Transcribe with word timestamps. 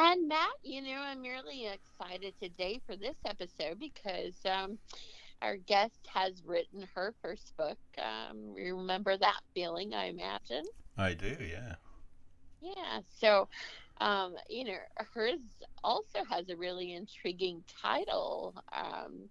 And 0.00 0.28
Matt, 0.28 0.54
you 0.64 0.82
know, 0.82 1.00
I'm 1.00 1.22
really 1.22 1.66
excited 1.66 2.34
today 2.40 2.80
for 2.86 2.96
this 2.96 3.18
episode 3.26 3.78
because 3.78 4.46
um, 4.46 4.78
our 5.42 5.56
guest 5.58 6.08
has 6.14 6.42
written 6.44 6.88
her 6.94 7.14
first 7.22 7.56
book. 7.56 7.78
Um, 7.98 8.54
you 8.56 8.76
remember 8.78 9.16
that 9.18 9.40
feeling, 9.54 9.94
I 9.94 10.06
imagine? 10.06 10.64
I 10.98 11.14
do, 11.14 11.36
yeah. 11.40 11.76
Yeah. 12.60 13.00
So, 13.08 13.48
um, 14.00 14.36
you 14.48 14.64
know, 14.64 14.78
hers 15.14 15.40
also 15.84 16.24
has 16.30 16.48
a 16.50 16.56
really 16.56 16.94
intriguing 16.94 17.64
title 17.68 18.54
um, 18.72 19.30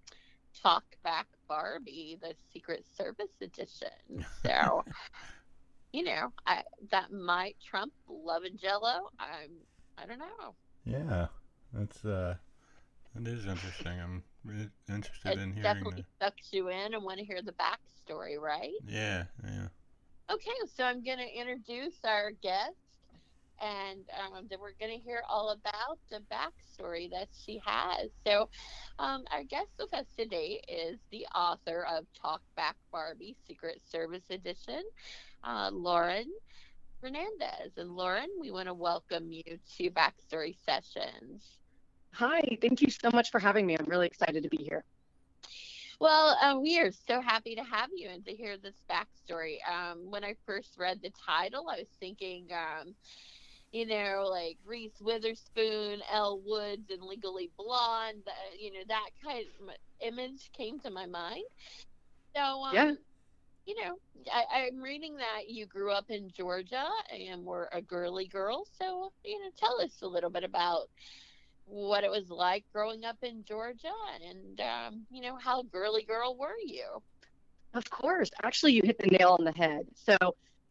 Talk 0.62 0.86
Back 1.04 1.28
Barbie, 1.48 2.18
the 2.22 2.36
Secret 2.54 2.86
Service 2.86 3.42
edition. 3.42 3.90
So, 4.46 4.86
you 5.94 6.04
know, 6.04 6.34
I, 6.46 6.64
that 6.92 7.12
might 7.12 7.58
trump 7.60 7.94
Love 8.08 8.44
and 8.44 8.60
Jello. 8.60 9.10
I'm, 9.20 9.52
I 10.02 10.06
don't 10.06 10.20
know. 10.20 10.56
Yeah, 10.86 11.28
that's 11.74 12.06
uh, 12.06 12.36
it 13.20 13.28
is 13.28 13.46
interesting. 13.46 14.00
I'm 14.00 14.24
really 14.46 14.70
interested 14.90 15.34
It 15.34 15.40
in 15.40 15.54
hearing 15.54 15.64
definitely 15.64 16.06
that. 16.20 16.26
sucks 16.26 16.54
you 16.54 16.70
in 16.70 16.94
and 16.94 17.04
want 17.04 17.20
to 17.20 17.26
hear 17.26 17.42
the 17.42 17.54
backstory, 17.54 18.40
right? 18.40 18.72
Yeah, 18.88 19.26
yeah. 19.44 19.68
Okay, 20.32 20.52
so 20.76 20.84
I'm 20.84 21.04
going 21.04 21.18
to 21.18 21.40
introduce 21.40 21.96
our 22.06 22.32
guest, 22.32 22.78
and 23.60 24.02
um, 24.34 24.46
then 24.50 24.60
we're 24.62 24.74
going 24.80 24.98
to 24.98 25.04
hear 25.04 25.22
all 25.28 25.50
about 25.52 25.98
the 26.10 26.20
backstory 26.32 27.10
that 27.12 27.28
she 27.46 27.60
has. 27.66 28.12
So, 28.26 28.50
um, 29.00 29.24
our 29.32 29.44
guest 29.44 29.72
with 29.80 29.94
us 29.94 30.06
today 30.18 30.62
is 30.68 31.00
the 31.12 31.26
author 31.36 31.86
of 31.90 32.06
Talk 32.20 32.42
Back 32.56 32.76
Barbie 32.92 33.36
Secret 33.48 33.82
Service 33.84 34.30
Edition, 34.30 34.84
uh, 35.44 35.70
Lauren 35.74 36.26
Fernandez. 37.02 37.78
And 37.78 37.96
Lauren, 37.96 38.30
we 38.40 38.52
want 38.52 38.68
to 38.68 38.74
welcome 38.74 39.32
you 39.32 39.44
to 39.78 39.92
Backstory 39.92 40.56
Sessions. 40.66 41.58
Hi, 42.14 42.42
thank 42.62 42.82
you 42.82 42.90
so 42.90 43.10
much 43.14 43.32
for 43.32 43.40
having 43.40 43.66
me. 43.66 43.78
I'm 43.78 43.86
really 43.86 44.08
excited 44.08 44.44
to 44.44 44.50
be 44.50 44.58
here. 44.58 44.84
Well, 46.00 46.38
uh, 46.42 46.58
we 46.60 46.80
are 46.80 46.92
so 46.92 47.22
happy 47.22 47.56
to 47.56 47.64
have 47.64 47.90
you 47.94 48.10
and 48.10 48.26
to 48.26 48.34
hear 48.34 48.58
this 48.58 48.76
backstory. 48.90 49.58
Um, 49.70 50.10
when 50.10 50.24
I 50.24 50.36
first 50.46 50.78
read 50.78 51.02
the 51.02 51.12
title, 51.26 51.68
I 51.70 51.78
was 51.80 51.90
thinking, 52.00 52.48
um, 52.54 52.96
you 53.72 53.86
know, 53.86 54.28
like 54.30 54.58
Reese 54.66 55.00
Witherspoon, 55.02 56.02
Elle 56.12 56.42
Woods, 56.46 56.90
and 56.90 57.04
Legally 57.04 57.52
Blonde. 57.58 58.24
Uh, 58.26 58.32
you 58.58 58.72
know, 58.74 58.80
that 58.88 59.10
kind 59.24 59.46
of 59.62 59.76
image 60.00 60.52
came 60.54 60.80
to 60.80 60.90
my 60.90 61.06
mind. 61.06 61.44
So, 62.36 62.42
um, 62.42 62.74
Yeah. 62.74 62.92
You 63.70 63.76
know, 63.84 63.96
I, 64.34 64.66
I'm 64.66 64.82
reading 64.82 65.18
that 65.18 65.48
you 65.48 65.68
grew 65.68 65.92
up 65.92 66.10
in 66.10 66.32
Georgia 66.36 66.88
and 67.12 67.46
were 67.46 67.70
a 67.72 67.82
girly 67.82 68.26
girl. 68.26 68.66
So, 68.80 69.12
you 69.24 69.40
know, 69.40 69.52
tell 69.56 69.80
us 69.80 70.02
a 70.02 70.08
little 70.08 70.32
bit 70.32 70.44
about 70.44 70.90
what 71.66 72.04
it 72.04 72.10
was 72.10 72.32
like 72.32 72.66
growing 72.74 73.06
up 73.06 73.18
in 73.22 73.44
Georgia 73.44 73.94
and, 74.28 74.60
um, 74.60 75.06
you 75.12 75.22
know, 75.22 75.38
how 75.38 75.62
girly 75.62 76.02
girl 76.02 76.36
were 76.36 76.58
you? 76.66 76.84
Of 77.76 77.88
course. 77.92 78.32
Actually, 78.42 78.74
you 78.74 78.82
hit 78.84 78.98
the 78.98 79.06
nail 79.06 79.36
on 79.38 79.46
the 79.46 79.52
head. 79.52 79.86
So 79.94 80.18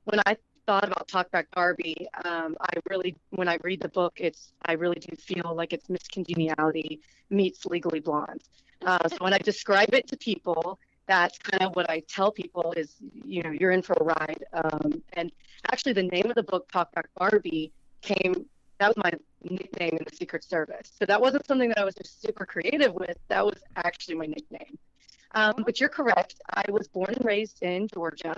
when 0.05 0.21
I 0.27 0.37
thought 0.67 0.85
about 0.85 1.07
Talkback 1.07 1.45
Barbie, 1.55 2.09
um, 2.25 2.57
I 2.61 2.81
really, 2.91 3.15
when 3.31 3.47
I 3.47 3.59
read 3.63 3.81
the 3.81 3.91
book, 3.91 4.15
it's 4.17 4.53
I 4.67 4.73
really 4.73 4.99
do 4.99 5.15
feel 5.15 5.55
like 5.55 5.73
it's 5.73 5.89
Miss 5.89 6.09
Congeniality 6.13 7.01
meets 7.31 7.65
Legally 7.65 8.01
Blonde. 8.01 8.43
Uh, 8.85 9.09
so 9.09 9.19
when 9.21 9.33
I 9.33 9.39
describe 9.39 9.95
it 9.95 10.09
to 10.09 10.17
people, 10.17 10.81
that's 11.09 11.39
kind 11.39 11.63
of 11.63 11.75
what 11.75 11.91
I 11.91 12.01
tell 12.01 12.31
people 12.31 12.73
is, 12.77 12.95
you 13.25 13.43
know, 13.43 13.51
you're 13.51 13.73
in 13.73 13.83
for 13.83 13.95
a 13.95 14.05
ride. 14.05 14.45
Um, 14.53 15.03
and 15.15 15.33
actually, 15.73 15.95
the 15.95 16.05
name 16.05 16.27
of 16.27 16.37
the 16.37 16.43
book, 16.43 16.71
Talkback 16.71 17.07
Barbie, 17.17 17.73
came. 18.03 18.47
That 18.79 18.95
was 18.95 18.97
my 18.99 19.13
nickname 19.43 19.97
in 19.99 20.05
the 20.09 20.15
Secret 20.15 20.45
Service. 20.45 20.93
So 20.97 21.05
that 21.07 21.21
wasn't 21.21 21.47
something 21.47 21.71
that 21.71 21.79
I 21.79 21.85
was 21.85 21.97
just 21.97 22.23
super 22.23 22.47
creative 22.47 22.95
with. 22.95 23.17
That 23.29 23.45
was 23.45 23.59
actually 23.75 24.15
my 24.17 24.27
nickname. 24.27 24.79
Um, 25.35 25.65
but 25.65 25.81
you're 25.81 25.89
correct. 25.89 26.37
I 26.55 26.65
was 26.71 26.87
born 26.87 27.13
and 27.15 27.25
raised 27.25 27.63
in 27.63 27.89
Georgia, 27.89 28.37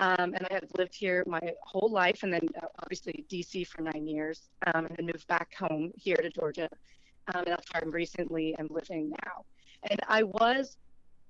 um, 0.00 0.34
and 0.34 0.46
I 0.50 0.54
have 0.54 0.64
lived 0.76 0.94
here 0.94 1.24
my 1.26 1.52
whole 1.62 1.90
life, 1.90 2.22
and 2.22 2.32
then 2.32 2.48
uh, 2.62 2.66
obviously 2.80 3.24
DC 3.28 3.66
for 3.66 3.82
nine 3.82 4.06
years, 4.06 4.48
um, 4.72 4.86
and 4.86 4.96
then 4.96 5.06
moved 5.06 5.26
back 5.26 5.54
home 5.54 5.92
here 5.96 6.16
to 6.16 6.30
Georgia, 6.30 6.68
um, 7.34 7.42
and 7.42 7.48
that's 7.48 7.72
where 7.72 7.82
I'm 7.82 7.90
recently 7.90 8.56
am 8.58 8.68
living 8.70 9.10
now. 9.10 9.44
And 9.90 10.00
I 10.08 10.22
was 10.24 10.76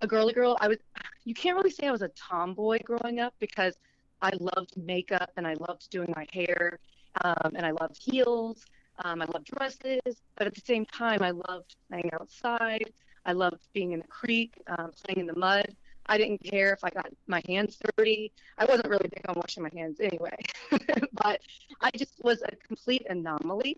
a 0.00 0.06
girly 0.06 0.32
girl. 0.32 0.56
I 0.60 0.68
was. 0.68 0.78
You 1.24 1.34
can't 1.34 1.56
really 1.56 1.70
say 1.70 1.86
I 1.86 1.92
was 1.92 2.02
a 2.02 2.08
tomboy 2.08 2.78
growing 2.84 3.20
up 3.20 3.34
because 3.38 3.74
I 4.22 4.32
loved 4.40 4.76
makeup 4.76 5.30
and 5.36 5.46
I 5.46 5.54
loved 5.54 5.90
doing 5.90 6.12
my 6.16 6.26
hair, 6.32 6.78
um, 7.22 7.52
and 7.54 7.64
I 7.64 7.72
loved 7.72 7.98
heels. 8.00 8.64
Um, 9.04 9.22
I 9.22 9.26
loved 9.26 9.46
dresses, 9.46 10.22
but 10.36 10.46
at 10.46 10.54
the 10.54 10.60
same 10.60 10.84
time, 10.86 11.22
I 11.22 11.30
loved 11.30 11.76
playing 11.88 12.10
outside. 12.12 12.90
I 13.24 13.32
loved 13.32 13.60
being 13.72 13.92
in 13.92 14.00
the 14.00 14.08
creek, 14.08 14.54
um, 14.66 14.90
playing 15.04 15.20
in 15.20 15.26
the 15.26 15.38
mud. 15.38 15.76
I 16.06 16.16
didn't 16.16 16.42
care 16.42 16.72
if 16.72 16.82
I 16.82 16.90
got 16.90 17.12
my 17.26 17.42
hands 17.46 17.78
dirty. 17.96 18.32
I 18.56 18.64
wasn't 18.64 18.88
really 18.88 19.08
big 19.08 19.22
on 19.28 19.36
washing 19.36 19.62
my 19.62 19.70
hands 19.74 20.00
anyway, 20.00 20.36
but 21.12 21.40
I 21.80 21.90
just 21.96 22.14
was 22.22 22.42
a 22.42 22.56
complete 22.66 23.06
anomaly. 23.10 23.76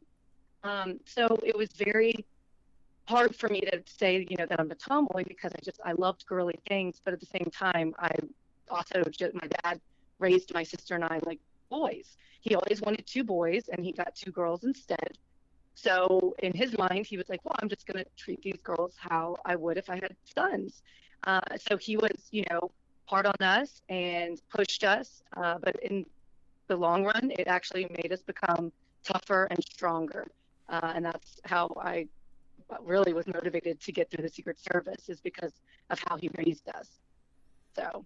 Um, 0.63 1.01
so 1.05 1.39
it 1.45 1.57
was 1.57 1.69
very 1.73 2.25
hard 3.07 3.35
for 3.35 3.49
me 3.49 3.61
to 3.63 3.83
say, 3.87 4.27
you 4.29 4.37
know, 4.37 4.47
that 4.47 4.61
I'm 4.61 4.71
a 4.71 4.75
tomboy 4.75 5.25
because 5.25 5.53
I 5.55 5.61
just 5.65 5.81
I 5.85 5.93
loved 5.93 6.27
girly 6.27 6.59
things, 6.69 7.01
but 7.05 7.13
at 7.15 7.21
the 7.21 7.27
same 7.27 7.51
time, 7.53 7.95
I 7.99 8.11
also 8.71 9.03
just 9.11 9.35
my 9.35 9.49
dad 9.63 9.81
raised 10.19 10.55
my 10.55 10.63
sister 10.63 10.95
and 10.95 11.05
I 11.05 11.19
like 11.25 11.41
boys. 11.71 12.17
He 12.41 12.55
always 12.55 12.81
wanted 12.81 13.07
two 13.07 13.25
boys, 13.25 13.69
and 13.69 13.85
he 13.85 13.93
got 13.93 14.15
two 14.15 14.31
girls 14.31 14.65
instead. 14.65 15.19
So 15.75 16.35
in 16.41 16.53
his 16.53 16.77
mind, 16.77 17.07
he 17.07 17.17
was 17.17 17.29
like, 17.29 17.41
well, 17.45 17.55
I'm 17.61 17.69
just 17.69 17.87
going 17.87 18.03
to 18.05 18.11
treat 18.17 18.43
these 18.43 18.61
girls 18.63 18.95
how 18.99 19.37
I 19.45 19.57
would 19.57 19.77
if 19.79 19.89
I 19.89 19.97
had 19.97 20.15
sons. 20.35 20.83
Uh, 21.25 21.41
so 21.57 21.77
he 21.77 21.97
was, 21.97 22.29
you 22.31 22.45
know, 22.51 22.71
hard 23.07 23.27
on 23.27 23.35
us 23.41 23.83
and 23.89 24.41
pushed 24.51 24.85
us. 24.85 25.23
Uh, 25.37 25.59
but 25.63 25.77
in 25.83 26.05
the 26.69 26.77
long 26.77 27.05
run, 27.05 27.33
it 27.39 27.47
actually 27.47 27.87
made 28.03 28.13
us 28.13 28.23
become 28.23 28.73
tougher 29.05 29.49
and 29.51 29.63
stronger. 29.65 30.27
Uh, 30.69 30.93
and 30.95 31.05
that's 31.05 31.41
how 31.45 31.71
I 31.81 32.07
really 32.83 33.13
was 33.13 33.27
motivated 33.27 33.81
to 33.81 33.93
get 33.93 34.11
through 34.11 34.23
the 34.23 34.29
Secret 34.31 34.59
Service 34.61 35.09
is 35.09 35.21
because 35.21 35.53
of 35.91 36.01
how 36.09 36.17
he 36.17 36.31
raised 36.39 36.69
us. 36.71 36.89
So 37.77 38.05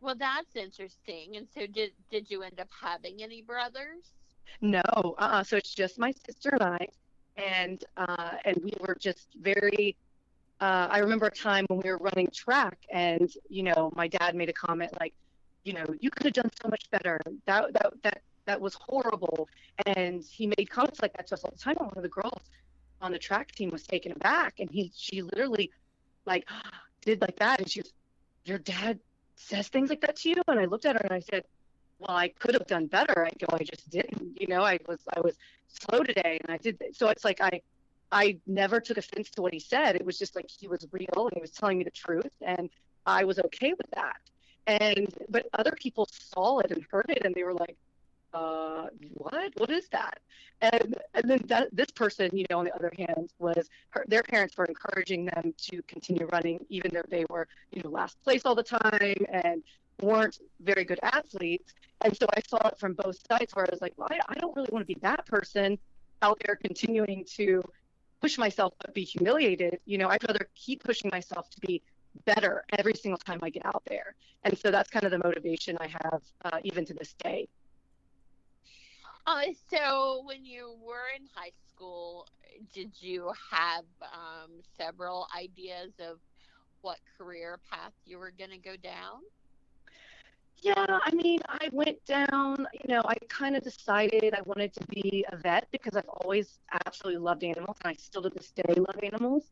Well, 0.00 0.14
that's 0.16 0.56
interesting. 0.56 1.36
And 1.36 1.48
so, 1.54 1.66
did 1.66 1.92
did 2.10 2.30
you 2.30 2.42
end 2.42 2.60
up 2.60 2.68
having 2.80 3.22
any 3.22 3.42
brothers? 3.42 4.12
No, 4.60 4.82
uh-uh. 5.18 5.44
So 5.44 5.56
it's 5.56 5.74
just 5.74 5.98
my 5.98 6.12
sister 6.26 6.50
and 6.50 6.62
I, 6.62 6.88
and 7.36 7.84
uh, 7.96 8.32
and 8.44 8.58
we 8.62 8.72
were 8.80 8.96
just 9.00 9.28
very. 9.40 9.96
Uh, 10.60 10.88
I 10.90 10.98
remember 10.98 11.26
a 11.26 11.30
time 11.30 11.66
when 11.68 11.80
we 11.80 11.90
were 11.90 11.98
running 11.98 12.28
track, 12.34 12.78
and 12.92 13.30
you 13.48 13.62
know, 13.64 13.92
my 13.96 14.08
dad 14.08 14.34
made 14.34 14.48
a 14.48 14.52
comment 14.52 14.92
like, 15.00 15.14
you 15.64 15.72
know, 15.72 15.84
you 16.00 16.10
could 16.10 16.24
have 16.24 16.34
done 16.34 16.50
so 16.62 16.68
much 16.68 16.90
better. 16.90 17.20
That 17.46 17.72
that 17.74 17.92
that 18.02 18.22
that 18.46 18.60
was 18.60 18.74
horrible, 18.74 19.48
and 19.86 20.22
he 20.24 20.46
made 20.46 20.70
comments 20.70 21.00
like 21.02 21.14
that 21.14 21.26
to 21.28 21.34
us 21.34 21.44
all 21.44 21.52
the 21.52 21.58
time. 21.58 21.76
One 21.78 21.92
of 21.96 22.02
the 22.02 22.08
girls 22.08 22.42
on 23.04 23.12
the 23.12 23.18
track 23.18 23.52
team 23.52 23.70
was 23.70 23.84
taken 23.84 24.12
aback, 24.12 24.54
and 24.58 24.70
he 24.70 24.90
she 24.96 25.22
literally, 25.22 25.70
like, 26.26 26.48
did 27.02 27.20
like 27.20 27.36
that, 27.36 27.60
and 27.60 27.70
she 27.70 27.80
was, 27.80 27.92
your 28.44 28.58
dad 28.58 28.98
says 29.36 29.68
things 29.68 29.90
like 29.90 30.00
that 30.00 30.16
to 30.16 30.30
you, 30.30 30.42
and 30.48 30.58
I 30.58 30.64
looked 30.64 30.86
at 30.86 30.96
her 30.96 31.02
and 31.02 31.12
I 31.12 31.20
said 31.20 31.44
well, 31.98 32.16
I 32.16 32.28
could 32.28 32.54
have 32.54 32.66
done 32.66 32.86
better. 32.86 33.24
I 33.24 33.30
go, 33.38 33.46
I 33.52 33.62
just 33.62 33.88
didn't. 33.90 34.40
You 34.40 34.48
know, 34.48 34.62
I 34.62 34.78
was 34.86 34.98
I 35.16 35.20
was 35.20 35.36
slow 35.68 36.02
today, 36.02 36.40
and 36.42 36.52
I 36.52 36.58
did. 36.58 36.82
So 36.92 37.08
it's 37.08 37.24
like 37.24 37.40
I 37.40 37.60
I 38.12 38.38
never 38.46 38.80
took 38.80 38.98
offense 38.98 39.30
to 39.30 39.42
what 39.42 39.52
he 39.52 39.60
said. 39.60 39.96
It 39.96 40.04
was 40.04 40.18
just 40.18 40.36
like 40.36 40.46
he 40.48 40.68
was 40.68 40.86
real 40.92 41.26
and 41.26 41.32
he 41.34 41.40
was 41.40 41.50
telling 41.50 41.78
me 41.78 41.84
the 41.84 41.90
truth, 41.90 42.32
and 42.40 42.70
I 43.06 43.24
was 43.24 43.38
okay 43.38 43.72
with 43.72 43.90
that. 43.94 44.20
And 44.66 45.14
but 45.28 45.46
other 45.54 45.76
people 45.78 46.08
saw 46.10 46.60
it 46.60 46.70
and 46.70 46.84
heard 46.90 47.06
it, 47.08 47.24
and 47.24 47.34
they 47.34 47.44
were 47.44 47.54
like, 47.54 47.76
uh, 48.34 48.88
"What? 49.14 49.52
What 49.56 49.70
is 49.70 49.88
that?" 49.90 50.18
And 50.60 50.96
and 51.14 51.30
then 51.30 51.40
that 51.46 51.68
this 51.72 51.90
person, 51.90 52.30
you 52.36 52.46
know, 52.50 52.58
on 52.58 52.64
the 52.64 52.74
other 52.74 52.92
hand, 52.96 53.32
was 53.38 53.68
her, 53.90 54.04
their 54.08 54.22
parents 54.22 54.56
were 54.56 54.64
encouraging 54.66 55.26
them 55.26 55.54
to 55.68 55.82
continue 55.82 56.26
running, 56.26 56.64
even 56.68 56.92
though 56.92 57.08
they 57.08 57.24
were, 57.30 57.46
you 57.72 57.82
know, 57.82 57.90
last 57.90 58.22
place 58.22 58.42
all 58.44 58.54
the 58.54 58.62
time 58.62 59.16
and 59.30 59.62
weren't 60.02 60.38
very 60.60 60.84
good 60.84 61.00
athletes. 61.02 61.72
And 62.04 62.16
so 62.16 62.26
I 62.36 62.40
saw 62.46 62.68
it 62.68 62.78
from 62.78 62.94
both 62.94 63.16
sides 63.30 63.54
where 63.54 63.66
I 63.66 63.70
was 63.70 63.80
like, 63.80 63.94
well, 63.96 64.08
I, 64.10 64.20
I 64.28 64.34
don't 64.34 64.54
really 64.56 64.68
want 64.72 64.86
to 64.86 64.92
be 64.94 65.00
that 65.02 65.24
person 65.26 65.78
out 66.22 66.40
there 66.44 66.56
continuing 66.56 67.24
to 67.36 67.62
push 68.20 68.38
myself 68.38 68.74
but 68.80 68.94
be 68.94 69.04
humiliated. 69.04 69.78
You 69.84 69.98
know, 69.98 70.08
I'd 70.08 70.26
rather 70.26 70.48
keep 70.54 70.82
pushing 70.82 71.10
myself 71.12 71.50
to 71.50 71.60
be 71.60 71.82
better 72.24 72.64
every 72.78 72.94
single 72.94 73.18
time 73.18 73.40
I 73.42 73.50
get 73.50 73.66
out 73.66 73.82
there. 73.86 74.14
And 74.44 74.56
so 74.58 74.70
that's 74.70 74.90
kind 74.90 75.04
of 75.04 75.10
the 75.10 75.18
motivation 75.18 75.76
I 75.80 75.88
have 75.88 76.22
uh, 76.44 76.58
even 76.64 76.84
to 76.86 76.94
this 76.94 77.14
day. 77.14 77.48
Uh, 79.26 79.44
so, 79.70 80.22
when 80.26 80.44
you 80.44 80.76
were 80.82 81.08
in 81.16 81.26
high 81.34 81.52
school, 81.70 82.26
did 82.72 82.92
you 83.00 83.32
have 83.50 83.84
um, 84.02 84.60
several 84.76 85.26
ideas 85.36 85.92
of 85.98 86.18
what 86.82 86.98
career 87.16 87.58
path 87.70 87.92
you 88.04 88.18
were 88.18 88.32
going 88.36 88.50
to 88.50 88.58
go 88.58 88.76
down? 88.76 89.20
Yeah, 90.62 90.74
I 90.88 91.10
mean, 91.14 91.40
I 91.48 91.68
went 91.72 91.98
down, 92.06 92.66
you 92.72 92.94
know, 92.94 93.02
I 93.04 93.16
kind 93.28 93.56
of 93.56 93.62
decided 93.62 94.34
I 94.34 94.40
wanted 94.46 94.72
to 94.74 94.86
be 94.88 95.24
a 95.30 95.36
vet 95.36 95.66
because 95.72 95.96
I've 95.96 96.08
always 96.08 96.58
absolutely 96.86 97.20
loved 97.20 97.44
animals 97.44 97.76
and 97.84 97.90
I 97.90 97.94
still 97.94 98.22
to 98.22 98.30
this 98.30 98.50
day 98.52 98.74
love 98.74 98.98
animals. 99.02 99.50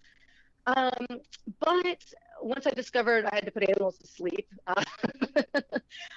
Um, 0.67 1.21
but 1.61 2.05
once 2.43 2.67
I 2.67 2.71
discovered 2.71 3.25
I 3.27 3.35
had 3.35 3.44
to 3.44 3.50
put 3.50 3.69
animals 3.69 3.99
to 3.99 4.06
sleep, 4.06 4.49
uh, 4.67 4.83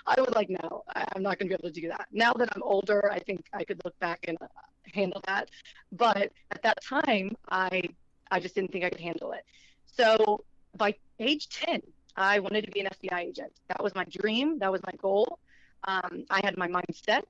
I 0.08 0.16
was 0.20 0.34
like, 0.36 0.50
no, 0.50 0.84
I, 0.96 1.06
am 1.16 1.24
not 1.24 1.40
going 1.40 1.50
to 1.50 1.56
be 1.58 1.60
able 1.62 1.74
to 1.74 1.82
do 1.82 1.88
that. 1.90 2.08
Now 2.12 2.34
that 2.34 2.50
I'm 2.56 2.64
older, 2.64 3.12
I 3.12 3.20
think 3.20 3.46
I 3.54 3.64
could 3.64 3.82
look 3.86 3.98
back 4.00 4.26
and 4.28 4.38
uh, 4.42 4.48
handle 4.94 5.22
that. 5.28 5.50
But 5.92 6.32
at 6.52 6.62
that 6.64 6.84
time, 6.84 7.36
I 7.50 7.84
I 8.32 8.40
just 8.40 8.56
didn't 8.56 8.72
think 8.72 8.84
I 8.84 8.90
could 8.90 9.00
handle 9.00 9.32
it. 9.34 9.46
So 9.86 10.44
by 10.78 10.96
age 11.20 11.50
10, 11.50 11.82
I 12.16 12.40
wanted 12.40 12.66
to 12.66 12.72
be 12.72 12.82
an 12.82 12.88
FBI 12.88 13.20
agent. 13.20 13.54
That 13.68 13.84
was 13.84 13.94
my 13.94 14.06
dream. 14.06 14.60
That 14.60 14.72
was 14.72 14.82
my 14.86 14.94
goal. 14.98 15.40
Um, 15.84 16.26
I 16.30 16.42
had 16.44 16.58
my 16.58 16.68
mind 16.68 16.88
set, 16.94 17.26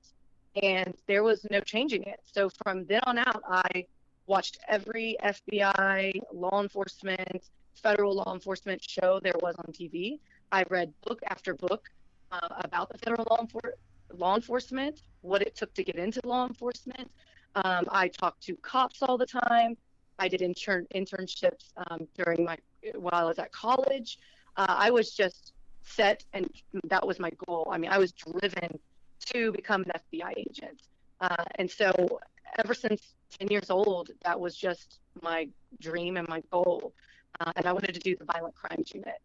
and 0.62 0.94
there 1.06 1.22
was 1.22 1.46
no 1.50 1.60
changing 1.60 2.04
it. 2.04 2.20
So 2.24 2.48
from 2.64 2.86
then 2.86 3.00
on 3.06 3.18
out, 3.18 3.42
I 3.48 3.86
watched 4.26 4.58
every 4.68 5.16
FBI, 5.22 6.20
law 6.32 6.62
enforcement, 6.62 7.44
federal 7.82 8.14
law 8.14 8.32
enforcement 8.32 8.82
show 8.82 9.20
there 9.22 9.34
was 9.40 9.54
on 9.56 9.72
TV. 9.72 10.18
I 10.52 10.64
read 10.70 10.92
book 11.06 11.20
after 11.28 11.54
book 11.54 11.88
uh, 12.32 12.48
about 12.64 12.90
the 12.90 12.98
federal 12.98 13.26
law, 13.30 13.38
enfor- 13.38 13.74
law 14.16 14.34
enforcement, 14.36 15.02
what 15.22 15.42
it 15.42 15.56
took 15.56 15.72
to 15.74 15.84
get 15.84 15.96
into 15.96 16.20
law 16.24 16.46
enforcement. 16.46 17.10
Um, 17.54 17.86
I 17.90 18.08
talked 18.08 18.42
to 18.44 18.56
cops 18.56 19.02
all 19.02 19.16
the 19.16 19.26
time. 19.26 19.76
I 20.18 20.28
did 20.28 20.42
intern 20.42 20.86
internships 20.94 21.72
um, 21.88 22.06
during 22.16 22.44
my 22.44 22.56
while 22.94 23.14
I 23.14 23.24
was 23.24 23.38
at 23.38 23.52
college. 23.52 24.18
Uh, 24.56 24.66
I 24.68 24.90
was 24.90 25.12
just 25.12 25.52
set, 25.82 26.24
and 26.32 26.48
that 26.84 27.06
was 27.06 27.18
my 27.18 27.30
goal. 27.46 27.68
I 27.70 27.78
mean, 27.78 27.90
I 27.90 27.98
was 27.98 28.12
driven 28.12 28.78
to 29.26 29.52
become 29.52 29.82
an 29.82 29.92
FBI 30.12 30.32
agent, 30.36 30.82
uh, 31.20 31.44
and 31.56 31.70
so 31.70 32.20
ever 32.58 32.74
since 32.74 33.14
10 33.38 33.48
years 33.48 33.70
old, 33.70 34.10
that 34.24 34.38
was 34.38 34.56
just 34.56 35.00
my 35.22 35.48
dream 35.80 36.16
and 36.16 36.28
my 36.28 36.42
goal. 36.50 36.94
Uh, 37.40 37.52
and 37.56 37.66
I 37.66 37.72
wanted 37.72 37.94
to 37.94 38.00
do 38.00 38.16
the 38.16 38.24
violent 38.24 38.54
crimes 38.54 38.92
unit. 38.94 39.20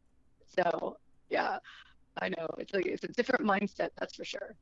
So, 0.45 0.97
yeah, 1.29 1.59
I 2.21 2.29
know 2.29 2.47
it's 2.57 2.73
like 2.73 2.85
it's 2.85 3.03
a 3.03 3.07
different 3.07 3.45
mindset, 3.45 3.89
that's 3.97 4.15
for 4.15 4.25
sure. 4.25 4.55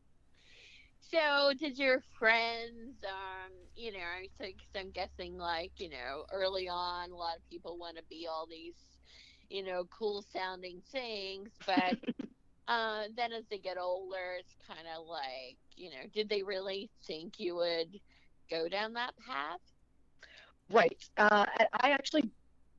So, 1.00 1.54
did 1.58 1.80
your 1.80 2.02
friends, 2.20 3.04
um, 3.04 3.52
you 3.76 3.92
know, 3.92 3.98
so, 4.38 4.46
I'm 4.80 4.92
guessing 4.92 5.38
like, 5.38 5.72
you 5.78 5.90
know, 5.90 6.26
early 6.32 6.70
on, 6.70 7.10
a 7.12 7.16
lot 7.16 7.38
of 7.38 7.50
people 7.50 7.78
want 7.80 7.98
to 7.98 8.04
be 8.10 8.28
all 8.30 8.46
these, 8.48 8.76
you 9.50 9.64
know, 9.64 9.86
cool 9.86 10.24
sounding 10.32 10.82
things, 10.92 11.50
but 11.66 11.98
uh, 12.68 13.04
then 13.16 13.32
as 13.34 13.46
they 13.50 13.58
get 13.58 13.78
older, 13.80 14.36
it's 14.40 14.56
kind 14.68 14.88
of 14.96 15.08
like, 15.08 15.58
you 15.76 15.90
know, 15.90 16.06
did 16.14 16.30
they 16.30 16.44
really 16.44 16.92
think 17.08 17.40
you 17.40 17.56
would 17.56 18.00
go 18.52 18.70
down 18.70 18.94
that 18.94 19.14
path? 19.26 19.60
Right. 20.70 21.04
Uh, 21.18 21.46
I 21.82 21.92
actually 21.92 22.30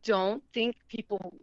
don't 0.04 0.42
think 0.52 0.76
people 0.88 1.34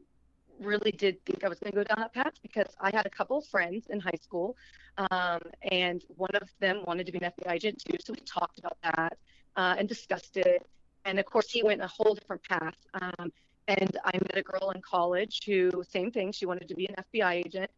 really 0.59 0.91
did 0.91 1.23
think 1.25 1.43
I 1.43 1.49
was 1.49 1.59
going 1.59 1.71
to 1.71 1.77
go 1.77 1.83
down 1.83 1.99
that 1.99 2.13
path 2.13 2.33
because 2.41 2.67
I 2.79 2.89
had 2.95 3.05
a 3.05 3.09
couple 3.09 3.37
of 3.37 3.45
friends 3.45 3.85
in 3.89 3.99
high 3.99 4.19
school, 4.21 4.55
um, 4.97 5.39
and 5.63 6.03
one 6.15 6.31
of 6.33 6.49
them 6.59 6.81
wanted 6.85 7.05
to 7.05 7.11
be 7.11 7.19
an 7.19 7.31
FBI 7.31 7.53
agent 7.53 7.83
too. 7.87 7.97
So 8.03 8.13
we 8.13 8.19
talked 8.21 8.59
about 8.59 8.77
that 8.83 9.17
uh, 9.55 9.75
and 9.77 9.87
discussed 9.87 10.37
it. 10.37 10.65
And 11.05 11.19
of 11.19 11.25
course, 11.25 11.49
he 11.49 11.63
went 11.63 11.81
a 11.81 11.87
whole 11.87 12.13
different 12.15 12.43
path. 12.43 12.75
Um, 12.99 13.31
and 13.67 13.97
I 14.03 14.11
met 14.13 14.37
a 14.37 14.41
girl 14.41 14.71
in 14.71 14.81
college 14.81 15.41
who, 15.45 15.83
same 15.89 16.11
thing, 16.11 16.31
she 16.31 16.45
wanted 16.45 16.67
to 16.69 16.75
be 16.75 16.87
an 16.87 16.95
FBI 17.13 17.45
agent. 17.45 17.69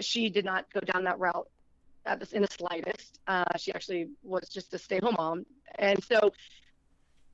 She 0.00 0.28
did 0.30 0.44
not 0.44 0.66
go 0.72 0.80
down 0.80 1.04
that 1.04 1.18
route 1.18 1.48
in 2.32 2.42
the 2.42 2.48
slightest. 2.48 3.18
Uh, 3.26 3.44
she 3.58 3.72
actually 3.72 4.08
was 4.22 4.48
just 4.48 4.72
a 4.74 4.78
stay-at-home 4.78 5.16
mom, 5.18 5.46
and 5.78 6.02
so 6.04 6.32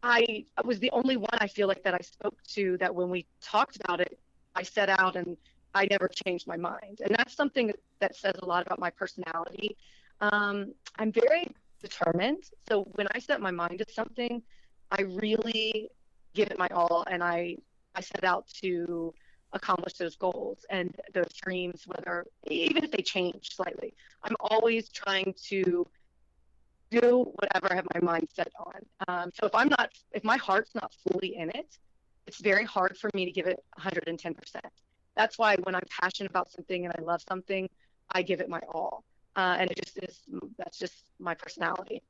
I 0.02 0.44
was 0.64 0.78
the 0.80 0.90
only 0.90 1.16
one 1.16 1.38
I 1.38 1.46
feel 1.46 1.68
like 1.68 1.84
that 1.84 1.94
I 1.94 2.00
spoke 2.02 2.42
to 2.54 2.76
that 2.78 2.94
when 2.94 3.08
we 3.08 3.26
talked 3.40 3.76
about 3.76 4.00
it, 4.00 4.18
I 4.54 4.62
set 4.62 4.88
out 4.88 5.16
and 5.16 5.36
I 5.74 5.86
never 5.90 6.08
changed 6.08 6.46
my 6.46 6.56
mind. 6.56 7.00
And 7.04 7.14
that's 7.16 7.34
something 7.34 7.72
that 8.00 8.16
says 8.16 8.34
a 8.42 8.44
lot 8.44 8.66
about 8.66 8.78
my 8.78 8.90
personality. 8.90 9.76
Um, 10.20 10.74
I'm 10.98 11.12
very 11.12 11.48
determined. 11.80 12.44
So 12.68 12.82
when 12.94 13.06
I 13.14 13.18
set 13.18 13.40
my 13.40 13.50
mind 13.50 13.78
to 13.78 13.92
something, 13.92 14.42
I 14.90 15.02
really 15.02 15.88
give 16.34 16.50
it 16.50 16.58
my 16.58 16.68
all 16.68 17.04
and 17.10 17.22
I, 17.22 17.56
I 17.94 18.00
set 18.00 18.24
out 18.24 18.46
to 18.62 19.14
accomplish 19.52 19.94
those 19.94 20.16
goals 20.16 20.64
and 20.70 20.94
those 21.12 21.32
dreams, 21.42 21.84
whether 21.86 22.26
even 22.48 22.84
if 22.84 22.90
they 22.90 23.02
change 23.02 23.54
slightly. 23.54 23.94
I'm 24.22 24.36
always 24.40 24.88
trying 24.88 25.34
to 25.48 25.86
do 27.00 27.32
whatever 27.40 27.72
I 27.72 27.76
have 27.76 27.86
my 27.94 28.00
mind 28.00 28.28
set 28.32 28.52
on. 28.58 28.80
Um, 29.08 29.30
so 29.34 29.46
if 29.46 29.54
I'm 29.54 29.68
not, 29.68 29.90
if 30.12 30.24
my 30.24 30.36
heart's 30.36 30.74
not 30.74 30.92
fully 31.04 31.36
in 31.36 31.50
it, 31.50 31.78
it's 32.26 32.40
very 32.40 32.64
hard 32.64 32.96
for 32.96 33.10
me 33.14 33.24
to 33.24 33.32
give 33.32 33.46
it 33.46 33.58
110%. 33.78 34.36
That's 35.16 35.38
why 35.38 35.56
when 35.64 35.74
I'm 35.74 35.86
passionate 36.00 36.30
about 36.30 36.50
something 36.50 36.84
and 36.84 36.94
I 36.96 37.02
love 37.02 37.22
something, 37.28 37.68
I 38.12 38.22
give 38.22 38.40
it 38.40 38.48
my 38.48 38.60
all. 38.72 39.04
Uh, 39.36 39.56
and 39.58 39.70
it 39.70 39.78
just 39.82 39.98
is, 39.98 40.20
that's 40.58 40.78
just 40.78 40.94
my 41.18 41.34
personality. 41.34 42.02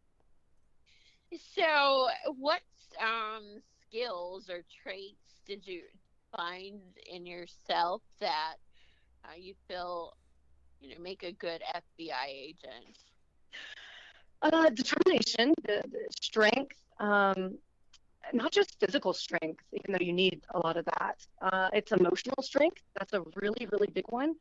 So, 1.55 2.09
what 2.39 2.61
um, 3.01 3.63
skills 3.89 4.51
or 4.51 4.65
traits 4.83 5.41
did 5.47 5.67
you 5.67 5.83
find 6.37 6.81
in 7.11 7.25
yourself 7.25 8.03
that 8.21 8.57
uh, 9.25 9.37
you 9.39 9.55
feel, 9.69 10.15
you 10.81 10.91
know, 10.91 11.01
make 11.01 11.23
a 11.23 11.33
good 11.33 11.63
FBI 11.75 12.29
agent? 12.29 12.99
Uh, 14.43 14.69
determination, 14.71 15.55
the, 15.65 15.83
the 15.93 16.05
strength, 16.21 16.77
um, 16.99 17.57
not 18.33 18.51
just 18.51 18.79
physical 18.81 19.13
strength, 19.13 19.63
even 19.73 19.93
though 19.93 20.05
you 20.05 20.13
need 20.13 20.43
a 20.55 20.59
lot 20.59 20.77
of 20.77 20.85
that. 20.85 21.17
Uh, 21.41 21.69
it's 21.73 21.93
emotional 21.93 22.43
strength. 22.43 22.83
That's 22.99 23.13
a 23.13 23.23
really, 23.37 23.69
really 23.71 23.89
big 23.95 24.05
one. 24.09 24.35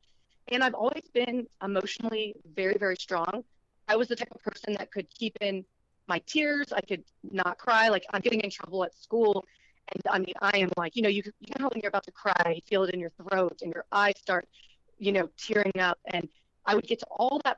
And 0.48 0.63
I've 0.63 0.74
always 0.74 1.03
been 1.13 1.45
emotionally 1.63 2.36
very, 2.56 2.75
very 2.80 2.95
strong. 2.95 3.44
I 3.88 3.95
was 3.95 4.07
the 4.07 4.15
type 4.15 4.31
of 4.33 4.42
person 4.42 4.74
that 4.74 4.92
could 4.92 5.07
keep 5.09 5.38
in 5.39 5.63
my 6.07 6.19
tears. 6.25 6.74
I 6.74 6.81
could 6.81 7.04
not 7.31 7.59
cry. 7.59 7.89
Like 7.89 8.06
I'm 8.12 8.21
getting 8.21 8.42
in 8.42 8.50
trouble 8.50 8.83
at 8.83 8.95
school. 8.95 9.45
And 9.94 10.01
I 10.09 10.19
mean, 10.19 10.33
I 10.42 10.57
am 10.57 10.69
like, 10.77 10.95
you 10.95 11.04
know, 11.04 11.09
you, 11.09 11.21
you 11.39 11.54
know, 11.59 11.69
when 11.71 11.80
you're 11.81 11.89
about 11.89 12.06
to 12.06 12.12
cry, 12.12 12.54
you 12.56 12.62
feel 12.68 12.83
it 12.83 12.94
in 12.94 13.00
your 13.00 13.12
throat 13.12 13.59
and 13.62 13.71
your 13.74 13.86
eyes 13.92 14.15
start, 14.18 14.47
you 14.97 15.12
know, 15.12 15.30
tearing 15.38 15.80
up. 15.80 16.00
And 16.06 16.27
I 16.65 16.75
would 16.75 16.88
get 16.88 17.00
to 17.00 17.07
all 17.12 17.42
that 17.45 17.57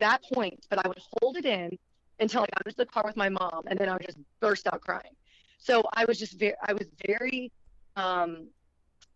that 0.00 0.22
point, 0.32 0.66
but 0.70 0.84
I 0.84 0.88
would 0.88 1.00
hold 1.20 1.36
it 1.36 1.46
in 1.46 1.78
until 2.18 2.42
I 2.42 2.46
got 2.46 2.66
into 2.66 2.76
the 2.76 2.86
car 2.86 3.04
with 3.06 3.16
my 3.16 3.28
mom, 3.28 3.62
and 3.66 3.78
then 3.78 3.88
I 3.88 3.94
would 3.94 4.06
just 4.06 4.18
burst 4.40 4.66
out 4.66 4.80
crying. 4.80 5.14
So 5.58 5.82
I 5.94 6.04
was 6.04 6.18
just 6.18 6.38
very, 6.38 6.54
I 6.66 6.72
was 6.72 6.86
very 7.06 7.52
um, 7.96 8.48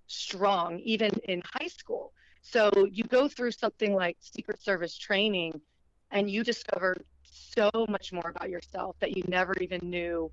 strong, 0.07 0.79
even 0.81 1.11
in 1.29 1.43
high 1.59 1.69
school. 1.69 2.13
So 2.43 2.71
you 2.93 3.05
go 3.05 3.29
through 3.29 3.53
something 3.53 3.95
like 3.95 4.17
Secret 4.21 4.63
Service 4.63 4.97
training, 4.97 5.61
and 6.11 6.31
you 6.31 6.45
discover 6.45 6.97
so 7.23 7.71
much 7.89 8.13
more 8.13 8.31
about 8.35 8.51
yourself 8.51 8.97
that 9.01 9.17
you 9.17 9.23
never 9.29 9.55
even 9.61 9.81
knew 9.83 10.31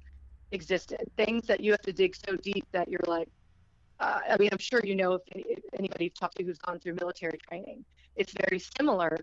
existed. 0.51 1.01
Things 1.17 1.47
that 1.47 1.61
you 1.61 1.71
have 1.71 1.81
to 1.81 1.93
dig 1.93 2.15
so 2.15 2.35
deep 2.35 2.65
that 2.73 2.89
you're 2.89 2.99
like, 3.07 3.29
uh, 3.99 4.19
I 4.29 4.37
mean, 4.37 4.49
I'm 4.51 4.57
sure 4.57 4.81
you 4.83 4.95
know 4.95 5.19
if 5.35 5.59
anybody 5.77 6.09
talked 6.09 6.37
to 6.37 6.43
who's 6.43 6.57
gone 6.57 6.79
through 6.79 6.95
military 6.95 7.37
training, 7.49 7.85
it's 8.15 8.33
very 8.47 8.59
similar, 8.77 9.17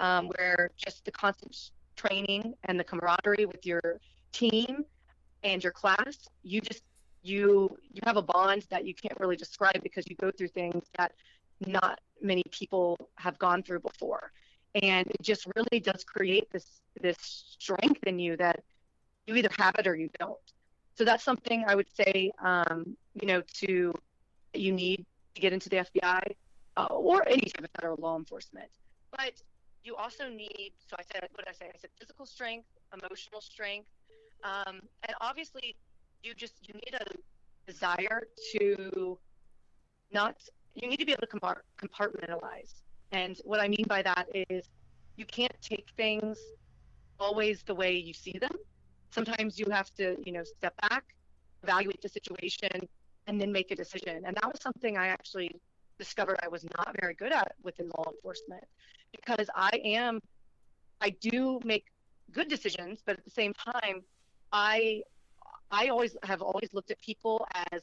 um, 0.00 0.28
where 0.36 0.70
just 0.76 1.04
the 1.04 1.12
constant 1.12 1.70
training 1.96 2.54
and 2.64 2.78
the 2.78 2.84
camaraderie 2.84 3.46
with 3.46 3.64
your 3.66 4.00
team 4.32 4.84
and 5.42 5.62
your 5.62 5.72
class, 5.72 6.28
you 6.42 6.60
just 6.60 6.82
you 7.22 7.76
you 7.92 8.00
have 8.04 8.16
a 8.16 8.22
bond 8.22 8.66
that 8.70 8.84
you 8.84 8.94
can't 8.94 9.18
really 9.20 9.36
describe 9.36 9.80
because 9.82 10.04
you 10.08 10.16
go 10.16 10.30
through 10.30 10.48
things 10.48 10.84
that 10.98 11.12
not 11.66 12.00
many 12.20 12.42
people 12.50 12.98
have 13.16 13.38
gone 13.38 13.62
through 13.62 13.80
before. 13.80 14.32
And 14.82 15.06
it 15.08 15.22
just 15.22 15.46
really 15.54 15.80
does 15.80 16.02
create 16.04 16.50
this 16.50 16.80
this 17.00 17.18
strength 17.58 18.02
in 18.04 18.18
you 18.18 18.36
that 18.38 18.60
you 19.26 19.36
either 19.36 19.50
have 19.58 19.74
it 19.78 19.86
or 19.86 19.94
you 19.94 20.10
don't. 20.18 20.38
So 20.94 21.04
that's 21.04 21.24
something 21.24 21.64
i 21.66 21.74
would 21.74 21.88
say 21.94 22.32
um, 22.42 22.96
you 23.14 23.26
know 23.26 23.42
to 23.60 23.92
you 24.54 24.72
need 24.72 25.06
to 25.34 25.40
get 25.40 25.52
into 25.52 25.68
the 25.68 25.76
fbi 25.76 26.22
uh, 26.76 26.84
or 26.90 27.26
any 27.28 27.42
type 27.42 27.64
of 27.64 27.70
federal 27.80 27.96
law 28.00 28.16
enforcement. 28.16 28.70
But 29.10 29.34
you 29.84 29.96
also 29.96 30.28
need 30.28 30.72
so 30.88 30.96
i 30.98 31.02
said 31.12 31.28
what 31.34 31.48
i 31.48 31.52
say? 31.52 31.66
I 31.66 31.78
said 31.78 31.90
physical 31.98 32.26
strength 32.26 32.66
emotional 32.92 33.40
strength 33.40 33.88
um, 34.44 34.80
and 35.06 35.14
obviously 35.20 35.76
you 36.22 36.34
just 36.34 36.54
you 36.66 36.74
need 36.74 36.94
a 36.94 37.04
desire 37.70 38.22
to 38.56 39.18
not 40.12 40.36
you 40.74 40.88
need 40.88 40.98
to 40.98 41.06
be 41.06 41.12
able 41.12 41.26
to 41.26 41.56
compartmentalize. 41.82 42.74
And 43.12 43.36
what 43.44 43.60
i 43.60 43.68
mean 43.68 43.84
by 43.88 44.02
that 44.02 44.26
is 44.50 44.68
you 45.16 45.26
can't 45.26 45.54
take 45.60 45.86
things 45.96 46.38
always 47.20 47.62
the 47.62 47.74
way 47.74 47.92
you 47.96 48.14
see 48.14 48.36
them. 48.40 48.52
Sometimes 49.12 49.58
you 49.58 49.66
have 49.70 49.90
to 49.96 50.16
you 50.24 50.32
know 50.32 50.44
step 50.44 50.74
back 50.88 51.04
evaluate 51.62 52.00
the 52.02 52.08
situation 52.08 52.88
and 53.26 53.40
then 53.40 53.52
make 53.52 53.70
a 53.70 53.76
decision. 53.76 54.22
And 54.26 54.36
that 54.36 54.46
was 54.50 54.60
something 54.60 54.96
i 54.96 55.08
actually 55.08 55.50
discovered 55.98 56.38
i 56.42 56.48
was 56.48 56.64
not 56.76 56.96
very 57.00 57.14
good 57.14 57.32
at 57.32 57.52
within 57.62 57.88
law 57.96 58.04
enforcement 58.10 58.64
because 59.12 59.48
I 59.54 59.80
am, 59.84 60.20
I 61.00 61.10
do 61.10 61.60
make 61.64 61.86
good 62.32 62.48
decisions, 62.48 63.00
but 63.04 63.18
at 63.18 63.24
the 63.24 63.30
same 63.30 63.54
time, 63.54 64.02
I, 64.52 65.02
I 65.70 65.88
always 65.88 66.16
have 66.22 66.42
always 66.42 66.70
looked 66.72 66.90
at 66.90 67.00
people 67.00 67.46
as 67.72 67.82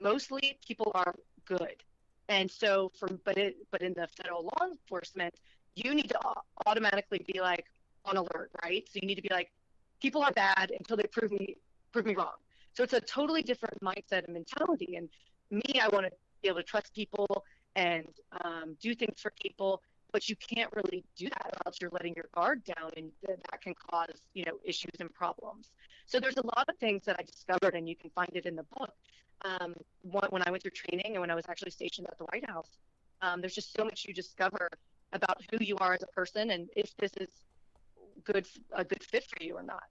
mostly 0.00 0.58
people 0.66 0.92
are 0.94 1.14
good. 1.44 1.82
And 2.28 2.50
so 2.50 2.92
from, 2.98 3.20
but 3.24 3.36
it, 3.38 3.56
but 3.70 3.82
in 3.82 3.92
the 3.94 4.06
federal 4.16 4.44
law 4.44 4.66
enforcement, 4.66 5.34
you 5.74 5.94
need 5.94 6.08
to 6.10 6.18
automatically 6.66 7.24
be 7.32 7.40
like 7.40 7.66
on 8.04 8.16
alert, 8.16 8.50
right? 8.62 8.86
So 8.90 9.00
you 9.02 9.08
need 9.08 9.16
to 9.16 9.22
be 9.22 9.30
like, 9.30 9.50
people 10.00 10.22
are 10.22 10.32
bad 10.32 10.72
until 10.78 10.96
they 10.96 11.08
prove 11.10 11.32
me, 11.32 11.56
prove 11.92 12.06
me 12.06 12.14
wrong. 12.14 12.38
So 12.72 12.82
it's 12.84 12.92
a 12.92 13.00
totally 13.00 13.42
different 13.42 13.80
mindset 13.82 14.24
and 14.24 14.34
mentality. 14.34 14.96
And 14.96 15.08
me, 15.50 15.80
I 15.80 15.88
want 15.88 16.06
to 16.06 16.12
be 16.42 16.48
able 16.48 16.58
to 16.58 16.62
trust 16.64 16.94
people 16.94 17.44
and 17.76 18.06
um, 18.44 18.76
do 18.80 18.94
things 18.94 19.20
for 19.20 19.32
people, 19.42 19.82
but 20.12 20.28
you 20.28 20.36
can't 20.36 20.70
really 20.74 21.04
do 21.16 21.28
that 21.28 21.54
else 21.66 21.78
you're 21.80 21.90
letting 21.90 22.14
your 22.14 22.26
guard 22.34 22.64
down, 22.64 22.90
and 22.96 23.10
that 23.26 23.60
can 23.60 23.74
cause 23.74 24.20
you 24.34 24.44
know 24.44 24.58
issues 24.64 24.94
and 25.00 25.12
problems. 25.12 25.70
So 26.06 26.18
there's 26.20 26.36
a 26.36 26.46
lot 26.46 26.68
of 26.68 26.76
things 26.78 27.04
that 27.04 27.16
I 27.18 27.22
discovered, 27.22 27.74
and 27.74 27.88
you 27.88 27.96
can 27.96 28.10
find 28.10 28.30
it 28.34 28.46
in 28.46 28.56
the 28.56 28.64
book. 28.78 28.92
Um, 29.44 29.74
when 30.02 30.42
I 30.46 30.50
went 30.50 30.62
through 30.62 30.72
training 30.72 31.12
and 31.12 31.20
when 31.20 31.30
I 31.30 31.34
was 31.34 31.46
actually 31.48 31.70
stationed 31.70 32.06
at 32.10 32.18
the 32.18 32.24
White 32.24 32.48
House, 32.48 32.78
um, 33.22 33.40
there's 33.40 33.54
just 33.54 33.72
so 33.72 33.84
much 33.84 34.04
you 34.06 34.12
discover 34.12 34.68
about 35.12 35.38
who 35.50 35.58
you 35.64 35.76
are 35.78 35.94
as 35.94 36.02
a 36.02 36.06
person 36.08 36.50
and 36.50 36.68
if 36.76 36.94
this 36.96 37.12
is 37.16 37.28
good 38.24 38.46
a 38.72 38.84
good 38.84 39.02
fit 39.02 39.24
for 39.24 39.42
you 39.42 39.56
or 39.56 39.62
not. 39.62 39.84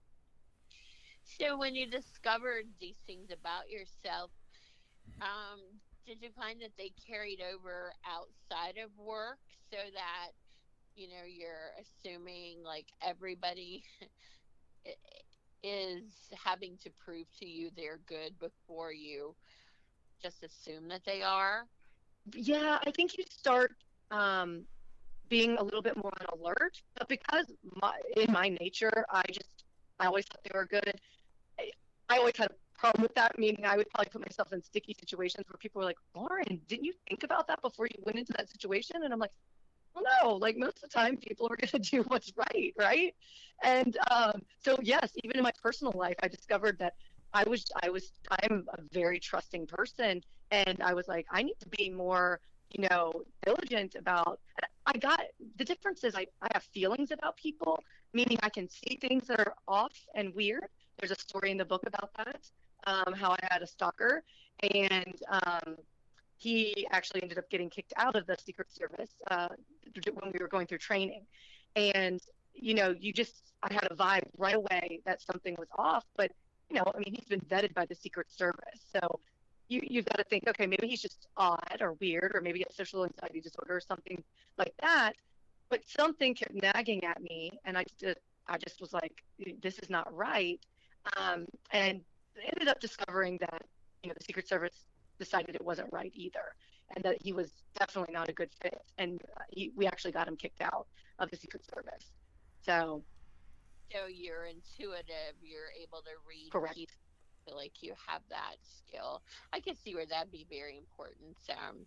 So 1.24 1.56
when 1.56 1.74
you 1.74 1.86
discovered 1.86 2.66
these 2.80 2.98
things 3.06 3.30
about 3.30 3.70
yourself, 3.70 4.30
um, 5.20 5.79
did 6.06 6.22
you 6.22 6.30
find 6.36 6.60
that 6.60 6.72
they 6.78 6.92
carried 7.06 7.40
over 7.40 7.92
outside 8.06 8.76
of 8.82 8.90
work 8.98 9.38
so 9.70 9.78
that 9.94 10.30
you 10.94 11.08
know 11.08 11.24
you're 11.26 11.72
assuming 11.80 12.62
like 12.64 12.86
everybody 13.02 13.84
is 15.62 16.02
having 16.44 16.76
to 16.82 16.90
prove 16.98 17.26
to 17.38 17.46
you 17.46 17.70
they're 17.76 18.00
good 18.06 18.38
before 18.38 18.92
you 18.92 19.34
just 20.22 20.42
assume 20.42 20.88
that 20.88 21.04
they 21.04 21.22
are? 21.22 21.66
Yeah 22.34 22.78
i 22.86 22.90
think 22.90 23.16
you 23.16 23.24
start 23.28 23.72
um, 24.10 24.64
being 25.28 25.56
a 25.58 25.62
little 25.62 25.82
bit 25.82 25.96
more 25.96 26.12
on 26.20 26.38
alert 26.38 26.80
but 26.98 27.08
because 27.08 27.46
my, 27.80 27.94
in 28.16 28.32
my 28.32 28.48
nature 28.48 29.04
i 29.10 29.22
just 29.28 29.64
i 30.00 30.06
always 30.06 30.24
thought 30.26 30.40
they 30.44 30.50
were 30.58 30.66
good. 30.66 31.00
I, 31.58 31.70
I 32.08 32.18
always 32.18 32.36
had 32.36 32.50
problem 32.80 33.02
with 33.02 33.14
that, 33.14 33.38
meaning 33.38 33.64
I 33.66 33.76
would 33.76 33.90
probably 33.90 34.10
put 34.10 34.22
myself 34.22 34.52
in 34.52 34.62
sticky 34.62 34.96
situations 34.98 35.44
where 35.48 35.58
people 35.58 35.80
were 35.80 35.84
like, 35.84 35.98
Lauren, 36.14 36.60
didn't 36.66 36.84
you 36.84 36.94
think 37.08 37.22
about 37.24 37.46
that 37.48 37.60
before 37.60 37.86
you 37.86 38.02
went 38.04 38.18
into 38.18 38.32
that 38.38 38.48
situation? 38.48 39.02
And 39.04 39.12
I'm 39.12 39.18
like, 39.18 39.32
well, 39.94 40.04
no, 40.22 40.36
like 40.36 40.56
most 40.56 40.76
of 40.76 40.82
the 40.82 40.88
time 40.88 41.18
people 41.18 41.46
are 41.46 41.56
going 41.60 41.68
to 41.68 41.78
do 41.78 42.02
what's 42.04 42.32
right, 42.36 42.72
right? 42.78 43.14
And 43.62 43.98
um, 44.10 44.40
so, 44.64 44.78
yes, 44.82 45.12
even 45.22 45.36
in 45.36 45.42
my 45.42 45.52
personal 45.62 45.92
life, 45.94 46.16
I 46.22 46.28
discovered 46.28 46.78
that 46.78 46.94
I 47.34 47.44
was, 47.46 47.66
I 47.82 47.90
was, 47.90 48.12
I'm 48.42 48.64
a 48.72 48.80
very 48.92 49.20
trusting 49.20 49.66
person. 49.66 50.22
And 50.50 50.80
I 50.82 50.94
was 50.94 51.06
like, 51.06 51.26
I 51.30 51.42
need 51.42 51.56
to 51.60 51.68
be 51.68 51.90
more, 51.90 52.40
you 52.72 52.88
know, 52.88 53.12
diligent 53.44 53.94
about, 53.94 54.40
I 54.86 54.96
got, 54.96 55.20
the 55.58 55.64
difference 55.64 56.02
is 56.02 56.14
I, 56.14 56.26
I 56.40 56.48
have 56.54 56.62
feelings 56.62 57.10
about 57.10 57.36
people, 57.36 57.78
meaning 58.14 58.38
I 58.42 58.48
can 58.48 58.68
see 58.68 58.98
things 59.00 59.26
that 59.26 59.38
are 59.38 59.54
off 59.68 59.92
and 60.14 60.34
weird. 60.34 60.64
There's 60.98 61.12
a 61.12 61.20
story 61.20 61.50
in 61.50 61.58
the 61.58 61.64
book 61.64 61.84
about 61.86 62.10
that 62.16 62.40
um, 62.86 63.14
how 63.14 63.30
I 63.32 63.38
had 63.50 63.62
a 63.62 63.66
stalker, 63.66 64.22
and 64.62 65.16
um, 65.30 65.76
he 66.36 66.86
actually 66.90 67.22
ended 67.22 67.38
up 67.38 67.48
getting 67.50 67.68
kicked 67.68 67.92
out 67.96 68.16
of 68.16 68.26
the 68.26 68.36
Secret 68.44 68.70
Service 68.72 69.10
uh, 69.30 69.48
when 70.14 70.32
we 70.32 70.38
were 70.40 70.48
going 70.48 70.66
through 70.66 70.78
training. 70.78 71.26
And 71.76 72.20
you 72.54 72.74
know, 72.74 72.94
you 72.98 73.12
just 73.12 73.52
I 73.62 73.72
had 73.72 73.86
a 73.90 73.94
vibe 73.94 74.24
right 74.36 74.54
away 74.54 75.00
that 75.04 75.22
something 75.22 75.54
was 75.58 75.68
off. 75.76 76.04
But 76.16 76.32
you 76.68 76.76
know, 76.76 76.84
I 76.94 76.98
mean, 76.98 77.14
he's 77.14 77.28
been 77.28 77.40
vetted 77.40 77.74
by 77.74 77.86
the 77.86 77.94
Secret 77.94 78.30
Service, 78.30 78.80
so 78.92 79.20
you 79.68 79.80
you've 79.84 80.06
got 80.06 80.18
to 80.18 80.24
think, 80.24 80.44
okay, 80.48 80.66
maybe 80.66 80.88
he's 80.88 81.02
just 81.02 81.28
odd 81.36 81.78
or 81.80 81.94
weird, 81.94 82.32
or 82.34 82.40
maybe 82.40 82.64
has 82.66 82.76
social 82.76 83.04
anxiety 83.04 83.40
disorder 83.40 83.76
or 83.76 83.80
something 83.80 84.22
like 84.58 84.74
that. 84.80 85.12
But 85.68 85.82
something 85.86 86.34
kept 86.34 86.54
nagging 86.54 87.04
at 87.04 87.22
me, 87.22 87.52
and 87.64 87.78
I 87.78 87.84
just 87.98 88.18
I 88.48 88.58
just 88.58 88.80
was 88.80 88.92
like, 88.92 89.22
this 89.62 89.78
is 89.78 89.88
not 89.90 90.12
right. 90.14 90.60
Um, 91.16 91.46
and 91.72 92.00
ended 92.44 92.68
up 92.68 92.80
discovering 92.80 93.38
that 93.40 93.62
you 94.02 94.08
know 94.08 94.14
the 94.16 94.24
Secret 94.24 94.48
Service 94.48 94.84
decided 95.18 95.54
it 95.54 95.64
wasn't 95.64 95.92
right 95.92 96.12
either, 96.14 96.54
and 96.94 97.04
that 97.04 97.18
he 97.22 97.32
was 97.32 97.50
definitely 97.78 98.12
not 98.12 98.28
a 98.28 98.32
good 98.32 98.50
fit, 98.62 98.82
and 98.98 99.20
uh, 99.36 99.42
he, 99.50 99.72
we 99.76 99.86
actually 99.86 100.12
got 100.12 100.26
him 100.26 100.36
kicked 100.36 100.60
out 100.60 100.86
of 101.18 101.30
the 101.30 101.36
Secret 101.36 101.64
Service. 101.64 102.12
So. 102.62 103.02
So 103.92 104.06
you're 104.06 104.44
intuitive. 104.44 105.34
You're 105.42 105.72
able 105.82 105.98
to 106.02 106.14
read. 106.26 106.50
Correct. 106.52 106.76
People. 106.76 106.94
Feel 107.46 107.56
like 107.56 107.82
you 107.82 107.94
have 108.06 108.20
that 108.28 108.56
skill. 108.62 109.22
I 109.52 109.60
can 109.60 109.74
see 109.74 109.94
where 109.94 110.06
that'd 110.06 110.30
be 110.30 110.46
very 110.48 110.76
important. 110.76 111.36
Um, 111.50 111.86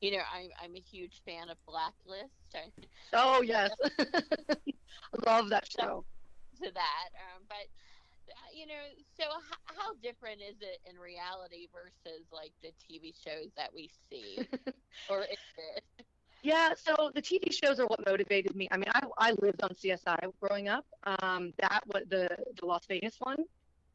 you 0.00 0.12
know, 0.12 0.22
I'm 0.34 0.48
I'm 0.62 0.76
a 0.76 0.80
huge 0.80 1.22
fan 1.24 1.48
of 1.48 1.56
Blacklist. 1.66 2.32
oh 3.12 3.42
yes, 3.44 3.70
love 5.26 5.48
that 5.50 5.68
show. 5.70 6.04
To 6.62 6.70
that, 6.72 7.08
um, 7.14 7.44
but 7.48 7.66
you 8.54 8.66
know, 8.66 8.82
so 9.18 9.24
h- 9.24 9.58
how 9.66 9.94
different 10.02 10.40
is 10.42 10.56
it 10.60 10.78
in 10.84 10.98
reality 10.98 11.68
versus 11.72 12.26
like 12.32 12.52
the 12.62 12.72
TV 12.80 13.14
shows 13.14 13.52
that 13.56 13.72
we 13.74 13.90
see, 14.10 14.46
or 15.08 15.22
is 15.24 15.38
it? 15.56 15.84
Yeah, 16.42 16.74
so 16.74 17.10
the 17.14 17.22
TV 17.22 17.50
shows 17.50 17.80
are 17.80 17.86
what 17.86 18.04
motivated 18.06 18.54
me. 18.56 18.68
I 18.70 18.76
mean, 18.76 18.90
I, 18.94 19.06
I 19.18 19.32
lived 19.32 19.62
on 19.62 19.74
CSI 19.74 20.18
growing 20.40 20.68
up. 20.68 20.86
Um, 21.04 21.52
that 21.58 21.82
was 21.86 22.04
the 22.08 22.28
the 22.60 22.66
Las 22.66 22.86
Vegas 22.86 23.16
one. 23.20 23.44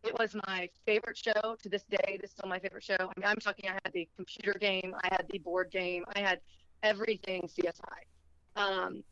It 0.03 0.17
was 0.19 0.35
my 0.47 0.69
favorite 0.85 1.17
show 1.17 1.55
to 1.61 1.69
this 1.69 1.83
day. 1.85 2.17
This 2.21 2.31
is 2.31 2.37
still 2.37 2.49
my 2.49 2.59
favorite 2.59 2.83
show. 2.83 2.97
I 2.99 3.13
mean, 3.19 3.25
I'm 3.25 3.37
talking. 3.37 3.69
I 3.69 3.73
had 3.73 3.93
the 3.93 4.07
computer 4.15 4.53
game. 4.59 4.95
I 5.03 5.09
had 5.11 5.27
the 5.29 5.39
board 5.39 5.71
game. 5.71 6.05
I 6.15 6.19
had 6.19 6.41
everything 6.83 7.47
CSI. 7.47 8.05
Um, 8.55 9.03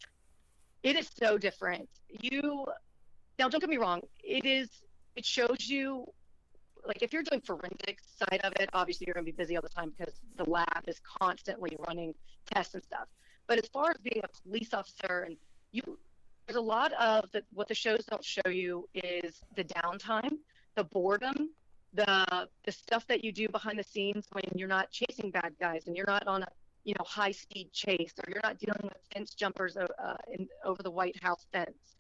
it 0.84 0.96
is 0.96 1.10
so 1.10 1.38
different. 1.38 1.90
You 2.10 2.66
now, 3.40 3.50
don't 3.50 3.60
get 3.62 3.70
me 3.70 3.78
wrong. 3.78 4.02
It 4.24 4.46
is 4.46 4.83
it 5.16 5.26
shows 5.26 5.68
you 5.68 6.06
like 6.86 7.02
if 7.02 7.14
you're 7.14 7.24
doing 7.24 7.42
forensics 7.42 8.04
side 8.18 8.42
of 8.44 8.54
it, 8.60 8.70
obviously 8.74 9.06
you're 9.08 9.14
going 9.14 9.26
to 9.26 9.32
be 9.32 9.36
busy 9.36 9.56
all 9.56 9.62
the 9.62 9.70
time 9.70 9.94
because 9.98 10.16
the 10.38 10.50
lab 10.50 10.84
is 10.88 11.00
constantly 11.00 11.78
running 11.88 12.14
tests 12.54 12.74
and 12.74 12.84
stuff. 12.84 13.08
But 13.48 13.58
as 13.58 13.68
far 13.68 13.92
as 13.92 13.98
being 13.98 14.22
a 14.24 14.28
police 14.44 14.74
officer, 14.74 15.24
and 15.28 15.38
you, 15.72 15.98
there's 16.48 16.58
a 16.58 16.62
lot 16.62 16.92
of 16.94 17.32
the, 17.32 17.44
what 17.54 17.68
the 17.68 17.76
shows 17.76 18.06
don't 18.06 18.24
show 18.24 18.50
you 18.50 18.88
is 18.94 19.42
the 19.56 19.64
downtime, 19.64 20.38
the 20.76 20.84
boredom, 20.84 21.50
the 21.94 22.48
the 22.66 22.72
stuff 22.72 23.06
that 23.08 23.24
you 23.24 23.32
do 23.32 23.48
behind 23.50 23.78
the 23.78 23.84
scenes 23.84 24.26
when 24.32 24.44
you're 24.56 24.68
not 24.68 24.90
chasing 24.90 25.30
bad 25.30 25.54
guys 25.60 25.84
and 25.86 25.96
you're 25.96 26.08
not 26.08 26.26
on 26.28 26.42
a 26.42 26.48
you 26.86 26.94
know 26.98 27.06
high 27.06 27.32
speed 27.32 27.72
chase 27.72 28.14
or 28.18 28.32
you're 28.32 28.42
not 28.44 28.58
dealing 28.58 28.82
with 28.84 28.98
fence 29.14 29.36
jumpers 29.36 29.78
uh, 29.78 29.86
in, 30.32 30.48
over 30.66 30.82
the 30.82 30.92
White 30.92 31.22
House 31.22 31.46
fence. 31.52 31.96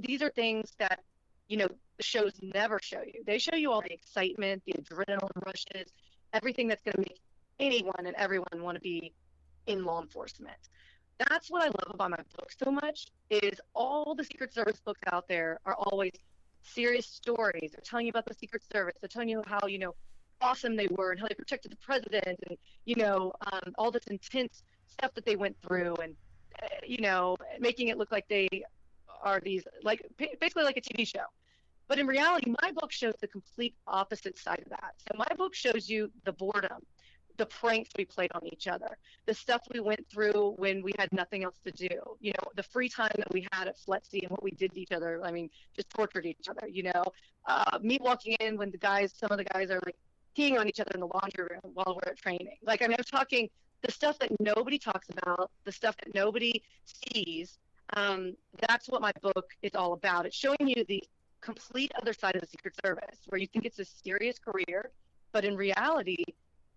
These 0.00 0.22
are 0.22 0.30
things 0.30 0.74
that 0.78 1.00
you 1.48 1.56
know, 1.56 1.68
the 1.96 2.02
shows 2.02 2.32
never 2.42 2.78
show 2.82 3.02
you. 3.02 3.22
They 3.26 3.38
show 3.38 3.54
you 3.54 3.70
all 3.70 3.80
the 3.80 3.92
excitement, 3.92 4.62
the 4.66 4.74
adrenaline 4.74 5.44
rushes, 5.44 5.92
everything 6.32 6.68
that's 6.68 6.82
going 6.82 6.94
to 6.94 7.00
make 7.00 7.20
anyone 7.60 8.06
and 8.06 8.14
everyone 8.16 8.62
want 8.62 8.76
to 8.76 8.80
be 8.80 9.12
in 9.66 9.84
law 9.84 10.02
enforcement. 10.02 10.56
That's 11.30 11.50
what 11.50 11.62
I 11.62 11.66
love 11.66 11.94
about 11.94 12.10
my 12.10 12.16
book 12.36 12.50
so 12.64 12.72
much 12.72 13.06
is 13.30 13.60
all 13.74 14.14
the 14.14 14.24
Secret 14.24 14.52
Service 14.52 14.80
books 14.84 15.00
out 15.12 15.28
there 15.28 15.60
are 15.64 15.74
always 15.74 16.12
serious 16.62 17.06
stories. 17.06 17.70
They're 17.72 17.84
telling 17.84 18.06
you 18.06 18.10
about 18.10 18.26
the 18.26 18.34
Secret 18.34 18.62
Service. 18.72 18.94
They're 19.00 19.08
telling 19.08 19.28
you 19.28 19.42
how, 19.46 19.66
you 19.66 19.78
know, 19.78 19.94
awesome 20.40 20.76
they 20.76 20.88
were 20.90 21.12
and 21.12 21.20
how 21.20 21.28
they 21.28 21.34
protected 21.34 21.70
the 21.70 21.76
president 21.76 22.38
and, 22.48 22.58
you 22.84 22.96
know, 22.96 23.32
um, 23.52 23.72
all 23.78 23.90
this 23.90 24.04
intense 24.08 24.64
stuff 24.88 25.14
that 25.14 25.24
they 25.24 25.36
went 25.36 25.56
through 25.66 25.94
and, 26.02 26.16
uh, 26.62 26.66
you 26.84 26.98
know, 26.98 27.36
making 27.60 27.88
it 27.88 27.96
look 27.96 28.10
like 28.10 28.26
they 28.28 28.48
are 29.22 29.40
these 29.40 29.64
like 29.82 30.04
basically 30.40 30.64
like 30.64 30.76
a 30.76 30.80
TV 30.80 31.06
show. 31.06 31.24
But 31.86 31.98
in 31.98 32.06
reality, 32.06 32.54
my 32.62 32.72
book 32.72 32.92
shows 32.92 33.14
the 33.20 33.28
complete 33.28 33.74
opposite 33.86 34.38
side 34.38 34.60
of 34.64 34.70
that. 34.70 34.94
So 34.98 35.18
my 35.18 35.28
book 35.36 35.54
shows 35.54 35.88
you 35.88 36.10
the 36.24 36.32
boredom, 36.32 36.80
the 37.36 37.46
pranks 37.46 37.90
we 37.98 38.04
played 38.04 38.30
on 38.34 38.46
each 38.46 38.68
other, 38.68 38.96
the 39.26 39.34
stuff 39.34 39.62
we 39.72 39.80
went 39.80 40.06
through 40.10 40.54
when 40.56 40.82
we 40.82 40.92
had 40.98 41.12
nothing 41.12 41.44
else 41.44 41.58
to 41.64 41.70
do, 41.70 41.88
you 42.20 42.32
know, 42.32 42.48
the 42.56 42.62
free 42.62 42.88
time 42.88 43.12
that 43.18 43.30
we 43.32 43.46
had 43.52 43.68
at 43.68 43.76
FLETC 43.78 44.22
and 44.22 44.30
what 44.30 44.42
we 44.42 44.52
did 44.52 44.72
to 44.72 44.80
each 44.80 44.92
other. 44.92 45.20
I 45.22 45.30
mean, 45.30 45.50
just 45.74 45.90
tortured 45.90 46.24
each 46.24 46.48
other, 46.48 46.66
you 46.68 46.84
know. 46.84 47.04
Uh, 47.46 47.78
me 47.82 47.98
walking 48.00 48.34
in 48.40 48.56
when 48.56 48.70
the 48.70 48.78
guys, 48.78 49.12
some 49.14 49.30
of 49.30 49.36
the 49.36 49.44
guys 49.44 49.70
are 49.70 49.80
like 49.84 49.96
peeing 50.36 50.58
on 50.58 50.68
each 50.68 50.80
other 50.80 50.92
in 50.94 51.00
the 51.00 51.06
laundry 51.06 51.46
room 51.50 51.72
while 51.74 51.94
we're 51.96 52.10
at 52.10 52.16
training. 52.16 52.56
Like, 52.62 52.82
I 52.82 52.86
mean, 52.86 52.96
I'm 52.98 53.04
talking 53.04 53.50
the 53.82 53.92
stuff 53.92 54.18
that 54.20 54.30
nobody 54.40 54.78
talks 54.78 55.08
about, 55.10 55.50
the 55.64 55.72
stuff 55.72 55.96
that 55.98 56.14
nobody 56.14 56.62
sees, 56.84 57.58
um, 57.92 58.34
that's 58.66 58.88
what 58.88 59.02
my 59.02 59.12
book 59.22 59.50
is 59.62 59.74
all 59.74 59.92
about. 59.92 60.26
It's 60.26 60.36
showing 60.36 60.56
you 60.60 60.84
the 60.88 61.02
complete 61.40 61.92
other 62.00 62.12
side 62.12 62.34
of 62.34 62.40
the 62.40 62.46
Secret 62.46 62.74
Service, 62.84 63.18
where 63.26 63.40
you 63.40 63.46
think 63.46 63.66
it's 63.66 63.78
a 63.78 63.84
serious 63.84 64.38
career, 64.38 64.90
but 65.32 65.44
in 65.44 65.56
reality, 65.56 66.24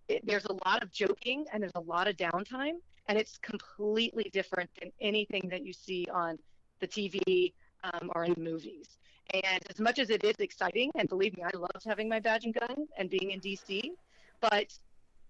it, 0.09 0.25
there's 0.25 0.45
a 0.45 0.53
lot 0.65 0.83
of 0.83 0.91
joking 0.91 1.45
and 1.51 1.63
there's 1.63 1.75
a 1.75 1.81
lot 1.81 2.07
of 2.07 2.17
downtime, 2.17 2.75
and 3.07 3.17
it's 3.17 3.37
completely 3.37 4.29
different 4.33 4.69
than 4.79 4.91
anything 4.99 5.47
that 5.49 5.65
you 5.65 5.71
see 5.71 6.05
on 6.13 6.37
the 6.81 6.87
TV 6.87 7.53
um, 7.83 8.11
or 8.13 8.25
in 8.25 8.33
the 8.33 8.41
movies. 8.41 8.97
And 9.33 9.63
as 9.69 9.79
much 9.79 9.99
as 9.99 10.09
it 10.09 10.23
is 10.23 10.35
exciting, 10.39 10.91
and 10.95 11.07
believe 11.07 11.35
me, 11.35 11.43
I 11.43 11.55
loved 11.55 11.85
having 11.85 12.07
my 12.07 12.19
badge 12.19 12.45
and 12.45 12.53
gun 12.53 12.87
and 12.97 13.09
being 13.09 13.31
in 13.31 13.39
DC, 13.39 13.91
but 14.41 14.77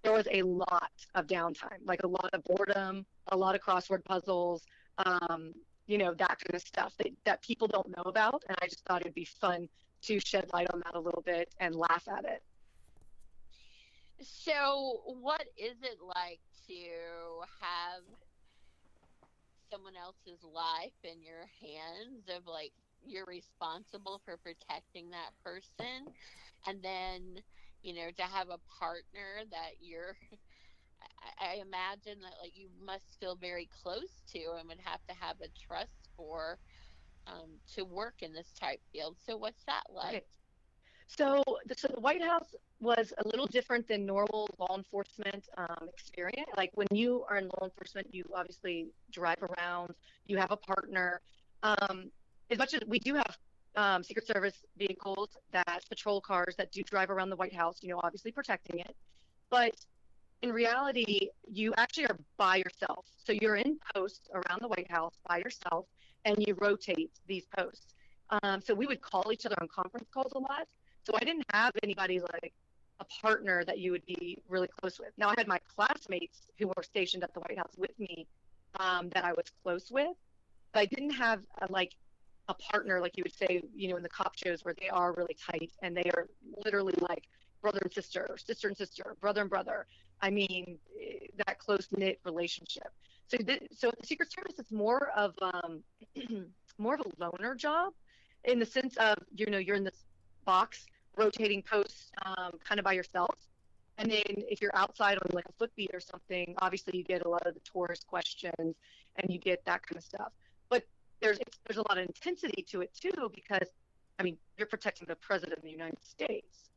there 0.03 0.13
was 0.13 0.27
a 0.31 0.41
lot 0.43 0.91
of 1.15 1.27
downtime, 1.27 1.79
like 1.85 2.01
a 2.03 2.07
lot 2.07 2.29
of 2.33 2.43
boredom, 2.43 3.05
a 3.31 3.37
lot 3.37 3.55
of 3.55 3.61
crossword 3.61 4.03
puzzles, 4.03 4.63
um, 5.05 5.53
you 5.87 5.97
know, 5.97 6.13
that 6.13 6.37
kind 6.39 6.53
of 6.53 6.61
stuff 6.61 6.93
that, 6.97 7.11
that 7.25 7.41
people 7.41 7.67
don't 7.67 7.89
know 7.95 8.03
about. 8.03 8.43
And 8.47 8.57
I 8.61 8.67
just 8.67 8.85
thought 8.85 9.01
it'd 9.01 9.13
be 9.13 9.25
fun 9.25 9.67
to 10.03 10.19
shed 10.19 10.49
light 10.53 10.67
on 10.73 10.81
that 10.85 10.95
a 10.95 10.99
little 10.99 11.23
bit 11.25 11.49
and 11.59 11.75
laugh 11.75 12.07
at 12.07 12.25
it. 12.25 12.43
So, 14.21 15.01
what 15.05 15.45
is 15.57 15.77
it 15.83 15.99
like 16.01 16.39
to 16.67 17.43
have 17.61 18.03
someone 19.71 19.95
else's 19.95 20.43
life 20.43 20.95
in 21.03 21.21
your 21.21 21.45
hands 21.61 22.23
of 22.35 22.47
like 22.47 22.71
you're 23.05 23.25
responsible 23.25 24.21
for 24.25 24.37
protecting 24.37 25.09
that 25.11 25.31
person 25.43 26.07
and 26.67 26.81
then 26.81 27.41
you 27.83 27.93
know 27.93 28.09
to 28.15 28.23
have 28.23 28.49
a 28.49 28.59
partner 28.79 29.43
that 29.51 29.71
you're 29.81 30.15
I, 31.39 31.55
imagine 31.55 32.21
that 32.21 32.33
like 32.41 32.55
you 32.55 32.69
must 32.83 33.19
feel 33.19 33.35
very 33.35 33.69
close 33.83 34.21
to 34.33 34.39
and 34.59 34.67
would 34.67 34.79
have 34.83 35.05
to 35.07 35.13
have 35.13 35.37
a 35.41 35.47
trust 35.67 36.09
for 36.15 36.57
um, 37.27 37.49
to 37.75 37.83
work 37.83 38.15
in 38.21 38.33
this 38.33 38.51
type 38.59 38.79
field 38.91 39.17
so 39.25 39.37
what's 39.37 39.63
that 39.65 39.83
like 39.93 40.07
okay. 40.07 40.25
so, 41.07 41.43
the, 41.65 41.75
so 41.75 41.89
the 41.93 41.99
white 41.99 42.23
house 42.23 42.55
was 42.79 43.13
a 43.23 43.27
little 43.27 43.47
different 43.47 43.87
than 43.87 44.05
normal 44.05 44.49
law 44.59 44.75
enforcement 44.77 45.47
um, 45.57 45.89
experience 45.89 46.49
like 46.55 46.71
when 46.75 46.87
you 46.91 47.25
are 47.29 47.37
in 47.37 47.45
law 47.45 47.65
enforcement 47.65 48.07
you 48.11 48.23
obviously 48.35 48.87
drive 49.11 49.41
around 49.41 49.93
you 50.27 50.37
have 50.37 50.51
a 50.51 50.57
partner 50.57 51.21
um, 51.63 52.09
as 52.49 52.57
much 52.57 52.73
as 52.73 52.81
we 52.87 52.99
do 52.99 53.15
have 53.15 53.37
um, 53.77 54.03
Secret 54.03 54.25
Service 54.25 54.65
vehicles 54.77 55.29
that 55.51 55.85
patrol 55.87 56.19
cars 56.19 56.55
that 56.57 56.71
do 56.71 56.81
drive 56.81 57.09
around 57.09 57.29
the 57.29 57.35
White 57.35 57.53
House, 57.53 57.77
you 57.81 57.89
know, 57.89 58.01
obviously 58.03 58.31
protecting 58.31 58.79
it. 58.79 58.95
But 59.49 59.75
in 60.41 60.51
reality, 60.51 61.29
you 61.51 61.73
actually 61.77 62.05
are 62.05 62.17
by 62.37 62.57
yourself. 62.57 63.05
So 63.23 63.33
you're 63.33 63.55
in 63.55 63.79
posts 63.95 64.29
around 64.33 64.61
the 64.61 64.67
White 64.67 64.89
House 64.89 65.15
by 65.27 65.37
yourself, 65.37 65.85
and 66.25 66.35
you 66.45 66.55
rotate 66.59 67.11
these 67.27 67.45
posts. 67.57 67.93
Um, 68.43 68.61
so 68.61 68.73
we 68.73 68.85
would 68.85 69.01
call 69.01 69.31
each 69.31 69.45
other 69.45 69.55
on 69.61 69.67
conference 69.67 70.07
calls 70.13 70.33
a 70.33 70.39
lot. 70.39 70.67
So 71.03 71.13
I 71.15 71.23
didn't 71.23 71.45
have 71.53 71.73
anybody 71.81 72.19
like 72.19 72.53
a 72.99 73.05
partner 73.05 73.63
that 73.65 73.79
you 73.79 73.91
would 73.91 74.05
be 74.05 74.37
really 74.49 74.67
close 74.67 74.99
with. 74.99 75.09
Now 75.17 75.29
I 75.29 75.35
had 75.37 75.47
my 75.47 75.59
classmates 75.75 76.41
who 76.59 76.67
were 76.67 76.83
stationed 76.83 77.23
at 77.23 77.33
the 77.33 77.39
White 77.39 77.57
House 77.57 77.73
with 77.77 77.97
me 77.99 78.27
um, 78.79 79.09
that 79.09 79.23
I 79.23 79.31
was 79.31 79.45
close 79.63 79.89
with, 79.89 80.15
but 80.73 80.81
I 80.81 80.85
didn't 80.85 81.11
have 81.11 81.41
a, 81.61 81.71
like 81.71 81.93
a 82.49 82.53
partner, 82.53 82.99
like 82.99 83.17
you 83.17 83.23
would 83.23 83.35
say, 83.35 83.61
you 83.75 83.89
know, 83.89 83.97
in 83.97 84.03
the 84.03 84.09
cop 84.09 84.35
shows 84.37 84.65
where 84.65 84.75
they 84.79 84.89
are 84.89 85.13
really 85.13 85.35
tight 85.51 85.71
and 85.81 85.95
they 85.95 86.09
are 86.15 86.27
literally 86.65 86.95
like 87.09 87.23
brother 87.61 87.79
and 87.81 87.93
sister, 87.93 88.37
sister 88.43 88.67
and 88.67 88.77
sister, 88.77 89.15
brother 89.19 89.41
and 89.41 89.49
brother. 89.49 89.87
I 90.21 90.29
mean, 90.29 90.79
eh, 90.99 91.27
that 91.45 91.59
close 91.59 91.87
knit 91.95 92.19
relationship. 92.25 92.91
So, 93.27 93.37
th- 93.37 93.67
so 93.75 93.91
the 93.99 94.07
Secret 94.07 94.31
Service 94.31 94.59
is 94.59 94.71
more 94.71 95.09
of 95.15 95.33
um, 95.41 95.83
more 96.77 96.95
of 96.95 97.01
a 97.01 97.23
loner 97.23 97.55
job, 97.55 97.93
in 98.45 98.59
the 98.59 98.65
sense 98.65 98.95
of 98.97 99.17
you 99.35 99.47
know 99.47 99.57
you're 99.57 99.75
in 99.75 99.83
this 99.83 100.05
box 100.45 100.85
rotating 101.17 101.61
posts 101.61 102.11
um, 102.25 102.53
kind 102.63 102.79
of 102.79 102.85
by 102.85 102.93
yourself. 102.93 103.35
And 103.97 104.11
then 104.11 104.21
if 104.27 104.61
you're 104.61 104.75
outside 104.75 105.17
on 105.17 105.29
like 105.33 105.45
a 105.49 105.53
foot 105.53 105.71
beat 105.75 105.89
or 105.93 105.99
something, 105.99 106.53
obviously 106.59 106.97
you 106.97 107.03
get 107.03 107.25
a 107.25 107.29
lot 107.29 107.45
of 107.47 107.55
the 107.55 107.61
tourist 107.61 108.05
questions 108.07 108.75
and 109.17 109.31
you 109.31 109.39
get 109.39 109.63
that 109.65 109.81
kind 109.85 109.97
of 109.97 110.03
stuff 110.03 110.31
But 110.69 110.83
there's 111.21 111.39
there's 111.67 111.77
a 111.77 111.81
lot 111.89 111.97
of 111.97 112.05
intensity 112.05 112.63
to 112.69 112.81
it 112.81 112.93
too 112.93 113.31
because 113.33 113.67
I 114.19 114.23
mean 114.23 114.37
you're 114.57 114.67
protecting 114.67 115.07
the 115.07 115.15
president 115.15 115.57
of 115.57 115.63
the 115.63 115.71
United 115.71 116.03
States, 116.03 116.69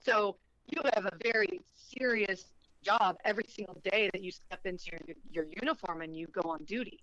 so 0.00 0.36
you 0.66 0.80
have 0.94 1.06
a 1.06 1.16
very 1.22 1.60
serious 1.74 2.46
job 2.84 3.16
every 3.24 3.44
single 3.48 3.80
day 3.90 4.10
that 4.12 4.22
you 4.22 4.30
step 4.30 4.60
into 4.64 4.90
your, 4.92 5.00
your 5.30 5.52
uniform 5.60 6.02
and 6.02 6.16
you 6.16 6.26
go 6.28 6.48
on 6.50 6.64
duty. 6.64 7.00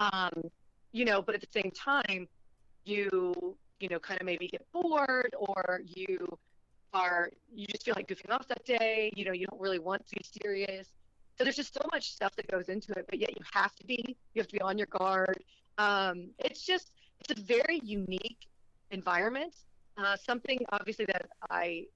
Um, 0.00 0.32
you 0.92 1.04
know, 1.04 1.22
but 1.22 1.34
at 1.34 1.40
the 1.40 1.60
same 1.60 1.70
time, 1.72 2.26
you 2.84 3.56
you 3.80 3.88
know 3.88 3.98
kind 3.98 4.20
of 4.20 4.26
maybe 4.26 4.48
get 4.48 4.66
bored 4.72 5.34
or 5.38 5.80
you 5.84 6.26
are 6.92 7.30
you 7.52 7.66
just 7.66 7.84
feel 7.84 7.94
like 7.96 8.08
goofing 8.08 8.30
off 8.30 8.48
that 8.48 8.64
day. 8.64 9.10
You 9.14 9.24
know, 9.24 9.32
you 9.32 9.46
don't 9.46 9.60
really 9.60 9.78
want 9.78 10.06
to 10.08 10.16
be 10.16 10.24
serious. 10.42 10.88
So 11.36 11.44
there's 11.44 11.56
just 11.56 11.72
so 11.72 11.86
much 11.92 12.12
stuff 12.12 12.34
that 12.36 12.48
goes 12.48 12.68
into 12.68 12.92
it, 12.98 13.06
but 13.08 13.18
yet 13.18 13.30
you 13.30 13.44
have 13.52 13.74
to 13.76 13.84
be. 13.86 14.16
You 14.34 14.40
have 14.40 14.48
to 14.48 14.52
be 14.52 14.60
on 14.60 14.76
your 14.76 14.88
guard. 14.88 15.42
Um, 15.78 16.30
it's 16.38 16.64
just 16.64 16.92
it's 17.20 17.38
a 17.40 17.42
very 17.42 17.80
unique 17.82 18.46
environment. 18.90 19.54
Uh, 19.96 20.16
something 20.16 20.58
obviously 20.72 21.04
that 21.06 21.28
I 21.50 21.86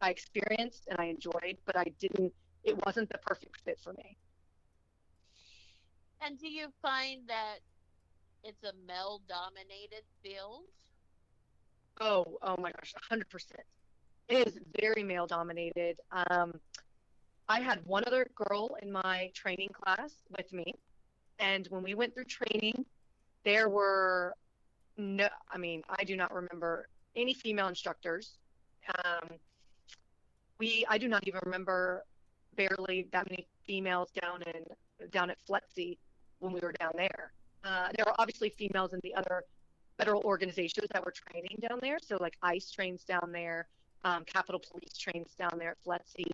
I 0.00 0.10
experienced 0.10 0.86
and 0.88 1.00
I 1.00 1.06
enjoyed, 1.06 1.56
but 1.66 1.76
I 1.76 1.86
didn't. 1.98 2.32
It 2.64 2.84
wasn't 2.84 3.10
the 3.10 3.18
perfect 3.18 3.60
fit 3.64 3.78
for 3.78 3.92
me. 3.92 4.16
And 6.20 6.38
do 6.38 6.48
you 6.48 6.68
find 6.80 7.20
that 7.28 7.58
it's 8.42 8.64
a 8.64 8.72
male-dominated 8.86 10.04
field? 10.22 10.64
Oh, 12.00 12.38
oh 12.42 12.56
my 12.58 12.72
gosh, 12.72 12.94
100%. 13.10 13.22
It 14.28 14.48
is 14.48 14.58
very 14.80 15.02
male-dominated. 15.02 16.00
Um, 16.30 16.54
I 17.48 17.60
had 17.60 17.84
one 17.84 18.04
other 18.06 18.26
girl 18.34 18.76
in 18.80 18.90
my 18.90 19.30
training 19.34 19.68
class 19.68 20.14
with 20.36 20.50
me, 20.52 20.74
and 21.38 21.66
when 21.68 21.82
we 21.82 21.94
went 21.94 22.14
through 22.14 22.24
training, 22.24 22.86
there 23.44 23.68
were 23.68 24.34
no, 24.96 25.28
I 25.52 25.58
mean, 25.58 25.82
I 25.90 26.04
do 26.04 26.16
not 26.16 26.32
remember 26.32 26.88
any 27.16 27.34
female 27.34 27.68
instructors. 27.68 28.38
Um, 29.04 29.28
we, 30.58 30.86
I 30.88 30.96
do 30.96 31.08
not 31.08 31.26
even 31.28 31.40
remember 31.44 32.04
barely 32.56 33.08
that 33.12 33.28
many 33.28 33.46
females 33.66 34.10
down 34.10 34.42
in 34.42 35.10
down 35.10 35.30
at 35.30 35.38
FLETC 35.48 35.98
when 36.38 36.52
we 36.52 36.60
were 36.60 36.72
down 36.72 36.92
there. 36.96 37.32
Uh, 37.64 37.88
there 37.96 38.04
were 38.06 38.14
obviously 38.18 38.50
females 38.50 38.92
in 38.92 39.00
the 39.02 39.14
other 39.14 39.42
federal 39.98 40.22
organizations 40.22 40.86
that 40.92 41.04
were 41.04 41.12
training 41.12 41.58
down 41.68 41.78
there. 41.80 41.98
So 42.00 42.16
like 42.20 42.36
ICE 42.42 42.70
trains 42.70 43.04
down 43.04 43.30
there, 43.32 43.68
um, 44.04 44.24
Capitol 44.24 44.60
Police 44.60 44.96
trains 44.96 45.34
down 45.38 45.58
there 45.58 45.70
at 45.70 45.84
FLETC. 45.84 46.24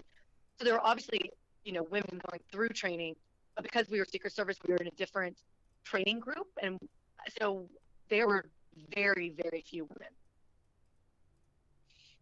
So 0.58 0.64
there 0.64 0.74
were 0.74 0.86
obviously 0.86 1.30
you 1.64 1.72
know 1.72 1.86
women 1.90 2.20
going 2.28 2.40
through 2.50 2.70
training, 2.70 3.16
but 3.54 3.64
because 3.64 3.88
we 3.88 3.98
were 3.98 4.06
Secret 4.06 4.32
Service, 4.32 4.58
we 4.66 4.72
were 4.72 4.80
in 4.80 4.88
a 4.88 4.96
different 4.96 5.38
training 5.84 6.20
group, 6.20 6.48
and 6.62 6.78
so 7.38 7.68
there 8.08 8.26
were 8.26 8.46
very, 8.94 9.34
very 9.42 9.64
few 9.68 9.84
women. 9.84 10.12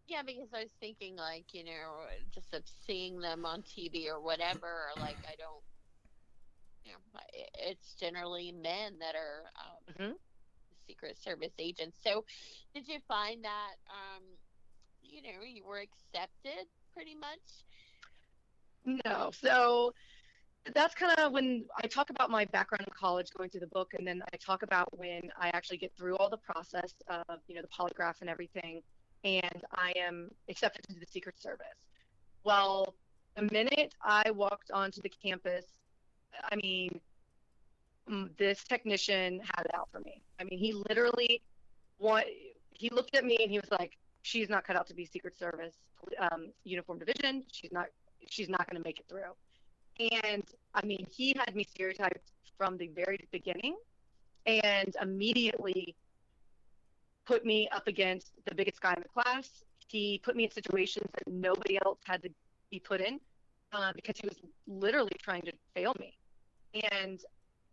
Yeah, 0.09 0.23
because 0.25 0.47
I 0.55 0.61
was 0.61 0.71
thinking, 0.79 1.15
like, 1.15 1.45
you 1.53 1.63
know, 1.63 2.01
just 2.33 2.51
of 2.55 2.63
seeing 2.87 3.19
them 3.19 3.45
on 3.45 3.61
TV 3.61 4.07
or 4.07 4.19
whatever, 4.19 4.65
or 4.65 4.99
like, 4.99 5.17
I 5.27 5.35
don't, 5.37 5.63
you 6.83 6.93
know, 6.93 7.19
it's 7.67 7.93
generally 7.93 8.51
men 8.51 8.93
that 8.99 9.13
are 9.13 9.43
um, 9.59 9.93
mm-hmm. 9.93 10.11
Secret 10.87 11.15
Service 11.21 11.53
agents. 11.59 11.99
So, 12.03 12.25
did 12.73 12.87
you 12.87 12.97
find 13.07 13.43
that, 13.43 13.75
um, 13.87 14.23
you 15.03 15.21
know, 15.21 15.43
you 15.45 15.63
were 15.63 15.77
accepted 15.77 16.65
pretty 16.91 17.13
much? 17.13 17.63
No. 19.05 19.29
So, 19.31 19.93
that's 20.73 20.95
kind 20.95 21.19
of 21.19 21.33
when 21.33 21.65
I 21.83 21.85
talk 21.85 22.09
about 22.09 22.31
my 22.31 22.45
background 22.45 22.85
in 22.87 22.93
college, 22.99 23.27
going 23.37 23.51
through 23.51 23.61
the 23.61 23.67
book, 23.67 23.93
and 23.95 24.07
then 24.07 24.23
I 24.33 24.37
talk 24.37 24.63
about 24.63 24.89
when 24.97 25.29
I 25.39 25.49
actually 25.49 25.77
get 25.77 25.95
through 25.95 26.17
all 26.17 26.31
the 26.31 26.37
process 26.37 26.95
of, 27.07 27.41
you 27.47 27.53
know, 27.53 27.61
the 27.61 27.67
polygraph 27.67 28.21
and 28.21 28.29
everything, 28.29 28.81
and 29.23 29.63
I 29.73 29.93
am 29.97 30.31
accepted 30.49 30.85
into 30.89 30.99
the 30.99 31.05
Secret 31.05 31.41
Service. 31.41 31.67
Well, 32.43 32.95
the 33.35 33.43
minute 33.51 33.93
I 34.01 34.31
walked 34.31 34.71
onto 34.71 35.01
the 35.01 35.09
campus, 35.09 35.65
I 36.51 36.55
mean, 36.55 36.99
this 38.37 38.63
technician 38.63 39.41
had 39.55 39.65
it 39.65 39.75
out 39.75 39.89
for 39.91 39.99
me. 39.99 40.21
I 40.39 40.43
mean, 40.43 40.59
he 40.59 40.73
literally, 40.73 41.41
what 41.97 42.25
he 42.71 42.89
looked 42.89 43.15
at 43.15 43.25
me 43.25 43.37
and 43.41 43.51
he 43.51 43.59
was 43.59 43.71
like, 43.71 43.97
"She's 44.21 44.49
not 44.49 44.65
cut 44.65 44.75
out 44.75 44.87
to 44.87 44.93
be 44.93 45.05
Secret 45.05 45.37
Service 45.37 45.75
um, 46.31 46.47
uniform 46.63 46.99
division. 46.99 47.43
She's 47.51 47.71
not. 47.71 47.87
She's 48.27 48.49
not 48.49 48.69
going 48.69 48.81
to 48.81 48.87
make 48.87 48.99
it 48.99 49.05
through." 49.07 49.35
And 50.23 50.43
I 50.73 50.85
mean, 50.85 51.05
he 51.11 51.35
had 51.37 51.55
me 51.55 51.65
stereotyped 51.69 52.31
from 52.57 52.77
the 52.77 52.87
very 52.87 53.27
beginning 53.31 53.75
and 54.45 54.95
immediately 55.01 55.95
put 57.29 57.45
me 57.45 57.69
up 57.71 57.87
against 57.87 58.31
the 58.47 58.55
biggest 58.55 58.81
guy 58.81 58.93
in 58.97 59.03
the 59.03 59.21
class. 59.21 59.63
He 59.87 60.19
put 60.23 60.35
me 60.35 60.45
in 60.45 60.51
situations 60.51 61.07
that 61.13 61.31
nobody 61.31 61.77
else 61.85 61.99
had 62.03 62.23
to 62.23 62.29
be 62.71 62.79
put 62.79 63.01
in 63.01 63.19
uh, 63.71 63.91
because 63.93 64.15
he 64.19 64.27
was 64.27 64.37
literally 64.67 65.15
trying 65.21 65.43
to 65.43 65.53
fail 65.75 65.93
me. 65.99 66.17
And 66.91 67.19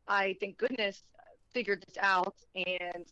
I, 0.07 0.37
thank 0.41 0.59
goodness, 0.59 1.05
figured 1.55 1.83
this 1.87 1.97
out 1.99 2.37
and 2.55 3.07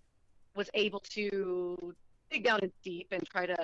was 0.55 0.69
able 0.75 1.01
to 1.17 1.95
dig 2.31 2.45
down 2.45 2.61
deep 2.83 3.09
and 3.11 3.27
try 3.27 3.47
to 3.47 3.57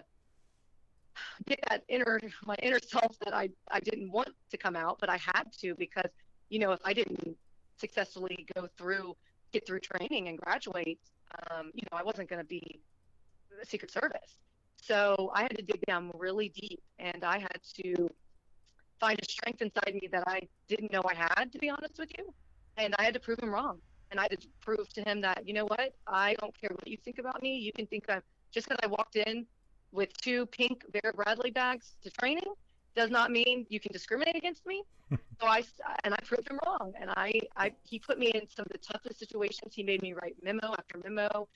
get 1.47 1.61
that 1.69 1.85
inner 1.89 2.19
my 2.47 2.57
inner 2.63 2.79
self 2.81 3.19
that 3.19 3.35
I 3.35 3.51
I 3.71 3.81
didn't 3.81 4.11
want 4.11 4.31
to 4.51 4.57
come 4.57 4.75
out, 4.75 4.97
but 5.01 5.11
I 5.11 5.19
had 5.19 5.45
to 5.61 5.75
because 5.75 6.11
you 6.49 6.59
know 6.59 6.73
if 6.73 6.81
I 6.85 6.95
didn't 6.95 7.37
successfully 7.77 8.47
go 8.55 8.69
through 8.79 9.17
get 9.53 9.67
through 9.67 9.81
training 9.81 10.29
and 10.29 10.39
graduate, 10.39 11.01
um, 11.51 11.71
you 11.75 11.83
know 11.91 11.99
I 11.99 12.03
wasn't 12.03 12.29
going 12.29 12.41
to 12.41 12.49
be 12.49 12.81
the 13.59 13.67
Secret 13.67 13.91
Service. 13.91 14.37
So 14.83 15.31
I 15.35 15.43
had 15.43 15.57
to 15.57 15.63
dig 15.63 15.85
down 15.87 16.11
really 16.15 16.49
deep, 16.49 16.83
and 16.99 17.23
I 17.23 17.39
had 17.39 17.61
to 17.83 18.09
find 18.99 19.19
a 19.21 19.25
strength 19.31 19.63
inside 19.63 19.95
me 19.95 20.09
that 20.13 20.25
I 20.27 20.43
didn't 20.69 20.93
know 20.93 21.03
I 21.09 21.15
had, 21.15 21.53
to 21.53 21.59
be 21.59 21.71
honest 21.71 21.99
with 21.99 22.11
you. 22.19 22.33
And 22.77 22.95
I 22.99 23.05
had 23.05 23.15
to 23.15 23.21
prove 23.21 23.39
him 23.41 23.51
wrong. 23.51 23.79
And 24.11 24.19
I 24.19 24.25
had 24.25 24.41
to 24.41 24.49
prove 24.61 24.89
to 24.95 25.03
him 25.03 25.21
that, 25.21 25.47
you 25.47 25.55
know 25.55 25.67
what, 25.67 25.95
I 26.07 26.35
don't 26.41 26.59
care 26.61 26.71
what 26.71 26.87
you 26.87 26.97
think 27.05 27.19
about 27.19 27.43
me. 27.43 27.57
You 27.57 27.73
can 27.73 27.87
think 27.87 28.05
I'm 28.09 28.23
just 28.53 28.69
because 28.69 28.81
I 28.83 28.89
walked 28.89 29.17
in 29.17 29.47
with 29.93 30.13
two 30.17 30.47
pink 30.47 30.85
Vera 30.93 31.13
Bradley 31.15 31.51
bags 31.51 31.95
to 32.03 32.11
training 32.11 32.53
does 32.97 33.11
not 33.11 33.31
mean 33.31 33.67
you 33.69 33.81
can 33.81 33.93
discriminate 33.93 34.37
against 34.37 34.67
me. 34.67 34.83
so 35.11 35.47
I 35.47 35.63
and 36.05 36.15
I 36.15 36.19
proved 36.25 36.49
him 36.49 36.59
wrong, 36.65 36.93
and 37.01 37.11
I, 37.17 37.41
I 37.57 37.73
he 37.83 37.99
put 37.99 38.19
me 38.19 38.29
in 38.29 38.49
some 38.49 38.65
of 38.67 38.73
the 38.73 38.79
toughest 38.79 39.19
situations. 39.19 39.75
He 39.75 39.83
made 39.83 40.03
me 40.03 40.13
write 40.13 40.37
memo 40.43 40.73
after 40.79 40.99
memo, 41.05 41.49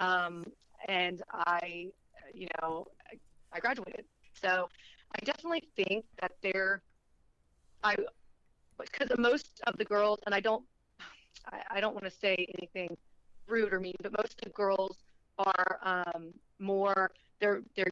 um, 0.00 0.44
and 0.88 1.22
I, 1.32 1.88
you 2.34 2.48
know, 2.60 2.86
I, 3.12 3.16
I 3.52 3.60
graduated. 3.60 4.04
So 4.40 4.68
I 5.14 5.24
definitely 5.24 5.62
think 5.76 6.04
that 6.20 6.32
there, 6.42 6.82
I, 7.82 7.96
because 8.78 9.08
most 9.18 9.60
of 9.66 9.76
the 9.78 9.84
girls, 9.84 10.20
and 10.26 10.34
I 10.34 10.40
don't, 10.40 10.64
I, 11.50 11.60
I 11.76 11.80
don't 11.80 11.94
want 11.94 12.04
to 12.04 12.10
say 12.10 12.46
anything 12.58 12.96
rude 13.46 13.72
or 13.72 13.80
mean, 13.80 13.94
but 14.02 14.12
most 14.16 14.34
of 14.34 14.44
the 14.44 14.50
girls 14.50 14.98
are 15.38 15.78
um, 15.82 16.32
more 16.58 17.10
they're 17.40 17.62
they're 17.76 17.90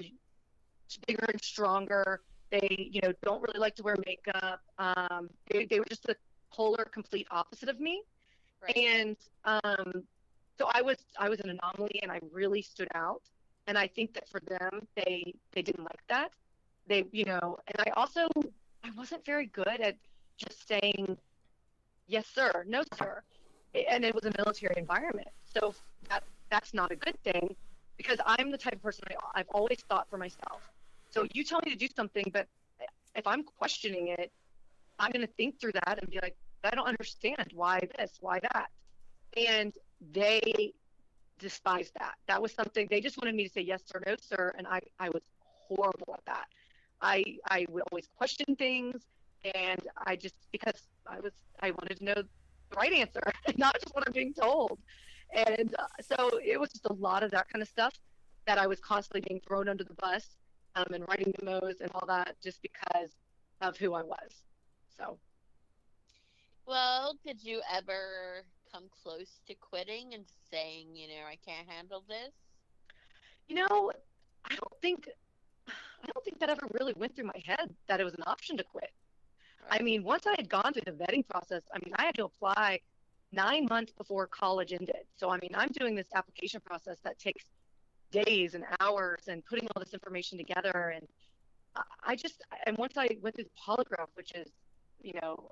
bigger 1.07 1.27
and 1.31 1.43
stronger. 1.43 2.21
They 2.55 2.89
you 2.93 3.01
know 3.03 3.13
don't 3.25 3.43
really 3.43 3.59
like 3.59 3.75
to 3.77 3.83
wear 3.83 3.97
makeup. 4.07 4.61
Um, 4.79 5.29
they 5.51 5.67
they 5.67 5.81
were 5.81 5.87
just 5.89 6.05
the 6.05 6.17
polar 6.53 6.85
complete 6.85 7.27
opposite 7.33 7.69
of 7.69 7.81
me, 7.81 8.03
right. 8.63 8.77
and 8.77 9.17
um, 9.45 10.05
so 10.57 10.71
I 10.73 10.81
was 10.81 10.99
I 11.19 11.29
was 11.29 11.41
an 11.41 11.51
anomaly, 11.51 11.99
and 12.03 12.13
I 12.13 12.21
really 12.33 12.63
stood 12.63 12.89
out. 12.95 13.23
And 13.67 13.79
I 13.79 13.89
think 13.89 14.13
that 14.15 14.29
for 14.29 14.41
them, 14.47 14.87
they 14.95 15.35
they 15.53 15.63
didn't 15.63 15.83
like 15.83 16.07
that. 16.09 16.31
They 16.87 17.05
you 17.11 17.25
know, 17.25 17.59
and 17.67 17.89
I 17.89 17.91
also 17.97 18.29
I 18.85 18.91
wasn't 18.97 19.25
very 19.25 19.47
good 19.47 19.81
at 19.81 19.97
just 20.37 20.69
saying 20.69 21.17
yes 22.07 22.27
sir, 22.33 22.65
no 22.69 22.83
sir, 22.97 23.23
and 23.91 24.05
it 24.05 24.15
was 24.15 24.27
a 24.27 24.33
military 24.39 24.75
environment, 24.77 25.29
so 25.43 25.75
that 26.09 26.23
that's 26.51 26.73
not 26.73 26.93
a 26.93 26.97
good 26.97 27.19
thing 27.25 27.57
because 27.97 28.19
I'm 28.25 28.53
the 28.53 28.59
type 28.59 28.75
of 28.75 28.83
person 28.83 29.05
I, 29.11 29.41
I've 29.41 29.49
always 29.49 29.79
thought 29.89 30.09
for 30.09 30.19
myself. 30.19 30.61
So 31.15 31.25
you 31.33 31.45
tell 31.45 31.61
me 31.65 31.71
to 31.71 31.79
do 31.79 31.87
something, 31.95 32.25
but 32.33 32.49
if 33.15 33.25
I'm 33.25 33.45
questioning 33.45 34.09
it, 34.09 34.33
I'm 34.99 35.13
going 35.13 35.25
to 35.25 35.33
think 35.35 35.61
through 35.61 35.73
that 35.73 35.99
and 36.01 36.11
be 36.11 36.19
like, 36.21 36.37
I 36.65 36.75
don't 36.75 36.89
understand 36.89 37.53
why 37.55 37.79
this, 37.97 38.19
why 38.21 38.41
that. 38.41 38.69
And 39.37 39.73
they 40.13 40.73
despised 41.39 41.93
that. 42.01 42.15
That 42.27 42.43
was 42.43 42.53
something 42.53 42.89
they 42.91 43.01
just 43.01 43.17
wanted 43.17 43.37
me 43.37 43.45
to 43.45 43.53
say 43.53 43.61
yes 43.61 43.83
or 43.95 44.03
no, 44.05 44.17
sir. 44.21 44.53
And 44.59 44.67
I, 44.67 44.81
I 44.99 45.11
was 45.11 45.23
horrible 45.69 46.15
at 46.15 46.25
that. 46.27 46.47
I, 47.01 47.23
I 47.49 47.67
would 47.71 47.85
always 47.93 48.09
question 48.17 48.57
things. 48.57 49.03
And 49.55 49.83
I 50.05 50.17
just, 50.17 50.35
because 50.51 50.89
I 51.07 51.21
was, 51.21 51.33
I 51.61 51.71
wanted 51.71 51.99
to 51.99 52.05
know 52.05 52.15
the 52.15 52.27
right 52.77 52.93
answer, 52.93 53.21
not 53.57 53.75
just 53.81 53.95
what 53.95 54.05
I'm 54.05 54.13
being 54.13 54.35
told. 54.35 54.81
And 55.33 55.77
uh, 55.79 55.87
so 56.01 56.41
it 56.45 56.59
was 56.59 56.71
just 56.71 56.87
a 56.87 56.93
lot 56.95 57.23
of 57.23 57.31
that 57.31 57.49
kind 57.51 57.63
of 57.63 57.69
stuff 57.69 57.95
that 58.47 58.59
I 58.59 58.67
was 58.67 58.81
constantly 58.81 59.21
being 59.29 59.41
thrown 59.47 59.69
under 59.69 59.85
the 59.85 59.95
bus 59.95 60.27
um, 60.77 60.87
and 60.93 61.05
writing 61.09 61.33
memos 61.43 61.81
and 61.81 61.91
all 61.95 62.07
that 62.07 62.37
just 62.43 62.61
because 62.63 63.11
of 63.61 63.77
who 63.77 63.95
I 63.95 64.03
was. 64.03 64.45
So. 64.97 65.19
Well, 66.67 67.17
did 67.25 67.43
you 67.43 67.61
ever 67.73 68.45
come 68.73 68.85
close 69.03 69.41
to 69.47 69.55
quitting 69.55 70.15
and 70.15 70.25
saying, 70.51 70.95
you 70.95 71.09
know, 71.09 71.25
I 71.29 71.37
can't 71.47 71.69
handle 71.69 72.05
this? 72.09 72.33
You 73.49 73.57
know, 73.57 73.93
I 74.45 74.55
don't 74.55 74.81
think 74.81 75.09
I 75.69 76.07
don't 76.13 76.25
think 76.25 76.39
that 76.41 76.51
ever 76.51 76.67
really 76.79 76.93
went 76.97 77.17
through 77.17 77.27
my 77.27 77.43
head 77.45 77.75
that 77.89 78.01
it 78.01 78.05
was 78.05 78.15
an 78.15 78.25
option 78.27 78.57
to 78.59 78.65
quit. 78.65 78.91
Right. 79.71 79.81
I 79.81 79.83
mean, 79.83 80.05
once 80.05 80.27
I 80.27 80.35
had 80.37 80.49
gone 80.49 80.73
through 80.73 80.83
the 80.85 80.93
vetting 80.93 81.27
process, 81.27 81.63
I 81.75 81.79
mean, 81.85 81.95
I 81.97 82.05
had 82.05 82.15
to 82.17 82.25
apply 82.25 82.81
nine 83.33 83.67
months 83.69 83.93
before 83.93 84.27
college 84.27 84.73
ended. 84.73 85.07
So, 85.17 85.31
I 85.31 85.39
mean, 85.39 85.53
I'm 85.55 85.71
doing 85.71 85.95
this 85.95 86.09
application 86.15 86.61
process 86.61 86.99
that 87.05 87.19
takes 87.19 87.45
days 88.23 88.55
and 88.55 88.65
hours 88.81 89.23
and 89.29 89.45
putting 89.45 89.67
all 89.69 89.81
this 89.81 89.95
information 89.95 90.39
together. 90.39 90.93
And 90.95 91.07
I 92.07 92.15
just, 92.15 92.43
and 92.67 92.77
once 92.79 92.95
I 92.97 93.09
went 93.23 93.35
through 93.35 93.51
the 93.53 93.61
polygraph, 93.67 94.11
which 94.15 94.33
is, 94.35 94.51
you 95.03 95.15
know, 95.21 95.51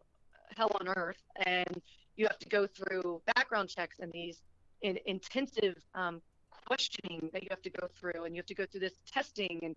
hell 0.57 0.70
on 0.81 0.88
earth, 0.88 1.22
and 1.44 1.83
you 2.16 2.27
have 2.27 2.38
to 2.38 2.48
go 2.48 2.66
through 2.66 3.22
background 3.35 3.68
checks 3.68 3.96
and 4.01 4.12
these 4.12 4.42
in, 4.83 4.98
intensive 5.07 5.77
um, 5.94 6.20
questioning 6.51 7.31
that 7.33 7.42
you 7.42 7.48
have 7.51 7.62
to 7.62 7.70
go 7.70 7.88
through, 7.98 8.25
and 8.25 8.35
you 8.35 8.40
have 8.40 8.46
to 8.46 8.55
go 8.55 8.66
through 8.66 8.81
this 8.81 8.98
testing. 9.11 9.59
And 9.62 9.75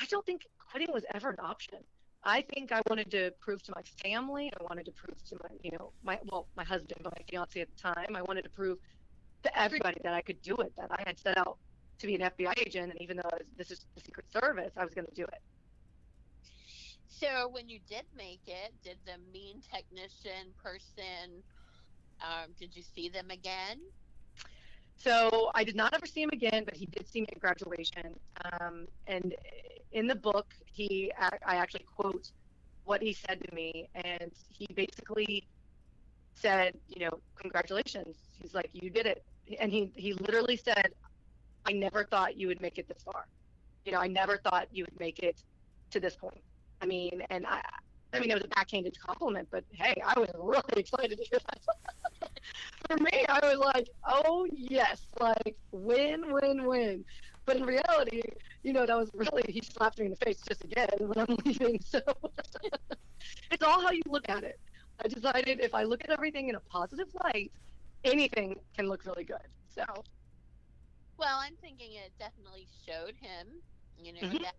I 0.00 0.06
don't 0.06 0.24
think 0.24 0.42
quitting 0.70 0.92
was 0.92 1.04
ever 1.14 1.30
an 1.30 1.40
option. 1.40 1.78
I 2.24 2.42
think 2.54 2.72
I 2.72 2.80
wanted 2.88 3.10
to 3.12 3.32
prove 3.40 3.62
to 3.64 3.72
my 3.74 3.82
family, 4.02 4.50
I 4.58 4.64
wanted 4.64 4.86
to 4.86 4.92
prove 4.92 5.22
to 5.30 5.36
my, 5.42 5.50
you 5.62 5.70
know, 5.72 5.92
my 6.02 6.18
well, 6.24 6.48
my 6.56 6.64
husband, 6.64 7.00
but 7.04 7.12
my 7.16 7.22
fiance 7.30 7.60
at 7.60 7.68
the 7.74 7.80
time, 7.80 8.16
I 8.16 8.22
wanted 8.22 8.42
to 8.42 8.50
prove 8.50 8.78
to 9.44 9.60
everybody 9.60 10.00
that 10.02 10.12
I 10.12 10.22
could 10.22 10.40
do 10.42 10.56
it, 10.56 10.72
that 10.76 10.90
I 10.90 11.02
had 11.06 11.18
set 11.18 11.38
out 11.38 11.58
to 11.98 12.06
be 12.06 12.14
an 12.14 12.20
FBI 12.22 12.52
agent, 12.58 12.92
and 12.92 13.00
even 13.00 13.16
though 13.16 13.28
was, 13.32 13.46
this 13.56 13.70
is 13.70 13.86
the 13.94 14.00
Secret 14.00 14.26
Service, 14.32 14.72
I 14.76 14.84
was 14.84 14.94
going 14.94 15.06
to 15.06 15.14
do 15.14 15.24
it. 15.24 15.40
So 17.08 17.48
when 17.48 17.68
you 17.68 17.78
did 17.88 18.04
make 18.16 18.42
it, 18.46 18.74
did 18.84 18.98
the 19.06 19.14
mean 19.32 19.62
technician 19.72 20.52
person, 20.62 21.42
um, 22.20 22.50
did 22.58 22.76
you 22.76 22.82
see 22.82 23.08
them 23.08 23.30
again? 23.30 23.78
So 24.96 25.50
I 25.54 25.64
did 25.64 25.76
not 25.76 25.94
ever 25.94 26.06
see 26.06 26.22
him 26.22 26.30
again, 26.32 26.64
but 26.64 26.74
he 26.74 26.86
did 26.86 27.08
see 27.08 27.22
me 27.22 27.28
at 27.32 27.40
graduation. 27.40 28.18
Um, 28.60 28.86
and 29.06 29.34
in 29.92 30.06
the 30.06 30.14
book, 30.14 30.54
he 30.64 31.12
I 31.18 31.56
actually 31.56 31.86
quote 31.96 32.30
what 32.84 33.02
he 33.02 33.12
said 33.12 33.40
to 33.46 33.54
me, 33.54 33.88
and 33.94 34.30
he 34.48 34.66
basically 34.74 35.46
said, 36.34 36.74
you 36.88 37.04
know, 37.04 37.18
congratulations. 37.34 38.16
He's 38.40 38.54
like, 38.54 38.70
you 38.72 38.90
did 38.90 39.06
it, 39.06 39.24
and 39.58 39.70
he 39.70 39.90
he 39.94 40.12
literally 40.14 40.56
said, 40.56 40.92
I 41.66 41.72
never 41.72 42.04
thought 42.04 42.38
you 42.38 42.46
would 42.48 42.60
make 42.60 42.78
it 42.78 42.88
this 42.88 43.02
far. 43.02 43.26
You 43.84 43.92
know, 43.92 43.98
I 43.98 44.06
never 44.06 44.38
thought 44.38 44.68
you 44.72 44.84
would 44.84 44.98
make 45.00 45.18
it 45.18 45.42
to 45.90 46.00
this 46.00 46.16
point. 46.16 46.40
I 46.80 46.86
mean, 46.86 47.22
and 47.30 47.46
I. 47.46 47.60
I 48.12 48.20
mean, 48.20 48.30
it 48.30 48.34
was 48.34 48.44
a 48.44 48.48
backhanded 48.48 48.98
compliment, 48.98 49.48
but 49.50 49.64
hey, 49.72 50.00
I 50.02 50.18
was 50.18 50.30
really 50.38 50.62
excited 50.76 51.18
to 51.18 51.24
hear 51.24 51.38
that. 51.50 52.30
For 52.88 52.96
me, 53.02 53.26
I 53.28 53.40
was 53.42 53.58
like, 53.58 53.88
oh, 54.06 54.46
yes, 54.52 55.06
like 55.20 55.56
win, 55.72 56.32
win, 56.32 56.64
win. 56.64 57.04
But 57.44 57.56
in 57.56 57.64
reality, 57.66 58.22
you 58.62 58.72
know, 58.72 58.86
that 58.86 58.96
was 58.96 59.10
really, 59.12 59.42
he 59.48 59.60
slapped 59.60 59.98
me 59.98 60.06
in 60.06 60.12
the 60.12 60.16
face 60.24 60.40
just 60.48 60.64
again 60.64 60.88
when 61.00 61.18
I'm 61.18 61.36
leaving. 61.44 61.78
So 61.84 62.00
it's 63.50 63.62
all 63.62 63.82
how 63.82 63.90
you 63.90 64.02
look 64.06 64.28
at 64.28 64.44
it. 64.44 64.58
I 65.04 65.08
decided 65.08 65.60
if 65.60 65.74
I 65.74 65.82
look 65.82 66.02
at 66.02 66.10
everything 66.10 66.48
in 66.48 66.54
a 66.54 66.60
positive 66.60 67.08
light, 67.22 67.52
anything 68.04 68.56
can 68.76 68.88
look 68.88 69.04
really 69.04 69.24
good. 69.24 69.46
So. 69.74 69.84
Well, 71.18 71.38
I'm 71.40 71.54
thinking 71.60 71.92
it 71.92 72.12
definitely 72.18 72.66
showed 72.86 73.14
him, 73.20 73.46
you 73.98 74.12
know, 74.12 74.20
mm-hmm. 74.20 74.42
that 74.42 74.54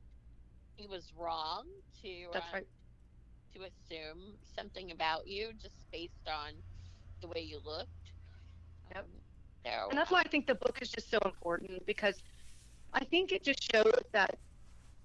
he 0.75 0.87
was 0.87 1.11
wrong 1.17 1.65
to 2.01 2.27
That's 2.33 2.45
uh, 2.45 2.57
right. 2.57 2.67
to 3.53 3.59
assume 3.61 4.33
something 4.55 4.91
about 4.91 5.27
you 5.27 5.51
just 5.61 5.75
based 5.91 6.27
on 6.27 6.53
the 7.21 7.27
way 7.27 7.41
you 7.41 7.59
looked. 7.63 7.89
Yep. 8.91 8.99
Um, 8.99 9.05
so, 9.65 9.89
and 9.89 9.97
that's 9.97 10.11
why 10.11 10.21
I 10.21 10.27
think 10.27 10.47
the 10.47 10.55
book 10.55 10.79
is 10.81 10.89
just 10.89 11.11
so 11.11 11.19
important 11.25 11.85
because 11.85 12.23
I 12.93 13.03
think 13.03 13.31
it 13.31 13.43
just 13.43 13.69
shows 13.71 14.01
that 14.13 14.37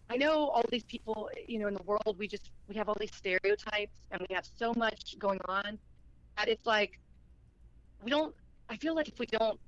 I 0.09 0.17
know 0.17 0.49
all 0.49 0.65
these 0.71 0.85
people, 0.85 1.31
you 1.47 1.59
know, 1.59 1.69
in 1.69 1.75
the 1.75 1.83
world, 1.83 2.17
we 2.19 2.29
just 2.29 2.51
we 2.69 2.75
have 2.77 2.89
all 2.89 2.97
these 3.01 3.15
stereotypes 3.15 3.93
and 4.11 4.25
we 4.29 4.35
have 4.35 4.47
so 4.59 4.73
much 4.77 5.19
going 5.19 5.41
on 5.47 5.79
that 6.37 6.49
it's 6.49 6.67
like 6.67 7.01
we 8.05 8.11
don't. 8.11 8.35
I 8.69 8.77
feel 8.77 8.95
like 8.95 9.09
if 9.09 9.19
we 9.19 9.27
don't, 9.27 9.59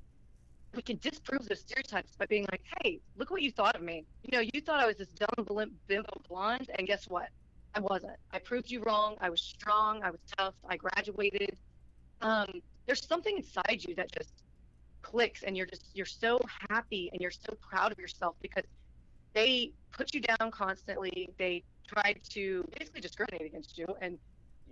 we 0.75 0.83
can 0.83 0.99
disprove 0.99 1.49
those 1.49 1.61
stereotypes 1.61 2.17
by 2.17 2.27
being 2.27 2.47
like, 2.51 2.63
hey, 2.83 3.01
look 3.17 3.31
what 3.31 3.43
you 3.43 3.51
thought 3.51 3.77
of 3.77 3.83
me. 3.83 4.05
You 4.23 4.37
know, 4.37 4.45
you 4.53 4.61
thought 4.61 4.81
I 4.81 4.87
was 4.87 4.97
this 4.97 5.09
dumb 5.09 5.47
bimbo 5.87 6.21
blonde, 6.29 6.71
and 6.79 6.87
guess 6.87 7.09
what? 7.09 7.29
I 7.75 7.81
wasn't. 7.81 8.17
I 8.33 8.39
proved 8.39 8.71
you 8.71 8.83
wrong. 8.83 9.17
I 9.21 9.31
was 9.31 9.41
strong. 9.41 10.03
I 10.03 10.11
was 10.11 10.21
tough. 10.39 10.55
I 10.69 10.77
graduated. 10.77 11.57
Um, 12.21 12.63
there's 12.87 13.07
something 13.07 13.37
inside 13.37 13.85
you 13.87 13.95
that 13.97 14.13
just 14.13 14.45
clicks 15.03 15.43
and 15.43 15.57
you're 15.57 15.67
just 15.67 15.87
you're 15.95 16.07
so 16.07 16.41
happy 16.71 17.11
and 17.13 17.21
you're 17.21 17.31
so 17.31 17.55
proud 17.61 17.93
of 17.93 17.99
yourself 17.99 18.35
because 18.41 18.65
they 19.35 19.71
put 19.93 20.15
you 20.15 20.21
down 20.21 20.51
constantly 20.51 21.29
they 21.39 21.63
try 21.87 22.15
to 22.31 22.67
basically 22.79 23.03
discriminate 23.03 23.47
against 23.47 23.77
you 23.77 23.87
and 24.01 24.19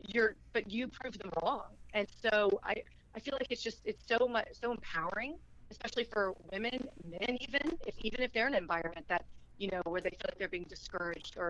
you're 0.08 0.34
but 0.54 0.70
you 0.70 0.88
prove 0.88 1.16
them 1.18 1.30
wrong 1.42 1.66
and 1.92 2.08
so 2.22 2.58
i 2.64 2.74
i 3.14 3.20
feel 3.20 3.34
like 3.34 3.46
it's 3.50 3.62
just 3.62 3.82
it's 3.84 4.02
so 4.06 4.26
much 4.26 4.48
so 4.58 4.72
empowering 4.72 5.36
especially 5.72 6.04
for 6.04 6.35
women 6.52 6.78
men 7.11 7.37
even 7.40 7.64
if 7.87 7.94
even 8.08 8.20
if 8.22 8.32
they're 8.32 8.46
in 8.46 8.54
an 8.54 8.62
environment 8.62 9.04
that 9.08 9.24
you 9.62 9.68
know, 9.68 9.80
where 9.85 10.00
they 10.00 10.11
feel 10.11 10.26
like 10.28 10.38
they're 10.38 10.48
being 10.48 10.66
discouraged 10.68 11.37
or 11.37 11.48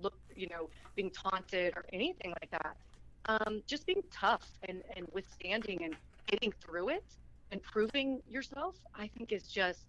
look, 0.00 0.14
you 0.36 0.46
know, 0.48 0.70
being 0.94 1.10
taunted 1.10 1.72
or 1.76 1.84
anything 1.92 2.32
like 2.40 2.50
that. 2.52 2.76
Um, 3.26 3.62
just 3.66 3.84
being 3.84 4.02
tough 4.12 4.48
and, 4.68 4.80
and 4.96 5.06
withstanding 5.12 5.82
and 5.82 5.96
getting 6.26 6.52
through 6.64 6.90
it 6.90 7.04
and 7.50 7.60
proving 7.62 8.20
yourself, 8.30 8.76
I 8.94 9.08
think 9.08 9.32
is 9.32 9.48
just, 9.48 9.86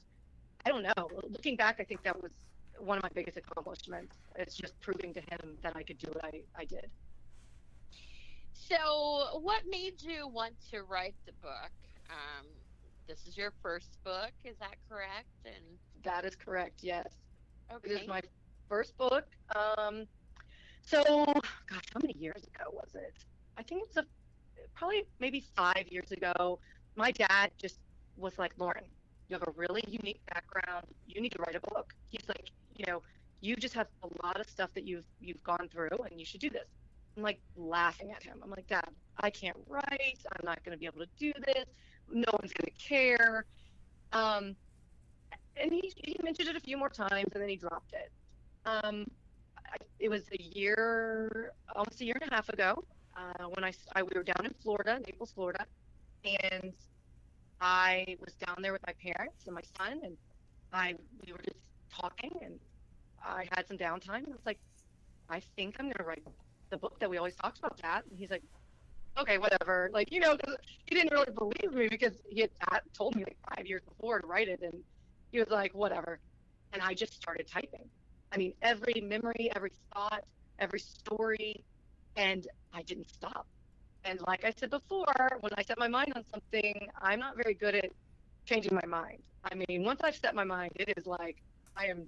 I 0.65 0.69
don't 0.69 0.82
know. 0.82 1.10
Looking 1.30 1.56
back, 1.56 1.78
I 1.80 1.84
think 1.84 2.02
that 2.04 2.19
was 2.21 2.32
one 2.80 2.97
of 2.97 3.04
my 3.04 3.10
biggest 3.13 3.38
accomplishments. 3.38 4.15
It's 4.36 4.56
just 4.56 4.80
proving 4.82 5.13
to 5.13 5.21
him 5.21 5.58
that 5.62 5.76
I 5.76 5.84
could 5.84 5.99
do 5.99 6.08
what 6.12 6.26
I, 6.26 6.41
I 6.58 6.65
did. 6.65 6.89
So, 8.54 9.39
what 9.41 9.62
made 9.69 10.02
you 10.02 10.28
want 10.28 10.56
to 10.71 10.82
write 10.84 11.15
the 11.28 11.34
book? 11.41 11.71
Um, 12.10 12.45
this 13.08 13.26
is 13.28 13.38
your 13.38 13.54
first 13.62 13.98
book, 14.04 14.32
is 14.44 14.58
that 14.60 14.76
correct? 14.89 15.28
And 15.46 15.63
that 16.04 16.26
is 16.26 16.36
correct. 16.36 16.80
Yes. 16.82 17.08
Okay. 17.72 17.89
It 17.92 18.02
is 18.02 18.08
my 18.08 18.22
first 18.70 18.98
book. 18.98 19.26
Um, 19.56 20.06
so, 20.82 21.04
gosh, 21.04 21.86
how 21.94 22.00
many 22.02 22.16
years 22.20 22.44
ago 22.44 22.70
was 22.72 22.89
it? 22.96 23.13
I 23.58 23.63
think 23.63 23.84
it 23.84 23.88
was 23.96 24.06
a, 24.06 24.06
probably 24.76 25.06
maybe 25.20 25.44
five 25.56 25.86
years 25.89 26.12
ago. 26.12 26.60
My 26.96 27.12
dad 27.12 27.52
just 27.58 27.80
was 28.18 28.38
like, 28.38 28.54
Lauren, 28.58 28.84
you 29.30 29.38
have 29.38 29.48
a 29.48 29.52
really 29.56 29.84
unique 29.88 30.22
background. 30.34 30.86
You 31.08 31.22
need 31.22 31.32
to 31.32 31.39
write 31.39 31.56
a 31.56 31.62
book. 31.74 31.94
He's 32.10 32.28
like, 32.28 32.52
you 32.76 32.86
know, 32.88 33.02
you 33.42 33.56
just 33.56 33.74
have 33.74 33.88
a 34.04 34.26
lot 34.26 34.39
of 34.39 34.50
stuff 34.50 34.70
that 34.74 34.86
you've 34.86 35.06
you've 35.20 35.44
gone 35.44 35.70
through, 35.72 35.98
and 36.10 36.20
you 36.20 36.26
should 36.26 36.42
do 36.42 36.50
this. 36.50 36.68
I'm 37.18 37.24
like 37.24 37.39
laughing 37.56 38.12
at 38.12 38.24
him. 38.24 38.39
I'm 38.44 38.50
like, 38.50 38.68
Dad, 38.68 38.88
I 39.20 39.30
can't 39.30 39.58
write. 39.68 40.20
I'm 40.32 40.46
not 40.46 40.63
going 40.63 40.76
to 40.76 40.80
be 40.80 40.86
able 40.86 41.00
to 41.00 41.10
do 41.18 41.32
this. 41.46 41.66
No 42.13 42.30
one's 42.39 42.54
going 42.54 42.71
to 42.71 42.88
care. 42.88 43.45
Um, 44.13 44.56
and 45.58 45.71
he, 45.71 45.91
he 45.97 46.15
mentioned 46.23 46.49
it 46.49 46.56
a 46.56 46.60
few 46.60 46.78
more 46.78 46.89
times, 46.89 47.30
and 47.34 47.41
then 47.41 47.49
he 47.49 47.56
dropped 47.56 47.93
it. 47.93 48.12
Um, 48.65 49.06
I, 49.58 49.78
it 49.99 50.10
was 50.10 50.23
a 50.32 50.41
year, 50.41 51.54
almost 51.76 52.02
a 52.02 52.06
year 52.06 52.17
and 52.21 52.32
a 52.32 52.36
half 52.36 52.49
ago, 52.49 52.84
uh, 53.17 53.45
when 53.45 53.63
I, 53.63 53.73
I 53.95 54.04
we 54.04 54.12
were 54.15 54.23
down 54.23 54.45
in 54.45 54.54
Florida, 54.62 54.99
Naples, 55.06 55.32
Florida, 55.34 55.65
and 56.23 56.73
I 57.62 58.17
was 58.19 58.34
down 58.36 58.58
there 58.62 58.73
with 58.73 58.86
my 58.86 58.93
parents 58.93 59.45
and 59.45 59.56
my 59.56 59.62
son, 59.78 60.02
and 60.04 60.17
I 60.71 60.95
we 61.26 61.32
were 61.32 61.39
just 61.39 61.60
talking, 61.91 62.32
and 62.41 62.60
I 63.23 63.47
had 63.56 63.67
some 63.67 63.78
downtime. 63.78 64.17
And 64.26 64.30
I 64.30 64.32
was 64.32 64.45
like, 64.45 64.60
I 65.30 65.41
think 65.56 65.76
I'm 65.80 65.89
gonna 65.89 66.08
write 66.08 66.23
the 66.69 66.78
book 66.78 66.99
that 66.99 67.10
we 67.10 67.17
always 67.17 67.36
talked 67.36 67.60
about, 67.60 67.78
Dad. 67.78 68.04
And 68.10 68.17
he's 68.17 68.32
like, 68.32 68.43
okay, 69.17 69.38
whatever. 69.38 69.89
Like, 69.93 70.12
you 70.12 70.19
know, 70.19 70.38
he 70.86 70.95
didn't 70.95 71.12
really 71.12 71.32
believe 71.32 71.73
me 71.73 71.88
because 71.88 72.13
he 72.30 72.41
had 72.41 72.52
told 72.93 73.15
me 73.15 73.23
like 73.23 73.38
five 73.56 73.65
years 73.65 73.82
before 73.88 74.19
to 74.19 74.28
write 74.28 74.47
it, 74.47 74.62
and 74.62 74.73
he 75.32 75.39
was 75.39 75.49
like, 75.49 75.73
whatever. 75.73 76.19
And 76.73 76.82
I 76.82 76.93
just 76.93 77.13
started 77.13 77.47
typing. 77.47 77.88
I 78.32 78.38
mean, 78.38 78.54
every 78.62 79.02
memory, 79.02 79.52
every 79.56 79.71
thought, 79.93 80.23
every 80.60 80.80
story, 80.80 81.63
and 82.15 82.47
I 82.73 82.82
didn't 82.82 83.10
stop. 83.10 83.47
And 84.06 84.19
like 84.28 84.43
I 84.43 84.52
said 84.56 84.69
before, 84.69 85.38
when 85.39 85.52
I 85.58 85.63
set 85.63 85.80
my 85.80 85.88
mind 85.88 86.13
on 86.15 86.23
something, 86.34 86.88
I'm 87.02 87.19
not 87.19 87.36
very 87.38 87.54
good 87.54 87.76
at 87.76 87.89
changing 88.45 88.73
my 88.73 88.86
mind. 88.88 89.19
I 89.49 89.56
mean, 89.56 89.84
once 89.84 90.02
I've 90.04 90.15
set 90.15 90.36
my 90.36 90.43
mind, 90.43 90.71
it 90.76 90.93
is 90.97 91.06
like 91.06 91.38
I 91.78 91.86
am, 91.88 92.04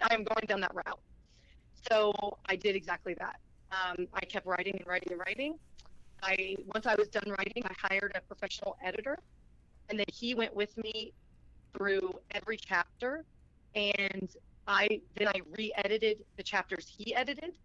I 0.00 0.14
am 0.14 0.24
going 0.24 0.46
down 0.46 0.60
that 0.62 0.74
route. 0.74 1.00
So 1.90 2.12
I 2.46 2.56
did 2.56 2.74
exactly 2.74 3.14
that. 3.14 3.36
Um, 3.70 4.06
I 4.12 4.20
kept 4.24 4.46
writing 4.46 4.76
and 4.76 4.86
writing 4.86 5.12
and 5.12 5.20
writing. 5.20 5.54
I 6.22 6.56
once 6.74 6.86
I 6.86 6.94
was 6.94 7.08
done 7.08 7.34
writing, 7.38 7.62
I 7.64 7.74
hired 7.88 8.12
a 8.14 8.20
professional 8.20 8.76
editor, 8.82 9.18
and 9.88 9.98
then 9.98 10.06
he 10.12 10.34
went 10.34 10.54
with 10.54 10.76
me 10.76 11.12
through 11.76 12.18
every 12.32 12.56
chapter, 12.56 13.24
and 13.74 14.28
I 14.66 15.00
then 15.16 15.28
I 15.28 15.40
re-edited 15.56 16.24
the 16.36 16.42
chapters 16.42 16.86
he 16.86 17.14
edited, 17.14 17.56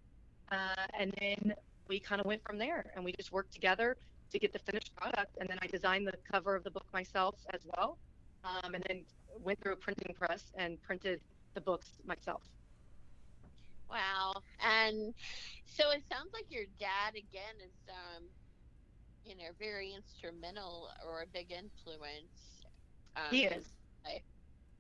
uh, 0.52 0.88
and 1.00 1.14
then 1.20 1.54
we 1.88 2.00
kind 2.00 2.20
of 2.20 2.28
went 2.28 2.44
from 2.44 2.58
there, 2.58 2.92
and 2.96 3.04
we 3.04 3.12
just 3.14 3.32
worked 3.32 3.54
together 3.54 3.98
to 4.32 4.40
get 4.40 4.54
the 4.54 4.60
finished 4.60 4.96
product, 4.96 5.38
and 5.40 5.48
then 5.50 5.60
I 5.62 5.68
designed 5.68 6.08
the 6.08 6.14
cover 6.32 6.56
of 6.56 6.64
the 6.64 6.72
book 6.72 6.86
myself 6.94 7.36
as 7.54 7.62
well, 7.78 7.98
um, 8.44 8.74
and 8.74 8.84
then 8.88 9.04
went 9.44 9.62
through 9.62 9.74
a 9.74 9.78
printing 9.78 10.14
press 10.18 10.52
and 10.56 10.82
printed 10.82 11.22
the 11.54 11.62
books 11.62 11.90
myself. 12.06 12.42
Wow. 13.90 14.34
And 14.60 15.14
so 15.66 15.92
it 15.92 16.04
sounds 16.12 16.34
like 16.34 16.46
your 16.50 16.66
dad 16.80 17.12
again 17.12 17.56
is 17.64 17.72
um 17.90 18.24
you 19.26 19.36
know 19.36 19.52
very 19.60 19.94
instrumental 19.94 20.90
or 21.06 21.22
a 21.24 21.28
big 21.28 21.52
influence. 21.52 22.66
Um, 23.16 23.24
he 23.32 23.46
is. 23.46 23.66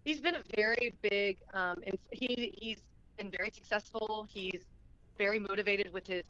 He's 0.03 0.21
been 0.21 0.35
a 0.35 0.43
very 0.55 0.93
big 1.01 1.37
um 1.53 1.77
he 2.11 2.53
he's 2.61 2.81
been 3.17 3.31
very 3.31 3.49
successful. 3.51 4.27
He's 4.29 4.63
very 5.17 5.39
motivated 5.39 5.91
with 5.93 6.05
his 6.07 6.23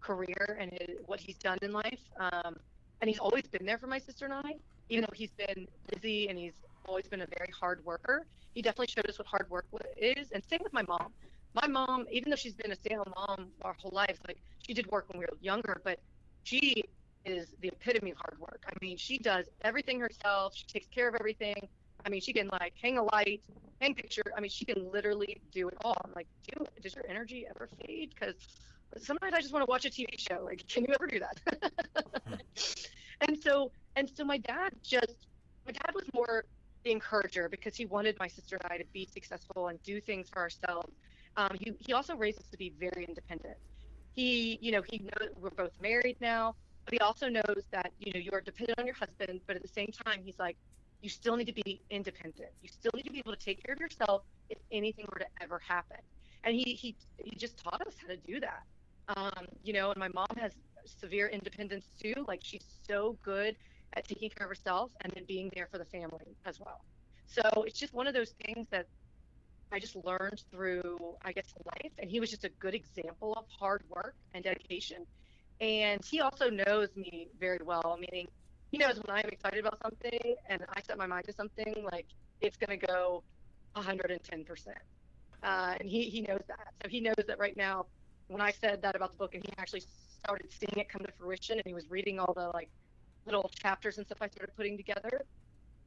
career 0.00 0.56
and 0.60 0.72
his, 0.72 0.98
what 1.06 1.20
he's 1.20 1.38
done 1.38 1.58
in 1.62 1.72
life. 1.72 2.00
Um 2.18 2.56
and 3.00 3.08
he's 3.08 3.18
always 3.18 3.44
been 3.46 3.66
there 3.66 3.78
for 3.78 3.86
my 3.86 3.98
sister 3.98 4.24
and 4.24 4.34
I, 4.34 4.54
even 4.88 5.02
though 5.02 5.14
he's 5.14 5.32
been 5.32 5.68
busy 5.92 6.28
and 6.28 6.38
he's 6.38 6.64
always 6.86 7.06
been 7.08 7.20
a 7.20 7.26
very 7.38 7.50
hard 7.58 7.84
worker. 7.84 8.26
He 8.54 8.62
definitely 8.62 8.88
showed 8.88 9.08
us 9.08 9.18
what 9.18 9.28
hard 9.28 9.48
work 9.50 9.66
is, 9.96 10.32
and 10.32 10.42
same 10.44 10.60
with 10.62 10.72
my 10.72 10.82
mom 10.88 11.12
my 11.54 11.66
mom, 11.66 12.06
even 12.10 12.30
though 12.30 12.36
she's 12.36 12.54
been 12.54 12.70
a 12.72 12.76
stay-at-home 12.76 13.12
mom 13.16 13.52
our 13.62 13.74
whole 13.74 13.92
life, 13.92 14.18
like 14.26 14.38
she 14.58 14.74
did 14.74 14.86
work 14.88 15.08
when 15.08 15.18
we 15.18 15.24
were 15.24 15.38
younger, 15.40 15.80
but 15.84 15.98
she 16.42 16.82
is 17.24 17.54
the 17.60 17.68
epitome 17.68 18.12
of 18.12 18.16
hard 18.18 18.38
work. 18.40 18.62
I 18.66 18.72
mean, 18.80 18.96
she 18.96 19.18
does 19.18 19.46
everything 19.62 20.00
herself. 20.00 20.54
She 20.56 20.66
takes 20.66 20.86
care 20.88 21.08
of 21.08 21.14
everything. 21.18 21.68
I 22.04 22.10
mean, 22.10 22.20
she 22.20 22.32
can 22.32 22.48
like 22.48 22.74
hang 22.80 22.98
a 22.98 23.02
light, 23.02 23.42
hang 23.80 23.94
picture. 23.94 24.22
I 24.36 24.40
mean, 24.40 24.50
she 24.50 24.64
can 24.64 24.90
literally 24.90 25.40
do 25.52 25.68
it 25.68 25.76
all. 25.84 25.96
I'm 26.04 26.12
like, 26.14 26.28
do 26.46 26.64
does 26.82 26.94
your 26.94 27.04
energy 27.08 27.46
ever 27.50 27.68
fade? 27.84 28.12
Because 28.14 28.36
sometimes 28.96 29.34
I 29.34 29.40
just 29.40 29.52
want 29.52 29.64
to 29.66 29.70
watch 29.70 29.84
a 29.84 29.90
TV 29.90 30.06
show. 30.18 30.42
Like, 30.44 30.66
can 30.68 30.84
you 30.84 30.94
ever 30.94 31.06
do 31.06 31.20
that? 31.20 31.72
and 33.20 33.38
so, 33.38 33.72
and 33.96 34.08
so 34.14 34.24
my 34.24 34.38
dad 34.38 34.70
just, 34.82 35.26
my 35.66 35.72
dad 35.72 35.92
was 35.94 36.04
more 36.14 36.44
the 36.84 36.92
encourager 36.92 37.48
because 37.48 37.76
he 37.76 37.86
wanted 37.86 38.16
my 38.20 38.28
sister 38.28 38.58
and 38.62 38.72
I 38.72 38.78
to 38.78 38.84
be 38.92 39.06
successful 39.12 39.68
and 39.68 39.82
do 39.82 40.00
things 40.00 40.28
for 40.30 40.40
ourselves 40.40 40.94
um, 41.38 41.56
he, 41.60 41.72
he 41.78 41.92
also 41.92 42.16
raised 42.16 42.40
us 42.40 42.46
to 42.50 42.58
be 42.58 42.74
very 42.78 43.04
independent. 43.06 43.56
He, 44.14 44.58
you 44.60 44.72
know, 44.72 44.82
he 44.90 44.98
knows 44.98 45.30
we're 45.36 45.50
both 45.50 45.70
married 45.80 46.16
now, 46.20 46.56
but 46.88 46.94
he 46.94 47.00
also 47.00 47.28
knows 47.28 47.64
that, 47.70 47.92
you 47.98 48.14
know, 48.14 48.18
you 48.18 48.30
are 48.32 48.40
dependent 48.40 48.78
on 48.78 48.86
your 48.86 48.94
husband, 48.94 49.42
but 49.46 49.54
at 49.56 49.60
the 49.60 49.68
same 49.68 49.90
time, 50.06 50.22
he's 50.24 50.38
like, 50.38 50.56
you 51.02 51.10
still 51.10 51.36
need 51.36 51.44
to 51.44 51.52
be 51.52 51.82
independent. 51.90 52.48
You 52.62 52.70
still 52.70 52.92
need 52.94 53.02
to 53.02 53.12
be 53.12 53.18
able 53.18 53.32
to 53.32 53.38
take 53.38 53.62
care 53.62 53.74
of 53.74 53.80
yourself 53.80 54.22
if 54.48 54.56
anything 54.72 55.04
were 55.12 55.18
to 55.18 55.26
ever 55.42 55.58
happen. 55.58 55.98
And 56.44 56.56
he, 56.56 56.72
he, 56.72 56.96
he 57.22 57.36
just 57.36 57.62
taught 57.62 57.86
us 57.86 57.94
how 58.00 58.08
to 58.08 58.16
do 58.16 58.40
that. 58.40 58.62
Um, 59.14 59.48
you 59.62 59.74
know, 59.74 59.90
and 59.90 59.98
my 59.98 60.08
mom 60.08 60.34
has 60.38 60.52
severe 60.86 61.28
independence 61.28 61.90
too. 62.02 62.24
Like 62.26 62.40
she's 62.42 62.64
so 62.88 63.18
good 63.22 63.54
at 63.92 64.08
taking 64.08 64.30
care 64.30 64.46
of 64.46 64.50
herself 64.50 64.90
and 65.02 65.12
then 65.14 65.24
being 65.28 65.50
there 65.54 65.68
for 65.70 65.76
the 65.76 65.84
family 65.84 66.36
as 66.46 66.58
well. 66.58 66.80
So 67.26 67.42
it's 67.66 67.78
just 67.78 67.92
one 67.92 68.06
of 68.06 68.14
those 68.14 68.32
things 68.46 68.66
that 68.70 68.86
I 69.70 69.78
just 69.78 69.94
learned 69.94 70.42
through, 70.50 71.16
I 71.22 71.32
guess, 71.32 71.52
life. 71.66 71.92
And 71.98 72.10
he 72.10 72.18
was 72.18 72.30
just 72.30 72.44
a 72.44 72.48
good 72.48 72.74
example 72.74 73.34
of 73.34 73.44
hard 73.60 73.82
work 73.90 74.14
and 74.32 74.42
dedication. 74.42 75.04
And 75.60 76.04
he 76.04 76.20
also 76.20 76.50
knows 76.50 76.88
me 76.94 77.28
very 77.38 77.58
well, 77.64 77.98
meaning 77.98 78.28
he 78.70 78.78
knows 78.78 79.00
when 79.04 79.16
I'm 79.16 79.28
excited 79.28 79.60
about 79.60 79.78
something 79.82 80.36
and 80.48 80.62
I 80.68 80.80
set 80.82 80.98
my 80.98 81.06
mind 81.06 81.24
to 81.26 81.32
something, 81.32 81.84
like 81.90 82.06
it's 82.40 82.56
going 82.56 82.78
to 82.78 82.86
go 82.86 83.22
110%. 83.76 84.66
Uh, 85.42 85.74
and 85.80 85.88
he, 85.88 86.02
he 86.04 86.20
knows 86.22 86.42
that. 86.48 86.74
So 86.82 86.88
he 86.88 87.00
knows 87.00 87.24
that 87.26 87.38
right 87.38 87.56
now, 87.56 87.86
when 88.28 88.40
I 88.40 88.52
said 88.52 88.82
that 88.82 88.94
about 88.94 89.12
the 89.12 89.18
book 89.18 89.34
and 89.34 89.42
he 89.44 89.52
actually 89.58 89.82
started 90.20 90.50
seeing 90.52 90.74
it 90.76 90.88
come 90.88 91.02
to 91.04 91.12
fruition 91.18 91.56
and 91.58 91.66
he 91.66 91.74
was 91.74 91.90
reading 91.90 92.18
all 92.18 92.34
the 92.34 92.50
like 92.52 92.70
little 93.24 93.50
chapters 93.54 93.98
and 93.98 94.06
stuff 94.06 94.18
I 94.20 94.28
started 94.28 94.54
putting 94.56 94.76
together, 94.76 95.22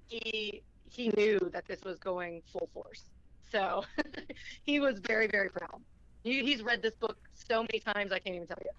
he 0.07 0.63
he 0.89 1.09
knew 1.15 1.39
that 1.53 1.65
this 1.67 1.81
was 1.85 1.97
going 1.99 2.41
full 2.51 2.69
force. 2.73 3.05
So 3.51 3.83
he 4.63 4.79
was 4.79 4.99
very, 4.99 5.27
very 5.27 5.49
proud. 5.49 5.81
He, 6.23 6.43
he's 6.43 6.61
read 6.63 6.81
this 6.81 6.93
book 6.95 7.17
so 7.33 7.61
many 7.61 7.79
times, 7.79 8.11
I 8.11 8.19
can't 8.19 8.35
even 8.35 8.47
tell 8.47 8.57
you. 8.63 8.71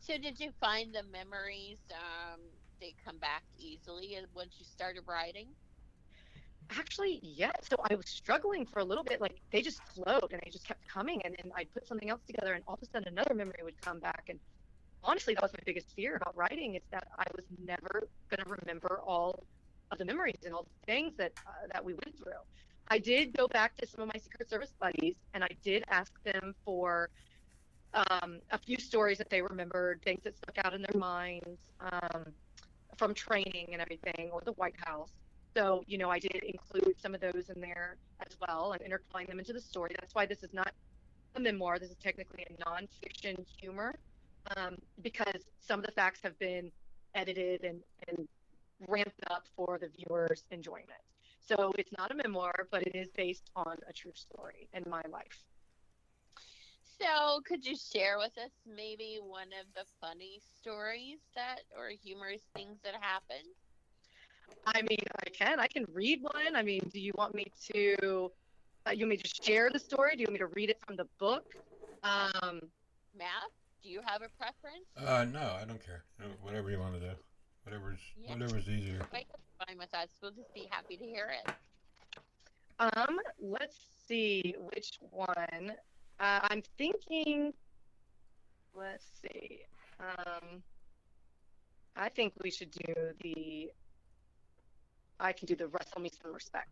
So, 0.00 0.18
did 0.18 0.40
you 0.40 0.52
find 0.52 0.94
the 0.94 1.04
memories 1.04 1.80
um, 1.94 2.40
they 2.80 2.94
come 3.04 3.18
back 3.18 3.44
easily 3.56 4.18
once 4.34 4.58
you 4.58 4.64
started 4.66 5.04
writing? 5.06 5.54
Actually, 6.70 7.20
yeah. 7.22 7.52
So 7.62 7.76
I 7.90 7.94
was 7.96 8.08
struggling 8.08 8.66
for 8.66 8.80
a 8.80 8.84
little 8.84 9.04
bit. 9.04 9.20
Like 9.20 9.40
they 9.52 9.62
just 9.62 9.82
flowed, 9.94 10.32
and 10.32 10.40
they 10.44 10.50
just 10.50 10.66
kept 10.66 10.86
coming, 10.88 11.20
and 11.24 11.34
then 11.38 11.52
I'd 11.56 11.72
put 11.72 11.86
something 11.86 12.10
else 12.10 12.22
together, 12.26 12.54
and 12.54 12.64
all 12.66 12.74
of 12.74 12.82
a 12.82 12.86
sudden 12.86 13.08
another 13.08 13.34
memory 13.34 13.60
would 13.62 13.80
come 13.82 14.00
back. 14.00 14.24
And 14.28 14.40
honestly, 15.02 15.34
that 15.34 15.42
was 15.42 15.52
my 15.52 15.60
biggest 15.66 15.94
fear 15.94 16.16
about 16.16 16.36
writing 16.36 16.74
is 16.76 16.82
that 16.92 17.08
I 17.18 17.24
was 17.36 17.46
never 17.58 18.08
going 18.30 18.44
to 18.44 18.56
remember 18.62 19.00
all 19.04 19.46
of 19.90 19.98
the 19.98 20.04
memories 20.04 20.36
and 20.44 20.54
all 20.54 20.64
the 20.64 20.86
things 20.86 21.16
that 21.18 21.32
uh, 21.46 21.66
that 21.72 21.84
we 21.84 21.94
went 21.94 22.16
through. 22.18 22.40
I 22.88 22.98
did 22.98 23.32
go 23.34 23.48
back 23.48 23.76
to 23.76 23.86
some 23.86 24.02
of 24.02 24.08
my 24.14 24.20
Secret 24.20 24.48
Service 24.48 24.72
buddies 24.80 25.16
and 25.34 25.44
I 25.44 25.48
did 25.62 25.84
ask 25.88 26.12
them 26.24 26.54
for 26.64 27.10
um, 27.94 28.40
a 28.50 28.58
few 28.58 28.76
stories 28.78 29.18
that 29.18 29.30
they 29.30 29.42
remembered, 29.42 30.00
things 30.02 30.22
that 30.24 30.36
stuck 30.36 30.64
out 30.64 30.74
in 30.74 30.82
their 30.82 31.00
minds 31.00 31.58
um, 31.80 32.24
from 32.96 33.14
training 33.14 33.68
and 33.72 33.80
everything, 33.80 34.30
or 34.32 34.40
the 34.44 34.52
White 34.52 34.76
House. 34.84 35.10
So, 35.56 35.82
you 35.86 35.98
know, 35.98 36.10
I 36.10 36.18
did 36.18 36.42
include 36.44 36.94
some 37.00 37.14
of 37.14 37.20
those 37.20 37.50
in 37.54 37.60
there 37.60 37.96
as 38.20 38.36
well 38.40 38.72
and 38.72 38.82
intertwine 38.82 39.26
them 39.26 39.38
into 39.38 39.52
the 39.52 39.60
story. 39.60 39.90
That's 39.98 40.14
why 40.14 40.26
this 40.26 40.42
is 40.42 40.52
not 40.52 40.72
a 41.34 41.40
memoir. 41.40 41.78
This 41.78 41.90
is 41.90 41.96
technically 41.96 42.46
a 42.48 42.64
nonfiction 42.64 43.44
humor 43.60 43.94
um, 44.56 44.76
because 45.02 45.42
some 45.60 45.80
of 45.80 45.86
the 45.86 45.92
facts 45.92 46.20
have 46.22 46.38
been 46.38 46.70
edited 47.14 47.64
and, 47.64 47.80
and 48.08 48.28
ramped 48.88 49.20
up 49.30 49.46
for 49.56 49.78
the 49.78 49.88
viewer's 49.88 50.44
enjoyment. 50.50 51.02
So 51.40 51.72
it's 51.76 51.90
not 51.98 52.12
a 52.12 52.14
memoir, 52.14 52.68
but 52.70 52.82
it 52.82 52.94
is 52.94 53.08
based 53.16 53.50
on 53.56 53.76
a 53.88 53.92
true 53.92 54.12
story 54.14 54.68
in 54.72 54.84
my 54.88 55.02
life. 55.10 55.44
So, 57.00 57.40
could 57.46 57.64
you 57.64 57.76
share 57.76 58.18
with 58.18 58.36
us 58.36 58.50
maybe 58.66 59.18
one 59.22 59.48
of 59.58 59.66
the 59.74 59.84
funny 60.00 60.38
stories 60.58 61.18
that 61.34 61.60
or 61.76 61.88
humorous 61.88 62.42
things 62.54 62.78
that 62.84 62.94
happened? 63.00 63.48
I 64.66 64.82
mean, 64.82 64.98
I 65.26 65.30
can. 65.30 65.58
I 65.60 65.66
can 65.66 65.86
read 65.92 66.20
one. 66.22 66.54
I 66.54 66.62
mean, 66.62 66.80
do 66.92 67.00
you 67.00 67.12
want 67.16 67.34
me 67.34 67.46
to? 67.72 68.30
Uh, 68.86 68.90
you 68.92 69.04
want 69.06 69.10
me 69.10 69.16
to 69.16 69.30
share 69.42 69.70
the 69.70 69.78
story? 69.78 70.16
Do 70.16 70.20
you 70.20 70.26
want 70.28 70.34
me 70.34 70.38
to 70.40 70.46
read 70.48 70.68
it 70.70 70.78
from 70.86 70.96
the 70.96 71.06
book? 71.18 71.44
Um, 72.02 72.60
Matt, 73.16 73.48
do 73.82 73.88
you 73.88 74.00
have 74.04 74.22
a 74.22 74.28
preference? 74.38 74.86
Uh, 74.96 75.24
no, 75.24 75.56
I 75.60 75.64
don't 75.64 75.84
care. 75.84 76.04
Uh, 76.20 76.26
Whatever 76.42 76.70
you 76.70 76.78
want 76.78 76.94
to 76.94 77.00
do. 77.00 77.12
Whatever's 77.64 78.00
Yeah. 78.16 78.32
whatever's 78.34 78.68
easier. 78.68 79.00
Right, 79.12 79.26
that's 79.30 79.68
fine 79.68 79.78
with 79.78 79.94
us. 79.94 80.08
We'll 80.22 80.32
just 80.32 80.52
be 80.54 80.66
happy 80.70 80.96
to 80.96 81.04
hear 81.04 81.30
it. 81.44 81.52
um, 82.78 83.18
let's 83.38 83.76
see 84.06 84.54
which 84.58 84.98
one. 85.10 85.72
Uh, 86.20 86.40
I'm 86.50 86.62
thinking. 86.76 87.54
Let's 88.74 89.06
see. 89.22 89.60
Um, 89.98 90.62
I 91.96 92.08
think 92.10 92.34
we 92.44 92.50
should 92.50 92.70
do 92.70 92.94
the. 93.22 93.70
I 95.18 95.32
can 95.32 95.46
do 95.46 95.56
the 95.56 95.68
wrestle 95.68 96.00
me 96.00 96.10
some 96.22 96.32
respect. 96.32 96.68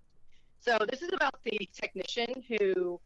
So 0.60 0.78
this 0.90 1.02
is 1.02 1.10
about 1.12 1.42
the 1.44 1.68
technician 1.72 2.42
who 2.48 3.00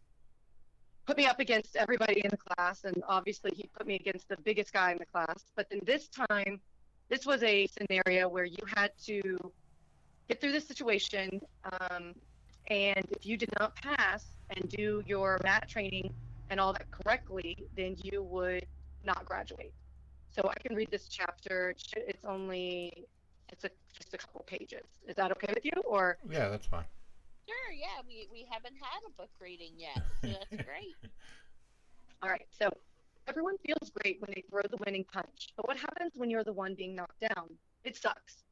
put 1.07 1.17
me 1.17 1.27
up 1.27 1.41
against 1.41 1.77
everybody 1.77 2.23
in 2.25 2.31
the 2.31 2.37
class, 2.37 2.85
and 2.85 3.03
obviously 3.09 3.53
he 3.55 3.69
put 3.77 3.87
me 3.87 3.95
against 3.97 4.29
the 4.29 4.37
biggest 4.39 4.73
guy 4.73 4.93
in 4.93 4.99
the 4.99 5.07
class. 5.07 5.45
But 5.55 5.69
then 5.71 5.81
this 5.85 6.09
time, 6.09 6.61
this 7.09 7.25
was 7.25 7.43
a 7.43 7.69
scenario 7.69 8.29
where 8.29 8.45
you 8.45 8.65
had 8.75 8.91
to 9.07 9.53
get 10.29 10.41
through 10.41 10.53
the 10.53 10.61
situation, 10.61 11.41
um, 11.65 12.15
and 12.69 13.05
if 13.11 13.27
you 13.27 13.37
did 13.37 13.51
not 13.59 13.77
pass 13.77 14.25
and 14.51 14.69
do 14.69 15.03
your 15.07 15.39
mat 15.45 15.69
training 15.69 16.13
and 16.53 16.61
all 16.61 16.73
that 16.75 16.89
correctly, 16.91 17.57
then 17.75 17.97
you 18.05 18.23
would 18.23 18.67
not 19.05 19.25
graduate. 19.25 19.73
So 20.29 20.43
I 20.49 20.55
can 20.61 20.77
read 20.77 20.91
this 20.91 21.09
chapter. 21.09 21.75
It's 21.97 22.25
only 22.29 23.07
it's 23.49 23.65
a, 23.65 23.71
just 23.99 24.13
a 24.15 24.19
couple 24.19 24.45
pages. 24.47 24.85
Is 25.09 25.17
that 25.17 25.33
okay 25.33 25.53
with 25.55 25.65
you? 25.65 25.73
Or 25.87 26.19
Yeah, 26.31 26.49
that's 26.51 26.67
fine. 26.67 26.85
Sure, 27.49 27.73
yeah, 27.75 28.01
we, 28.07 28.29
we 28.31 28.47
haven't 28.51 28.75
had 28.81 29.01
a 29.09 29.11
book 29.17 29.31
reading 29.41 29.73
yet, 29.77 30.03
so 30.23 30.29
that's 30.29 30.63
great. 30.69 30.95
all 32.23 32.29
right. 32.29 32.47
So 32.59 32.69
everyone 33.27 33.57
feels 33.67 33.91
great 34.03 34.21
when 34.21 34.31
they 34.35 34.45
throw 34.51 34.63
the 34.71 34.79
winning 34.85 35.05
punch, 35.11 35.49
but 35.57 35.67
what 35.67 35.77
happens 35.79 36.13
when 36.15 36.29
you're 36.31 36.45
the 36.45 36.53
one 36.53 36.75
being 36.75 36.95
knocked 36.95 37.21
down? 37.21 37.49
It 37.85 37.97
sucks. 37.97 38.45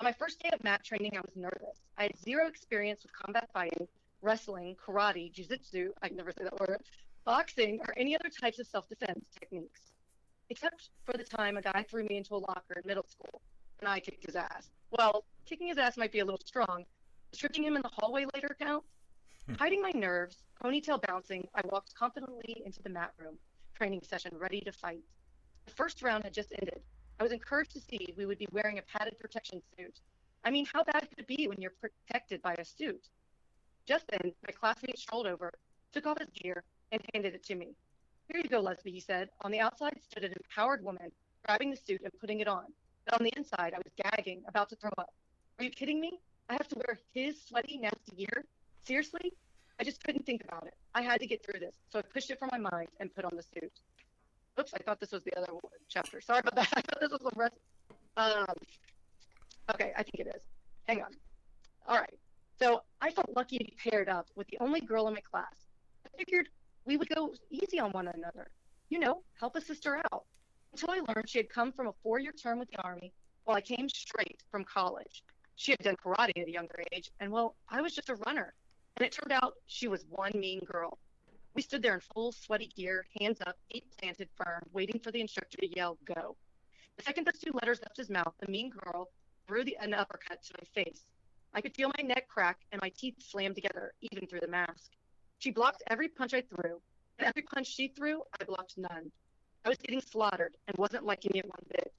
On 0.00 0.04
my 0.04 0.12
first 0.12 0.40
day 0.42 0.48
of 0.54 0.64
mat 0.64 0.82
training, 0.84 1.12
I 1.16 1.20
was 1.20 1.36
nervous. 1.36 1.78
I 1.98 2.04
had 2.04 2.18
zero 2.18 2.46
experience 2.48 3.02
with 3.02 3.12
combat 3.12 3.48
fighting, 3.52 3.86
wrestling, 4.22 4.74
karate, 4.84 5.30
jiu-jitsu, 5.32 5.92
I 6.02 6.08
can 6.08 6.16
never 6.16 6.32
say 6.32 6.44
that 6.44 6.58
word, 6.58 6.80
boxing, 7.24 7.80
or 7.86 7.94
any 7.96 8.14
other 8.14 8.28
types 8.28 8.58
of 8.58 8.66
self-defense 8.66 9.24
techniques. 9.38 9.92
Except 10.50 10.90
for 11.04 11.16
the 11.16 11.24
time 11.24 11.56
a 11.56 11.62
guy 11.62 11.84
threw 11.88 12.04
me 12.04 12.16
into 12.16 12.34
a 12.34 12.36
locker 12.36 12.74
in 12.76 12.82
middle 12.86 13.06
school, 13.08 13.40
and 13.80 13.88
I 13.88 14.00
kicked 14.00 14.26
his 14.26 14.36
ass. 14.36 14.70
Well, 14.90 15.24
kicking 15.46 15.68
his 15.68 15.78
ass 15.78 15.96
might 15.96 16.12
be 16.12 16.18
a 16.18 16.24
little 16.24 16.40
strong. 16.44 16.84
but 17.30 17.38
Tripping 17.38 17.64
him 17.64 17.76
in 17.76 17.82
the 17.82 17.90
hallway 17.92 18.26
later 18.34 18.54
counts. 18.60 18.86
Hmm. 19.46 19.54
Hiding 19.54 19.82
my 19.82 19.92
nerves, 19.92 20.44
ponytail 20.62 21.02
bouncing, 21.06 21.48
I 21.54 21.62
walked 21.64 21.94
confidently 21.94 22.62
into 22.64 22.82
the 22.82 22.90
mat 22.90 23.12
room, 23.18 23.38
training 23.74 24.02
session 24.02 24.36
ready 24.38 24.60
to 24.60 24.72
fight. 24.72 25.02
The 25.66 25.72
first 25.72 26.02
round 26.02 26.24
had 26.24 26.34
just 26.34 26.52
ended. 26.52 26.82
I 27.18 27.22
was 27.22 27.32
encouraged 27.32 27.72
to 27.72 27.80
see 27.80 28.14
we 28.16 28.26
would 28.26 28.38
be 28.38 28.48
wearing 28.52 28.78
a 28.78 28.82
padded 28.82 29.18
protection 29.18 29.62
suit. 29.76 30.00
I 30.44 30.50
mean, 30.50 30.66
how 30.66 30.84
bad 30.84 31.08
could 31.08 31.18
it 31.18 31.26
be 31.26 31.46
when 31.48 31.60
you're 31.60 31.74
protected 31.80 32.42
by 32.42 32.54
a 32.54 32.64
suit? 32.64 33.08
Just 33.86 34.06
then, 34.08 34.32
my 34.46 34.52
classmate 34.52 34.98
strolled 34.98 35.26
over, 35.26 35.52
took 35.92 36.06
off 36.06 36.18
his 36.18 36.30
gear, 36.30 36.64
and 36.92 37.02
handed 37.12 37.34
it 37.34 37.44
to 37.44 37.54
me. 37.54 37.74
Here 38.28 38.40
you 38.40 38.48
go, 38.48 38.60
Leslie, 38.60 38.92
he 38.92 39.00
said. 39.00 39.30
On 39.40 39.50
the 39.50 39.60
outside 39.60 39.98
stood 40.00 40.24
an 40.24 40.32
empowered 40.32 40.84
woman, 40.84 41.10
grabbing 41.44 41.70
the 41.70 41.76
suit 41.76 42.02
and 42.04 42.12
putting 42.20 42.40
it 42.40 42.48
on. 42.48 42.64
But 43.04 43.14
on 43.18 43.24
the 43.24 43.32
inside, 43.36 43.74
I 43.74 43.78
was 43.78 43.92
gagging, 43.96 44.42
about 44.46 44.68
to 44.68 44.76
throw 44.76 44.90
up. 44.98 45.12
Are 45.58 45.64
you 45.64 45.70
kidding 45.70 46.00
me? 46.00 46.20
I 46.48 46.52
have 46.52 46.68
to 46.68 46.76
wear 46.76 46.98
his 47.14 47.42
sweaty, 47.42 47.78
nasty 47.78 48.16
gear? 48.16 48.44
Seriously? 48.84 49.32
I 49.80 49.84
just 49.84 50.02
couldn't 50.04 50.24
think 50.24 50.44
about 50.44 50.66
it. 50.66 50.74
I 50.94 51.02
had 51.02 51.20
to 51.20 51.26
get 51.26 51.44
through 51.44 51.60
this, 51.60 51.74
so 51.90 51.98
I 51.98 52.02
pushed 52.02 52.30
it 52.30 52.38
from 52.38 52.50
my 52.52 52.58
mind 52.58 52.88
and 53.00 53.12
put 53.14 53.24
on 53.24 53.32
the 53.34 53.42
suit. 53.42 53.72
Oops, 54.60 54.72
I 54.74 54.82
thought 54.82 55.00
this 55.00 55.12
was 55.12 55.24
the 55.24 55.36
other 55.36 55.48
chapter. 55.88 56.20
Sorry 56.20 56.40
about 56.40 56.54
that. 56.56 56.68
I 56.76 56.82
thought 56.82 57.00
this 57.00 57.10
was 57.10 57.20
the 57.20 57.32
rest. 57.34 57.56
Um, 58.16 58.54
okay, 59.74 59.92
I 59.96 60.02
think 60.02 60.26
it 60.26 60.32
is. 60.34 60.42
Hang 60.86 61.02
on. 61.02 61.10
All 61.88 61.96
right. 61.96 62.18
So 62.60 62.82
I 63.00 63.10
felt 63.10 63.30
lucky 63.34 63.58
to 63.58 63.64
be 63.64 63.74
paired 63.82 64.08
up 64.08 64.26
with 64.36 64.46
the 64.48 64.58
only 64.60 64.80
girl 64.80 65.08
in 65.08 65.14
my 65.14 65.20
class. 65.20 65.54
I 66.06 66.16
figured 66.16 66.48
we 66.84 66.96
would 66.96 67.08
go 67.08 67.34
easy 67.50 67.78
on 67.78 67.90
one 67.92 68.08
another. 68.08 68.50
You 68.88 68.98
know, 68.98 69.22
help 69.38 69.56
a 69.56 69.60
sister 69.60 69.96
out. 70.12 70.24
Until 70.72 70.90
I 70.90 71.00
learned 71.12 71.28
she 71.28 71.38
had 71.38 71.48
come 71.48 71.72
from 71.72 71.86
a 71.86 71.92
four 72.02 72.18
year 72.18 72.32
term 72.32 72.58
with 72.58 72.70
the 72.70 72.82
Army, 72.82 73.12
while 73.44 73.56
I 73.56 73.60
came 73.60 73.88
straight 73.88 74.42
from 74.50 74.64
college. 74.64 75.22
She 75.56 75.72
had 75.72 75.80
done 75.80 75.96
karate 75.96 76.40
at 76.40 76.48
a 76.48 76.50
younger 76.50 76.82
age, 76.92 77.10
and 77.20 77.30
well, 77.30 77.56
I 77.68 77.80
was 77.82 77.94
just 77.94 78.08
a 78.08 78.16
runner. 78.26 78.54
And 78.96 79.06
it 79.06 79.12
turned 79.12 79.32
out 79.32 79.54
she 79.66 79.88
was 79.88 80.04
one 80.08 80.32
mean 80.34 80.60
girl. 80.60 80.98
We 81.54 81.62
stood 81.62 81.82
there 81.82 81.94
in 81.94 82.00
full 82.00 82.32
sweaty 82.32 82.68
gear, 82.74 83.06
hands 83.20 83.38
up, 83.46 83.56
feet 83.70 83.84
planted 83.98 84.28
firm, 84.36 84.62
waiting 84.72 85.00
for 85.00 85.10
the 85.10 85.20
instructor 85.20 85.58
to 85.58 85.76
yell, 85.76 85.98
go. 86.04 86.36
The 86.96 87.02
second 87.02 87.26
those 87.26 87.40
two 87.40 87.52
letters 87.52 87.80
left 87.82 87.96
his 87.96 88.10
mouth, 88.10 88.34
the 88.40 88.50
mean 88.50 88.70
girl 88.70 89.10
threw 89.46 89.64
the, 89.64 89.76
an 89.80 89.92
uppercut 89.92 90.42
to 90.42 90.54
my 90.58 90.82
face. 90.82 91.04
I 91.54 91.60
could 91.60 91.74
feel 91.74 91.90
my 91.98 92.06
neck 92.06 92.28
crack 92.28 92.60
and 92.72 92.80
my 92.80 92.90
teeth 92.96 93.16
slam 93.18 93.54
together, 93.54 93.92
even 94.00 94.26
through 94.26 94.40
the 94.40 94.48
mask. 94.48 94.92
She 95.42 95.50
blocked 95.50 95.82
every 95.88 96.06
punch 96.06 96.34
I 96.34 96.42
threw, 96.42 96.80
and 97.18 97.26
every 97.26 97.42
punch 97.42 97.66
she 97.66 97.88
threw, 97.88 98.22
I 98.40 98.44
blocked 98.44 98.78
none. 98.78 99.10
I 99.64 99.70
was 99.70 99.78
getting 99.78 100.00
slaughtered 100.00 100.56
and 100.68 100.78
wasn't 100.78 101.04
liking 101.04 101.34
it 101.34 101.44
one 101.44 101.66
bit. 101.68 101.92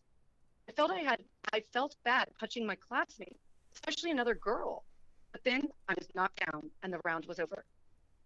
I 0.69 0.71
felt 0.71 0.91
I 0.91 0.99
had 0.99 1.21
I 1.51 1.59
felt 1.73 1.97
bad 2.05 2.29
punching 2.39 2.65
my 2.65 2.75
classmate, 2.75 3.35
especially 3.73 4.11
another 4.11 4.33
girl. 4.33 4.85
But 5.33 5.43
then 5.43 5.67
I 5.89 5.93
was 5.97 6.07
knocked 6.15 6.39
down 6.49 6.71
and 6.83 6.93
the 6.93 7.01
round 7.03 7.25
was 7.25 7.37
over. 7.37 7.65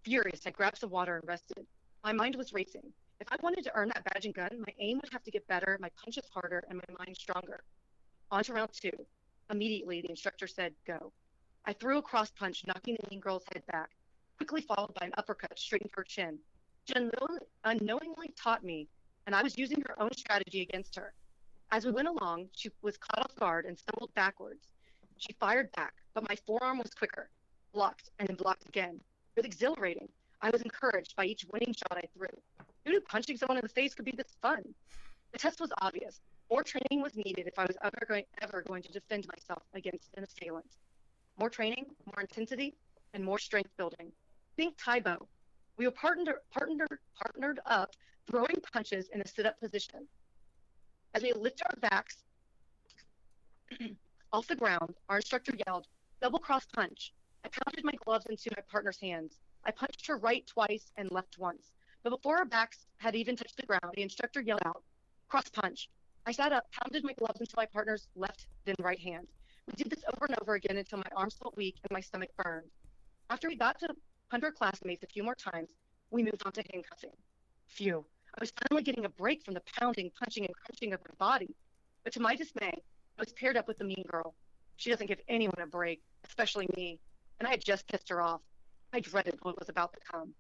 Furious, 0.03 0.45
I 0.45 0.51
grabbed 0.51 0.77
some 0.77 0.91
water 0.91 1.15
and 1.15 1.27
rested. 1.27 1.65
My 2.03 2.13
mind 2.13 2.35
was 2.35 2.53
racing. 2.53 2.93
If 3.19 3.27
I 3.31 3.37
wanted 3.41 3.63
to 3.63 3.75
earn 3.75 3.87
that 3.87 4.03
badge 4.03 4.25
and 4.25 4.35
gun, 4.35 4.63
my 4.67 4.73
aim 4.77 4.99
would 5.01 5.11
have 5.11 5.23
to 5.23 5.31
get 5.31 5.47
better, 5.47 5.79
my 5.81 5.89
punches 5.99 6.29
harder, 6.31 6.63
and 6.69 6.77
my 6.77 6.95
mind 7.03 7.17
stronger. 7.17 7.63
On 8.29 8.43
to 8.43 8.53
round 8.53 8.69
two. 8.71 9.07
Immediately, 9.49 10.01
the 10.01 10.11
instructor 10.11 10.45
said, 10.45 10.75
Go. 10.85 11.11
I 11.65 11.73
threw 11.73 11.97
a 11.97 12.03
cross 12.03 12.29
punch, 12.29 12.67
knocking 12.67 12.97
the 13.01 13.07
mean 13.09 13.19
girl's 13.19 13.45
head 13.51 13.63
back, 13.65 13.89
quickly 14.37 14.61
followed 14.61 14.93
by 14.99 15.05
an 15.05 15.13
uppercut 15.17 15.57
straight 15.57 15.81
into 15.81 15.93
her 15.95 16.03
chin. 16.03 16.39
Unknown- 16.95 17.39
unknowingly 17.65 18.29
taught 18.37 18.63
me, 18.63 18.87
and 19.25 19.35
I 19.35 19.43
was 19.43 19.57
using 19.57 19.81
her 19.81 20.01
own 20.01 20.13
strategy 20.13 20.61
against 20.61 20.95
her. 20.95 21.13
As 21.71 21.85
we 21.85 21.91
went 21.91 22.07
along, 22.07 22.49
she 22.53 22.69
was 22.81 22.97
caught 22.97 23.19
off 23.19 23.35
guard 23.35 23.65
and 23.65 23.77
stumbled 23.77 24.13
backwards. 24.13 24.71
She 25.17 25.33
fired 25.33 25.71
back, 25.73 25.95
but 26.13 26.27
my 26.29 26.35
forearm 26.45 26.77
was 26.77 26.93
quicker, 26.93 27.29
blocked, 27.73 28.09
and 28.19 28.29
then 28.29 28.37
blocked 28.37 28.69
again. 28.69 29.01
It 29.35 29.39
was 29.39 29.45
exhilarating. 29.45 30.07
I 30.41 30.49
was 30.49 30.61
encouraged 30.61 31.15
by 31.15 31.25
each 31.25 31.45
winning 31.51 31.73
shot 31.73 31.97
I 31.97 32.07
threw. 32.13 32.29
Who 32.85 32.91
knew 32.91 33.01
punching 33.01 33.37
someone 33.37 33.57
in 33.57 33.63
the 33.63 33.69
face 33.69 33.93
could 33.93 34.05
be 34.05 34.11
this 34.11 34.37
fun? 34.41 34.63
The 35.33 35.39
test 35.39 35.59
was 35.59 35.73
obvious. 35.81 36.21
More 36.49 36.63
training 36.63 37.01
was 37.01 37.15
needed 37.15 37.47
if 37.47 37.59
I 37.59 37.65
was 37.65 37.75
ever 37.83 38.05
going, 38.07 38.23
ever 38.41 38.61
going 38.61 38.83
to 38.83 38.91
defend 38.91 39.27
myself 39.27 39.63
against 39.73 40.13
an 40.15 40.23
assailant. 40.23 40.77
More 41.37 41.49
training, 41.49 41.87
more 42.05 42.21
intensity, 42.21 42.75
and 43.13 43.23
more 43.25 43.39
strength 43.39 43.75
building. 43.77 44.11
Think 44.57 44.75
Tae 44.83 44.99
Bo. 44.99 45.27
We 45.77 45.85
were 45.85 45.91
partnered, 45.91 46.37
partnered, 46.51 46.97
partnered 47.15 47.59
up, 47.67 47.91
throwing 48.29 48.55
punches 48.73 49.07
in 49.13 49.21
a 49.21 49.27
sit-up 49.27 49.59
position. 49.59 50.07
As 51.13 51.21
we 51.21 51.31
lifted 51.33 51.67
our 51.67 51.89
backs 51.89 52.23
off 54.33 54.47
the 54.47 54.55
ground, 54.55 54.95
our 55.09 55.17
instructor 55.17 55.53
yelled, 55.67 55.85
double 56.21 56.39
cross 56.39 56.65
punch. 56.75 57.13
I 57.45 57.49
pounded 57.49 57.85
my 57.85 57.93
gloves 58.03 58.25
into 58.25 58.49
my 58.55 58.63
partner's 58.69 58.99
hands. 58.99 59.37
I 59.63 59.71
punched 59.71 60.07
her 60.07 60.17
right 60.17 60.45
twice 60.47 60.91
and 60.97 61.11
left 61.11 61.37
once. 61.37 61.71
But 62.01 62.09
before 62.09 62.37
our 62.37 62.45
backs 62.45 62.87
had 62.97 63.15
even 63.15 63.35
touched 63.35 63.57
the 63.57 63.65
ground, 63.67 63.93
the 63.93 64.01
instructor 64.01 64.41
yelled 64.41 64.61
out, 64.65 64.81
cross 65.29 65.49
punch. 65.49 65.87
I 66.25 66.31
sat 66.31 66.51
up, 66.51 66.65
pounded 66.71 67.03
my 67.03 67.13
gloves 67.13 67.39
into 67.39 67.53
my 67.55 67.67
partner's 67.67 68.07
left, 68.15 68.47
then 68.65 68.75
right 68.79 68.99
hand. 68.99 69.27
We 69.67 69.73
did 69.73 69.91
this 69.91 70.03
over 70.15 70.25
and 70.25 70.35
over 70.41 70.55
again 70.55 70.77
until 70.77 70.97
my 70.97 71.11
arms 71.15 71.35
felt 71.35 71.55
weak 71.55 71.75
and 71.83 71.91
my 71.91 72.01
stomach 72.01 72.29
burned. 72.41 72.71
After 73.29 73.49
we 73.49 73.55
got 73.55 73.79
to 73.79 73.89
punch 74.29 74.43
our 74.43 74.51
classmates 74.51 75.03
a 75.03 75.07
few 75.07 75.23
more 75.23 75.35
times, 75.35 75.69
we 76.11 76.23
moved 76.23 76.43
on 76.45 76.51
to 76.53 76.63
handcuffing. 76.71 77.11
Phew. 77.67 78.05
I 78.35 78.37
was 78.39 78.51
finally 78.69 78.83
getting 78.83 79.05
a 79.05 79.09
break 79.09 79.43
from 79.43 79.53
the 79.53 79.63
pounding, 79.79 80.11
punching, 80.19 80.45
and 80.45 80.55
crunching 80.55 80.93
of 80.93 80.99
my 81.01 81.15
body. 81.17 81.55
But 82.03 82.13
to 82.13 82.19
my 82.19 82.35
dismay, 82.35 82.73
I 82.73 83.21
was 83.21 83.33
paired 83.33 83.57
up 83.57 83.67
with 83.67 83.77
the 83.77 83.83
mean 83.83 84.05
girl. 84.07 84.35
She 84.75 84.89
doesn't 84.89 85.07
give 85.07 85.21
anyone 85.27 85.59
a 85.59 85.65
break, 85.65 86.01
especially 86.25 86.67
me, 86.75 86.99
and 87.39 87.47
I 87.47 87.51
had 87.51 87.63
just 87.63 87.87
pissed 87.87 88.09
her 88.09 88.21
off. 88.21 88.41
I 88.93 88.99
dreaded 88.99 89.37
what 89.41 89.59
was 89.59 89.69
about 89.69 89.93
to 89.93 89.99
come. 89.99 90.33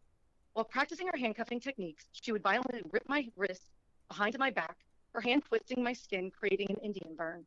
While 0.53 0.65
practicing 0.65 1.07
her 1.07 1.17
handcuffing 1.17 1.59
techniques, 1.59 2.05
she 2.11 2.31
would 2.31 2.43
violently 2.43 2.81
rip 2.91 3.07
my 3.07 3.27
wrist 3.35 3.69
behind 4.07 4.37
my 4.37 4.51
back, 4.51 4.77
her 5.13 5.21
hand 5.21 5.43
twisting 5.45 5.83
my 5.83 5.93
skin, 5.93 6.31
creating 6.31 6.69
an 6.69 6.77
Indian 6.83 7.15
burn. 7.15 7.45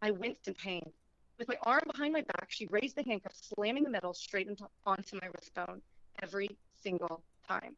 I 0.00 0.10
winced 0.10 0.48
in 0.48 0.54
pain. 0.54 0.92
With 1.38 1.48
my 1.48 1.56
arm 1.62 1.82
behind 1.86 2.12
my 2.12 2.20
back, 2.20 2.46
she 2.50 2.66
raised 2.66 2.96
the 2.96 3.02
handcuff, 3.02 3.32
slamming 3.34 3.84
the 3.84 3.90
metal 3.90 4.14
straight 4.14 4.48
into, 4.48 4.66
onto 4.86 5.16
my 5.20 5.26
wrist 5.26 5.54
bone 5.54 5.82
every 6.22 6.56
single 6.80 7.22
time. 7.46 7.74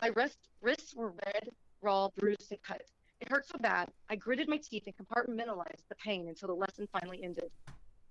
My 0.00 0.08
wrist, 0.08 0.38
wrists 0.60 0.94
were 0.94 1.12
red, 1.26 1.48
raw, 1.80 2.08
bruised, 2.16 2.52
and 2.52 2.62
cut. 2.62 2.82
It 3.20 3.28
hurt 3.30 3.46
so 3.46 3.58
bad, 3.58 3.88
I 4.10 4.16
gritted 4.16 4.48
my 4.48 4.58
teeth 4.58 4.86
and 4.86 4.96
compartmentalized 4.96 5.86
the 5.88 5.94
pain 5.96 6.28
until 6.28 6.48
the 6.48 6.54
lesson 6.54 6.88
finally 6.92 7.22
ended. 7.22 7.50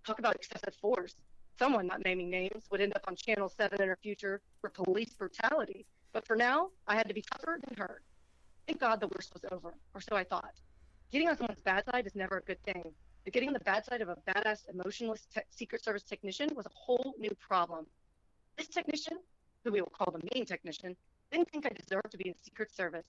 Talk 0.05 0.19
about 0.19 0.35
excessive 0.35 0.73
force. 0.81 1.15
Someone, 1.59 1.87
not 1.87 2.03
naming 2.03 2.29
names, 2.29 2.65
would 2.71 2.81
end 2.81 2.93
up 2.95 3.03
on 3.07 3.15
Channel 3.15 3.49
7 3.49 3.81
in 3.81 3.87
her 3.87 3.97
future 4.01 4.41
for 4.61 4.69
police 4.69 5.13
brutality. 5.13 5.85
But 6.13 6.25
for 6.25 6.35
now, 6.35 6.69
I 6.87 6.95
had 6.95 7.07
to 7.07 7.13
be 7.13 7.21
tougher 7.21 7.59
than 7.67 7.77
her. 7.77 8.01
Thank 8.67 8.79
God 8.79 8.99
the 8.99 9.09
worst 9.09 9.33
was 9.33 9.45
over, 9.51 9.73
or 9.93 10.01
so 10.01 10.15
I 10.15 10.23
thought. 10.23 10.53
Getting 11.11 11.27
on 11.27 11.37
someone's 11.37 11.61
bad 11.61 11.85
side 11.85 12.07
is 12.07 12.15
never 12.15 12.37
a 12.37 12.41
good 12.41 12.61
thing, 12.63 12.93
but 13.23 13.33
getting 13.33 13.49
on 13.49 13.53
the 13.53 13.59
bad 13.59 13.85
side 13.85 14.01
of 14.01 14.09
a 14.09 14.17
badass, 14.27 14.69
emotionless 14.69 15.27
te- 15.33 15.41
Secret 15.49 15.83
Service 15.83 16.03
technician 16.03 16.49
was 16.55 16.65
a 16.65 16.71
whole 16.73 17.13
new 17.19 17.31
problem. 17.39 17.85
This 18.57 18.67
technician, 18.67 19.17
who 19.63 19.71
we 19.71 19.81
will 19.81 19.89
call 19.89 20.11
the 20.11 20.27
main 20.33 20.45
technician, 20.45 20.95
didn't 21.31 21.49
think 21.51 21.65
I 21.65 21.69
deserved 21.69 22.11
to 22.11 22.17
be 22.17 22.29
in 22.29 22.35
Secret 22.41 22.71
Service. 22.75 23.05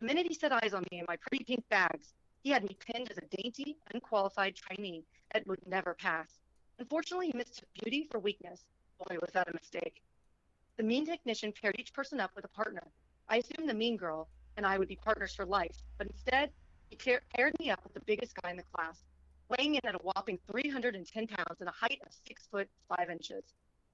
The 0.00 0.06
minute 0.06 0.26
he 0.26 0.34
set 0.34 0.52
eyes 0.52 0.72
on 0.72 0.84
me 0.90 1.00
in 1.00 1.04
my 1.08 1.16
pretty 1.16 1.44
pink 1.44 1.68
bags, 1.68 2.14
he 2.42 2.50
had 2.50 2.62
me 2.62 2.76
pinned 2.86 3.10
as 3.10 3.18
a 3.18 3.36
dainty, 3.36 3.76
unqualified 3.92 4.56
trainee 4.56 5.04
that 5.32 5.46
would 5.46 5.60
never 5.66 5.94
pass. 5.94 6.38
Unfortunately, 6.78 7.26
he 7.26 7.36
mistook 7.36 7.68
beauty 7.82 8.08
for 8.10 8.18
weakness. 8.18 8.64
Boy, 9.06 9.16
was 9.20 9.30
that 9.34 9.48
a 9.48 9.52
mistake. 9.52 10.02
The 10.78 10.82
mean 10.82 11.04
technician 11.04 11.52
paired 11.52 11.76
each 11.78 11.92
person 11.92 12.20
up 12.20 12.30
with 12.34 12.46
a 12.46 12.48
partner. 12.48 12.82
I 13.28 13.36
assumed 13.36 13.68
the 13.68 13.74
mean 13.74 13.98
girl 13.98 14.28
and 14.56 14.64
I 14.64 14.78
would 14.78 14.88
be 14.88 14.96
partners 14.96 15.34
for 15.34 15.44
life, 15.44 15.76
but 15.98 16.06
instead, 16.06 16.50
he 16.88 16.96
paired 16.96 17.54
me 17.60 17.70
up 17.70 17.84
with 17.84 17.94
the 17.94 18.00
biggest 18.00 18.34
guy 18.42 18.50
in 18.50 18.56
the 18.56 18.64
class, 18.74 19.04
weighing 19.50 19.74
in 19.74 19.80
at 19.84 19.94
a 19.94 19.98
whopping 19.98 20.38
310 20.50 21.26
pounds 21.26 21.60
and 21.60 21.68
a 21.68 21.72
height 21.72 22.00
of 22.06 22.12
6 22.26 22.46
foot 22.50 22.68
5 22.96 23.10
inches. 23.10 23.44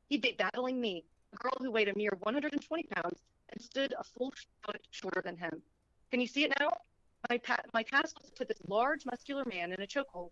He'd 0.09 0.23
be 0.23 0.37
battling 0.39 0.81
me, 0.81 1.05
a 1.33 1.37
girl 1.37 1.57
who 1.59 1.71
weighed 1.71 1.89
a 1.89 1.97
mere 1.97 2.13
120 2.21 2.83
pounds 2.85 3.21
and 3.51 3.61
stood 3.61 3.95
a 3.99 4.05
full 4.05 4.33
foot 4.65 4.81
shorter 4.91 5.23
than 5.25 5.37
him. 5.37 5.63
Can 6.11 6.21
you 6.21 6.27
see 6.27 6.45
it 6.45 6.53
now? 6.61 6.71
My, 7.31 7.39
pa- 7.39 7.63
my 7.73 7.83
task 7.83 8.21
was 8.21 8.31
to 8.31 8.37
put 8.37 8.49
this 8.49 8.61
large, 8.69 9.05
muscular 9.07 9.45
man 9.47 9.73
in 9.73 9.81
a 9.81 9.87
chokehold. 9.87 10.31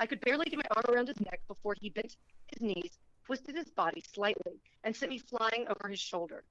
I 0.00 0.06
could 0.06 0.20
barely 0.22 0.46
get 0.46 0.56
my 0.56 0.64
arm 0.74 0.84
around 0.88 1.08
his 1.08 1.20
neck 1.20 1.40
before 1.46 1.74
he 1.78 1.90
bent 1.90 2.16
his 2.48 2.62
knees, 2.62 2.98
twisted 3.24 3.54
his 3.54 3.70
body 3.70 4.02
slightly, 4.12 4.54
and 4.84 4.96
sent 4.96 5.12
me 5.12 5.18
flying 5.18 5.66
over 5.68 5.88
his 5.88 6.00
shoulder. 6.00 6.44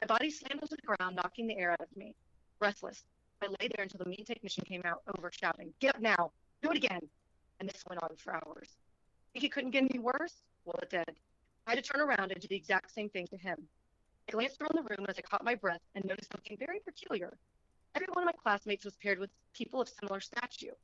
My 0.00 0.06
body 0.06 0.30
slammed 0.30 0.62
onto 0.62 0.76
the 0.76 0.96
ground, 0.96 1.16
knocking 1.16 1.46
the 1.46 1.58
air 1.58 1.72
out 1.72 1.80
of 1.80 1.94
me. 1.96 2.14
Breathless, 2.58 3.04
I 3.42 3.48
lay 3.48 3.68
there 3.68 3.82
until 3.82 3.98
the 3.98 4.08
mean 4.08 4.24
technician 4.24 4.64
came 4.64 4.82
out, 4.84 5.02
over 5.16 5.30
shouting, 5.32 5.74
Get 5.80 5.96
up 5.96 6.00
now! 6.00 6.32
Do 6.62 6.70
it 6.70 6.76
again! 6.76 7.00
And 7.60 7.68
this 7.68 7.84
went 7.88 8.02
on 8.02 8.10
for 8.16 8.34
hours. 8.34 8.76
Think 9.32 9.44
it 9.44 9.52
couldn't 9.52 9.70
get 9.70 9.84
any 9.84 9.98
worse? 9.98 10.42
Well, 10.64 10.78
it 10.82 10.90
did. 10.90 11.16
I 11.66 11.70
had 11.70 11.82
to 11.82 11.90
turn 11.90 12.00
around 12.00 12.32
and 12.32 12.40
do 12.40 12.48
the 12.48 12.56
exact 12.56 12.92
same 12.92 13.08
thing 13.08 13.26
to 13.28 13.36
him. 13.36 13.68
I 14.28 14.32
glanced 14.32 14.60
around 14.60 14.74
the 14.74 14.82
room 14.82 15.06
as 15.08 15.18
I 15.18 15.22
caught 15.22 15.44
my 15.44 15.54
breath 15.54 15.80
and 15.94 16.04
noticed 16.04 16.32
something 16.32 16.56
very 16.58 16.80
peculiar. 16.80 17.36
Every 17.94 18.08
one 18.12 18.24
of 18.24 18.34
my 18.34 18.42
classmates 18.42 18.84
was 18.84 18.96
paired 18.96 19.18
with 19.18 19.30
people 19.54 19.80
of 19.80 19.88
similar 19.88 20.20
stature. 20.20 20.76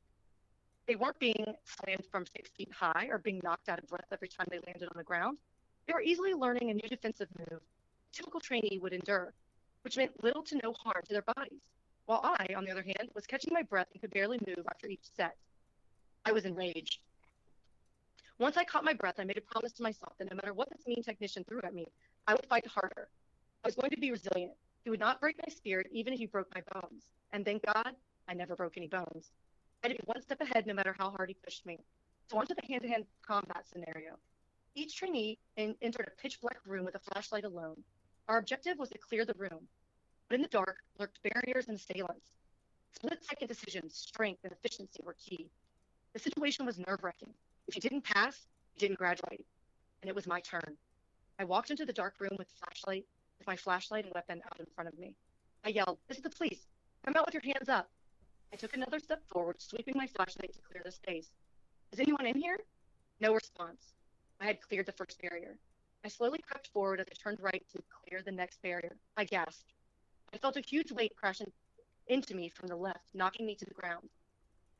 They 0.87 0.95
weren't 0.95 1.19
being 1.19 1.45
slammed 1.65 2.05
from 2.11 2.25
six 2.25 2.49
feet 2.57 2.71
high 2.71 3.07
or 3.09 3.17
being 3.19 3.41
knocked 3.43 3.69
out 3.69 3.79
of 3.79 3.87
breath 3.87 4.07
every 4.11 4.27
time 4.27 4.47
they 4.49 4.59
landed 4.65 4.89
on 4.89 4.97
the 4.97 5.03
ground. 5.03 5.37
They 5.87 5.93
were 5.93 6.01
easily 6.01 6.33
learning 6.33 6.69
a 6.69 6.73
new 6.73 6.89
defensive 6.89 7.29
move 7.37 7.61
a 8.11 8.15
typical 8.15 8.39
trainee 8.39 8.79
would 8.81 8.93
endure, 8.93 9.33
which 9.83 9.97
meant 9.97 10.23
little 10.23 10.43
to 10.43 10.59
no 10.63 10.73
harm 10.73 11.01
to 11.05 11.13
their 11.13 11.21
bodies. 11.21 11.61
While 12.05 12.21
I, 12.23 12.53
on 12.55 12.65
the 12.65 12.71
other 12.71 12.83
hand, 12.83 13.09
was 13.15 13.25
catching 13.25 13.53
my 13.53 13.61
breath 13.61 13.87
and 13.93 14.01
could 14.01 14.11
barely 14.11 14.39
move 14.45 14.65
after 14.69 14.87
each 14.87 15.05
set. 15.15 15.37
I 16.25 16.31
was 16.31 16.45
enraged. 16.45 16.99
Once 18.39 18.57
I 18.57 18.63
caught 18.63 18.83
my 18.83 18.93
breath, 18.93 19.19
I 19.19 19.23
made 19.23 19.37
a 19.37 19.41
promise 19.41 19.71
to 19.73 19.83
myself 19.83 20.13
that 20.17 20.29
no 20.29 20.35
matter 20.35 20.53
what 20.53 20.69
this 20.69 20.85
mean 20.87 21.03
technician 21.03 21.43
threw 21.43 21.61
at 21.63 21.73
me, 21.73 21.85
I 22.27 22.33
would 22.33 22.45
fight 22.47 22.65
harder. 22.67 23.07
I 23.63 23.67
was 23.67 23.75
going 23.75 23.91
to 23.91 23.99
be 23.99 24.11
resilient. 24.11 24.53
He 24.83 24.89
would 24.89 24.99
not 24.99 25.21
break 25.21 25.37
my 25.37 25.53
spirit 25.53 25.87
even 25.91 26.13
if 26.13 26.19
he 26.19 26.25
broke 26.25 26.53
my 26.55 26.61
bones. 26.73 27.05
And 27.33 27.45
thank 27.45 27.63
God, 27.65 27.95
I 28.27 28.33
never 28.33 28.55
broke 28.55 28.77
any 28.77 28.87
bones. 28.87 29.31
I 29.83 29.87
had 29.87 29.95
to 29.95 30.01
be 30.01 30.05
one 30.05 30.21
step 30.21 30.41
ahead 30.41 30.65
no 30.65 30.73
matter 30.73 30.95
how 30.97 31.11
hard 31.11 31.29
he 31.29 31.35
pushed 31.43 31.65
me. 31.65 31.79
So 32.29 32.37
onto 32.37 32.55
the 32.55 32.65
hand-to-hand 32.67 33.05
combat 33.25 33.65
scenario. 33.71 34.17
Each 34.75 34.95
trainee 34.95 35.37
in, 35.57 35.75
entered 35.81 36.07
a 36.07 36.21
pitch-black 36.21 36.59
room 36.65 36.85
with 36.85 36.95
a 36.95 36.99
flashlight 36.99 37.43
alone. 37.43 37.83
Our 38.27 38.37
objective 38.37 38.77
was 38.77 38.89
to 38.89 38.97
clear 38.97 39.25
the 39.25 39.35
room, 39.37 39.67
but 40.29 40.35
in 40.35 40.41
the 40.41 40.47
dark 40.47 40.77
lurked 40.97 41.19
barriers 41.23 41.67
and 41.67 41.77
assailants. 41.77 42.31
Split-second 42.93 43.47
decisions, 43.47 43.95
strength, 43.95 44.39
and 44.43 44.53
efficiency 44.53 45.01
were 45.03 45.15
key. 45.19 45.49
The 46.13 46.19
situation 46.19 46.65
was 46.65 46.77
nerve-wracking. 46.77 47.33
If 47.67 47.75
you 47.75 47.81
didn't 47.81 48.03
pass, 48.03 48.47
you 48.73 48.79
didn't 48.79 48.97
graduate, 48.97 49.45
and 50.01 50.09
it 50.09 50.15
was 50.15 50.27
my 50.27 50.41
turn. 50.41 50.77
I 51.39 51.45
walked 51.45 51.71
into 51.71 51.85
the 51.85 51.93
dark 51.93 52.19
room 52.19 52.35
with 52.37 52.51
flashlight, 52.51 53.05
with 53.37 53.47
my 53.47 53.55
flashlight 53.55 54.05
and 54.05 54.13
weapon 54.13 54.41
out 54.45 54.59
in 54.59 54.65
front 54.65 54.89
of 54.89 54.99
me. 54.99 55.15
I 55.63 55.69
yelled, 55.69 55.99
"This 56.07 56.17
is 56.17 56.23
the 56.23 56.29
police! 56.29 56.67
Come 57.05 57.15
out 57.15 57.25
with 57.25 57.33
your 57.33 57.43
hands 57.43 57.69
up!" 57.69 57.89
I 58.51 58.57
took 58.57 58.73
another 58.73 58.99
step 58.99 59.25
forward, 59.27 59.61
sweeping 59.61 59.95
my 59.95 60.05
flashlight 60.07 60.53
to 60.53 60.61
clear 60.61 60.81
the 60.83 60.91
space. 60.91 61.31
Is 61.93 61.99
anyone 61.99 62.25
in 62.25 62.35
here? 62.35 62.59
No 63.21 63.33
response. 63.33 63.93
I 64.41 64.45
had 64.45 64.61
cleared 64.61 64.87
the 64.87 64.91
first 64.91 65.21
barrier. 65.21 65.57
I 66.03 66.09
slowly 66.09 66.39
crept 66.39 66.67
forward 66.67 66.99
as 66.99 67.07
I 67.09 67.13
turned 67.13 67.39
right 67.39 67.63
to 67.69 67.83
clear 67.89 68.21
the 68.21 68.31
next 68.31 68.61
barrier. 68.61 68.97
I 69.15 69.23
gasped. 69.23 69.71
I 70.33 70.37
felt 70.37 70.57
a 70.57 70.61
huge 70.61 70.91
weight 70.91 71.15
crashing 71.15 71.53
into 72.07 72.35
me 72.35 72.49
from 72.49 72.67
the 72.67 72.75
left, 72.75 73.13
knocking 73.13 73.45
me 73.45 73.55
to 73.55 73.65
the 73.65 73.73
ground. 73.73 74.09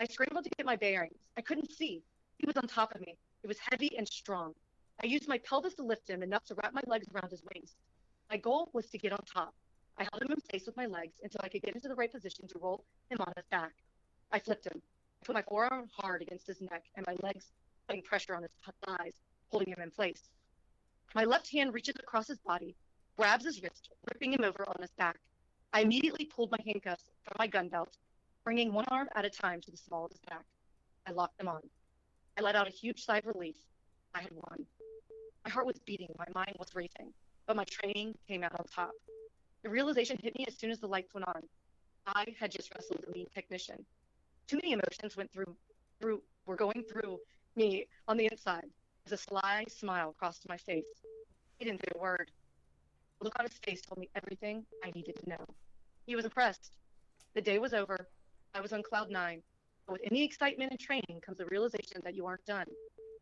I 0.02 0.06
scrambled 0.06 0.46
to 0.46 0.50
get 0.58 0.66
my 0.66 0.76
bearings. 0.76 1.20
I 1.38 1.42
couldn't 1.42 1.72
see. 1.72 2.02
He 2.40 2.48
was 2.48 2.58
on 2.58 2.68
top 2.68 2.96
of 2.96 3.02
me. 3.02 3.16
It 3.44 3.48
was 3.48 3.60
heavy 3.60 3.96
and 4.00 4.08
strong. 4.08 4.56
I 5.04 5.06
used 5.06 5.28
my 5.28 5.38
pelvis 5.38 5.76
to 5.76 5.84
lift 5.84 6.10
him 6.10 6.24
enough 6.24 6.44
to 6.46 6.56
wrap 6.56 6.74
my 6.74 6.82
legs 6.88 7.06
around 7.14 7.30
his 7.30 7.44
waist. 7.54 7.76
My 8.32 8.38
goal 8.38 8.72
was 8.74 8.88
to 8.88 8.98
get 8.98 9.12
on 9.12 9.24
top. 9.32 9.54
I 10.00 10.08
held 10.12 10.24
him 10.24 10.32
in 10.32 10.42
place 10.50 10.66
with 10.66 10.76
my 10.76 10.88
legs 10.88 11.20
until 11.22 11.42
I 11.44 11.50
could 11.50 11.62
get 11.62 11.76
into 11.76 11.88
the 11.88 11.94
right 11.94 12.12
position 12.12 12.48
to 12.48 12.58
roll 12.58 12.84
him 13.12 13.20
on 13.20 13.32
his 13.38 13.46
back. 13.52 13.74
I 14.32 14.40
flipped 14.40 14.66
him. 14.66 14.82
I 15.22 15.26
put 15.28 15.36
my 15.36 15.44
forearm 15.44 15.88
hard 15.96 16.24
against 16.24 16.48
his 16.48 16.62
neck 16.62 16.86
and 16.96 17.06
my 17.06 17.16
legs 17.22 17.52
putting 17.88 18.02
pressure 18.02 18.36
on 18.36 18.42
his 18.42 18.52
thighs, 18.84 19.14
holding 19.52 19.72
him 19.72 19.82
in 19.84 19.92
place. 19.92 20.32
My 21.14 21.26
left 21.26 21.52
hand 21.52 21.76
reaches 21.76 21.98
across 22.00 22.28
his 22.28 22.40
body, 22.40 22.76
grabs 23.18 23.46
his 23.46 23.62
wrist, 23.62 23.90
ripping 24.12 24.34
him 24.34 24.44
over 24.44 24.68
on 24.68 24.82
his 24.82 24.92
back. 24.98 25.20
I 25.74 25.82
immediately 25.82 26.26
pulled 26.26 26.50
my 26.50 26.58
handcuffs 26.66 27.12
from 27.24 27.36
my 27.38 27.46
gun 27.46 27.70
belt, 27.70 27.98
bringing 28.44 28.74
one 28.74 28.86
arm 28.90 29.08
at 29.16 29.26
a 29.26 29.30
time 29.30 29.62
to 29.62 29.72
the 29.72 29.78
small 29.78 30.06
of 30.06 30.12
his 30.12 30.20
back. 30.22 30.46
I 31.08 31.12
locked 31.12 31.38
them 31.38 31.48
on. 31.48 31.62
I 32.38 32.42
let 32.42 32.56
out 32.56 32.68
a 32.68 32.72
huge 32.72 33.04
sigh 33.04 33.20
of 33.20 33.26
relief. 33.26 33.56
I 34.14 34.22
had 34.22 34.32
won. 34.34 34.66
My 35.46 35.52
heart 35.52 35.66
was 35.66 35.80
beating, 35.86 36.14
my 36.18 36.28
mind 36.34 36.56
was 36.60 36.76
racing, 36.76 37.14
but 37.48 37.56
my 37.56 37.66
training 37.66 38.16
came 38.28 38.44
out 38.44 38.54
on 38.60 38.66
top. 38.66 38.92
The 39.64 39.70
realization 39.70 40.18
hit 40.22 40.38
me 40.38 40.46
as 40.48 40.58
soon 40.58 40.72
as 40.72 40.80
the 40.80 40.88
lights 40.88 41.14
went 41.14 41.28
on. 41.28 41.42
I 42.08 42.26
had 42.40 42.52
just 42.52 42.74
wrestled 42.74 43.04
the 43.06 43.12
mean 43.12 43.28
technician. 43.34 43.86
Too 44.48 44.58
many 44.58 44.74
emotions 44.74 45.16
went 45.16 45.32
through, 45.32 45.56
through, 46.00 46.22
were 46.46 46.56
going 46.56 46.84
through 46.92 47.20
me 47.56 47.86
on 48.08 48.18
the 48.18 48.28
inside 48.32 48.70
as 49.06 49.12
a 49.12 49.18
sly 49.18 49.66
smile 49.68 50.16
crossed 50.18 50.48
my 50.48 50.58
face. 50.58 50.86
He 51.58 51.66
didn't 51.66 51.82
say 51.82 51.92
a 51.96 52.00
word. 52.00 52.32
The 53.20 53.26
look 53.26 53.36
on 53.40 53.46
his 53.46 53.58
face 53.60 53.82
told 53.82 54.00
me 54.00 54.10
everything 54.16 54.66
I 54.84 54.92
needed 54.92 55.16
to 55.24 55.30
know. 55.30 55.46
He 56.06 56.16
was 56.16 56.26
impressed. 56.26 56.72
The 57.34 57.42
day 57.42 57.60
was 57.60 57.74
over. 57.74 58.08
I 58.54 58.62
was 58.62 58.74
on 58.74 58.84
cloud 58.84 59.10
nine. 59.10 59.42
But 59.88 59.94
with 59.94 60.02
any 60.06 60.24
excitement 60.24 60.72
and 60.72 60.80
training 60.80 61.22
comes 61.26 61.38
the 61.38 61.46
realization 61.46 62.02
that 62.04 62.16
you 62.16 62.26
aren't 62.26 62.46
done. 62.46 62.66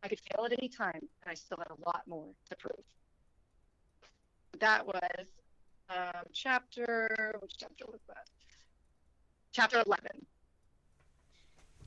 I 0.02 0.08
could 0.08 0.20
fail 0.20 0.44
at 0.46 0.52
any 0.52 0.68
time, 0.68 1.00
and 1.00 1.26
I 1.26 1.34
still 1.34 1.58
had 1.58 1.70
a 1.70 1.88
lot 1.88 2.02
more 2.06 2.26
to 2.48 2.56
prove. 2.56 2.84
That 4.58 4.86
was 4.86 5.26
um, 5.88 6.24
chapter, 6.32 7.34
which 7.40 7.52
chapter 7.58 7.84
was 7.86 8.00
that? 8.08 8.24
Chapter 9.52 9.82
11. 9.84 10.26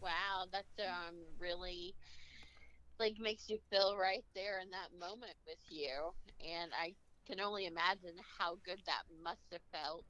Wow, 0.01 0.45
that's 0.51 0.67
um 0.79 1.15
really 1.39 1.95
like 2.99 3.15
makes 3.19 3.49
you 3.49 3.57
feel 3.69 3.95
right 3.97 4.25
there 4.35 4.59
in 4.59 4.69
that 4.71 4.89
moment 4.99 5.35
with 5.47 5.57
you, 5.69 6.13
and 6.45 6.71
I 6.77 6.93
can 7.25 7.39
only 7.39 7.65
imagine 7.65 8.15
how 8.37 8.57
good 8.65 8.79
that 8.85 9.03
must 9.23 9.41
have 9.51 9.61
felt. 9.71 10.03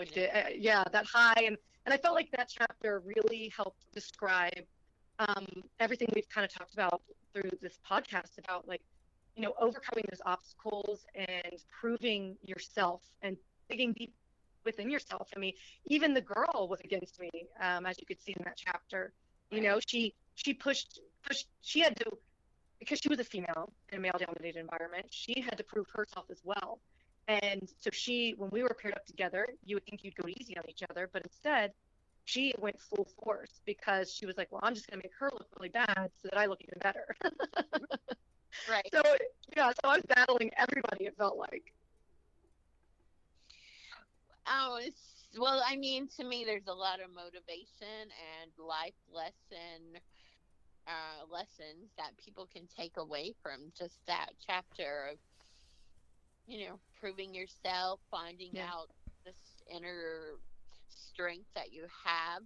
It 0.00 0.12
did. 0.12 0.30
Uh, 0.34 0.48
yeah, 0.54 0.84
that 0.92 1.06
high, 1.06 1.42
and 1.44 1.56
and 1.84 1.94
I 1.94 1.96
felt 1.96 2.14
like 2.14 2.30
that 2.32 2.48
chapter 2.48 3.02
really 3.04 3.52
helped 3.56 3.90
describe 3.92 4.64
um, 5.18 5.46
everything 5.80 6.08
we've 6.14 6.28
kind 6.28 6.44
of 6.44 6.52
talked 6.52 6.74
about 6.74 7.02
through 7.32 7.50
this 7.62 7.78
podcast 7.88 8.38
about 8.38 8.66
like 8.68 8.82
you 9.36 9.42
know 9.42 9.54
overcoming 9.60 10.04
those 10.10 10.20
obstacles 10.26 11.06
and 11.14 11.62
proving 11.80 12.36
yourself 12.42 13.02
and 13.22 13.36
digging 13.70 13.92
deep 13.92 14.12
within 14.64 14.90
yourself. 14.90 15.28
I 15.34 15.38
mean, 15.38 15.54
even 15.86 16.12
the 16.12 16.20
girl 16.20 16.68
was 16.68 16.80
against 16.80 17.20
me, 17.20 17.30
um, 17.60 17.86
as 17.86 17.96
you 17.98 18.06
could 18.06 18.20
see 18.20 18.32
in 18.36 18.42
that 18.44 18.56
chapter. 18.56 19.12
You 19.50 19.60
know, 19.62 19.78
she 19.86 20.14
she 20.34 20.52
pushed 20.52 21.00
pushed 21.24 21.46
she 21.62 21.80
had 21.80 21.96
to 21.98 22.10
because 22.78 22.98
she 23.00 23.08
was 23.08 23.20
a 23.20 23.24
female 23.24 23.72
in 23.90 23.98
a 23.98 24.00
male 24.00 24.16
dominated 24.18 24.60
environment 24.60 25.06
she 25.10 25.40
had 25.40 25.56
to 25.56 25.64
prove 25.64 25.86
herself 25.94 26.26
as 26.30 26.42
well 26.44 26.80
and 27.28 27.68
so 27.80 27.90
she 27.92 28.34
when 28.36 28.50
we 28.50 28.62
were 28.62 28.76
paired 28.80 28.94
up 28.94 29.04
together 29.06 29.46
you 29.64 29.76
would 29.76 29.84
think 29.84 30.04
you'd 30.04 30.14
go 30.16 30.28
easy 30.28 30.56
on 30.56 30.64
each 30.68 30.82
other 30.90 31.08
but 31.12 31.22
instead 31.22 31.72
she 32.24 32.52
went 32.58 32.78
full 32.80 33.06
force 33.22 33.60
because 33.64 34.12
she 34.12 34.26
was 34.26 34.36
like 34.36 34.50
well 34.50 34.60
i'm 34.64 34.74
just 34.74 34.88
going 34.90 35.00
to 35.00 35.06
make 35.06 35.14
her 35.18 35.30
look 35.32 35.48
really 35.58 35.68
bad 35.68 36.10
so 36.20 36.28
that 36.30 36.38
i 36.38 36.46
look 36.46 36.60
even 36.62 36.78
better. 36.80 37.06
Right. 38.68 38.88
So 38.92 39.02
yeah 39.56 39.70
so 39.70 39.80
i 39.84 39.96
was 39.96 40.04
battling 40.08 40.50
everybody 40.56 41.04
it 41.04 41.14
felt 41.16 41.36
like. 41.36 41.74
Oh 44.48 44.80
well 45.38 45.62
i 45.68 45.76
mean 45.76 46.08
to 46.16 46.24
me 46.24 46.44
there's 46.44 46.66
a 46.68 46.74
lot 46.74 47.00
of 47.00 47.10
motivation 47.14 48.08
and 48.40 48.50
life 48.58 48.94
lesson 49.12 50.00
uh, 50.86 51.26
lessons 51.30 51.90
that 51.98 52.16
people 52.16 52.48
can 52.52 52.62
take 52.76 52.96
away 52.96 53.34
from 53.42 53.72
just 53.76 53.98
that 54.06 54.30
chapter 54.46 55.10
of 55.12 55.18
you 56.46 56.66
know 56.68 56.80
proving 57.00 57.34
yourself 57.34 58.00
finding 58.10 58.52
Yeah. 58.54 58.66
out 58.72 58.90
this 59.24 59.62
inner 59.70 60.38
strength 60.88 61.48
that 61.54 61.72
you 61.72 61.86
have 62.04 62.42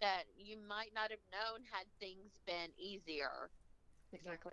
that 0.00 0.24
you 0.36 0.56
might 0.58 0.92
not 0.94 1.10
have 1.10 1.20
known 1.32 1.62
had 1.70 1.86
things 2.00 2.32
been 2.46 2.70
easier 2.78 3.50
Exactly. 4.12 4.52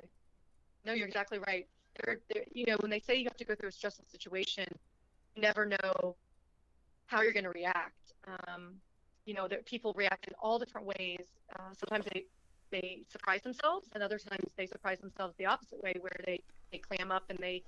No, 0.85 0.93
you're 0.93 1.07
exactly 1.07 1.39
right. 1.47 1.67
There, 2.03 2.19
there, 2.33 2.45
you 2.53 2.65
know, 2.67 2.77
when 2.79 2.89
they 2.91 2.99
say 2.99 3.15
you 3.15 3.25
have 3.25 3.37
to 3.37 3.45
go 3.45 3.55
through 3.55 3.69
a 3.69 3.73
stressful 3.73 4.05
situation, 4.07 4.65
you 5.35 5.41
never 5.41 5.65
know 5.65 6.17
how 7.07 7.21
you're 7.21 7.33
going 7.33 7.43
to 7.45 7.51
react. 7.51 8.13
Um, 8.47 8.81
you 9.25 9.33
know, 9.33 9.47
that 9.47 9.65
people 9.65 9.93
react 9.95 10.27
in 10.27 10.33
all 10.41 10.59
different 10.59 10.87
ways. 10.87 11.27
Uh, 11.59 11.73
sometimes 11.73 12.05
they 12.13 12.25
they 12.71 13.03
surprise 13.09 13.41
themselves, 13.41 13.89
and 13.93 14.03
other 14.03 14.17
times 14.17 14.53
they 14.57 14.65
surprise 14.65 14.99
themselves 14.99 15.35
the 15.37 15.45
opposite 15.45 15.81
way, 15.83 15.93
where 15.99 16.11
they 16.25 16.39
they 16.71 16.79
clam 16.79 17.11
up 17.11 17.23
and 17.29 17.39
they, 17.39 17.63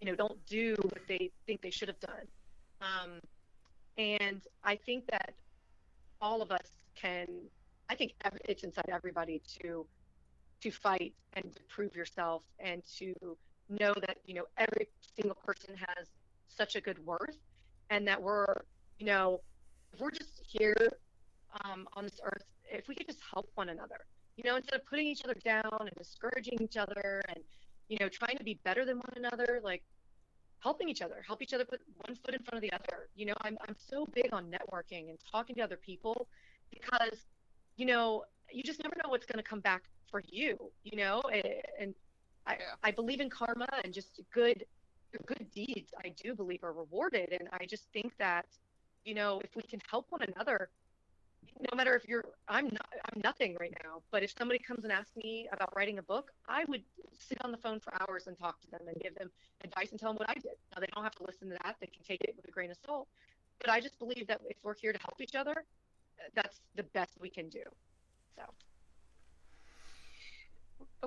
you 0.00 0.06
know, 0.06 0.14
don't 0.14 0.44
do 0.46 0.74
what 0.82 1.06
they 1.08 1.30
think 1.46 1.62
they 1.62 1.70
should 1.70 1.88
have 1.88 2.00
done. 2.00 2.26
Um, 2.80 3.20
and 3.96 4.40
I 4.62 4.76
think 4.76 5.06
that 5.10 5.34
all 6.20 6.42
of 6.42 6.50
us 6.50 6.68
can. 6.94 7.26
I 7.88 7.94
think 7.94 8.14
it's 8.46 8.64
inside 8.64 8.88
everybody 8.90 9.42
to 9.60 9.86
to 10.62 10.70
fight 10.70 11.12
and 11.34 11.54
to 11.54 11.62
prove 11.68 11.94
yourself 11.94 12.42
and 12.58 12.82
to 12.98 13.14
know 13.68 13.92
that 14.06 14.16
you 14.24 14.34
know 14.34 14.44
every 14.56 14.88
single 15.16 15.36
person 15.36 15.74
has 15.76 16.08
such 16.48 16.76
a 16.76 16.80
good 16.80 17.04
worth 17.04 17.36
and 17.90 18.06
that 18.06 18.20
we're 18.20 18.46
you 18.98 19.06
know 19.06 19.40
if 19.92 20.00
we're 20.00 20.10
just 20.10 20.40
here 20.46 20.88
um, 21.64 21.86
on 21.94 22.04
this 22.04 22.20
earth 22.24 22.44
if 22.70 22.88
we 22.88 22.94
could 22.94 23.06
just 23.06 23.20
help 23.32 23.48
one 23.54 23.68
another 23.68 24.06
you 24.36 24.44
know 24.44 24.56
instead 24.56 24.74
of 24.74 24.86
putting 24.86 25.06
each 25.06 25.24
other 25.24 25.36
down 25.44 25.78
and 25.80 25.90
discouraging 25.96 26.58
each 26.60 26.76
other 26.76 27.20
and 27.28 27.38
you 27.88 27.96
know 28.00 28.08
trying 28.08 28.36
to 28.38 28.44
be 28.44 28.60
better 28.64 28.84
than 28.84 28.96
one 28.98 29.12
another 29.16 29.60
like 29.62 29.82
helping 30.60 30.88
each 30.88 31.02
other 31.02 31.22
help 31.26 31.42
each 31.42 31.52
other 31.52 31.64
put 31.64 31.80
one 32.06 32.14
foot 32.16 32.34
in 32.34 32.42
front 32.42 32.56
of 32.56 32.62
the 32.62 32.72
other. 32.72 33.08
You 33.14 33.26
know 33.26 33.34
i'm, 33.42 33.56
I'm 33.68 33.76
so 33.78 34.06
big 34.14 34.32
on 34.32 34.50
networking 34.50 35.10
and 35.10 35.18
talking 35.30 35.56
to 35.56 35.62
other 35.62 35.76
people 35.76 36.28
because 36.70 37.26
you 37.76 37.86
know 37.86 38.24
you 38.50 38.62
just 38.62 38.82
never 38.82 38.94
know 39.02 39.10
what's 39.10 39.26
going 39.26 39.38
to 39.38 39.48
come 39.48 39.60
back 39.60 39.84
for 40.10 40.22
you 40.26 40.56
you 40.84 40.96
know? 40.96 41.22
A- 41.32 41.62
and 41.80 41.94
I, 42.46 42.54
Yeah. 42.54 42.74
I 42.82 42.90
believe 42.90 43.20
in 43.20 43.30
karma 43.30 43.68
and 43.84 43.92
just 43.92 44.20
good 44.32 44.64
good 45.26 45.50
deeds 45.50 45.92
i 46.04 46.08
do 46.22 46.34
believe 46.34 46.62
are 46.64 46.72
rewarded. 46.72 47.28
And 47.38 47.48
i 47.52 47.66
just 47.66 47.84
think 47.92 48.16
that 48.18 48.46
you 49.04 49.14
know 49.14 49.40
if 49.44 49.54
we 49.56 49.62
can 49.62 49.80
help 49.90 50.06
one 50.10 50.22
another 50.22 50.70
no 51.60 51.76
matter 51.76 51.94
if 51.94 52.08
you're 52.08 52.24
i'm 52.48 52.64
not 52.66 52.88
i'm 53.12 53.20
nothing 53.22 53.56
right 53.60 53.74
now 53.84 54.02
but 54.10 54.22
if 54.22 54.34
somebody 54.38 54.58
comes 54.58 54.84
and 54.84 54.92
asks 54.92 55.16
me 55.16 55.48
about 55.52 55.74
writing 55.76 55.98
a 55.98 56.02
book 56.02 56.30
i 56.48 56.64
would 56.68 56.82
sit 57.18 57.38
on 57.44 57.50
the 57.50 57.58
phone 57.58 57.80
for 57.80 57.92
hours 58.02 58.26
and 58.26 58.38
talk 58.38 58.60
to 58.60 58.70
them 58.70 58.80
and 58.86 58.96
give 59.00 59.14
them 59.16 59.30
advice 59.62 59.90
and 59.90 60.00
tell 60.00 60.10
them 60.10 60.18
what 60.18 60.30
i 60.30 60.34
did. 60.34 60.56
Now 60.74 60.80
they 60.80 60.86
don't 60.94 61.04
have 61.04 61.14
to 61.16 61.24
listen 61.24 61.48
to 61.48 61.56
that. 61.62 61.76
They 61.80 61.86
can 61.86 62.02
take 62.02 62.20
it 62.22 62.34
with 62.36 62.46
a 62.46 62.50
grain 62.50 62.70
of 62.70 62.76
salt. 62.84 63.08
But 63.60 63.70
i 63.70 63.80
just 63.80 63.98
believe 63.98 64.26
that 64.26 64.40
if 64.48 64.56
we're 64.62 64.74
here 64.74 64.92
to 64.92 64.98
help 64.98 65.20
each 65.20 65.34
other 65.34 65.64
that's 66.34 66.60
the 66.74 66.82
best 66.82 67.12
we 67.20 67.30
can 67.30 67.48
do. 67.48 67.62
So. 68.36 68.42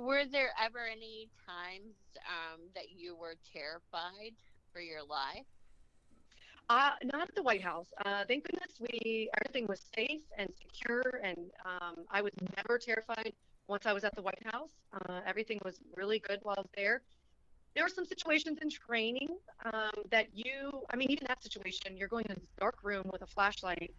Were 0.01 0.25
there 0.25 0.51
ever 0.63 0.85
any 0.85 1.29
times 1.45 1.95
um, 2.27 2.61
that 2.75 2.91
you 2.95 3.15
were 3.15 3.35
terrified 3.51 4.33
for 4.71 4.79
your 4.79 5.03
life? 5.03 5.45
Uh, 6.69 6.91
not 7.03 7.29
at 7.29 7.35
the 7.35 7.41
White 7.41 7.61
House. 7.61 7.87
Uh, 8.05 8.25
thank 8.27 8.43
goodness 8.45 8.73
we 8.81 9.29
everything 9.39 9.67
was 9.67 9.81
safe 9.95 10.21
and 10.37 10.49
secure, 10.61 11.21
and 11.23 11.37
um, 11.65 12.05
I 12.11 12.21
was 12.21 12.33
never 12.57 12.77
terrified 12.77 13.31
once 13.69 13.85
I 13.85 13.93
was 13.93 14.03
at 14.03 14.13
the 14.15 14.21
White 14.21 14.45
House. 14.51 14.69
Uh, 14.93 15.21
everything 15.25 15.59
was 15.63 15.79
really 15.95 16.19
good 16.19 16.39
while 16.43 16.55
I 16.57 16.61
was 16.61 16.69
there. 16.75 17.01
There 17.73 17.85
were 17.85 17.89
some 17.89 18.05
situations 18.05 18.57
in 18.61 18.69
training 18.69 19.29
um, 19.71 19.91
that 20.11 20.27
you, 20.33 20.81
I 20.91 20.97
mean, 20.97 21.09
even 21.09 21.25
that 21.27 21.41
situation, 21.41 21.95
you're 21.95 22.09
going 22.09 22.25
in 22.27 22.35
this 22.35 22.49
dark 22.59 22.79
room 22.83 23.09
with 23.13 23.21
a 23.21 23.27
flashlight. 23.27 23.93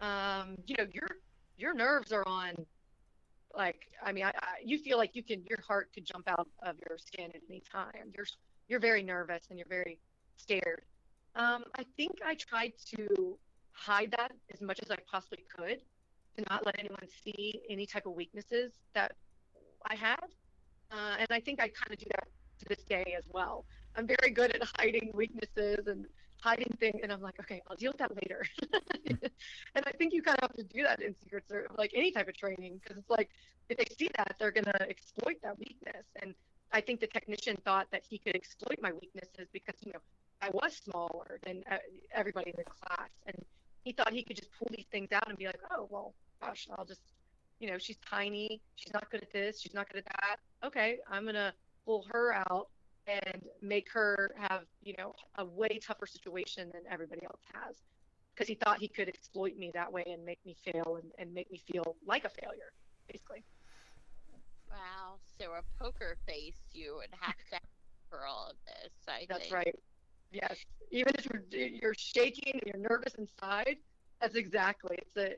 Um, 0.00 0.56
you 0.66 0.76
know, 0.78 0.86
your 0.92 1.08
your 1.58 1.74
nerves 1.74 2.12
are 2.12 2.26
on. 2.26 2.54
Like, 3.54 3.88
I 4.02 4.12
mean, 4.12 4.24
I, 4.24 4.28
I, 4.28 4.62
you 4.64 4.78
feel 4.78 4.96
like 4.96 5.16
you 5.16 5.24
can, 5.24 5.44
your 5.50 5.60
heart 5.60 5.90
could 5.92 6.06
jump 6.06 6.28
out 6.28 6.48
of 6.62 6.76
your 6.88 6.96
skin 6.96 7.32
at 7.34 7.42
any 7.50 7.62
time. 7.70 8.12
You're 8.16 8.26
you're 8.68 8.80
very 8.80 9.02
nervous 9.02 9.42
and 9.50 9.58
you're 9.58 9.68
very 9.68 9.98
scared. 10.36 10.82
Um, 11.36 11.64
I 11.76 11.84
think 11.96 12.18
I 12.24 12.34
tried 12.34 12.72
to 12.96 13.38
hide 13.72 14.12
that 14.16 14.32
as 14.52 14.60
much 14.60 14.80
as 14.82 14.90
I 14.90 14.96
possibly 15.10 15.44
could, 15.56 15.80
to 16.36 16.44
not 16.50 16.66
let 16.66 16.78
anyone 16.78 17.06
see 17.24 17.60
any 17.68 17.86
type 17.86 18.06
of 18.06 18.14
weaknesses 18.14 18.72
that 18.94 19.12
I 19.88 19.94
had. 19.94 20.24
Uh, 20.90 21.16
and 21.18 21.28
I 21.30 21.40
think 21.40 21.60
I 21.60 21.68
kind 21.68 21.92
of 21.92 21.98
do 21.98 22.06
that 22.10 22.28
to 22.60 22.64
this 22.68 22.84
day 22.84 23.14
as 23.16 23.24
well. 23.32 23.64
I'm 23.96 24.06
very 24.06 24.32
good 24.32 24.54
at 24.54 24.62
hiding 24.76 25.10
weaknesses 25.14 25.86
and 25.86 26.06
hiding 26.42 26.74
things, 26.80 27.00
and 27.02 27.12
I'm 27.12 27.20
like, 27.20 27.38
okay, 27.40 27.60
I'll 27.68 27.76
deal 27.76 27.92
with 27.92 27.98
that 27.98 28.14
later. 28.14 28.44
and 29.74 29.84
I 29.86 29.92
think 29.92 30.12
you 30.12 30.22
kind 30.22 30.38
of 30.42 30.50
have 30.50 30.56
to 30.56 30.64
do 30.64 30.82
that 30.82 31.02
in 31.02 31.14
Secret 31.22 31.44
Service, 31.48 31.72
like 31.76 31.92
any 31.94 32.10
type 32.12 32.28
of 32.28 32.36
training, 32.36 32.80
because 32.82 32.98
it's 32.98 33.10
like 33.10 33.30
if 33.68 33.76
they 33.76 33.86
see 33.96 34.10
that, 34.16 34.36
they're 34.38 34.50
gonna 34.50 34.86
exploit 34.88 35.36
that 35.42 35.58
weakness. 35.58 36.06
And 36.22 36.34
I 36.72 36.80
think 36.80 37.00
the 37.00 37.06
technician 37.06 37.56
thought 37.64 37.88
that 37.92 38.02
he 38.08 38.18
could 38.18 38.34
exploit 38.34 38.78
my 38.80 38.92
weaknesses 38.92 39.48
because 39.52 39.74
you 39.84 39.92
know 39.92 40.00
I 40.42 40.50
was 40.52 40.80
smaller 40.84 41.38
than 41.44 41.62
uh, 41.70 41.76
everybody 42.14 42.50
in 42.50 42.56
the 42.56 42.64
class, 42.64 43.10
and 43.26 43.36
he 43.84 43.92
thought 43.92 44.12
he 44.12 44.22
could 44.22 44.36
just 44.36 44.50
pull 44.58 44.68
these 44.70 44.86
things 44.90 45.12
out 45.12 45.28
and 45.28 45.36
be 45.36 45.46
like, 45.46 45.60
oh 45.70 45.86
well, 45.90 46.14
gosh, 46.40 46.66
I'll 46.76 46.84
just, 46.84 47.02
you 47.58 47.70
know, 47.70 47.78
she's 47.78 47.98
tiny, 47.98 48.60
she's 48.76 48.92
not 48.92 49.10
good 49.10 49.22
at 49.22 49.32
this, 49.32 49.60
she's 49.60 49.74
not 49.74 49.88
good 49.90 49.98
at 49.98 50.06
that. 50.06 50.36
Okay, 50.64 50.98
I'm 51.10 51.24
gonna 51.26 51.52
pull 51.84 52.06
her 52.10 52.32
out 52.32 52.68
and 53.06 53.42
make 53.60 53.90
her 53.92 54.30
have, 54.38 54.62
you 54.82 54.94
know, 54.98 55.14
a 55.36 55.44
way 55.44 55.78
tougher 55.84 56.06
situation 56.06 56.70
than 56.72 56.82
everybody 56.90 57.22
else 57.24 57.40
has, 57.52 57.76
because 58.34 58.48
he 58.48 58.54
thought 58.54 58.78
he 58.78 58.88
could 58.88 59.08
exploit 59.08 59.56
me 59.58 59.70
that 59.74 59.92
way 59.92 60.04
and 60.06 60.24
make 60.24 60.38
me 60.46 60.56
fail 60.64 60.98
and, 61.02 61.10
and 61.18 61.34
make 61.34 61.50
me 61.50 61.60
feel 61.70 61.96
like 62.06 62.24
a 62.24 62.30
failure, 62.30 62.72
basically. 63.08 63.44
Wow. 64.70 65.16
So 65.38 65.52
a 65.52 65.82
poker 65.82 66.16
face 66.26 66.60
you 66.72 66.96
would 66.96 67.08
have 67.20 67.36
to 67.36 67.54
have 67.54 67.62
for 68.08 68.26
all 68.26 68.50
of 68.50 68.56
this. 68.66 68.92
I 69.08 69.26
That's 69.28 69.42
think. 69.42 69.54
right. 69.54 69.74
Yes. 70.32 70.56
Even 70.90 71.12
if 71.18 71.26
you're 71.26 71.68
you're 71.68 71.94
shaking 71.96 72.54
and 72.54 72.62
you're 72.66 72.88
nervous 72.88 73.14
inside, 73.14 73.76
that's 74.20 74.36
exactly. 74.36 74.96
It's 74.98 75.16
a 75.16 75.36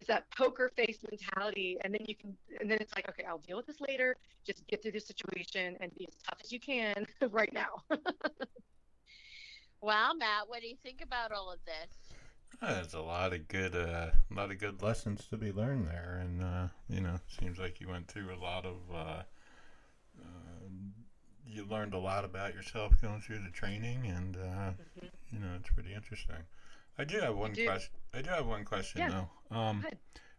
it's 0.00 0.08
that 0.08 0.24
poker 0.36 0.70
face 0.76 0.98
mentality, 1.10 1.76
and 1.84 1.92
then 1.92 2.04
you 2.06 2.14
can, 2.14 2.34
and 2.58 2.70
then 2.70 2.78
it's 2.80 2.94
like, 2.94 3.08
okay, 3.08 3.24
I'll 3.24 3.38
deal 3.38 3.58
with 3.58 3.66
this 3.66 3.80
later. 3.80 4.16
Just 4.46 4.66
get 4.66 4.82
through 4.82 4.92
this 4.92 5.06
situation 5.06 5.76
and 5.80 5.94
be 5.94 6.06
as 6.08 6.14
tough 6.26 6.38
as 6.42 6.50
you 6.50 6.60
can 6.60 7.06
right 7.30 7.52
now. 7.52 7.82
Wow, 9.82 10.12
Matt, 10.14 10.46
what 10.46 10.60
do 10.60 10.68
you 10.68 10.76
think 10.82 11.00
about 11.02 11.32
all 11.32 11.50
of 11.50 11.58
this? 11.64 12.12
There's 12.60 12.92
a 12.92 13.00
lot 13.00 13.32
of 13.32 13.48
good, 13.48 13.74
uh, 13.74 14.10
a 14.30 14.34
lot 14.34 14.50
of 14.50 14.58
good 14.58 14.82
lessons 14.82 15.24
to 15.30 15.38
be 15.38 15.52
learned 15.52 15.86
there, 15.86 16.20
and 16.22 16.42
uh, 16.42 16.68
you 16.88 17.00
know, 17.00 17.16
seems 17.40 17.58
like 17.58 17.80
you 17.80 17.88
went 17.88 18.06
through 18.06 18.34
a 18.34 18.36
lot 18.36 18.66
of. 18.66 18.76
Uh, 18.92 19.22
uh, 20.20 20.49
you 21.52 21.64
learned 21.64 21.94
a 21.94 21.98
lot 21.98 22.24
about 22.24 22.54
yourself 22.54 23.00
going 23.00 23.20
through 23.20 23.40
the 23.40 23.50
training, 23.50 24.06
and 24.06 24.36
uh, 24.36 24.70
you 25.32 25.38
know, 25.38 25.56
it's 25.58 25.70
pretty 25.70 25.94
interesting. 25.94 26.36
I 26.98 27.04
do 27.04 27.18
have 27.20 27.36
one 27.36 27.52
do. 27.52 27.64
question. 27.64 27.92
I 28.12 28.22
do 28.22 28.30
have 28.30 28.46
one 28.46 28.64
question 28.64 29.00
Yeah. 29.00 29.24
though. 29.50 29.56
Um, 29.56 29.84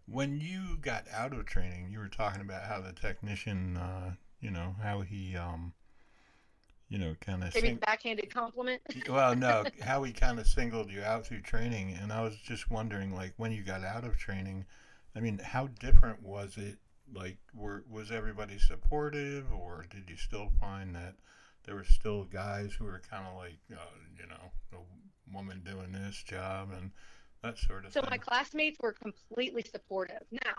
when 0.08 0.40
you 0.40 0.78
got 0.80 1.06
out 1.12 1.34
of 1.34 1.46
training, 1.46 1.90
you 1.92 2.00
were 2.00 2.08
talking 2.08 2.42
about 2.42 2.64
how 2.64 2.82
the 2.82 2.94
technician, 2.94 3.78
uh, 3.78 4.14
you 4.40 4.52
know, 4.52 4.76
how 4.82 5.02
he, 5.02 5.36
um, 5.36 5.74
you 6.90 6.98
know, 6.98 7.16
kind 7.22 7.44
of 7.44 7.54
Maybe 7.56 7.70
a 7.70 7.76
backhanded 7.76 8.34
compliment. 8.34 8.82
well, 9.10 9.36
no, 9.36 9.66
how 9.82 10.04
he 10.04 10.12
kind 10.12 10.40
of 10.40 10.48
singled 10.48 10.92
you 10.92 11.02
out 11.02 11.26
through 11.26 11.42
training, 11.42 11.94
and 11.94 12.12
I 12.12 12.22
was 12.22 12.36
just 12.36 12.70
wondering, 12.70 13.16
like, 13.16 13.34
when 13.38 13.52
you 13.52 13.64
got 13.64 13.84
out 13.84 14.04
of 14.04 14.18
training, 14.18 14.66
I 15.16 15.20
mean, 15.20 15.40
how 15.40 15.68
different 15.68 16.22
was 16.22 16.58
it? 16.58 16.78
Like, 17.14 17.38
were 17.54 17.84
was 17.90 18.12
everybody 18.12 18.58
supportive, 18.60 19.52
or 19.52 19.86
did 19.90 20.10
you 20.10 20.18
still 20.18 20.50
find 20.60 20.96
that 20.96 21.16
there 21.64 21.76
were 21.76 21.84
still 21.84 22.24
guys 22.26 22.74
who 22.74 22.86
were 22.86 23.02
kind 23.10 23.26
of 23.28 23.36
like, 23.38 23.60
uh, 23.72 23.98
you 24.20 24.28
know, 24.28 24.52
a 24.74 25.34
woman 25.34 25.62
doing 25.64 25.92
this 25.92 26.24
job 26.24 26.70
and 26.72 26.92
that 27.44 27.58
sort 27.58 27.86
of 27.86 27.94
So 27.94 28.02
thing? 28.02 28.10
my 28.10 28.18
classmates 28.18 28.78
were 28.82 28.94
completely 28.94 29.64
supportive. 29.64 30.24
Now, 30.32 30.56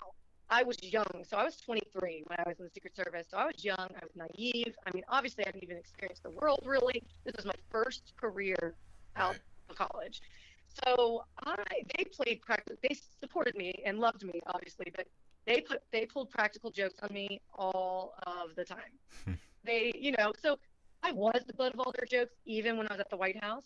I 0.51 0.63
was 0.65 0.77
young, 0.83 1.25
so 1.27 1.37
I 1.39 1.45
was 1.45 1.57
23 1.61 2.25
when 2.27 2.39
I 2.39 2.45
was 2.49 2.59
in 2.59 2.67
the 2.67 2.71
Secret 2.71 2.95
Service. 2.95 3.27
So 3.31 3.39
I 3.39 3.47
was 3.47 3.65
young, 3.65 3.79
I 3.79 4.05
was 4.05 4.15
naive. 4.15 4.75
I 4.87 4.91
mean, 4.93 5.05
obviously, 5.09 5.45
I 5.45 5.49
hadn't 5.49 5.63
even 5.65 5.79
experienced 5.79 6.23
the 6.23 6.31
world 6.31 6.61
really. 6.67 7.03
This 7.25 7.35
was 7.37 7.47
my 7.47 7.55
first 7.71 8.13
career 8.21 8.77
out 9.17 9.31
Right. 9.31 9.41
of 9.71 9.77
college. 9.77 10.21
So 10.69 11.25
I, 11.45 11.65
they 11.97 12.05
played 12.05 12.43
practice. 12.43 12.79
They 12.83 12.97
supported 13.21 13.57
me 13.57 13.83
and 13.87 13.99
loved 13.99 14.25
me, 14.25 14.41
obviously, 14.47 14.93
but 14.95 15.07
they 15.47 15.61
put 15.61 15.83
they 15.93 16.07
pulled 16.07 16.31
practical 16.31 16.71
jokes 16.71 17.01
on 17.03 17.13
me 17.13 17.41
all 17.55 18.15
of 18.27 18.55
the 18.57 18.65
time. 18.65 19.39
they, 19.65 19.93
you 19.95 20.13
know, 20.13 20.33
so 20.41 20.59
I 21.03 21.13
was 21.13 21.43
the 21.47 21.53
butt 21.53 21.75
of 21.75 21.81
all 21.81 21.93
their 21.99 22.07
jokes, 22.07 22.35
even 22.47 22.77
when 22.77 22.87
I 22.89 22.93
was 22.93 23.01
at 23.01 23.11
the 23.11 23.17
White 23.17 23.43
House. 23.43 23.65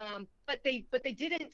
Um, 0.00 0.26
but 0.46 0.60
they 0.64 0.84
but 0.90 1.02
they 1.02 1.12
didn't 1.12 1.52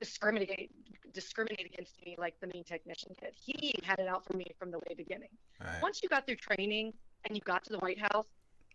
discriminate 0.00 0.70
discriminate 1.12 1.66
against 1.66 1.94
me 2.04 2.14
like 2.18 2.38
the 2.40 2.46
main 2.46 2.62
technician 2.62 3.14
did. 3.20 3.32
He 3.34 3.74
had 3.82 3.98
it 3.98 4.06
out 4.06 4.24
for 4.26 4.36
me 4.36 4.46
from 4.58 4.70
the 4.70 4.78
way 4.78 4.94
beginning. 4.96 5.30
Right. 5.60 5.80
Once 5.80 6.02
you 6.02 6.08
got 6.08 6.26
through 6.26 6.36
training 6.36 6.92
and 7.24 7.34
you 7.34 7.40
got 7.42 7.64
to 7.64 7.72
the 7.72 7.78
White 7.78 7.98
House, 7.98 8.26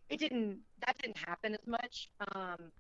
it 0.10 0.20
didn't 0.20 0.58
that 0.86 0.97
didn't 0.97 1.18
happen 1.18 1.54
as 1.54 1.68
much. 1.68 2.10
Um, 2.36 2.72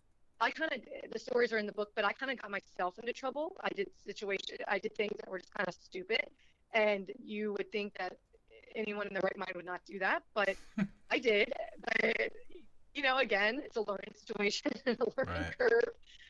I 0.41 0.49
kind 0.49 0.71
of 0.73 1.11
the 1.11 1.19
stories 1.19 1.53
are 1.53 1.59
in 1.59 1.67
the 1.67 1.71
book, 1.71 1.91
but 1.95 2.03
I 2.03 2.11
kind 2.11 2.31
of 2.31 2.41
got 2.41 2.49
myself 2.49 2.97
into 2.97 3.13
trouble. 3.13 3.55
I 3.61 3.69
did 3.69 3.87
situation 4.05 4.57
I 4.67 4.79
did 4.79 4.95
things 4.95 5.15
that 5.19 5.29
were 5.29 5.39
just 5.39 5.53
kind 5.53 5.67
of 5.67 5.75
stupid, 5.75 6.25
and 6.73 7.11
you 7.19 7.53
would 7.57 7.71
think 7.71 7.97
that 7.97 8.17
anyone 8.75 9.07
in 9.07 9.13
the 9.13 9.21
right 9.21 9.37
mind 9.37 9.51
would 9.55 9.65
not 9.65 9.81
do 9.85 9.99
that, 9.99 10.23
but 10.33 10.55
I 11.11 11.19
did. 11.19 11.51
But 12.01 12.31
you 12.93 13.03
know, 13.03 13.17
again, 13.17 13.61
it's 13.63 13.77
a 13.77 13.81
learning 13.81 14.13
situation 14.15 14.71
and 14.85 14.97
a 14.99 15.05
learning 15.17 15.47
Right. 15.47 15.57
curve 15.57 15.83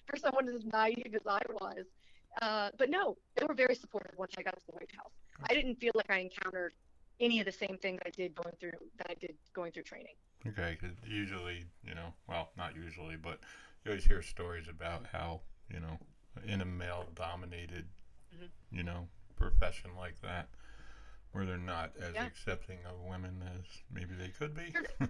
for 0.08 0.18
someone 0.18 0.48
as 0.50 0.66
naive 0.66 1.14
as 1.16 1.22
I 1.28 1.42
was. 1.62 1.86
Uh, 2.42 2.70
but 2.78 2.90
no, 2.90 3.18
they 3.36 3.46
were 3.46 3.54
very 3.54 3.76
supportive 3.76 4.14
once 4.18 4.34
I 4.38 4.42
got 4.44 4.58
to 4.58 4.66
the 4.68 4.74
White 4.74 4.92
House. 4.96 5.12
I 5.50 5.54
didn't 5.54 5.76
feel 5.76 5.92
like 5.96 6.10
I 6.10 6.20
encountered 6.20 6.74
any 7.20 7.40
of 7.40 7.46
the 7.46 7.52
same 7.52 7.78
things 7.82 8.00
I 8.06 8.10
did 8.10 8.36
going 8.36 8.56
through 8.60 8.72
that 8.98 9.08
I 9.10 9.16
did 9.20 9.36
going 9.54 9.72
through 9.72 9.84
training. 9.84 10.16
Okay, 10.48 10.78
usually, 11.06 11.66
you 11.84 11.94
know, 11.94 12.14
well, 12.28 12.50
not 12.58 12.76
usually, 12.76 13.16
but 13.16 13.40
you 13.84 13.92
always 13.92 14.06
hear 14.06 14.22
stories 14.22 14.68
about 14.68 15.08
how, 15.12 15.42
you 15.72 15.80
know, 15.80 16.00
in 16.48 16.62
a 16.62 16.66
male 16.66 17.08
dominated, 17.14 17.86
Mhm. 18.34 18.50
you 18.72 18.84
know, 18.84 19.08
profession 19.42 19.92
like 19.98 20.22
that, 20.22 20.50
where 21.32 21.46
they're 21.46 21.58
not 21.58 21.92
as 21.98 22.14
Yeah. 22.14 22.26
accepting 22.26 22.80
of 22.86 23.00
women 23.02 23.42
as 23.56 23.66
maybe 23.92 24.14
they 24.16 24.30
could 24.30 24.54
be. 24.56 24.74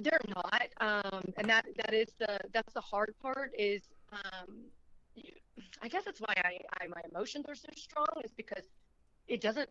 They're 0.00 0.20
not, 0.36 0.68
um, 0.80 1.22
and 1.36 1.48
that 1.50 1.66
that 1.76 1.92
is 1.92 2.12
the 2.18 2.38
that's 2.52 2.72
the 2.74 2.80
hard 2.80 3.12
part. 3.20 3.52
Is 3.58 3.82
um, 4.12 4.66
you, 5.16 5.32
I 5.82 5.88
guess 5.88 6.04
that's 6.04 6.20
why 6.20 6.32
I, 6.44 6.58
I 6.80 6.86
my 6.86 7.02
emotions 7.10 7.46
are 7.48 7.56
so 7.56 7.68
strong 7.76 8.06
is 8.24 8.30
because 8.36 8.64
it 9.26 9.40
doesn't 9.40 9.68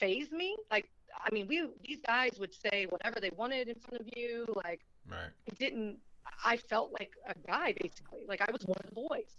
phase 0.00 0.32
me. 0.32 0.56
Like 0.70 0.88
I 1.24 1.32
mean, 1.32 1.46
we 1.46 1.68
these 1.86 2.00
guys 2.04 2.38
would 2.40 2.52
say 2.54 2.86
whatever 2.88 3.20
they 3.20 3.30
wanted 3.36 3.68
in 3.68 3.76
front 3.76 4.00
of 4.00 4.08
you. 4.16 4.46
Like 4.64 4.80
right. 5.08 5.30
it 5.46 5.56
didn't. 5.58 5.98
I 6.44 6.56
felt 6.56 6.92
like 6.98 7.12
a 7.28 7.34
guy 7.46 7.72
basically. 7.80 8.24
Like 8.28 8.40
I 8.40 8.50
was 8.50 8.62
one 8.66 8.78
of 8.82 8.88
the 8.88 8.94
boys. 8.94 9.36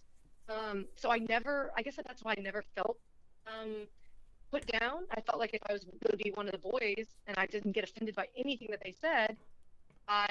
Um, 0.47 0.85
so 0.95 1.11
I 1.11 1.17
never. 1.17 1.71
I 1.77 1.81
guess 1.81 1.97
that's 1.97 2.23
why 2.23 2.33
I 2.37 2.41
never 2.41 2.63
felt 2.75 2.97
um, 3.47 3.87
put 4.51 4.65
down. 4.79 5.03
I 5.11 5.21
felt 5.21 5.39
like 5.39 5.53
if 5.53 5.61
I 5.69 5.73
was 5.73 5.83
going 5.83 6.11
to 6.11 6.17
be 6.17 6.31
one 6.35 6.47
of 6.47 6.51
the 6.51 6.57
boys 6.57 7.07
and 7.27 7.37
I 7.37 7.45
didn't 7.45 7.71
get 7.71 7.83
offended 7.83 8.15
by 8.15 8.27
anything 8.37 8.67
that 8.71 8.81
they 8.83 8.93
said, 8.99 9.37
I 10.07 10.27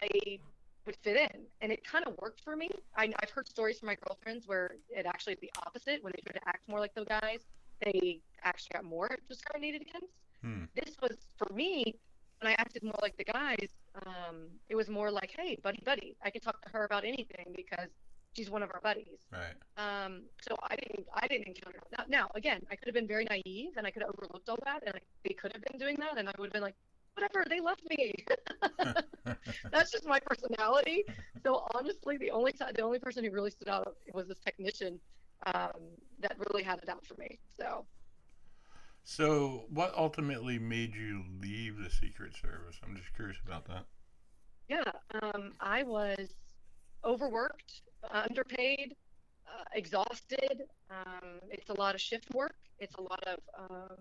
would 0.86 0.96
fit 1.02 1.16
in, 1.16 1.42
and 1.60 1.72
it 1.72 1.84
kind 1.84 2.06
of 2.06 2.14
worked 2.22 2.40
for 2.42 2.56
me. 2.56 2.70
I, 2.96 3.12
I've 3.22 3.30
heard 3.30 3.48
stories 3.48 3.78
from 3.80 3.88
my 3.88 3.96
girlfriends 4.06 4.46
where 4.46 4.76
it 4.88 5.04
actually 5.04 5.34
is 5.34 5.40
the 5.40 5.50
opposite. 5.66 6.02
When 6.02 6.12
they 6.14 6.22
tried 6.22 6.40
to 6.40 6.48
act 6.48 6.68
more 6.68 6.80
like 6.80 6.94
the 6.94 7.04
guys, 7.04 7.40
they 7.84 8.20
actually 8.44 8.70
got 8.72 8.84
more 8.84 9.10
discriminated 9.28 9.82
against. 9.82 10.12
Hmm. 10.42 10.64
This 10.74 10.96
was 11.02 11.16
for 11.36 11.52
me 11.52 11.96
when 12.40 12.52
I 12.52 12.54
acted 12.58 12.82
more 12.82 12.98
like 13.02 13.16
the 13.16 13.24
guys. 13.24 13.68
Um, 14.06 14.46
it 14.68 14.76
was 14.76 14.88
more 14.88 15.10
like, 15.10 15.34
hey, 15.36 15.58
buddy, 15.62 15.82
buddy, 15.84 16.16
I 16.24 16.30
can 16.30 16.40
talk 16.40 16.62
to 16.62 16.68
her 16.70 16.84
about 16.84 17.04
anything 17.04 17.52
because 17.54 17.88
she's 18.36 18.50
one 18.50 18.62
of 18.62 18.70
our 18.74 18.80
buddies. 18.82 19.26
Right. 19.32 19.56
Um, 19.76 20.22
so 20.48 20.56
I 20.62 20.76
didn't, 20.76 21.06
I 21.14 21.26
didn't 21.28 21.48
encounter 21.48 21.80
that. 21.96 22.08
Now, 22.10 22.28
again, 22.34 22.60
I 22.70 22.76
could 22.76 22.88
have 22.88 22.94
been 22.94 23.08
very 23.08 23.26
naive 23.30 23.72
and 23.76 23.86
I 23.86 23.90
could 23.90 24.02
have 24.02 24.12
overlooked 24.18 24.48
all 24.48 24.58
that, 24.64 24.82
and 24.86 24.94
I, 24.96 25.00
they 25.24 25.34
could 25.34 25.52
have 25.52 25.62
been 25.62 25.78
doing 25.78 25.96
that, 26.00 26.18
and 26.18 26.28
I 26.28 26.32
would 26.38 26.46
have 26.46 26.52
been 26.52 26.62
like, 26.62 26.76
whatever, 27.14 27.44
they 27.48 27.60
left 27.60 27.82
me. 27.90 28.14
That's 29.72 29.90
just 29.92 30.06
my 30.06 30.20
personality. 30.20 31.04
So 31.44 31.66
honestly, 31.74 32.18
the 32.18 32.30
only 32.30 32.52
time, 32.52 32.72
the 32.74 32.82
only 32.82 32.98
person 32.98 33.24
who 33.24 33.30
really 33.30 33.50
stood 33.50 33.68
out 33.68 33.96
was 34.12 34.28
this 34.28 34.38
technician 34.40 35.00
um, 35.54 35.72
that 36.20 36.36
really 36.50 36.62
had 36.62 36.78
it 36.82 36.88
out 36.88 37.06
for 37.06 37.14
me. 37.18 37.38
So 37.58 37.86
So, 39.04 39.66
what 39.70 39.94
ultimately 39.94 40.58
made 40.58 40.94
you 40.94 41.24
leave 41.40 41.78
the 41.78 41.88
Secret 41.90 42.34
Service? 42.34 42.78
I'm 42.82 42.94
just 42.96 43.14
curious 43.14 43.38
about 43.44 43.64
that. 43.68 43.86
yeah, 44.68 44.82
um, 45.22 45.54
I 45.60 45.82
was 45.82 46.34
overworked, 47.04 47.82
underpaid, 48.10 48.94
uh, 49.46 49.64
exhausted. 49.74 50.62
Um, 50.90 51.40
it's 51.50 51.70
a 51.70 51.78
lot 51.78 51.94
of 51.94 52.00
shift 52.00 52.32
work. 52.34 52.56
It's 52.78 52.94
a 52.96 53.02
lot 53.02 53.22
of 53.26 53.38
um, 53.58 53.98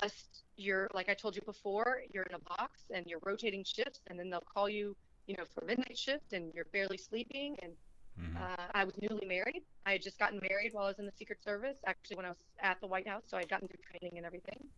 just 0.00 0.44
you're 0.56 0.88
like 0.92 1.08
I 1.08 1.14
told 1.14 1.34
you 1.36 1.42
before, 1.42 2.02
you're 2.12 2.24
in 2.24 2.34
a 2.34 2.56
box 2.56 2.84
and 2.94 3.06
you're 3.06 3.20
rotating 3.24 3.64
shifts, 3.64 4.00
and 4.08 4.18
then 4.18 4.30
they'll 4.30 4.40
call 4.40 4.68
you, 4.68 4.96
you 5.26 5.34
know, 5.36 5.44
for 5.54 5.64
midnight 5.64 5.96
shift, 5.98 6.32
and 6.32 6.52
you're 6.54 6.66
barely 6.72 6.98
sleeping. 6.98 7.56
And 7.62 7.72
Mhm. 8.18 8.36
uh, 8.36 8.68
I 8.74 8.84
was 8.84 8.94
newly 9.00 9.26
married. 9.26 9.62
I 9.86 9.92
had 9.92 10.02
just 10.02 10.18
gotten 10.18 10.40
married 10.48 10.72
while 10.72 10.84
I 10.84 10.88
was 10.88 10.98
in 10.98 11.06
the 11.06 11.12
Secret 11.12 11.42
Service, 11.42 11.78
actually 11.86 12.16
when 12.16 12.26
I 12.26 12.30
was 12.30 12.38
at 12.60 12.80
the 12.80 12.86
White 12.86 13.08
House, 13.08 13.22
so 13.26 13.38
I'd 13.38 13.48
gotten 13.48 13.68
through 13.68 13.82
training 13.82 14.18
and 14.18 14.26
everything. 14.26 14.68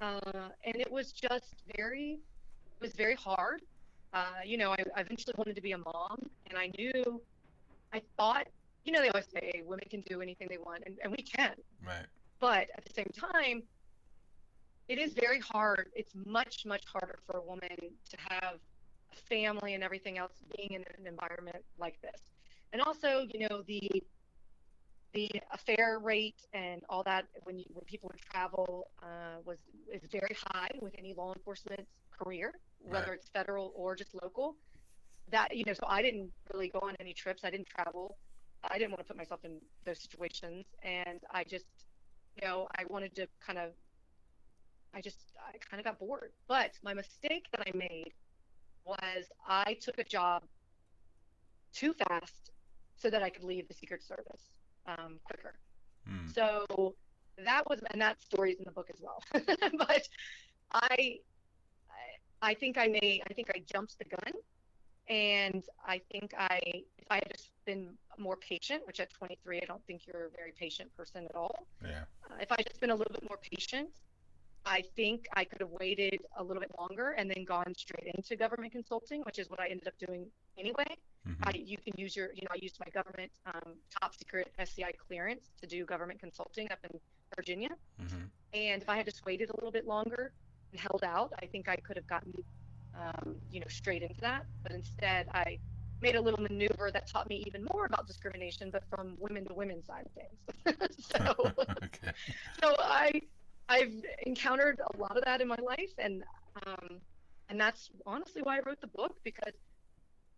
Uh, 0.00 0.50
and 0.64 0.76
it 0.76 0.90
was 0.90 1.12
just 1.12 1.62
very, 1.76 2.18
it 2.80 2.80
was 2.80 2.92
very 2.94 3.14
hard. 3.14 3.62
Uh, 4.12 4.24
you 4.44 4.56
know, 4.56 4.70
I, 4.72 4.84
I 4.96 5.00
eventually 5.00 5.34
wanted 5.36 5.56
to 5.56 5.62
be 5.62 5.72
a 5.72 5.78
mom, 5.78 6.18
and 6.48 6.58
I 6.58 6.70
knew, 6.78 7.20
I 7.92 8.02
thought, 8.16 8.46
you 8.84 8.92
know, 8.92 9.00
they 9.00 9.08
always 9.08 9.28
say 9.32 9.62
women 9.64 9.86
can 9.88 10.02
do 10.02 10.20
anything 10.20 10.48
they 10.50 10.58
want, 10.58 10.82
and, 10.86 10.98
and 11.02 11.10
we 11.10 11.22
can. 11.22 11.54
Right. 11.86 12.06
But 12.40 12.68
at 12.76 12.84
the 12.84 12.92
same 12.92 13.10
time, 13.16 13.62
it 14.88 14.98
is 14.98 15.14
very 15.14 15.38
hard. 15.40 15.90
It's 15.94 16.12
much, 16.26 16.66
much 16.66 16.84
harder 16.84 17.18
for 17.26 17.38
a 17.38 17.42
woman 17.42 17.76
to 17.78 18.16
have 18.28 18.58
a 19.12 19.16
family 19.16 19.74
and 19.74 19.84
everything 19.84 20.18
else 20.18 20.32
being 20.56 20.72
in 20.72 20.84
an 20.98 21.06
environment 21.06 21.64
like 21.78 22.00
this. 22.02 22.20
And 22.72 22.82
also, 22.82 23.26
you 23.32 23.48
know, 23.48 23.62
the 23.66 24.02
the 25.14 25.30
affair 25.52 25.98
rate 26.02 26.40
and 26.54 26.82
all 26.88 27.02
that 27.04 27.26
when 27.44 27.58
you 27.58 27.64
when 27.72 27.84
people 27.84 28.10
would 28.12 28.20
travel 28.20 28.86
uh, 29.02 29.40
was 29.44 29.58
is 29.92 30.02
very 30.10 30.36
high 30.52 30.70
with 30.80 30.94
any 30.98 31.14
law 31.14 31.34
enforcement 31.34 31.86
career, 32.18 32.52
whether 32.78 33.08
Right. 33.10 33.18
it's 33.18 33.28
federal 33.28 33.72
or 33.74 33.94
just 33.94 34.14
local. 34.22 34.56
That 35.30 35.56
you 35.56 35.64
know, 35.66 35.72
so 35.74 35.86
I 35.86 36.02
didn't 36.02 36.30
really 36.52 36.68
go 36.68 36.80
on 36.80 36.96
any 37.00 37.12
trips. 37.14 37.44
I 37.44 37.50
didn't 37.50 37.68
travel. 37.68 38.18
I 38.64 38.78
didn't 38.78 38.90
want 38.90 39.00
to 39.00 39.04
put 39.04 39.16
myself 39.16 39.40
in 39.44 39.60
those 39.84 40.00
situations, 40.00 40.66
and 40.82 41.20
I 41.32 41.44
just, 41.44 41.66
you 42.36 42.46
know, 42.46 42.68
I 42.78 42.84
wanted 42.88 43.14
to 43.16 43.26
kind 43.44 43.58
of, 43.58 43.70
I 44.94 45.00
just, 45.00 45.32
I 45.38 45.58
kind 45.58 45.80
of 45.80 45.84
got 45.84 45.98
bored. 45.98 46.32
But 46.48 46.72
my 46.84 46.94
mistake 46.94 47.46
that 47.52 47.66
I 47.66 47.76
made 47.76 48.12
was 48.84 49.26
I 49.46 49.74
took 49.80 49.98
a 49.98 50.04
job 50.04 50.44
too 51.74 51.92
fast 51.94 52.52
so 52.96 53.10
that 53.10 53.22
I 53.22 53.30
could 53.30 53.42
leave 53.44 53.66
the 53.68 53.74
Secret 53.74 54.02
Service 54.04 54.50
um, 54.86 55.18
quicker. 55.24 55.54
Hmm. 56.06 56.28
So 56.28 56.94
that 57.44 57.68
was, 57.68 57.80
and 57.90 58.00
that 58.00 58.20
story's 58.20 58.58
in 58.58 58.64
the 58.64 58.72
book 58.72 58.88
as 58.92 59.00
well. 59.00 59.22
but 59.32 60.08
I, 60.72 61.18
I, 61.90 62.50
I 62.50 62.54
think 62.54 62.78
I 62.78 62.88
may, 62.88 63.22
I 63.28 63.32
think 63.32 63.50
I 63.54 63.62
jumped 63.72 63.98
the 63.98 64.04
gun, 64.04 64.32
and 65.08 65.64
I 65.86 66.00
think 66.10 66.32
I, 66.38 66.60
if 66.98 67.06
I 67.10 67.16
had 67.16 67.32
just 67.36 67.50
been 67.64 67.90
more 68.18 68.36
patient, 68.36 68.86
which 68.86 69.00
at 69.00 69.12
23 69.12 69.60
I 69.62 69.64
don't 69.64 69.84
think 69.86 70.02
you're 70.06 70.26
a 70.26 70.30
very 70.36 70.52
patient 70.58 70.94
person 70.96 71.24
at 71.24 71.34
all. 71.34 71.66
Yeah. 71.82 72.02
Uh, 72.24 72.34
if 72.40 72.50
I 72.50 72.56
had 72.58 72.66
just 72.66 72.80
been 72.80 72.90
a 72.90 72.94
little 72.94 73.12
bit 73.12 73.28
more 73.28 73.38
patient, 73.38 73.88
I 74.64 74.82
think 74.94 75.26
I 75.34 75.44
could 75.44 75.60
have 75.60 75.70
waited 75.70 76.20
a 76.36 76.42
little 76.42 76.60
bit 76.60 76.70
longer 76.78 77.10
and 77.18 77.28
then 77.28 77.44
gone 77.44 77.74
straight 77.76 78.14
into 78.14 78.36
government 78.36 78.72
consulting, 78.72 79.22
which 79.22 79.38
is 79.38 79.50
what 79.50 79.60
I 79.60 79.68
ended 79.68 79.88
up 79.88 79.94
doing 79.98 80.26
anyway. 80.56 80.96
Mhm. 81.26 81.36
I, 81.44 81.52
you 81.56 81.76
can 81.78 81.94
use 81.96 82.16
your, 82.16 82.30
you 82.34 82.42
know, 82.42 82.48
I 82.52 82.58
used 82.60 82.78
my 82.80 82.90
government 82.90 83.30
um, 83.46 83.74
top 84.00 84.14
secret 84.14 84.52
SCI 84.58 84.92
clearance 85.06 85.50
to 85.60 85.66
do 85.66 85.84
government 85.84 86.20
consulting 86.20 86.70
up 86.70 86.78
in 86.84 86.98
Virginia. 87.36 87.70
Mhm. 88.00 88.30
And 88.52 88.82
if 88.82 88.88
I 88.88 88.96
had 88.96 89.06
just 89.06 89.24
waited 89.24 89.50
a 89.50 89.54
little 89.54 89.70
bit 89.70 89.86
longer 89.86 90.32
and 90.72 90.80
held 90.80 91.04
out, 91.04 91.32
I 91.42 91.46
think 91.46 91.68
I 91.68 91.76
could 91.76 91.96
have 91.96 92.06
gotten, 92.06 92.32
um, 92.94 93.36
you 93.50 93.60
know, 93.60 93.66
straight 93.68 94.02
into 94.02 94.20
that. 94.20 94.46
But 94.62 94.72
instead, 94.72 95.26
I 95.32 95.58
made 96.00 96.16
a 96.16 96.20
little 96.20 96.40
maneuver 96.42 96.90
that 96.92 97.06
taught 97.08 97.28
me 97.28 97.44
even 97.46 97.64
more 97.72 97.86
about 97.86 98.06
discrimination, 98.06 98.70
but 98.70 98.84
from 98.90 99.16
women 99.18 99.46
to 99.46 99.54
women 99.54 99.82
side 99.84 100.06
of 100.06 100.12
things. 100.12 100.96
so, 100.98 101.52
okay. 101.84 102.12
so 102.60 102.74
I, 102.78 103.22
I've 103.68 103.94
encountered 104.26 104.80
a 104.94 104.96
lot 104.98 105.16
of 105.16 105.24
that 105.24 105.40
in 105.40 105.48
my 105.48 105.58
life, 105.64 105.92
and 105.98 106.24
um, 106.66 107.00
and 107.48 107.60
that's 107.60 107.90
honestly 108.06 108.42
why 108.42 108.58
I 108.58 108.60
wrote 108.66 108.80
the 108.80 108.88
book 108.88 109.16
because 109.24 109.54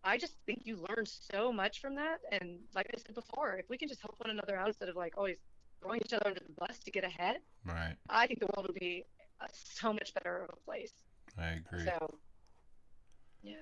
I 0.05 0.17
just 0.17 0.35
think 0.45 0.61
you 0.65 0.77
learn 0.77 1.05
so 1.05 1.51
much 1.51 1.81
from 1.81 1.95
that. 1.95 2.19
And 2.31 2.59
like 2.75 2.87
I 2.93 2.97
said 3.05 3.15
before, 3.15 3.57
if 3.57 3.67
we 3.69 3.77
can 3.77 3.89
just 3.89 4.01
help 4.01 4.15
one 4.19 4.29
another 4.29 4.55
out 4.55 4.67
instead 4.67 4.87
of 4.87 4.95
like 4.95 5.13
always 5.17 5.37
throwing 5.81 5.99
each 6.05 6.13
other 6.13 6.27
under 6.27 6.39
the 6.39 6.53
bus 6.59 6.77
to 6.79 6.91
get 6.91 7.03
ahead, 7.03 7.37
Right. 7.65 7.95
I 8.09 8.27
think 8.27 8.39
the 8.39 8.47
world 8.55 8.67
would 8.67 8.79
be 8.79 9.03
a 9.41 9.47
so 9.51 9.91
much 9.91 10.13
better 10.13 10.43
of 10.43 10.49
a 10.53 10.65
place. 10.65 10.93
I 11.37 11.47
agree. 11.53 11.83
So 11.85 12.19
yeah. 13.43 13.55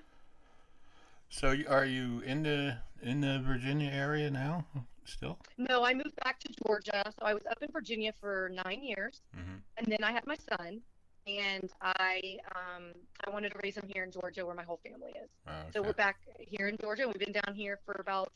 So 1.29 1.55
are 1.69 1.85
you 1.85 2.19
in 2.25 2.43
the 2.43 2.77
in 3.01 3.21
the 3.21 3.41
Virginia 3.45 3.89
area 3.91 4.29
now 4.29 4.65
still? 5.05 5.39
no, 5.57 5.83
I 5.83 5.93
moved 5.93 6.15
back 6.23 6.39
to 6.41 6.49
Georgia. 6.65 7.03
So 7.17 7.25
I 7.25 7.33
was 7.33 7.43
up 7.49 7.57
in 7.61 7.71
Virginia 7.71 8.13
for 8.19 8.51
nine 8.65 8.83
years, 8.83 9.21
Mm-hmm. 9.35 9.55
and 9.77 9.87
then 9.87 10.03
I 10.03 10.11
had 10.11 10.27
my 10.27 10.35
son, 10.35 10.81
and 11.27 11.69
I 11.81 12.37
um, 12.55 12.91
I 13.25 13.29
wanted 13.29 13.51
to 13.53 13.59
raise 13.63 13.77
him 13.77 13.89
here 13.93 14.03
in 14.03 14.11
Georgia, 14.11 14.45
where 14.45 14.55
my 14.55 14.63
whole 14.63 14.79
family 14.85 15.11
is. 15.11 15.29
Oh, 15.47 15.51
So 15.73 15.81
we're 15.81 15.93
back 15.93 16.17
here 16.39 16.67
in 16.67 16.77
Georgia. 16.77 17.03
and 17.03 17.13
We've 17.13 17.23
been 17.25 17.41
down 17.43 17.55
here 17.55 17.79
for 17.85 17.95
about 17.99 18.31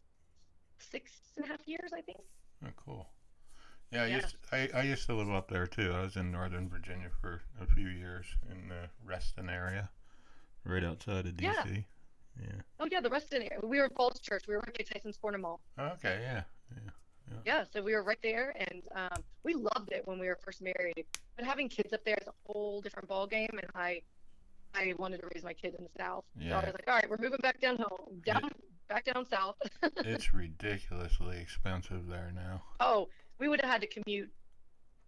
six 0.80 1.12
and 1.36 1.46
a 1.46 1.48
half 1.50 1.60
years, 1.68 1.92
I 1.94 2.02
think. 2.02 2.20
Oh, 2.66 2.70
cool. 2.86 3.08
Yeah, 3.92 4.04
I 4.04 4.08
Yeah. 4.08 4.16
used 4.18 4.36
I, 4.52 4.70
I 4.74 4.82
used 4.84 5.06
to 5.08 5.14
live 5.16 5.30
up 5.32 5.50
there 5.50 5.68
too. 5.68 5.92
I 5.94 6.02
was 6.02 6.16
in 6.16 6.32
Northern 6.32 6.70
Virginia 6.70 7.10
for 7.22 7.42
a 7.62 7.66
few 7.66 7.88
years 7.88 8.26
in 8.50 8.70
the 8.70 8.90
Reston 9.06 9.50
area, 9.50 9.90
right 10.64 10.84
outside 10.84 11.26
of 11.26 11.34
DC. 11.34 11.86
Yeah. 12.40 12.48
Oh 12.80 12.88
yeah, 12.92 13.02
the 13.02 13.10
rest 13.10 13.34
area. 13.34 13.50
We 13.64 13.80
were 13.80 13.86
in 13.86 13.92
Falls 13.92 14.20
Church. 14.20 14.44
We 14.48 14.56
were 14.56 14.62
right 14.62 14.78
by 14.78 14.84
Tyson's 14.84 15.18
Corner 15.18 15.40
Mall. 15.40 15.60
Okay. 15.80 16.20
Yeah. 16.22 16.44
Yeah, 16.72 16.92
so 17.72 17.82
we 17.82 17.94
were 17.94 18.04
right 18.04 18.20
there, 18.24 18.54
and 18.58 18.84
um, 18.96 19.24
we 19.44 19.54
loved 19.54 19.92
it 19.92 20.02
when 20.06 20.20
we 20.20 20.28
were 20.28 20.38
first 20.44 20.62
married. 20.62 21.06
But 21.36 21.46
having 21.46 21.70
kids 21.70 21.94
up 21.94 22.04
there 22.06 22.18
is 22.20 22.28
a 22.28 22.34
whole 22.46 22.82
different 22.82 23.08
ball 23.08 23.28
game, 23.28 23.50
and 23.52 23.70
I, 23.76 24.02
I 24.76 24.94
wanted 24.98 25.22
to 25.22 25.30
raise 25.34 25.44
my 25.44 25.54
kid 25.54 25.76
in 25.78 25.84
the 25.84 25.90
South. 25.98 26.26
So 26.40 26.46
Yeah. 26.46 26.60
I 26.60 26.66
was 26.66 26.74
like, 26.74 26.84
all 26.88 26.96
right, 26.96 27.10
we're 27.10 27.18
moving 27.20 27.40
back 27.42 27.60
down 27.60 27.78
home, 27.78 28.22
down, 28.26 28.50
back 28.90 29.06
down 29.06 29.26
south. 29.26 29.56
It's 29.98 30.34
ridiculously 30.34 31.38
expensive 31.40 32.08
there 32.08 32.32
now. 32.34 32.62
oh, 32.80 33.08
we 33.40 33.48
would 33.48 33.62
have 33.62 33.70
had 33.70 33.82
to 33.82 33.88
commute 33.88 34.30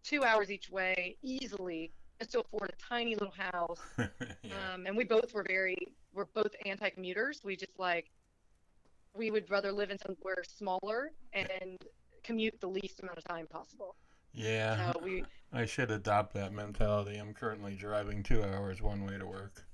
two 0.04 0.24
hours 0.24 0.52
each 0.52 0.70
way 0.70 1.18
easily 1.24 1.92
just 2.20 2.32
to 2.32 2.42
afford 2.42 2.70
a 2.70 2.76
tiny 2.90 3.16
little 3.16 3.34
house. 3.34 3.80
yeah. 3.98 4.74
Um, 4.74 4.86
and 4.86 4.96
we 4.96 5.04
both 5.04 5.34
were 5.34 5.46
very, 5.48 5.78
we're 6.14 6.26
both 6.26 6.52
anti-commuters. 6.66 7.42
We 7.44 7.56
just 7.56 7.78
like, 7.80 8.10
we 9.16 9.32
would 9.32 9.50
rather 9.50 9.72
live 9.72 9.90
in 9.90 9.98
somewhere 10.00 10.44
smaller 10.48 11.12
and 11.34 11.78
commute 12.30 12.62
the 12.62 12.68
least 12.68 13.00
amount 13.02 13.18
of 13.18 13.24
time 13.24 13.48
possible. 13.48 13.96
yeah. 14.34 14.92
So 14.92 15.00
we, 15.04 15.24
I 15.52 15.66
should 15.66 15.90
adopt 15.90 16.34
that 16.36 16.54
mentality. 16.54 17.18
I'm 17.18 17.34
currently 17.34 17.74
driving 17.74 18.22
two 18.22 18.44
hours 18.44 18.82
one 18.84 19.04
way 19.04 19.18
to 19.18 19.26
work. 19.26 19.66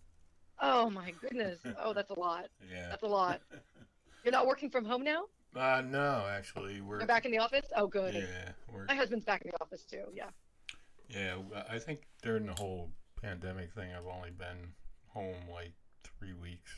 oh 0.62 0.90
my 0.90 1.12
goodness, 1.22 1.60
oh 1.84 1.92
that's 1.94 2.12
a 2.12 2.20
lot. 2.20 2.46
Yeah. 2.72 2.88
That's 2.90 3.04
a 3.04 3.08
lot. 3.08 3.42
You're 4.24 4.32
not 4.32 4.48
working 4.48 4.70
from 4.70 4.86
home 4.86 5.04
now? 5.04 5.26
Uh, 5.56 5.82
no, 5.86 6.26
actually, 6.30 6.82
we're 6.82 6.98
You're 7.00 7.08
back 7.08 7.26
in 7.26 7.32
the 7.32 7.38
office? 7.38 7.66
Oh, 7.76 7.88
good. 7.88 8.14
yeah, 8.16 8.52
we're 8.74 8.86
My 8.86 8.96
husband's 8.96 9.26
back 9.26 9.42
in 9.44 9.52
the 9.52 9.62
office 9.62 9.84
too. 9.84 10.04
Yeah. 10.14 10.30
yeah. 11.10 11.36
I 11.70 11.78
think 11.78 12.02
during 12.24 12.46
the 12.46 12.54
whole 12.54 12.90
pandemic 13.22 13.72
thing, 13.74 13.90
I've 13.96 14.08
only 14.08 14.32
been 14.32 14.74
home 15.08 15.36
like 15.54 15.74
three 16.04 16.34
weeks 16.34 16.72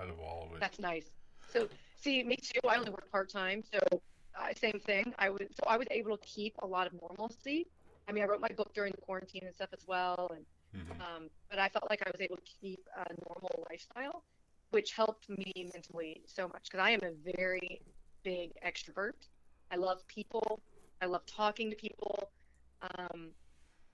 out 0.00 0.08
of 0.08 0.18
all 0.20 0.46
of 0.48 0.56
it. 0.56 0.60
That's 0.60 0.78
nice. 0.78 1.10
So, 1.52 1.68
see, 2.00 2.22
me 2.24 2.36
too. 2.36 2.60
I 2.68 2.76
only 2.76 2.90
work 2.90 3.10
part 3.12 3.30
time, 3.30 3.62
so 3.72 3.78
uh, 4.38 4.52
same 4.54 4.80
thing. 4.80 5.14
I 5.18 5.30
was 5.30 5.42
so 5.52 5.64
I 5.68 5.76
was 5.76 5.86
able 5.90 6.16
to 6.16 6.24
keep 6.26 6.54
a 6.62 6.66
lot 6.66 6.86
of 6.86 6.92
normalcy. 7.00 7.66
I 8.08 8.12
mean, 8.12 8.22
I 8.24 8.26
wrote 8.26 8.40
my 8.40 8.48
book 8.56 8.72
during 8.74 8.92
the 8.92 9.00
quarantine 9.02 9.42
and 9.44 9.54
stuff 9.54 9.70
as 9.72 9.84
well, 9.86 10.30
and 10.34 10.44
Mhm. 10.74 11.00
um, 11.00 11.30
but 11.50 11.58
I 11.58 11.68
felt 11.68 11.88
like 11.90 12.02
I 12.06 12.10
was 12.10 12.20
able 12.20 12.36
to 12.36 12.42
keep 12.60 12.80
a 12.96 13.06
normal 13.28 13.66
lifestyle, 13.70 14.24
which 14.70 14.92
helped 14.92 15.28
me 15.28 15.52
mentally 15.74 16.22
so 16.26 16.48
much 16.48 16.64
because 16.64 16.80
I 16.80 16.90
am 16.90 17.00
a 17.02 17.12
very 17.36 17.80
big 18.22 18.52
extrovert. 18.64 19.28
I 19.70 19.76
love 19.76 20.06
people. 20.08 20.62
I 21.00 21.06
love 21.06 21.24
talking 21.26 21.70
to 21.70 21.76
people, 21.76 22.30
um, 22.82 23.32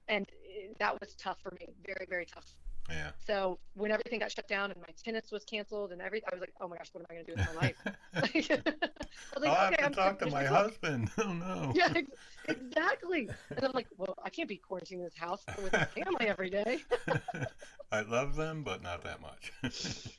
and 0.09 0.27
eh, 0.31 0.73
that 0.79 1.01
was 1.01 1.15
tough 1.17 1.41
for 1.43 1.53
me. 1.53 1.69
Very, 1.87 2.07
very 2.09 2.27
tough. 2.27 2.57
Yeah. 2.91 3.11
So 3.25 3.59
when 3.75 3.91
everything 3.91 4.21
got 4.21 4.33
shut 4.33 4.49
down 4.49 4.71
and 4.71 4.81
my 4.81 4.93
tennis 5.03 5.31
was 5.31 5.45
canceled 5.45 5.93
and 5.93 6.03
everything, 6.03 6.29
I 6.31 6.35
was 6.35 6.41
like, 6.41 6.53
oh 6.61 6.69
my 6.69 6.77
gosh, 6.77 6.89
what 6.93 7.03
am 7.03 7.07
I 7.11 7.15
going 7.15 7.27
to 7.27 7.35
do 7.35 7.39
with 7.39 7.55
my 7.55 7.61
life? 7.61 7.77
I 8.15 8.21
was 8.21 8.51
like, 9.43 9.49
I'll 9.49 9.55
have 9.55 9.73
okay, 9.73 9.77
to 9.77 9.85
I'm 9.85 9.93
talk 9.93 10.19
to 10.21 10.31
my 10.31 10.45
husband. 10.45 11.11
Oh 11.21 11.33
no. 11.33 11.73
Yeah, 11.75 11.93
ex- 11.95 12.11
exactly. 12.49 13.29
And 13.51 13.65
I'm 13.65 13.73
like, 13.73 13.87
well, 13.99 14.17
I 14.25 14.31
can't 14.31 14.49
be 14.49 14.57
quarantined 14.57 15.01
in 15.01 15.05
this 15.05 15.17
house 15.17 15.45
with 15.63 15.73
my 15.73 15.85
family 15.85 16.29
every 16.29 16.51
day. 16.51 16.79
I 17.93 18.01
love 18.03 18.37
them, 18.37 18.63
but 18.63 18.83
not 18.83 19.05
that 19.05 19.21
much. 19.21 19.53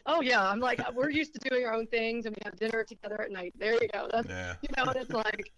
Oh 0.06 0.22
yeah, 0.22 0.48
I'm 0.48 0.60
like, 0.60 0.80
we're 0.94 1.10
used 1.10 1.34
to 1.34 1.50
doing 1.50 1.66
our 1.66 1.74
own 1.74 1.88
things 1.88 2.26
and 2.26 2.36
we 2.36 2.42
have 2.46 2.58
dinner 2.58 2.84
together 2.84 3.22
at 3.22 3.32
night. 3.32 3.54
There 3.58 3.74
you 3.74 3.88
go. 3.92 4.08
That's 4.12 4.30
yeah. 4.30 4.56
you 4.62 4.70
know, 4.78 4.92
it's 4.96 5.12
like, 5.12 5.52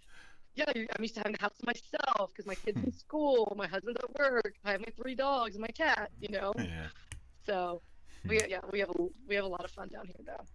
yeah, 0.56 0.66
I'm 0.68 1.01
used 1.01 1.16
to 1.16 1.20
having 1.22 1.34
the 1.34 1.41
house 1.41 1.58
to 1.60 1.66
myself 1.66 2.32
because 2.32 2.45
my 2.45 2.56
kid's 2.56 2.82
in 2.84 2.93
school, 2.93 3.54
my 3.58 3.68
husband's 3.68 3.99
at 4.04 4.16
work, 4.20 4.54
I 4.64 4.72
have 4.72 4.82
my 4.82 4.93
three 5.01 5.16
dogs 5.16 5.56
and 5.56 5.62
my 5.62 5.68
cat. 5.68 6.12
You 6.20 6.30
know, 6.30 6.54
Yeah. 6.58 6.88
so 7.45 7.82
we 8.28 8.39
yeah 8.47 8.60
we 8.72 8.80
have 8.80 8.89
a 8.89 9.04
we 9.28 9.36
have 9.36 9.45
a 9.45 9.47
lot 9.47 9.66
of 9.66 9.72
fun 9.72 9.89
down 9.89 10.06
here 10.06 10.16
though. 10.26 10.45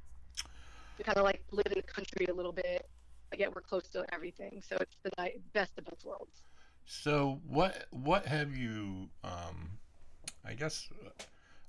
We 0.96 1.04
kind 1.04 1.18
of 1.18 1.24
like 1.24 1.42
live 1.52 1.66
in 1.66 1.74
the 1.76 1.82
country 1.82 2.26
a 2.26 2.34
little 2.34 2.52
bit, 2.52 2.88
but 3.30 3.38
yet 3.38 3.54
we're 3.54 3.60
close 3.62 3.88
to 3.90 4.04
everything. 4.12 4.62
So 4.68 4.76
it's 4.80 4.96
the 5.02 5.10
ni- 5.22 5.38
best 5.52 5.78
of 5.78 5.84
both 5.84 6.04
worlds. 6.04 6.42
So 6.86 7.40
what 7.46 7.86
what 7.90 8.26
have 8.26 8.56
you 8.56 9.10
um 9.24 9.78
I 10.44 10.54
guess 10.54 10.88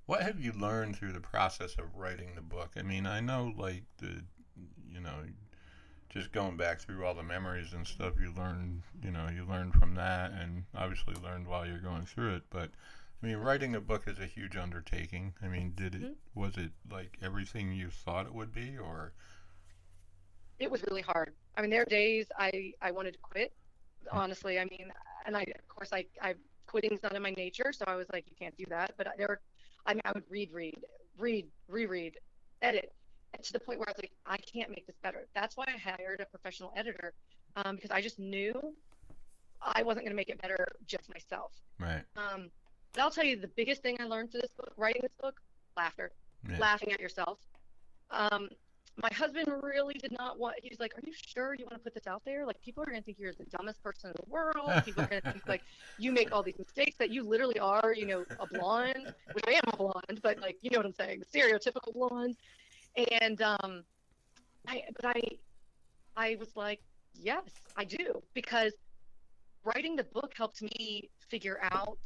what 0.06 0.22
have 0.24 0.40
you 0.40 0.52
learned 0.54 0.96
through 0.96 1.12
the 1.14 1.20
process 1.20 1.76
of 1.78 1.96
writing 1.96 2.30
the 2.36 2.42
book? 2.42 2.72
I 2.78 2.82
mean, 2.82 3.06
I 3.06 3.20
know 3.20 3.54
like 3.56 3.84
the 3.98 4.24
you 4.88 5.00
know 5.00 5.18
just 6.10 6.32
going 6.32 6.58
back 6.58 6.80
through 6.80 7.06
all 7.06 7.14
the 7.14 7.24
memories 7.24 7.74
and 7.74 7.88
stuff 7.88 8.20
you 8.20 8.32
learned, 8.32 8.84
you 9.04 9.12
know, 9.12 9.28
you 9.30 9.46
learned 9.46 9.74
from 9.76 9.96
that 9.96 10.32
and 10.32 10.66
obviously 10.76 11.16
learned 11.16 11.48
while 11.48 11.66
you're 11.66 11.80
going 11.80 12.06
through 12.06 12.36
it, 12.36 12.44
but 12.50 12.72
I 13.22 13.26
mean, 13.28 13.38
writing 13.38 13.76
a 13.76 13.82
book 13.82 14.08
is 14.08 14.20
a 14.20 14.26
huge 14.28 14.56
undertaking. 14.56 15.34
I 15.42 15.48
mean, 15.48 15.74
did 15.76 15.96
it 15.96 16.08
Mhm. 16.08 16.16
was 16.36 16.58
it 16.58 16.72
like 16.90 17.18
everything 17.22 17.72
you 17.74 17.90
thought 17.90 18.26
it 18.28 18.34
would 18.34 18.54
be 18.54 18.78
or 18.78 19.14
it 20.60 20.70
was 20.70 20.84
really 20.90 21.02
hard. 21.02 21.34
I 21.58 21.62
mean, 21.62 21.70
there 21.70 21.82
are 21.82 21.86
days 21.86 22.28
I 22.38 22.74
I 22.82 22.92
wanted 22.92 23.14
to 23.14 23.20
quit. 23.22 23.54
Honestly, 24.12 24.60
I 24.60 24.66
mean, 24.66 24.92
and 25.26 25.38
I 25.38 25.42
of 25.44 25.68
course 25.68 25.90
I 25.94 26.06
I 26.22 26.36
quitting's 26.68 27.04
not 27.04 27.16
in 27.16 27.22
my 27.22 27.32
nature, 27.32 27.72
so 27.74 27.86
I 27.88 27.96
was 27.96 28.08
like, 28.12 28.26
you 28.30 28.36
can't 28.40 28.56
do 28.58 28.66
that. 28.70 28.94
But 28.98 29.08
there, 29.18 29.28
were, 29.28 29.42
I 29.86 29.94
mean, 29.94 30.02
I 30.06 30.12
would 30.14 30.26
read, 30.30 30.52
read, 30.54 30.76
read, 31.18 31.48
reread, 31.68 32.16
edit, 32.62 32.86
and 32.86 32.99
to 33.38 33.54
the 33.54 33.60
point 33.60 33.80
where 33.80 33.88
I 33.88 33.92
was 33.92 34.00
like, 34.02 34.12
I 34.26 34.38
can't 34.38 34.70
make 34.70 34.86
this 34.88 34.98
better. 35.04 35.28
That's 35.36 35.56
why 35.56 35.66
I 35.68 35.78
hired 35.78 36.20
a 36.20 36.26
professional 36.26 36.74
editor, 36.76 37.14
um, 37.56 37.76
because 37.76 37.92
I 37.92 38.02
just 38.02 38.20
knew 38.20 38.54
I 39.62 39.84
wasn't 39.84 40.06
going 40.06 40.12
to 40.12 40.16
make 40.16 40.30
it 40.30 40.42
better 40.42 40.68
just 40.86 41.10
myself. 41.14 41.52
right? 41.80 42.04
Um, 42.16 42.50
but 42.94 43.02
I'll 43.02 43.12
tell 43.12 43.26
you, 43.26 43.40
the 43.40 43.50
biggest 43.56 43.82
thing 43.82 43.98
I 44.00 44.06
learned 44.06 44.32
through 44.32 44.42
this 44.42 44.54
book, 44.54 44.74
writing 44.78 45.02
this 45.04 45.14
book, 45.22 45.40
laughter 45.78 46.12
Yeah. 46.50 46.58
laughing 46.60 46.92
at 46.92 47.00
yourself. 47.00 47.40
Um, 48.12 48.50
my 49.02 49.10
husband 49.14 49.48
really 49.62 49.94
did 49.94 50.12
not 50.18 50.40
want. 50.40 50.56
He 50.62 50.70
was 50.70 50.80
like, 50.80 50.94
"Are 50.98 51.02
you 51.06 51.14
sure 51.14 51.54
you 51.54 51.64
want 51.66 51.76
to 51.76 51.80
put 51.84 51.94
this 51.94 52.08
out 52.08 52.22
there? 52.26 52.46
Like, 52.46 52.62
people 52.62 52.84
are 52.84 52.88
gonna 52.88 53.02
think 53.02 53.18
you're 53.20 53.32
the 53.34 53.46
dumbest 53.46 53.82
person 53.82 54.10
in 54.10 54.16
the 54.22 54.30
world. 54.30 54.84
People 54.84 55.04
are 55.04 55.08
gonna 55.08 55.22
think 55.22 55.48
like 55.48 55.62
you 55.98 56.12
make 56.12 56.34
all 56.34 56.44
these 56.44 56.58
mistakes 56.58 56.98
that 56.98 57.10
you 57.10 57.24
literally 57.24 57.60
are. 57.60 57.94
You 57.94 58.08
know, 58.08 58.26
a 58.40 58.48
blonde, 58.48 59.14
which 59.34 59.46
I 59.48 59.52
am 59.52 59.62
a 59.72 59.78
blonde, 59.78 60.20
but 60.22 60.40
like, 60.40 60.58
you 60.62 60.72
know 60.72 60.80
what 60.80 60.86
I'm 60.88 60.94
saying, 60.94 61.22
the 61.22 61.40
stereotypical 61.40 61.94
blonde." 61.94 62.36
And 63.22 63.42
um, 63.42 63.84
I, 64.68 64.84
but 64.96 65.06
I, 65.06 65.22
I 66.16 66.36
was 66.40 66.56
like, 66.56 66.82
"Yes, 67.14 67.50
I 67.78 67.86
do," 67.86 68.22
because 68.34 68.74
writing 69.64 69.96
the 69.96 70.04
book 70.04 70.34
helped 70.36 70.62
me 70.62 71.10
figure 71.30 71.60
out 71.72 72.00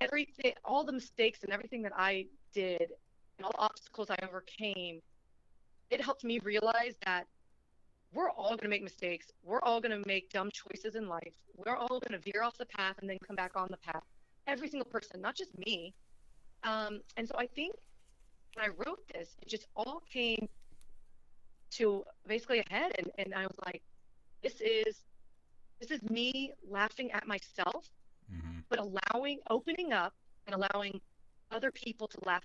everything, 0.00 0.52
all 0.64 0.84
the 0.84 0.92
mistakes 0.92 1.42
and 1.42 1.52
everything 1.52 1.82
that 1.82 1.92
I 1.96 2.26
did, 2.52 2.92
and 3.38 3.44
all 3.44 3.52
the 3.52 3.58
obstacles 3.58 4.10
I 4.10 4.18
overcame. 4.22 5.00
It 5.90 6.00
helped 6.00 6.24
me 6.24 6.38
realize 6.40 6.94
that 7.04 7.26
we're 8.14 8.30
all 8.30 8.50
going 8.50 8.60
to 8.60 8.68
make 8.68 8.82
mistakes. 8.82 9.26
We're 9.42 9.60
all 9.62 9.80
going 9.80 10.00
to 10.00 10.06
make 10.06 10.30
dumb 10.30 10.50
choices 10.52 10.94
in 10.94 11.08
life. 11.08 11.34
We're 11.56 11.76
all 11.76 12.00
going 12.00 12.12
to 12.12 12.18
veer 12.18 12.42
off 12.42 12.56
the 12.56 12.66
path 12.66 12.96
and 13.00 13.10
then 13.10 13.18
come 13.26 13.36
back 13.36 13.52
on 13.56 13.68
the 13.70 13.76
path. 13.78 14.02
Every 14.46 14.68
single 14.68 14.88
person, 14.88 15.20
not 15.20 15.34
just 15.34 15.56
me. 15.58 15.92
Um, 16.62 17.00
and 17.16 17.28
so 17.28 17.34
I 17.36 17.46
think 17.46 17.74
when 18.54 18.66
I 18.66 18.68
wrote 18.86 19.00
this, 19.12 19.36
it 19.42 19.48
just 19.48 19.66
all 19.76 20.02
came 20.12 20.48
to 21.72 22.04
basically 22.26 22.60
a 22.60 22.72
head, 22.72 22.92
and, 22.98 23.10
and 23.18 23.34
I 23.34 23.42
was 23.42 23.56
like, 23.64 23.82
this 24.42 24.60
is 24.60 25.04
this 25.80 25.90
is 25.90 26.02
me 26.10 26.52
laughing 26.68 27.10
at 27.12 27.26
myself 27.26 27.88
hmm 28.30 28.60
but 28.70 28.78
allowing 28.80 29.38
opening 29.50 29.92
up 29.92 30.14
and 30.46 30.54
allowing 30.56 31.00
other 31.50 31.70
people 31.72 32.08
to 32.08 32.18
laugh 32.26 32.44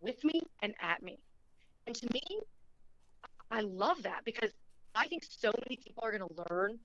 with 0.00 0.22
me 0.24 0.42
and 0.62 0.74
at 0.80 1.02
me. 1.02 1.18
And 1.86 1.94
to 1.96 2.08
me 2.12 2.22
i 3.50 3.60
love 3.60 4.02
that 4.02 4.22
because 4.24 4.50
i 4.94 5.06
think 5.06 5.24
so 5.28 5.50
many 5.66 5.76
people 5.76 6.02
are 6.04 6.10
going 6.16 6.26
to 6.28 6.44
learn 6.50 6.78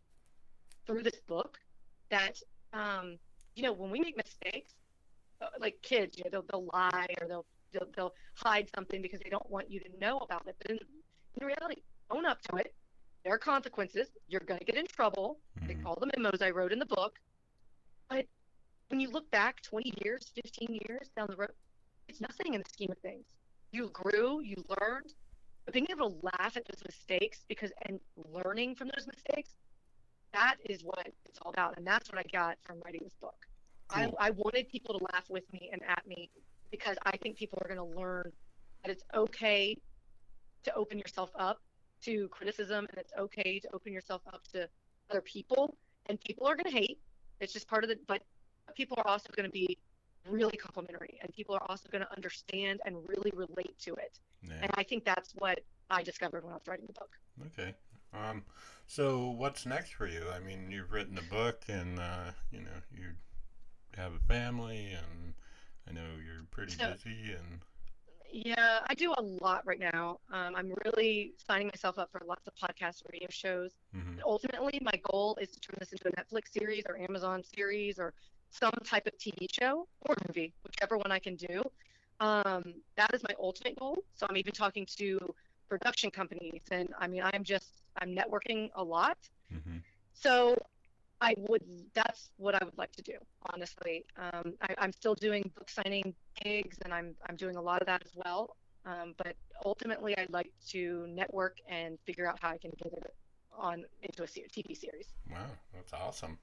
through 0.85 1.03
this 1.03 1.19
book 1.27 1.57
that 2.09 2.39
um, 2.73 3.17
you 3.55 3.63
know 3.63 3.73
when 3.73 3.91
we 3.91 3.99
make 3.99 4.17
mistakes 4.17 4.73
uh, 5.41 5.47
like 5.59 5.75
kids 5.81 6.17
you 6.17 6.23
know 6.25 6.29
they'll, 6.31 6.45
they'll 6.51 6.69
lie 6.73 7.07
or 7.21 7.27
they'll, 7.27 7.45
they'll 7.75 7.91
they'll 7.95 8.13
hide 8.35 8.69
something 8.75 9.01
because 9.01 9.21
they 9.23 9.29
don't 9.29 9.49
want 9.51 9.69
you 9.71 9.79
to 9.81 9.89
know 10.01 10.17
about 10.19 10.47
it 10.47 10.55
but 10.61 10.71
in, 10.71 10.79
in 11.41 11.47
reality 11.47 11.81
own 12.11 12.25
up 12.25 12.41
to 12.43 12.57
it 12.57 12.75
there 13.23 13.33
are 13.33 13.39
consequences 13.39 14.09
you're 14.27 14.41
going 14.47 14.59
to 14.59 14.65
get 14.65 14.77
in 14.77 14.87
trouble 14.87 15.39
they 15.67 15.75
hmm 15.75 15.85
call 15.85 15.97
the 15.99 16.11
memos 16.17 16.41
I 16.41 16.51
wrote 16.51 16.73
in 16.73 16.79
the 16.79 16.85
book. 16.85 17.19
But 18.09 18.25
when 18.89 18.99
you 19.01 19.09
look 19.11 19.29
back 19.31 19.61
20 19.63 19.93
years, 20.03 20.31
15 20.43 20.79
years 20.87 21.09
down 21.17 21.27
the 21.29 21.37
road, 21.37 21.51
it's 22.07 22.21
nothing 22.21 22.53
in 22.55 22.61
the 22.61 22.69
scheme 22.69 22.91
of 22.91 22.99
things. 22.99 23.25
You 23.71 23.89
grew, 23.89 24.41
you 24.41 24.55
learned, 24.81 25.13
but 25.65 25.73
being 25.73 25.87
able 25.91 26.11
to 26.11 26.17
laugh 26.39 26.57
at 26.57 26.65
those 26.65 26.83
mistakes 26.85 27.45
because 27.49 27.71
and 27.87 27.99
learning 28.15 28.75
from 28.75 28.89
those 28.95 29.07
mistakes, 29.07 29.55
that 30.33 30.57
is 30.69 30.83
what 30.83 31.07
it's 31.25 31.39
all 31.41 31.51
about. 31.51 31.77
And 31.77 31.87
that's 31.87 32.11
what 32.11 32.19
I 32.19 32.23
got 32.31 32.57
from 32.63 32.81
writing 32.85 33.01
this 33.03 33.15
book. 33.21 33.47
Cool. 33.89 34.19
I, 34.19 34.27
I 34.27 34.31
wanted 34.31 34.69
people 34.69 34.99
to 34.99 35.05
laugh 35.13 35.25
with 35.29 35.51
me 35.53 35.69
and 35.71 35.81
at 35.87 36.05
me 36.07 36.29
because 36.77 36.97
I 37.05 37.15
think 37.17 37.37
people 37.37 37.59
are 37.61 37.73
going 37.73 37.89
to 37.89 37.97
learn 37.97 38.31
that 38.83 38.91
it's 38.91 39.03
okay 39.13 39.77
to 40.63 40.73
open 40.75 40.97
yourself 40.97 41.31
up 41.39 41.61
to 42.03 42.27
criticism 42.29 42.85
and 42.89 42.97
it's 42.97 43.13
okay 43.17 43.59
to 43.59 43.69
open 43.73 43.93
yourself 43.93 44.21
up 44.27 44.43
to 44.53 44.67
other 45.09 45.21
people. 45.21 45.77
And 46.07 46.19
people 46.19 46.45
are 46.47 46.55
going 46.55 46.69
to 46.71 46.77
hate. 46.77 46.99
It's 47.39 47.53
just 47.53 47.67
part 47.67 47.83
of 47.83 47.89
the, 47.89 47.97
but 48.07 48.21
people 48.75 48.97
are 48.97 49.07
also 49.07 49.29
going 49.35 49.47
to 49.47 49.51
be 49.51 49.77
really 50.29 50.57
complimentary 50.57 51.19
and 51.21 51.31
people 51.33 51.55
are 51.55 51.65
also 51.69 51.87
going 51.91 52.03
to 52.03 52.11
understand 52.13 52.79
and 52.85 52.97
really 53.07 53.31
relate 53.35 53.77
to 53.79 53.93
it. 53.95 54.19
Yeah. 54.43 54.55
And 54.63 54.71
I 54.75 54.83
think 54.83 55.05
that's 55.05 55.33
what 55.35 55.61
I 55.89 56.03
discovered 56.03 56.43
when 56.43 56.51
I 56.51 56.55
was 56.55 56.67
writing 56.67 56.85
the 56.87 56.93
book. 56.93 57.11
Okay. 57.47 57.73
Um, 58.13 58.43
so 58.87 59.29
what's 59.29 59.65
next 59.65 59.93
for 59.93 60.07
you? 60.07 60.23
I 60.33 60.39
mean, 60.39 60.71
you've 60.71 60.91
written 60.91 61.17
a 61.17 61.33
book, 61.33 61.63
and 61.67 61.99
uh, 61.99 62.31
you 62.51 62.61
know 62.61 62.79
you 62.93 63.15
have 63.97 64.13
a 64.13 64.19
family, 64.19 64.91
and 64.93 65.33
I 65.87 65.91
know 65.91 66.05
you're 66.25 66.43
pretty 66.51 66.73
So- 66.73 66.91
busy, 66.91 67.33
and 67.33 67.61
Yeah, 68.31 68.83
I 68.89 68.93
do 68.95 69.13
a 69.17 69.21
lot 69.21 69.65
right 69.65 69.79
now. 69.79 70.19
Um, 70.29 70.55
I'm 70.55 70.73
really 70.83 71.33
signing 71.37 71.67
myself 71.67 71.97
up 71.97 72.11
for 72.11 72.19
lots 72.25 72.45
of 72.47 72.55
podcast 72.55 73.03
radio 73.09 73.29
shows. 73.29 73.71
mhm, 73.95 74.19
Ultimately, 74.25 74.77
my 74.81 74.97
goal 75.09 75.37
is 75.39 75.51
to 75.51 75.59
turn 75.61 75.75
this 75.79 75.93
into 75.93 76.09
a 76.09 76.11
Netflix 76.11 76.49
series 76.49 76.83
or 76.89 76.97
Amazon 76.97 77.43
series 77.43 77.97
or 77.97 78.13
some 78.49 78.73
type 78.83 79.07
of 79.07 79.17
TV 79.17 79.47
show 79.49 79.87
or 80.01 80.15
movie, 80.27 80.53
whichever 80.63 80.97
one 80.97 81.11
I 81.13 81.19
can 81.19 81.35
do. 81.37 81.63
Um, 82.19 82.81
that 82.95 83.13
is 83.13 83.23
my 83.23 83.33
ultimate 83.39 83.77
goal. 83.79 84.03
So 84.15 84.25
I'm 84.29 84.35
even 84.37 84.51
talking 84.53 84.85
to 84.97 85.33
production 85.69 86.11
companies, 86.11 86.63
and 86.71 86.93
I 86.99 87.07
mean, 87.07 87.21
I'm 87.23 87.43
just 87.43 87.83
I'm 87.97 88.13
networking 88.13 88.69
a 88.75 88.83
lot. 88.83 89.17
mhm. 89.53 89.81
So 90.13 90.57
I 91.21 91.33
would 91.37 91.63
that's 91.93 92.29
what 92.37 92.55
I 92.55 92.63
would 92.65 92.77
like 92.77 92.91
to 92.93 93.01
do, 93.01 93.13
honestly. 93.53 94.05
Um, 94.17 94.53
I, 94.61 94.75
I'm 94.77 94.91
still 94.91 95.15
doing 95.15 95.49
book 95.57 95.69
signing 95.69 96.13
gigs, 96.43 96.77
and 96.83 96.93
I'm 96.93 97.15
I'm 97.27 97.35
doing 97.35 97.55
a 97.55 97.61
lot 97.61 97.81
of 97.81 97.87
that 97.87 98.03
as 98.05 98.11
well. 98.15 98.55
Um, 98.85 99.15
but 99.17 99.35
ultimately, 99.65 100.17
I'd 100.17 100.29
like 100.31 100.51
to 100.69 101.07
network 101.07 101.57
and 101.67 101.97
figure 102.05 102.27
out 102.27 102.37
how 102.41 102.49
I 102.49 102.57
can 102.57 102.71
get 102.83 102.93
it 102.93 103.13
on 103.57 103.85
into 104.01 104.23
a 104.23 104.27
TV 104.27 104.77
series. 104.77 105.07
wow, 105.31 105.45
that's 105.73 105.93
awesome. 105.93 106.37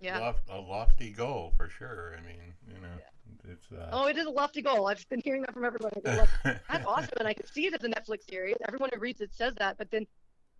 Yeah. 0.00 0.18
Lof- 0.18 0.42
a 0.50 0.58
lofty 0.58 1.10
goal 1.10 1.52
for 1.56 1.68
sure. 1.68 2.16
I 2.18 2.26
mean, 2.26 2.54
you 2.66 2.80
know, 2.80 3.52
it's 3.52 3.70
uh, 3.70 3.88
Oh, 3.92 4.06
it 4.06 4.16
is 4.16 4.26
a 4.26 4.30
lofty 4.30 4.62
goal. 4.62 4.86
I've 4.86 5.08
been 5.08 5.20
hearing 5.24 5.42
that 5.42 5.52
from 5.52 5.64
everybody. 5.64 6.00
Like, 6.04 6.28
That's 6.68 6.86
awesome, 6.86 7.14
and 7.18 7.28
I 7.28 7.34
could 7.34 7.48
see 7.48 7.66
it 7.66 7.74
as 7.74 7.84
a 7.84 7.88
Netflix 7.88 8.28
series. 8.28 8.56
Everyone 8.66 8.90
who 8.92 8.98
reads 9.00 9.20
it 9.20 9.32
says 9.34 9.54
that, 9.56 9.78
but 9.78 9.90
then 9.90 10.06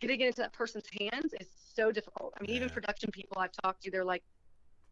getting 0.03 0.20
it 0.20 0.26
into 0.26 0.42
that 0.42 0.53
person's 0.53 0.86
hands 1.00 1.32
is 1.40 1.46
so 1.74 1.92
difficult. 1.92 2.34
I 2.36 2.42
mean, 2.42 2.50
even 2.50 2.68
production 2.68 3.11
people 3.12 3.38
I've 3.40 3.53
talked 3.53 3.84
to, 3.84 3.90
they're 3.90 4.05
like, 4.05 4.24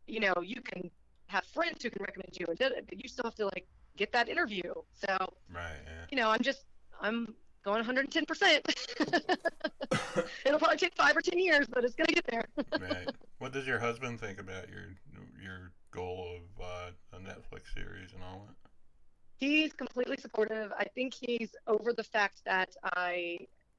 you 0.07 0.21
know, 0.21 0.33
you 0.43 0.61
can 0.63 0.89
have 1.27 1.45
friends 1.45 1.83
who 1.83 1.91
can 1.91 2.03
recommend 2.03 2.37
you, 2.39 2.47
and 2.49 2.59
but 2.59 3.03
you 3.03 3.09
still 3.09 3.25
have 3.25 3.35
to 3.35 3.47
like 3.47 3.67
get 3.97 4.13
that 4.13 4.29
interview. 4.29 4.73
So, 4.95 5.17
right. 5.53 5.81
Yeah. 5.85 6.07
you 6.11 6.17
know, 6.17 6.31
I'm 6.31 6.41
just 6.41 6.65
I'm 7.01 7.35
going 7.65 7.79
110 7.79 8.25
percent. 8.25 8.65
It'll 10.47 10.59
probably 10.59 10.77
take 10.77 10.95
five 10.95 11.17
or 11.17 11.21
ten 11.21 11.39
years, 11.39 11.67
but 11.69 11.85
it's 11.85 11.97
gonna 11.97 12.13
get 12.13 12.27
there. 12.29 12.45
right. 12.81 13.11
What 13.39 13.53
does 13.53 13.67
your 13.67 13.81
husband 13.81 14.21
think 14.21 14.41
about 14.41 14.69
your 14.69 14.95
your 15.43 15.73
goal 15.91 16.37
of 16.37 16.65
uh, 16.65 17.17
a 17.17 17.21
Netflix 17.21 17.75
series 17.75 18.13
and 18.15 18.23
all 18.23 18.47
that? 18.47 18.55
He's 19.39 19.73
completely 19.73 20.19
supportive. 20.19 20.71
I 20.79 20.85
think 20.85 21.15
he's 21.15 21.57
over 21.67 21.95
the 21.95 22.05
fact 22.05 22.43
that 22.45 22.69
I, 22.85 23.39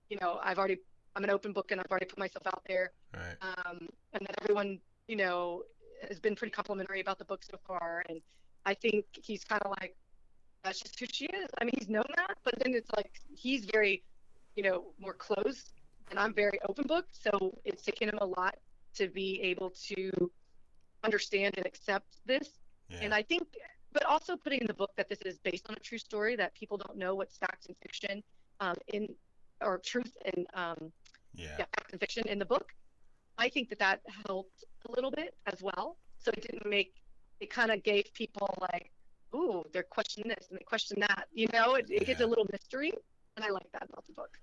you 0.10 0.18
know, 0.20 0.40
I've 0.44 0.58
already 0.58 0.80
I'm 1.16 1.24
an 1.24 1.30
open 1.30 1.54
book 1.54 1.72
and 1.72 1.80
I've 1.80 1.90
already 1.90 2.06
put 2.06 2.20
myself 2.20 2.48
out 2.48 2.64
there. 2.68 2.92
Right. 3.14 3.36
um, 3.42 3.90
and 4.14 4.26
that 4.26 4.36
everyone, 4.42 4.80
you 5.08 5.16
know, 5.16 5.64
has 6.08 6.20
been 6.20 6.36
pretty 6.36 6.52
complimentary 6.52 7.02
about 7.02 7.20
the 7.20 7.26
book 7.26 7.44
so 7.44 7.58
far. 7.68 8.04
And 8.10 8.22
I 8.66 8.74
think 8.74 9.06
he's 9.22 9.44
kind 9.44 9.62
of 9.64 9.72
like, 9.80 9.96
that's 10.64 10.80
just 10.80 11.00
who 11.00 11.06
she 11.12 11.26
is. 11.26 11.50
I 11.60 11.66
mean, 11.66 11.74
he's 11.78 11.90
known 11.90 12.06
that, 12.16 12.38
but 12.44 12.56
then 12.64 12.74
it's 12.74 12.92
like 12.96 13.20
he's 13.36 13.66
very, 13.66 14.04
you 14.56 14.64
know, 14.64 14.94
more 15.00 15.14
closed, 15.14 15.72
and 16.10 16.20
I'm 16.20 16.34
very 16.34 16.60
open 16.68 16.86
book. 16.86 17.08
So 17.12 17.58
it's 17.66 17.84
taken 17.84 18.10
him 18.10 18.20
a 18.22 18.26
lot 18.26 18.58
to 18.96 19.08
be 19.08 19.42
able 19.42 19.72
to 19.88 20.12
understand 21.04 21.56
and 21.58 21.66
accept 21.66 22.18
this. 22.26 22.50
Yeah. 22.90 23.00
And 23.02 23.14
I 23.14 23.24
think, 23.24 23.48
but 23.92 24.06
also 24.06 24.36
putting 24.36 24.62
in 24.62 24.68
the 24.68 24.74
book 24.74 24.92
that 24.98 25.10
this 25.10 25.22
is 25.24 25.40
based 25.40 25.68
on 25.70 25.76
a 25.76 25.80
true 25.80 25.98
story, 25.98 26.36
that 26.36 26.54
people 26.54 26.78
don't 26.78 26.98
know 26.98 27.16
what's 27.16 27.38
fact 27.38 27.66
and 27.68 27.76
fiction 27.82 28.22
um, 28.60 28.76
in, 28.88 29.08
or 29.62 29.80
truth 29.80 30.16
and 30.26 30.46
um, 30.54 30.92
yeah. 31.34 31.56
yeah, 31.60 31.66
fact 31.76 31.92
and 31.92 32.00
fiction 32.00 32.28
in 32.28 32.40
the 32.40 32.46
book. 32.46 32.68
I 33.38 33.50
think 33.50 33.70
that 33.70 33.80
that 33.80 34.02
helped 34.28 34.64
a 34.88 34.92
little 34.92 35.12
bit 35.12 35.36
as 35.48 35.62
well. 35.62 35.98
So 36.20 36.32
it 36.32 36.42
didn't 36.42 36.70
make 36.70 36.94
it 37.40 37.50
kind 37.50 37.72
of 37.72 37.84
gave 37.84 38.06
people 38.14 38.54
like, 38.62 38.92
ooh, 39.36 39.64
they're 39.74 39.84
questioning 39.84 40.30
this 40.30 40.48
and 40.50 40.60
they 40.60 40.64
question 40.64 41.00
that. 41.00 41.26
You 41.34 41.48
know, 41.54 41.76
it, 41.76 41.90
it 41.90 42.06
gets 42.06 42.22
a 42.22 42.28
little 42.28 42.46
mystery, 42.52 42.94
and 43.36 43.46
I 43.46 43.50
like 43.50 43.72
that 43.74 43.84
about 43.90 44.06
the 44.06 44.14
book. 44.14 44.38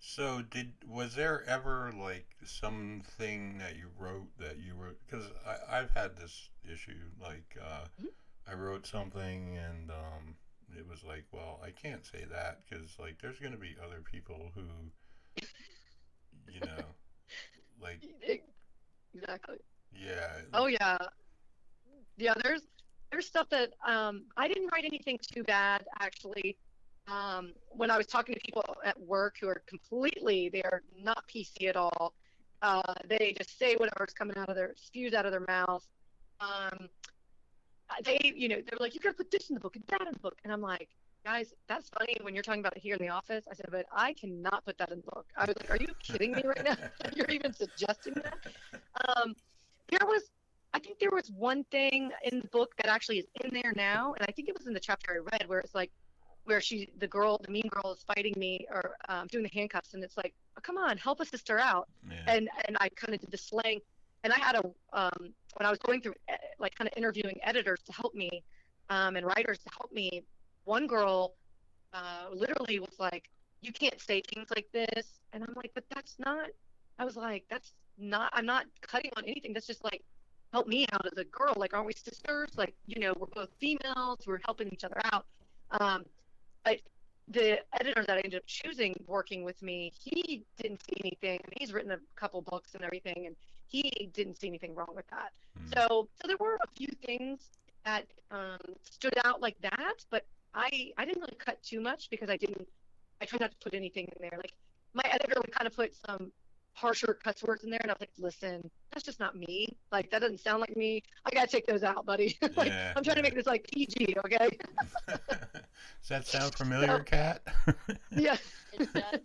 So 0.00 0.42
did 0.42 0.72
was 0.86 1.14
there 1.14 1.44
ever 1.48 1.90
like 1.96 2.26
something 2.44 3.58
that 3.58 3.76
you 3.76 3.88
wrote 3.98 4.36
that 4.38 4.58
you 4.58 4.74
wrote 4.74 4.98
because 5.06 5.24
I've 5.70 5.90
had 5.92 6.16
this 6.16 6.50
issue 6.70 7.10
like 7.20 7.56
uh, 7.60 7.86
Mhm. 8.00 8.08
I 8.46 8.52
wrote 8.54 8.86
something 8.86 9.56
and 9.56 9.90
um, 9.90 10.36
it 10.76 10.86
was 10.86 11.02
like 11.04 11.24
well 11.32 11.58
I 11.64 11.70
can't 11.70 12.04
say 12.04 12.24
that 12.30 12.60
because 12.68 12.98
like 12.98 13.20
there's 13.22 13.40
gonna 13.40 13.56
be 13.56 13.76
other 13.82 14.02
people 14.02 14.52
who 14.54 14.66
you 16.48 16.60
know 16.60 16.94
like 17.80 18.02
Exactly. 19.14 19.58
yeah 19.92 20.40
Oh 20.52 20.66
yeah, 20.66 20.98
yeah. 22.16 22.34
There's 22.42 22.62
there's 23.10 23.26
stuff 23.26 23.48
that 23.50 23.74
um, 23.86 24.24
I 24.36 24.48
didn't 24.48 24.68
write 24.72 24.84
anything 24.84 25.18
too 25.22 25.44
bad 25.44 25.86
actually. 26.00 26.56
Um, 27.06 27.52
when 27.68 27.90
I 27.90 27.96
was 27.98 28.06
talking 28.06 28.34
to 28.34 28.40
people 28.44 28.64
at 28.84 28.98
work 29.00 29.36
who 29.40 29.48
are 29.48 29.62
completely 29.66 30.48
they 30.48 30.62
are 30.62 30.82
not 31.00 31.24
PC 31.28 31.68
at 31.68 31.76
all. 31.76 32.14
Uh, 32.62 32.94
they 33.08 33.34
just 33.36 33.58
say 33.58 33.74
whatever's 33.76 34.14
coming 34.14 34.36
out 34.36 34.48
of 34.48 34.56
their 34.56 34.72
spews 34.76 35.14
out 35.14 35.26
of 35.26 35.32
their 35.32 35.44
mouth. 35.46 35.86
Um, 36.40 36.88
they 38.04 38.18
you 38.34 38.48
know 38.48 38.56
they're 38.56 38.78
like 38.80 38.94
you 38.94 39.00
gotta 39.00 39.14
put 39.16 39.30
this 39.30 39.50
in 39.50 39.54
the 39.54 39.60
book 39.60 39.76
and 39.76 39.84
that 39.88 40.00
in 40.06 40.12
the 40.12 40.18
book 40.18 40.38
and 40.44 40.52
I'm 40.52 40.60
like 40.60 40.88
guys 41.24 41.54
that's 41.68 41.88
funny 41.98 42.16
when 42.22 42.34
you're 42.34 42.42
talking 42.42 42.60
about 42.60 42.76
it 42.76 42.82
here 42.82 42.94
in 42.94 43.02
the 43.02 43.08
office. 43.08 43.44
I 43.50 43.54
said 43.54 43.66
but 43.70 43.86
I 43.92 44.12
cannot 44.12 44.64
put 44.64 44.78
that 44.78 44.90
in 44.90 44.98
the 44.98 45.04
book. 45.04 45.26
I 45.36 45.46
was 45.46 45.56
like 45.58 45.70
are 45.70 45.76
you 45.80 45.88
kidding 46.02 46.32
me 46.32 46.42
right 46.44 46.64
now? 46.64 46.76
You're 47.16 47.30
even 47.30 47.52
suggesting 47.52 48.14
that? 48.14 48.38
Um, 49.08 49.34
there 49.90 50.06
was 50.06 50.22
I 50.74 50.80
think 50.80 50.98
there 50.98 51.10
was 51.12 51.30
one 51.30 51.64
thing 51.70 52.10
in 52.24 52.40
the 52.40 52.48
book 52.48 52.76
that 52.78 52.86
actually 52.86 53.18
is 53.18 53.26
in 53.44 53.54
there 53.54 53.72
now, 53.76 54.12
and 54.18 54.26
I 54.28 54.32
think 54.32 54.48
it 54.48 54.58
was 54.58 54.66
in 54.66 54.74
the 54.74 54.80
chapter 54.80 55.12
I 55.12 55.36
read 55.36 55.48
where 55.48 55.60
it's 55.60 55.74
like 55.74 55.90
where 56.44 56.60
she 56.60 56.88
the 56.98 57.06
girl 57.06 57.40
the 57.42 57.50
mean 57.50 57.68
girl 57.68 57.92
is 57.92 58.02
fighting 58.02 58.34
me 58.36 58.66
or 58.70 58.96
um, 59.08 59.26
doing 59.28 59.44
the 59.44 59.50
handcuffs, 59.54 59.94
and 59.94 60.02
it's 60.02 60.16
like 60.16 60.34
oh, 60.58 60.60
come 60.62 60.76
on 60.76 60.98
help 60.98 61.20
a 61.20 61.24
sister 61.24 61.58
out, 61.58 61.88
yeah. 62.10 62.16
And 62.26 62.48
and 62.66 62.76
I 62.80 62.88
kind 62.90 63.14
of 63.14 63.20
did 63.20 63.30
the 63.30 63.38
slang, 63.38 63.80
and 64.24 64.32
I 64.32 64.38
had 64.38 64.56
a 64.56 64.64
um, 64.92 65.32
when 65.56 65.66
I 65.66 65.70
was 65.70 65.78
going 65.78 66.00
through 66.00 66.14
eh, 66.28 66.36
like 66.58 66.74
kind 66.74 66.88
of 66.88 66.96
interviewing 66.96 67.38
editors 67.42 67.80
to 67.86 67.92
help 67.92 68.14
me, 68.14 68.42
um, 68.90 69.16
and 69.16 69.24
writers 69.24 69.58
to 69.60 69.70
help 69.78 69.92
me, 69.92 70.24
one 70.64 70.86
girl 70.86 71.34
uh, 71.92 72.26
literally 72.32 72.78
was 72.80 72.98
like 72.98 73.30
you 73.62 73.72
can't 73.72 74.00
say 74.00 74.22
things 74.34 74.48
like 74.54 74.68
this, 74.72 75.20
and 75.32 75.42
I'm 75.42 75.54
like 75.56 75.72
but 75.74 75.84
that's 75.90 76.16
not 76.18 76.48
I 76.98 77.04
was 77.04 77.16
like, 77.16 77.44
that's 77.50 77.72
not, 77.98 78.30
I'm 78.32 78.46
not 78.46 78.66
cutting 78.80 79.10
on 79.16 79.24
anything. 79.24 79.52
That's 79.52 79.66
just 79.66 79.84
like, 79.84 80.02
help 80.52 80.68
me 80.68 80.86
out 80.92 81.06
as 81.06 81.18
a 81.18 81.24
girl. 81.24 81.54
Like, 81.56 81.74
aren't 81.74 81.86
we 81.86 81.92
sisters? 81.92 82.50
Like, 82.56 82.74
you 82.86 83.00
know, 83.00 83.14
we're 83.18 83.26
both 83.26 83.50
females. 83.58 84.20
We're 84.26 84.40
helping 84.44 84.68
each 84.72 84.84
other 84.84 85.00
out. 85.12 85.26
Um, 85.72 86.04
but 86.64 86.80
the 87.28 87.58
editor 87.80 88.04
that 88.06 88.16
I 88.16 88.20
ended 88.20 88.36
up 88.36 88.46
choosing 88.46 88.94
working 89.06 89.44
with 89.44 89.60
me, 89.62 89.92
he 89.98 90.44
didn't 90.60 90.82
see 90.84 90.96
anything. 91.02 91.40
And 91.44 91.52
he's 91.58 91.72
written 91.72 91.90
a 91.90 91.98
couple 92.16 92.42
books 92.42 92.74
and 92.74 92.84
everything, 92.84 93.24
and 93.26 93.34
he 93.66 94.10
didn't 94.12 94.38
see 94.38 94.48
anything 94.48 94.74
wrong 94.74 94.92
with 94.94 95.08
that. 95.08 95.32
Mm. 95.58 95.74
So, 95.74 96.08
so 96.20 96.28
there 96.28 96.36
were 96.38 96.58
a 96.62 96.68
few 96.76 96.88
things 97.04 97.40
that 97.84 98.06
um, 98.30 98.58
stood 98.82 99.14
out 99.24 99.40
like 99.40 99.60
that, 99.62 100.04
but 100.10 100.24
I, 100.54 100.92
I 100.96 101.04
didn't 101.04 101.20
really 101.22 101.36
cut 101.38 101.62
too 101.62 101.80
much 101.80 102.08
because 102.10 102.30
I 102.30 102.36
didn't, 102.36 102.66
I 103.20 103.24
tried 103.24 103.40
not 103.40 103.50
to 103.50 103.56
put 103.62 103.74
anything 103.74 104.04
in 104.06 104.16
there. 104.20 104.36
Like, 104.38 104.52
my 104.92 105.02
editor 105.10 105.34
would 105.40 105.50
kind 105.52 105.66
of 105.66 105.74
put 105.74 105.92
some 106.06 106.30
harsher 106.72 107.14
cuss 107.22 107.42
words 107.42 107.64
in 107.64 107.70
there, 107.70 107.80
and 107.82 107.90
I 107.90 107.94
was 107.94 108.00
like, 108.00 108.10
listen, 108.18 108.70
that's 108.92 109.04
just 109.04 109.18
not 109.20 109.36
me. 109.36 109.76
Like, 109.92 110.10
that 110.10 110.20
doesn't 110.20 110.40
sound 110.40 110.60
like 110.60 110.76
me. 110.76 111.02
I 111.24 111.30
gotta 111.30 111.46
take 111.48 111.66
those 111.66 111.82
out, 111.82 112.04
buddy. 112.06 112.36
like, 112.56 112.68
Yeah, 112.68 112.92
I'm 112.96 113.02
trying 113.04 113.16
to 113.16 113.22
make 113.22 113.34
this 113.34 113.46
like 113.46 113.66
PG, 113.72 114.16
okay? 114.24 114.48
Does 115.08 116.08
that 116.08 116.26
sound 116.26 116.54
familiar, 116.54 116.86
So- 116.98 117.02
Kat? 117.04 117.42
yeah. 118.10 118.36
It 118.72 118.92
does. 118.92 119.20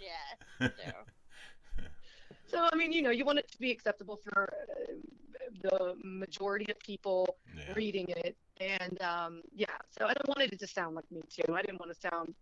yeah. 0.00 0.68
So. 0.68 0.92
So 2.48 2.68
I 2.72 2.76
mean, 2.76 2.92
you 2.92 3.02
know, 3.02 3.10
you 3.10 3.24
want 3.24 3.38
it 3.40 3.50
to 3.52 3.58
be 3.58 3.70
acceptable 3.72 4.16
for 4.22 4.48
uh, 4.52 4.92
the 5.62 5.96
majority 6.04 6.66
of 6.70 6.78
people 6.78 7.36
Yeah. 7.56 7.72
reading 7.74 8.06
it. 8.08 8.36
And 8.60 9.00
um, 9.02 9.42
yeah, 9.54 9.66
so 9.90 10.06
I 10.06 10.14
don't 10.14 10.28
want 10.28 10.40
it 10.40 10.58
to 10.58 10.66
sound 10.66 10.96
like 10.96 11.10
me 11.10 11.22
too. 11.28 11.54
I 11.54 11.62
didn't 11.62 11.78
want 11.80 11.92
to 11.92 12.00
sound, 12.00 12.34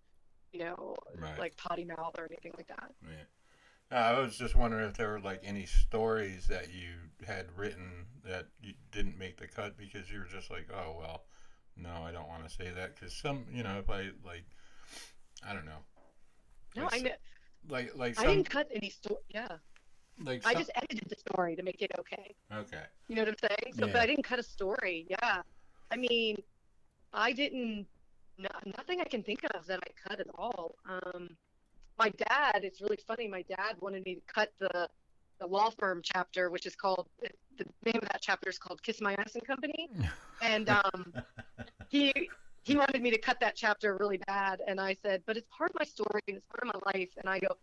you 0.52 0.60
know, 0.60 0.96
Right. 1.18 1.38
like 1.38 1.56
potty 1.56 1.84
mouth 1.84 2.14
or 2.18 2.26
anything 2.26 2.52
like 2.56 2.68
that. 2.68 2.92
Yeah. 3.02 3.96
Uh, 3.96 4.00
I 4.16 4.20
was 4.20 4.36
just 4.38 4.54
wondering 4.54 4.88
if 4.88 4.96
there 4.96 5.10
were 5.10 5.20
like 5.20 5.40
any 5.44 5.66
stories 5.66 6.46
that 6.48 6.72
you 6.72 6.94
had 7.26 7.46
written 7.56 8.06
that 8.24 8.46
you 8.62 8.74
didn't 8.92 9.18
make 9.18 9.36
the 9.38 9.46
cut 9.46 9.76
because 9.76 10.10
you 10.10 10.18
were 10.20 10.26
just 10.26 10.50
like, 10.50 10.68
oh 10.72 10.96
well, 10.98 11.24
no, 11.76 11.90
I 12.04 12.12
don't 12.12 12.28
want 12.28 12.48
to 12.48 12.50
say 12.50 12.70
that 12.70 12.94
because 12.94 13.12
some, 13.14 13.44
you 13.52 13.62
know, 13.62 13.78
if 13.78 13.90
I 13.90 14.10
like, 14.24 14.44
I 15.46 15.52
don't 15.52 15.66
know. 15.66 15.82
No, 16.76 16.88
I 16.90 17.12
Like 17.68 17.92
like 17.96 18.18
I 18.20 18.26
didn't 18.26 18.50
cut 18.50 18.68
any 18.74 18.90
story. 18.90 19.20
Yeah, 19.28 19.48
like 20.22 20.46
I 20.46 20.54
just 20.54 20.70
edited 20.74 21.08
the 21.08 21.16
story 21.16 21.56
to 21.56 21.62
make 21.62 21.82
it 21.82 21.90
okay. 21.98 22.34
okay. 22.52 22.82
You 23.08 23.16
know 23.16 23.22
what 23.22 23.28
I'm 23.28 23.48
saying? 23.48 23.74
So, 23.74 23.86
Yeah. 23.86 23.92
but 23.92 24.00
I 24.02 24.06
didn't 24.06 24.24
cut 24.24 24.38
a 24.38 24.42
story. 24.42 25.06
Yeah, 25.08 25.42
I 25.90 25.96
mean, 25.96 26.36
I 27.12 27.32
didn't. 27.32 27.86
No, 28.36 28.48
nothing 28.76 29.00
I 29.00 29.04
can 29.04 29.22
think 29.22 29.40
of 29.54 29.66
that 29.66 29.78
I 29.78 30.08
cut 30.08 30.20
at 30.20 30.26
all. 30.36 30.74
Um, 30.88 31.30
my 31.98 32.10
dad. 32.10 32.60
It's 32.64 32.80
really 32.80 32.98
funny. 33.06 33.28
My 33.28 33.42
dad 33.42 33.76
wanted 33.80 34.04
me 34.04 34.16
to 34.16 34.20
cut 34.26 34.52
the 34.58 34.88
the 35.40 35.46
law 35.46 35.70
firm 35.70 36.00
chapter, 36.02 36.50
which 36.50 36.66
is 36.66 36.74
called 36.76 37.08
the 37.58 37.64
name 37.84 37.98
of 38.02 38.08
that 38.08 38.20
chapter 38.20 38.48
is 38.48 38.58
called 38.58 38.82
Kiss 38.82 39.00
My 39.00 39.14
Ass 39.14 39.34
and 39.34 39.46
Company, 39.46 39.90
and 40.42 40.68
um, 40.68 41.12
he 41.88 42.12
he 42.62 42.76
wanted 42.76 43.02
me 43.02 43.10
to 43.10 43.18
cut 43.18 43.38
that 43.40 43.56
chapter 43.56 43.96
really 43.96 44.18
bad, 44.26 44.60
and 44.66 44.80
I 44.80 44.96
said, 45.02 45.22
but 45.26 45.36
it's 45.36 45.46
part 45.56 45.70
of 45.70 45.76
my 45.78 45.84
story 45.84 46.20
and 46.28 46.38
it's 46.38 46.46
part 46.46 46.62
of 46.62 46.80
my 46.82 46.92
life, 46.92 47.10
and 47.18 47.28
I 47.28 47.38
go, 47.38 47.56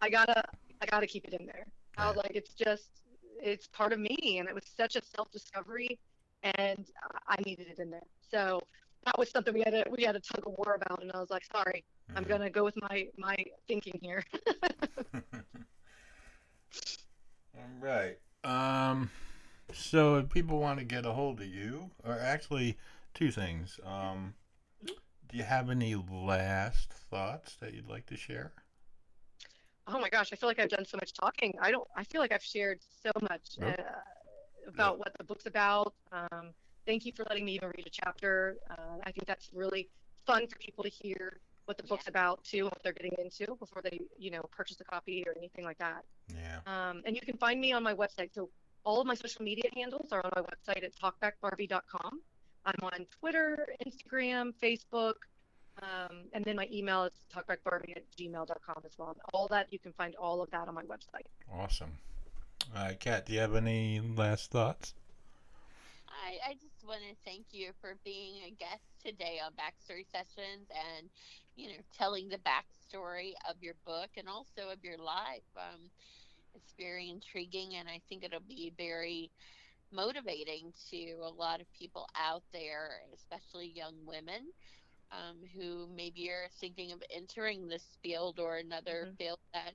I 0.00 0.10
gotta 0.10 0.44
I 0.80 0.86
gotta 0.86 1.06
keep 1.06 1.26
it 1.26 1.34
in 1.38 1.46
there. 1.46 1.66
I 1.96 2.08
was 2.08 2.16
like, 2.16 2.32
it's 2.34 2.54
just 2.54 3.02
it's 3.40 3.66
part 3.68 3.92
of 3.92 3.98
me, 3.98 4.38
and 4.38 4.48
it 4.48 4.54
was 4.54 4.64
such 4.76 4.96
a 4.96 5.02
self 5.02 5.30
discovery, 5.30 5.98
and 6.44 6.86
I 7.28 7.36
needed 7.46 7.68
it 7.70 7.78
in 7.80 7.90
there. 7.90 8.00
So 8.30 8.60
that 9.06 9.18
was 9.18 9.30
something 9.30 9.54
we 9.54 9.62
had 9.62 9.74
a 9.74 9.84
we 9.90 10.04
had 10.04 10.16
a 10.16 10.20
tug 10.20 10.46
of 10.46 10.54
war 10.58 10.74
about, 10.80 11.02
and 11.02 11.12
I 11.12 11.20
was 11.20 11.30
like, 11.30 11.44
sorry, 11.52 11.84
I'm 12.16 12.24
Mhm. 12.24 12.28
gonna 12.28 12.50
go 12.50 12.64
with 12.64 12.76
my 12.82 13.06
my 13.18 13.36
thinking 13.68 13.98
here. 14.02 14.24
All 17.56 17.62
right. 17.80 18.18
Um, 18.44 19.10
so 19.72 20.16
if 20.18 20.28
people 20.30 20.60
want 20.60 20.78
to 20.78 20.84
get 20.84 21.06
a 21.06 21.12
hold 21.12 21.40
of 21.40 21.46
you, 21.46 21.90
or 22.04 22.18
actually, 22.18 22.78
two 23.14 23.30
things. 23.30 23.80
Um, 23.84 24.34
do 25.28 25.36
you 25.38 25.44
have 25.44 25.70
any 25.70 25.94
last 25.96 26.92
thoughts 26.92 27.56
that 27.56 27.74
you'd 27.74 27.88
like 27.88 28.06
to 28.06 28.16
share? 28.16 28.52
oh 29.86 29.98
my 29.98 30.08
gosh, 30.08 30.32
I 30.32 30.36
feel 30.36 30.48
like 30.48 30.58
I've 30.58 30.68
done 30.68 30.84
so 30.86 30.96
much 30.96 31.12
talking. 31.12 31.54
I 31.60 31.70
don't. 31.70 31.86
I 31.96 32.04
feel 32.04 32.20
like 32.20 32.32
I've 32.32 32.42
shared 32.42 32.80
so 33.02 33.10
much 33.22 33.58
Nope. 33.58 33.78
uh, 33.78 33.82
about 34.66 34.98
what 34.98 35.12
the 35.18 35.24
book's 35.24 35.46
about. 35.46 35.94
Um, 36.12 36.50
thank 36.86 37.06
you 37.06 37.12
for 37.12 37.24
letting 37.28 37.44
me 37.44 37.52
even 37.52 37.70
read 37.76 37.86
a 37.86 37.90
chapter. 37.90 38.56
Uh, 38.70 38.98
I 39.04 39.12
think 39.12 39.26
that's 39.26 39.50
really 39.52 39.88
fun 40.26 40.46
for 40.46 40.56
people 40.58 40.84
to 40.84 40.90
hear 40.90 41.38
what 41.66 41.76
the 41.76 41.82
book's 41.84 42.08
about 42.08 42.44
too, 42.44 42.64
what 42.64 42.78
they're 42.82 42.92
getting 42.92 43.14
into 43.18 43.54
before 43.56 43.82
they, 43.82 44.00
you 44.18 44.30
know, 44.30 44.42
purchase 44.54 44.80
a 44.80 44.84
copy 44.84 45.24
or 45.26 45.34
anything 45.36 45.64
like 45.64 45.78
that. 45.78 46.04
Yeah. 46.28 46.58
Um, 46.66 47.02
and 47.06 47.16
you 47.16 47.22
can 47.22 47.36
find 47.36 47.60
me 47.60 47.72
on 47.72 47.82
my 47.82 47.94
website. 47.94 48.34
So 48.34 48.50
all 48.84 49.00
of 49.00 49.06
my 49.06 49.14
social 49.14 49.42
media 49.42 49.70
handles 49.74 50.12
are 50.12 50.20
on 50.24 50.30
my 50.36 50.42
website 50.42 50.84
at 50.84 50.92
talkbackbarbie.com. 50.96 52.20
I'm 52.66 52.74
on 52.82 53.06
Twitter, 53.18 53.66
Instagram, 53.86 54.52
Facebook, 54.62 55.14
um, 55.82 56.24
and 56.32 56.44
then 56.44 56.56
my 56.56 56.68
email 56.72 57.04
is 57.04 57.12
talkbackbarbie 57.34 57.96
at 57.96 58.04
gmail.com 58.18 58.82
as 58.84 58.92
well. 58.98 59.16
All 59.32 59.48
that 59.48 59.72
you 59.72 59.78
can 59.78 59.92
find 59.92 60.14
all 60.16 60.42
of 60.42 60.50
that 60.50 60.68
on 60.68 60.74
my 60.74 60.84
website. 60.84 61.26
Awesome. 61.52 61.92
Uh, 62.72 62.92
Kat, 62.98 63.24
do 63.26 63.32
you 63.32 63.38
have 63.40 63.54
any 63.54 63.98
last 64.00 64.50
thoughts? 64.50 64.94
I, 66.08 66.38
I 66.50 66.54
just 66.54 66.84
want 66.84 67.02
to 67.02 67.14
thank 67.24 67.46
you 67.52 67.72
for 67.80 67.94
being 68.04 68.42
a 68.42 68.50
guest 68.50 69.00
today 69.00 69.38
on 69.44 69.52
Backstory 69.52 70.04
Sessions 70.06 70.68
and, 70.70 71.08
you 71.54 71.68
know, 71.68 71.78
telling 71.92 72.28
the 72.28 72.38
backstory 72.38 73.32
of 73.48 73.62
your 73.62 73.74
book 73.84 74.10
and 74.16 74.28
also 74.28 74.70
of 74.70 74.82
your 74.82 74.98
life. 74.98 75.44
Um, 75.56 75.90
it's 76.54 76.74
very 76.78 77.08
intriguing, 77.10 77.74
and 77.74 77.88
I 77.88 78.00
think 78.08 78.24
it'll 78.24 78.40
be 78.40 78.72
very 78.76 79.30
motivating 79.90 80.72
to 80.90 81.12
a 81.22 81.30
lot 81.30 81.60
of 81.60 81.72
people 81.72 82.06
out 82.16 82.42
there, 82.52 83.00
especially 83.14 83.68
young 83.74 84.04
women. 84.06 84.52
Um, 85.10 85.42
who 85.54 85.86
maybe 85.94 86.30
are 86.30 86.48
thinking 86.60 86.92
of 86.92 87.02
entering 87.10 87.68
this 87.68 87.96
field 88.02 88.40
or 88.40 88.56
another 88.56 89.06
Mhm. 89.06 89.16
field 89.16 89.38
that 89.52 89.74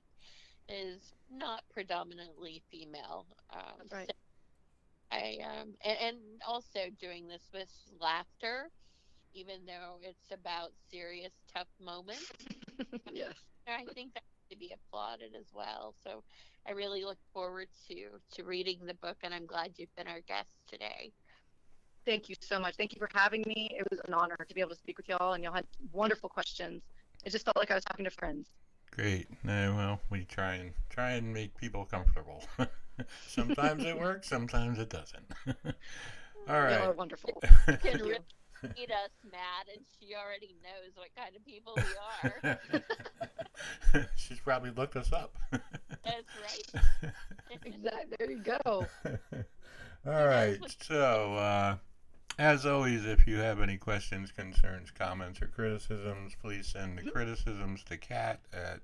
is 0.70 1.14
not 1.30 1.62
predominantly 1.72 2.62
female. 2.70 3.26
Um, 3.52 3.88
right. 3.92 4.06
so 4.06 4.14
I 5.12 5.38
um 5.44 5.74
and, 5.84 5.98
and 6.00 6.16
also 6.46 6.80
doing 7.00 7.26
this 7.26 7.50
with 7.52 7.70
laughter, 8.00 8.70
even 9.34 9.66
though 9.66 9.98
it's 10.02 10.30
about 10.32 10.70
serious, 10.90 11.32
tough 11.54 11.68
moments. 11.80 12.30
yes. 13.12 13.34
I 13.66 13.84
think 13.94 14.14
that 14.14 14.22
to 14.50 14.56
be 14.56 14.72
applauded 14.74 15.34
as 15.38 15.46
well. 15.54 15.94
So 16.02 16.22
I 16.66 16.72
really 16.72 17.04
look 17.04 17.18
forward 17.32 17.68
to 17.88 18.08
to 18.34 18.44
reading 18.44 18.80
the 18.86 18.94
book, 18.94 19.16
and 19.22 19.32
I'm 19.34 19.46
glad 19.46 19.72
you've 19.76 19.94
been 19.96 20.08
our 20.08 20.20
guest 20.26 20.50
today. 20.68 21.12
Thank 22.06 22.28
you 22.28 22.34
so 22.40 22.58
much. 22.58 22.76
Thank 22.76 22.94
you 22.94 22.98
for 22.98 23.08
having 23.14 23.42
me. 23.46 23.70
It 23.78 23.86
was 23.90 24.00
an 24.06 24.14
honor 24.14 24.36
to 24.36 24.54
be 24.54 24.60
able 24.60 24.70
to 24.70 24.76
speak 24.76 24.96
with 24.96 25.08
y'all, 25.08 25.34
and 25.34 25.44
y'all 25.44 25.52
had 25.52 25.66
wonderful 25.92 26.28
questions. 26.28 26.82
It 27.24 27.30
just 27.30 27.44
felt 27.44 27.56
like 27.56 27.70
I 27.70 27.74
was 27.74 27.84
talking 27.84 28.04
to 28.04 28.10
friends. 28.10 28.48
Great. 28.90 29.28
No, 29.44 29.74
well, 29.76 30.00
we 30.10 30.24
try 30.24 30.54
and 30.54 30.72
try 30.88 31.12
and 31.12 31.32
make 31.32 31.56
people 31.56 31.84
comfortable. 31.84 32.44
sometimes 33.28 33.84
it 33.84 33.98
works, 33.98 34.28
sometimes 34.28 34.78
it 34.78 34.90
doesn't. 34.90 35.24
All 36.48 36.54
Y'all 36.54 36.64
right. 36.64 36.80
are 36.80 36.92
wonderful. 36.92 37.40
Can 37.66 37.78
Thank 37.78 37.98
you. 38.00 38.14
us, 38.14 39.10
Matt, 39.30 39.68
and 39.74 39.84
she 39.98 40.14
already 40.14 40.56
knows 40.62 40.92
what 40.96 41.08
kind 41.16 41.34
of 41.36 41.44
people 41.44 41.76
we 41.76 42.42
are. 42.42 44.02
She's 44.16 44.40
probably 44.40 44.70
looked 44.70 44.96
us 44.96 45.12
up. 45.12 45.36
That's 45.50 46.26
right. 46.42 47.12
Exactly. 47.64 48.16
There 48.18 48.30
you 48.30 48.38
go. 48.38 48.86
All 50.06 50.26
right. 50.26 50.58
So, 50.80 51.34
uh, 51.34 51.76
as 52.40 52.64
always, 52.64 53.04
if 53.04 53.26
you 53.26 53.36
have 53.36 53.60
any 53.60 53.76
questions, 53.76 54.32
concerns, 54.32 54.90
comments, 54.90 55.42
or 55.42 55.46
criticisms, 55.46 56.34
please 56.40 56.66
send 56.66 56.96
the 56.96 57.10
criticisms 57.10 57.84
to 57.84 57.98
Kat 57.98 58.40
at 58.50 58.80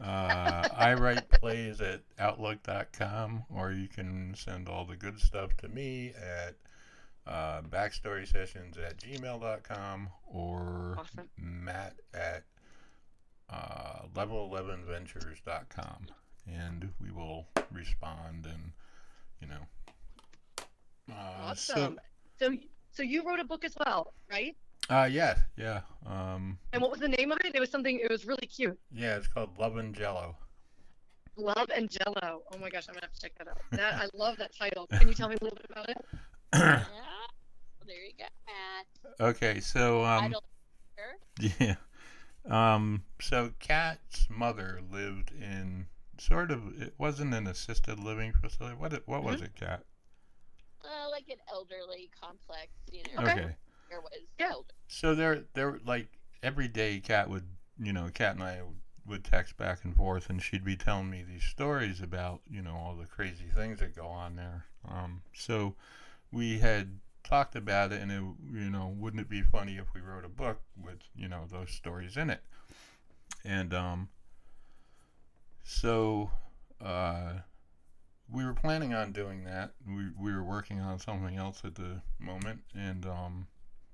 uh, 0.00 0.68
I 0.72 0.94
write 0.94 1.28
plays 1.28 1.80
at 1.80 2.02
outlook.com, 2.20 3.42
or 3.52 3.72
you 3.72 3.88
can 3.88 4.34
send 4.36 4.68
all 4.68 4.84
the 4.84 4.94
good 4.94 5.18
stuff 5.18 5.56
to 5.56 5.68
me 5.68 6.12
at 6.16 6.54
uh, 7.26 7.62
backstory 7.62 8.24
sessions 8.30 8.76
at 8.78 8.98
gmail.com 8.98 10.08
or 10.28 10.94
Awesome. 10.96 11.28
Matt 11.36 11.96
at 12.14 12.44
uh, 13.50 14.02
level11ventures.com. 14.14 16.06
And 16.46 16.90
we 17.02 17.10
will 17.10 17.48
respond 17.72 18.46
and, 18.46 18.70
you 19.40 19.48
know. 19.48 19.66
Uh, 21.10 21.50
Awesome. 21.50 21.98
So, 22.38 22.50
so 22.52 22.56
you 23.02 23.26
wrote 23.26 23.40
a 23.40 23.44
book 23.44 23.64
as 23.64 23.74
well, 23.84 24.12
right? 24.30 24.56
Uh, 24.88 25.08
yeah, 25.10 25.36
yeah. 25.56 25.80
Um, 26.06 26.58
And 26.72 26.80
what 26.80 26.90
was 26.90 27.00
the 27.00 27.08
name 27.08 27.32
of 27.32 27.38
it? 27.44 27.54
It 27.54 27.60
was 27.60 27.70
something. 27.70 27.98
It 27.98 28.10
was 28.10 28.24
really 28.26 28.46
cute. 28.46 28.78
yeah, 28.92 29.16
it's 29.16 29.26
called 29.26 29.50
Love 29.58 29.76
and 29.78 29.94
Jello. 29.94 30.36
Love 31.36 31.68
and 31.74 31.90
Jello. 31.90 32.42
Oh 32.52 32.58
my 32.60 32.70
gosh, 32.70 32.86
I'm 32.88 32.94
gonna 32.94 33.06
have 33.06 33.12
to 33.12 33.20
check 33.20 33.32
that 33.38 33.48
out. 33.48 33.58
That 33.72 33.94
I 33.94 34.06
love 34.16 34.36
that 34.38 34.56
title. 34.56 34.86
Can 34.86 35.08
you 35.08 35.14
tell 35.14 35.28
me 35.28 35.36
a 35.40 35.44
little 35.44 35.58
bit 35.58 35.66
about 35.70 35.88
it? 35.90 36.06
Yeah. 36.54 36.84
There 37.86 38.04
you 38.04 38.12
go, 38.18 38.24
Matt. 38.48 39.28
okay, 39.36 39.60
so 39.60 40.04
um, 40.04 40.34
yeah, 41.60 41.76
um, 42.50 43.04
so 43.20 43.52
Kat's 43.60 44.26
mother 44.28 44.80
lived 44.90 45.30
in 45.30 45.86
sort 46.18 46.50
of 46.50 46.82
it 46.82 46.94
wasn't 46.98 47.32
an 47.32 47.46
assisted 47.46 48.00
living 48.00 48.32
facility. 48.32 48.74
What 48.76 48.92
it, 48.92 49.02
what 49.06 49.22
was 49.22 49.40
it, 49.40 49.52
Kat? 49.54 49.84
Uh, 50.86 51.10
like 51.10 51.28
an 51.28 51.38
elderly 51.50 52.10
complex, 52.20 52.68
you 52.92 53.02
know. 53.16 53.24
Okay. 53.24 53.32
Okay, 53.32 53.56
There 53.90 54.00
was 54.00 54.10
Yeah. 54.38 54.52
elder. 54.52 54.74
so 54.88 55.14
there 55.14 55.44
there 55.54 55.80
like 55.84 56.08
every 56.42 56.68
day 56.68 57.00
Kat 57.00 57.28
would 57.28 57.44
you 57.78 57.92
know 57.92 58.08
Kat 58.14 58.34
and 58.34 58.42
I 58.44 58.62
would 59.04 59.24
text 59.24 59.56
back 59.56 59.84
and 59.84 59.94
forth, 59.96 60.28
and 60.30 60.42
she'd 60.42 60.64
be 60.64 60.76
telling 60.76 61.10
me 61.10 61.22
these 61.22 61.44
stories 61.44 62.00
about 62.00 62.40
you 62.48 62.62
know 62.62 62.74
all 62.76 62.94
the 62.94 63.06
crazy 63.06 63.46
things 63.54 63.80
that 63.80 63.94
go 63.96 64.06
on 64.06 64.36
there. 64.36 64.66
Um, 64.88 65.22
so 65.32 65.74
we 66.32 66.58
had 66.58 67.00
talked 67.24 67.56
about 67.56 67.92
it, 67.92 68.00
and 68.00 68.12
it, 68.12 68.22
you 68.52 68.70
know, 68.70 68.94
wouldn't 68.96 69.20
it 69.20 69.28
be 69.28 69.42
funny 69.42 69.76
if 69.78 69.92
we 69.94 70.00
wrote 70.00 70.24
a 70.24 70.28
book 70.28 70.60
with 70.80 70.98
you 71.16 71.28
know 71.28 71.44
those 71.50 71.70
stories 71.70 72.16
in 72.16 72.30
it? 72.30 72.42
And 73.44 73.72
um, 73.74 74.08
so 75.64 76.30
uh, 76.80 77.34
we 78.28 78.44
were 78.44 78.54
planning 78.54 78.92
on 78.94 79.12
doing 79.12 79.44
that. 79.44 79.72
We 79.86 80.10
we 80.18 80.32
were 80.32 80.42
working 80.44 80.80
on 80.80 80.98
something 80.98 81.36
else 81.36 81.62
at 81.64 81.74
the 81.76 82.02
moment, 82.18 82.62
and 82.74 83.06
um, 83.06 83.46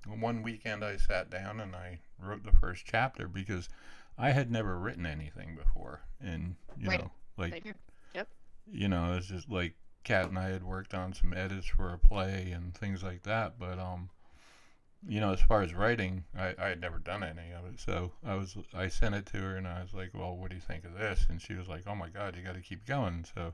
one 0.07 0.41
weekend 0.43 0.83
I 0.83 0.97
sat 0.97 1.29
down 1.29 1.59
and 1.59 1.75
I 1.75 1.99
wrote 2.19 2.43
the 2.43 2.51
first 2.51 2.85
chapter 2.85 3.27
because 3.27 3.69
I 4.17 4.31
had 4.31 4.51
never 4.51 4.77
written 4.79 5.05
anything 5.05 5.55
before, 5.55 6.01
and 6.21 6.55
you 6.77 6.89
Right. 6.89 6.99
know, 6.99 7.11
like 7.37 7.53
Same 7.53 7.63
here. 7.63 8.25
you 8.71 8.87
know, 8.87 9.13
it's 9.15 9.27
just 9.27 9.49
like 9.49 9.75
Kat 10.03 10.29
and 10.29 10.37
I 10.39 10.49
had 10.49 10.63
worked 10.63 10.93
on 10.93 11.13
some 11.13 11.33
edits 11.33 11.67
for 11.67 11.93
a 11.93 11.97
play 11.97 12.51
and 12.51 12.73
things 12.75 13.03
like 13.03 13.23
that, 13.23 13.59
but 13.59 13.77
um, 13.79 14.09
you 15.05 15.19
know, 15.19 15.33
as 15.33 15.41
far 15.41 15.61
as 15.61 15.73
writing, 15.73 16.23
I, 16.37 16.55
I 16.57 16.67
had 16.69 16.79
never 16.81 16.97
done 16.97 17.23
any 17.23 17.51
of 17.51 17.65
it. 17.65 17.79
So 17.79 18.13
I 18.25 18.35
was 18.35 18.55
I 18.73 18.87
sent 18.87 19.15
it 19.15 19.25
to 19.27 19.37
her 19.37 19.55
and 19.57 19.67
I 19.67 19.81
was 19.81 19.93
like, 19.93 20.11
well, 20.13 20.35
what 20.35 20.49
do 20.49 20.55
you 20.55 20.61
think 20.61 20.85
of 20.85 20.93
this? 20.97 21.25
And 21.29 21.41
she 21.41 21.53
was 21.53 21.67
like, 21.67 21.83
oh 21.87 21.95
my 21.95 22.09
God, 22.09 22.35
you 22.35 22.43
got 22.43 22.55
to 22.55 22.61
keep 22.61 22.85
going. 22.85 23.25
So 23.35 23.53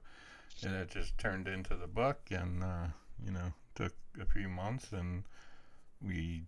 and 0.64 0.76
it 0.76 0.90
just 0.90 1.18
turned 1.18 1.48
into 1.48 1.76
the 1.76 1.88
book, 1.88 2.20
and 2.32 2.64
uh, 2.64 2.88
you 3.26 3.32
know, 3.32 3.54
took 3.76 3.94
a 4.22 4.26
few 4.26 4.50
months, 4.50 4.92
and 4.92 5.24
we 6.06 6.44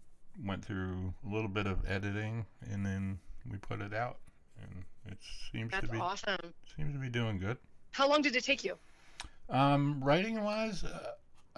went 0.45 0.63
through 0.65 1.13
a 1.25 1.33
little 1.33 1.49
bit 1.49 1.67
of 1.67 1.79
editing, 1.89 2.45
and 2.71 2.85
then 2.85 3.19
we 3.49 3.57
put 3.57 3.81
it 3.81 3.93
out, 3.93 4.17
and 4.61 4.83
it 5.11 5.17
seems 5.51 5.71
That's 5.71 5.87
to 5.87 5.91
be 5.91 5.99
awesome. 5.99 6.53
seems 6.75 6.93
to 6.93 6.99
be 6.99 7.09
doing 7.09 7.39
good. 7.39 7.57
How 7.91 8.07
long 8.09 8.21
did 8.21 8.35
it 8.35 8.43
take 8.43 8.63
you? 8.63 8.77
Um, 9.49 10.01
writing 10.03 10.41
wise, 10.43 10.83
uh, 10.83 11.11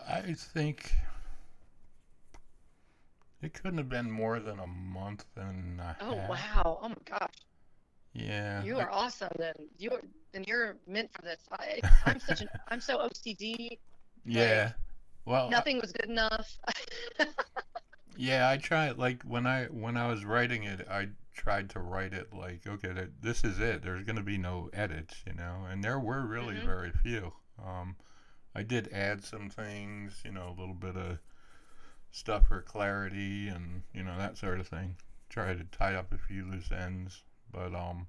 I 0.07 0.33
think 0.33 0.91
it 3.41 3.53
couldn't 3.53 3.77
have 3.77 3.89
been 3.89 4.09
more 4.09 4.39
than 4.39 4.59
a 4.59 4.67
month 4.67 5.25
and 5.35 5.79
a 5.79 5.95
Oh 6.01 6.15
half. 6.15 6.29
wow! 6.29 6.79
Oh 6.81 6.89
my 6.89 6.95
gosh, 7.05 7.29
Yeah. 8.13 8.63
you 8.63 8.77
I- 8.77 8.83
are 8.83 8.89
awesome. 8.91 9.29
Then 9.37 9.53
you 9.77 9.91
are, 9.91 10.01
then 10.33 10.43
you're 10.47 10.75
meant 10.87 11.11
for 11.13 11.21
this. 11.21 11.39
I, 11.51 11.79
I'm 12.05 12.19
such 12.19 12.41
an 12.41 12.49
I'm 12.69 12.81
so 12.81 12.97
OCD. 12.97 13.77
yeah. 14.25 14.73
Well, 15.25 15.47
I- 15.47 15.49
Nothing 15.51 15.79
was 15.79 15.91
good 15.93 16.09
enough. 16.09 16.57
Yeah, 18.15 18.47
I 18.47 18.57
tried 18.57 18.99
like 18.99 19.23
when 19.23 19.47
I 19.47 19.65
when 19.65 19.97
I 19.97 20.07
was 20.07 20.23
writing 20.23 20.63
it, 20.65 20.87
I 20.87 21.09
tried 21.33 21.71
to 21.71 21.79
write 21.79 22.13
it 22.13 22.31
like, 22.31 22.61
okay, 22.67 22.93
th- 22.93 23.09
this 23.21 23.43
is 23.43 23.59
it. 23.59 23.81
There's 23.81 24.03
going 24.03 24.17
to 24.17 24.21
be 24.21 24.37
no 24.37 24.69
edits, 24.71 25.15
you 25.25 25.33
know, 25.33 25.65
and 25.67 25.83
there 25.83 25.99
were 25.99 26.21
really 26.21 26.53
Mhm. 26.55 26.65
very 26.65 26.91
few. 26.91 27.33
Um, 27.63 27.95
I 28.53 28.61
did 28.61 28.93
add 28.93 29.23
some 29.23 29.49
things, 29.49 30.21
you 30.23 30.31
know, 30.31 30.47
a 30.49 30.59
little 30.59 30.75
bit 30.75 30.95
of 30.95 31.17
stuff 32.11 32.47
for 32.49 32.61
clarity 32.61 33.47
and 33.47 33.81
you 33.93 34.03
know 34.03 34.15
that 34.15 34.37
sort 34.37 34.59
of 34.59 34.67
thing. 34.67 34.97
Try 35.29 35.55
to 35.55 35.63
tie 35.63 35.95
up 35.95 36.13
a 36.13 36.17
few 36.19 36.45
loose 36.45 36.71
ends, 36.71 37.23
but 37.51 37.73
um, 37.73 38.05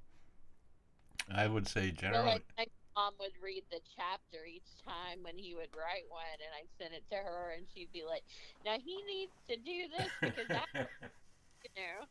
I 1.32 1.46
would 1.46 1.68
say 1.68 1.88
Well, 1.88 1.96
generally, 1.96 2.26
like 2.26 2.44
my 2.56 2.66
mom 2.96 3.14
would 3.20 3.34
read 3.42 3.64
the 3.70 3.80
chapter 3.96 4.44
each 4.46 4.76
time 4.84 5.22
when 5.22 5.38
he 5.38 5.54
would 5.54 5.72
write 5.74 6.06
one, 6.08 6.38
and 6.38 6.52
I'd 6.56 6.70
send 6.78 6.94
it 6.94 7.04
to 7.10 7.16
her, 7.16 7.54
and 7.56 7.66
she'd 7.74 7.92
be 7.92 8.04
like, 8.04 8.24
"Now 8.64 8.76
he 8.78 8.96
needs 9.08 9.34
to 9.48 9.56
do 9.56 9.88
this 9.88 10.12
because 10.22 10.48
that, 10.48 10.68
you 11.64 11.70
know." 11.76 12.06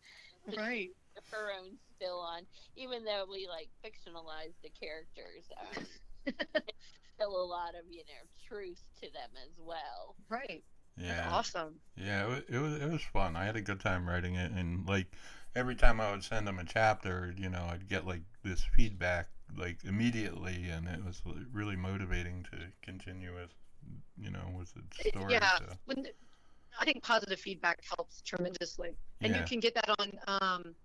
So 0.45 0.57
right. 0.59 0.89
put 1.15 1.23
her 1.31 1.51
own 1.53 1.77
spill 1.95 2.19
on, 2.19 2.43
even 2.75 3.05
though 3.05 3.25
we 3.29 3.47
like 3.47 3.69
fictionalize 3.85 4.53
the 4.63 4.69
characters. 4.69 5.45
Um, 5.57 5.85
still 7.15 7.41
a 7.41 7.45
lot 7.45 7.75
of 7.75 7.85
you 7.89 8.03
know 8.07 8.23
truth 8.47 8.83
to 9.01 9.11
them 9.11 9.29
as 9.45 9.53
well. 9.59 10.15
Right. 10.29 10.63
That's 10.97 11.19
yeah. 11.19 11.29
awesome. 11.31 11.79
Yeah, 11.95 12.25
it 12.25 12.29
was, 12.29 12.43
it 12.49 12.57
was 12.59 12.73
it 12.81 12.91
was 12.91 13.01
fun. 13.01 13.35
I 13.35 13.45
had 13.45 13.55
a 13.55 13.61
good 13.61 13.79
time 13.79 14.07
writing 14.07 14.35
it, 14.35 14.51
and 14.51 14.87
like 14.87 15.07
every 15.55 15.75
time 15.75 16.01
I 16.01 16.11
would 16.11 16.23
send 16.23 16.47
them 16.47 16.59
a 16.59 16.63
chapter, 16.65 17.33
you 17.37 17.49
know, 17.49 17.67
I'd 17.71 17.87
get 17.87 18.05
like 18.05 18.21
this 18.43 18.63
feedback 18.75 19.27
like 19.57 19.77
immediately, 19.83 20.69
and 20.69 20.87
it 20.87 21.03
was 21.03 21.21
really 21.51 21.75
motivating 21.75 22.45
to 22.51 22.57
continue 22.81 23.33
with, 23.33 23.53
you 24.17 24.31
know, 24.31 24.51
with 24.57 24.73
the 24.73 25.09
story. 25.09 25.33
yeah. 25.33 25.57
So, 25.57 25.65
When 25.85 26.05
I 26.79 26.85
think 26.85 27.03
positive 27.03 27.39
feedback 27.39 27.81
helps 27.95 28.21
tremendously, 28.21 28.95
and 29.21 29.33
yeah, 29.33 29.39
you 29.39 29.45
can 29.45 29.59
get 29.59 29.75
that 29.75 29.89
on 29.99 30.11
um, 30.27 30.75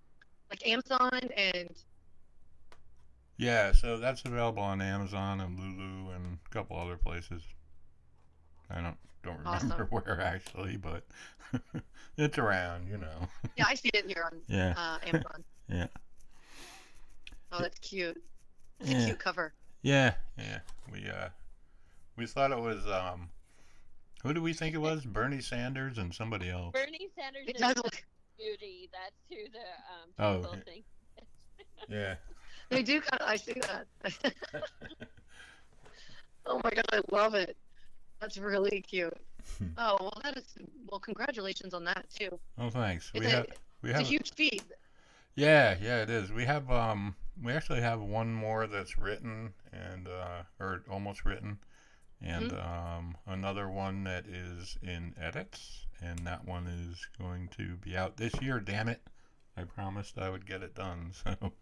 like 0.51 0.66
Amazon 0.66 1.21
and 1.37 1.71
yeah. 3.39 3.73
So 3.73 3.99
that's 3.99 4.25
available 4.25 4.62
on 4.62 4.83
Amazon 4.83 5.41
and 5.41 5.59
Lulu 5.59 6.11
and 6.11 6.39
a 6.45 6.49
couple 6.51 6.77
other 6.77 6.97
places. 6.97 7.43
I 8.71 8.81
don't 8.83 8.99
don't 9.23 9.39
remember 9.39 9.51
Awesome. 9.51 9.87
where 9.91 10.21
actually, 10.21 10.77
but 10.77 11.05
it's 12.16 12.39
around, 12.39 12.89
you 12.89 12.99
know. 12.99 13.29
yeah, 13.57 13.64
I 13.69 13.75
see 13.75 13.91
it 13.95 14.07
here 14.07 14.25
on 14.25 14.39
Yeah, 14.49 14.75
uh, 14.77 14.99
Amazon. 15.07 15.45
Yeah. 15.71 15.87
Oh, 17.53 17.61
that's 17.61 17.79
cute. 17.81 18.23
It's 18.81 18.91
a 19.05 19.07
cute 19.07 19.19
cover. 19.19 19.53
Yeah, 19.83 20.14
yeah. 20.39 20.61
We 20.91 21.07
uh 21.09 21.29
we 22.16 22.27
thought 22.27 22.53
it 22.53 22.59
was 22.59 22.87
um 22.87 23.29
who 24.23 24.33
do 24.33 24.41
we 24.43 24.53
think 24.55 24.75
it 24.75 24.79
was? 24.79 25.05
Bernie 25.05 25.41
Sanders 25.43 25.99
and 25.99 26.14
somebody 26.14 26.49
else. 26.51 26.73
Bernie 26.73 27.09
Sanders 27.19 27.45
It 27.47 27.57
is 27.57 27.61
does 27.61 27.77
look. 27.77 28.03
beauty. 28.39 28.89
That's 28.93 29.14
who 29.29 29.51
the 29.53 29.59
um, 29.59 30.09
Oh, 30.19 30.39
people 30.49 30.59
okay. 30.66 30.85
Yeah. 31.89 32.14
They 32.71 32.83
do 32.83 33.01
kind 33.03 33.21
of. 33.23 33.29
I 33.29 33.37
see 33.37 33.55
that. 33.55 34.25
oh 36.47 36.61
my 36.64 36.71
god, 36.71 36.85
I 36.93 37.01
love 37.11 37.35
it. 37.35 37.57
That's 38.21 38.39
really 38.39 38.83
cute. 38.83 39.16
Oh 39.77 39.97
well, 40.01 40.21
that 40.25 40.37
is 40.37 40.55
well. 40.91 41.01
Congratulations 41.01 41.73
on 41.75 41.85
that 41.85 42.07
too. 42.11 42.39
oh 42.59 42.71
thanks. 42.71 43.11
It's 43.14 43.25
We 43.25 43.27
a, 43.27 43.31
have 43.31 43.47
we 43.83 43.91
it's 43.91 44.01
a 44.01 44.03
huge 44.03 44.33
feat. 44.35 44.62
Yeah, 45.35 45.77
yeah, 45.81 46.03
it 46.03 46.11
is. 46.11 46.33
We 46.33 46.45
have 46.45 46.71
um 46.71 47.14
we 47.43 47.53
actually 47.53 47.81
have 47.81 48.01
one 48.01 48.33
more 48.35 48.66
that's 48.66 48.99
written 48.99 49.55
and 49.73 50.09
uh 50.09 50.43
or 50.59 50.83
almost 50.91 51.25
written 51.25 51.59
and 52.21 52.53
um 52.53 53.16
another 53.27 53.69
one 53.69 54.05
that 54.05 54.27
is 54.27 54.77
in 54.83 55.14
edits 55.21 55.87
and 56.03 56.21
that 56.27 56.45
one 56.47 56.66
is 56.66 57.07
going 57.19 57.49
to 57.59 57.77
be 57.77 57.97
out 57.97 58.16
this 58.16 58.35
year, 58.43 58.61
damn 58.61 58.89
it. 58.89 59.03
I 59.57 59.64
promised 59.64 60.19
I 60.19 60.31
would 60.31 60.47
get 60.47 60.62
it 60.62 60.75
done. 60.75 61.12
So 61.25 61.53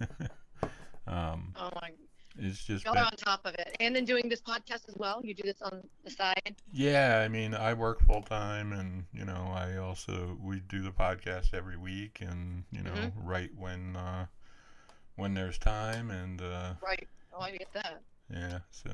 um 1.06 1.54
Oh 1.56 1.70
my, 1.80 1.90
it's 2.38 2.64
just 2.64 2.84
y'all 2.84 2.94
been, 2.94 3.02
are 3.02 3.06
on 3.06 3.12
top 3.16 3.46
of 3.46 3.54
it. 3.54 3.76
And 3.80 3.94
then 3.96 4.04
doing 4.04 4.28
this 4.28 4.40
podcast 4.40 4.88
as 4.88 4.94
well. 4.96 5.20
You 5.24 5.34
do 5.34 5.42
this 5.42 5.62
on 5.62 5.82
the 6.04 6.10
side. 6.10 6.56
Yeah, 6.72 7.22
I 7.24 7.28
mean, 7.28 7.54
I 7.54 7.74
work 7.74 8.00
full 8.06 8.22
time, 8.22 8.72
and 8.72 9.04
you 9.12 9.24
know, 9.24 9.52
I 9.54 9.76
also 9.76 10.36
we 10.42 10.60
do 10.60 10.82
the 10.82 10.90
podcast 10.90 11.54
every 11.54 11.76
week, 11.76 12.18
and 12.20 12.64
you 12.70 12.82
know, 12.82 12.92
Mhm. 12.92 13.12
write 13.16 13.54
when 13.56 13.96
uh, 13.96 14.26
when 15.16 15.34
there's 15.34 15.58
time, 15.58 16.10
and 16.10 16.40
uh, 16.42 16.74
Right. 16.82 17.08
Oh, 17.32 17.40
I 17.40 17.50
get 17.52 17.72
that. 17.72 18.02
yeah, 18.30 18.60
so 18.70 18.90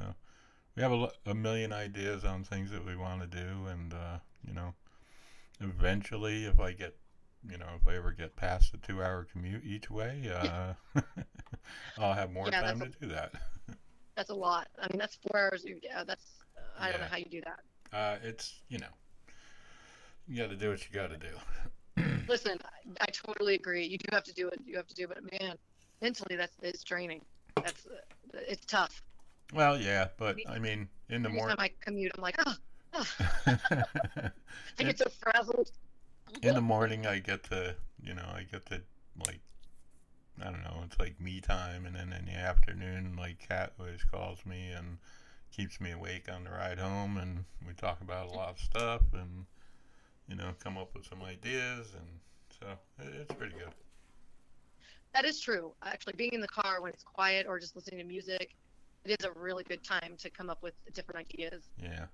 we 0.74 0.82
have 0.82 0.92
a, 0.92 1.10
a 1.26 1.34
million 1.34 1.72
ideas 1.72 2.24
on 2.24 2.44
things 2.44 2.70
that 2.70 2.84
we 2.84 2.96
want 2.96 3.20
to 3.22 3.26
do, 3.26 3.66
and 3.66 3.92
uh, 3.92 4.18
you 4.46 4.52
know, 4.54 4.74
eventually, 5.60 6.44
if 6.44 6.60
I 6.60 6.72
get 6.72 6.96
you 7.48 7.58
know, 7.58 7.66
if 7.80 7.86
I 7.88 7.96
ever 7.96 8.12
get 8.12 8.36
past 8.36 8.72
the 8.72 8.78
two-hour 8.78 9.26
commute 9.32 9.64
each 9.64 9.90
way, 9.90 10.30
uh, 10.32 10.74
I'll 11.98 12.14
have 12.14 12.32
more 12.32 12.50
Yeah, 12.50 12.60
time 12.60 12.80
to 12.80 12.88
do 13.00 13.08
that. 13.08 13.32
That's 14.16 14.30
a 14.30 14.34
lot. 14.34 14.68
I 14.78 14.88
mean, 14.92 14.98
that's 14.98 15.16
four 15.16 15.38
hours. 15.40 15.64
Yeah, 15.82 16.04
that's. 16.04 16.44
Uh, 16.56 16.60
I 16.78 16.90
don't 16.90 17.00
know 17.00 17.06
how 17.10 17.16
you 17.16 17.26
do 17.30 17.40
that. 17.42 17.60
Uh, 17.92 18.16
it's 18.22 18.62
you 18.68 18.78
know, 18.78 18.86
you 20.26 20.36
got 20.36 20.50
to 20.50 20.56
do 20.56 20.70
what 20.70 20.82
you 20.88 20.94
got 20.94 21.10
to 21.10 21.16
do. 21.16 22.02
Listen, 22.28 22.58
I, 22.64 23.04
I 23.04 23.06
totally 23.10 23.54
agree. 23.54 23.84
You 23.86 23.98
do 23.98 24.06
have 24.12 24.24
to 24.24 24.32
do 24.34 24.48
it. 24.48 24.60
You 24.64 24.76
have 24.76 24.86
to 24.86 24.94
do 24.94 25.08
it. 25.10 25.18
Man, 25.40 25.56
mentally, 26.00 26.36
that's 26.36 26.56
it's 26.62 26.82
draining. 26.84 27.24
That's 27.62 27.86
uh, 27.86 27.98
it's 28.48 28.64
tough. 28.66 29.02
Well, 29.52 29.78
yeah, 29.80 30.08
but 30.16 30.40
I 30.46 30.58
mean, 30.58 30.88
in 31.08 31.22
the 31.22 31.28
Every 31.28 31.36
morning, 31.36 31.56
time 31.56 31.60
I 31.60 31.70
commute, 31.80 32.12
I'm 32.16 32.22
like, 32.22 32.36
oh, 32.46 32.54
oh. 32.94 33.06
I 34.78 34.84
get 34.84 34.98
so 34.98 35.06
frazzled. 35.08 35.70
In 36.40 36.54
the 36.54 36.60
morning, 36.60 37.06
I 37.06 37.18
get 37.18 37.44
to, 37.44 37.76
you 38.02 38.14
know, 38.14 38.26
I 38.34 38.44
get 38.50 38.66
to 38.66 38.80
like, 39.26 39.40
I 40.40 40.44
don't 40.44 40.62
know, 40.62 40.82
it's 40.84 40.98
like 40.98 41.20
me 41.20 41.40
time, 41.40 41.84
and 41.84 41.94
then 41.94 42.12
in 42.12 42.26
the 42.26 42.32
afternoon, 42.32 43.16
like 43.16 43.46
Kat 43.46 43.72
always 43.78 44.02
calls 44.04 44.44
me 44.46 44.70
and 44.70 44.98
keeps 45.54 45.80
me 45.80 45.90
awake 45.90 46.28
on 46.32 46.44
the 46.44 46.50
ride 46.50 46.78
home, 46.78 47.16
and 47.18 47.44
we 47.66 47.74
talk 47.74 48.00
about 48.00 48.28
a 48.28 48.32
lot 48.32 48.50
of 48.50 48.58
stuff, 48.58 49.02
and 49.12 49.44
you 50.28 50.36
know, 50.36 50.52
come 50.62 50.78
up 50.78 50.94
with 50.94 51.04
some 51.06 51.22
ideas, 51.22 51.88
and 51.94 52.06
so 52.58 52.66
it's 52.98 53.34
pretty 53.34 53.54
good. 53.54 53.72
That 55.14 55.24
is 55.26 55.40
true. 55.40 55.72
Actually, 55.84 56.14
being 56.16 56.32
in 56.32 56.40
the 56.40 56.48
car 56.48 56.80
when 56.80 56.92
it's 56.92 57.04
quiet 57.04 57.46
or 57.46 57.58
just 57.58 57.76
listening 57.76 57.98
to 57.98 58.06
music, 58.06 58.54
it 59.04 59.20
is 59.20 59.26
a 59.26 59.38
really 59.38 59.64
good 59.64 59.84
time 59.84 60.14
to 60.18 60.30
come 60.30 60.48
up 60.48 60.62
with 60.62 60.74
different 60.94 61.26
ideas. 61.28 61.68
Yeah, 61.76 62.06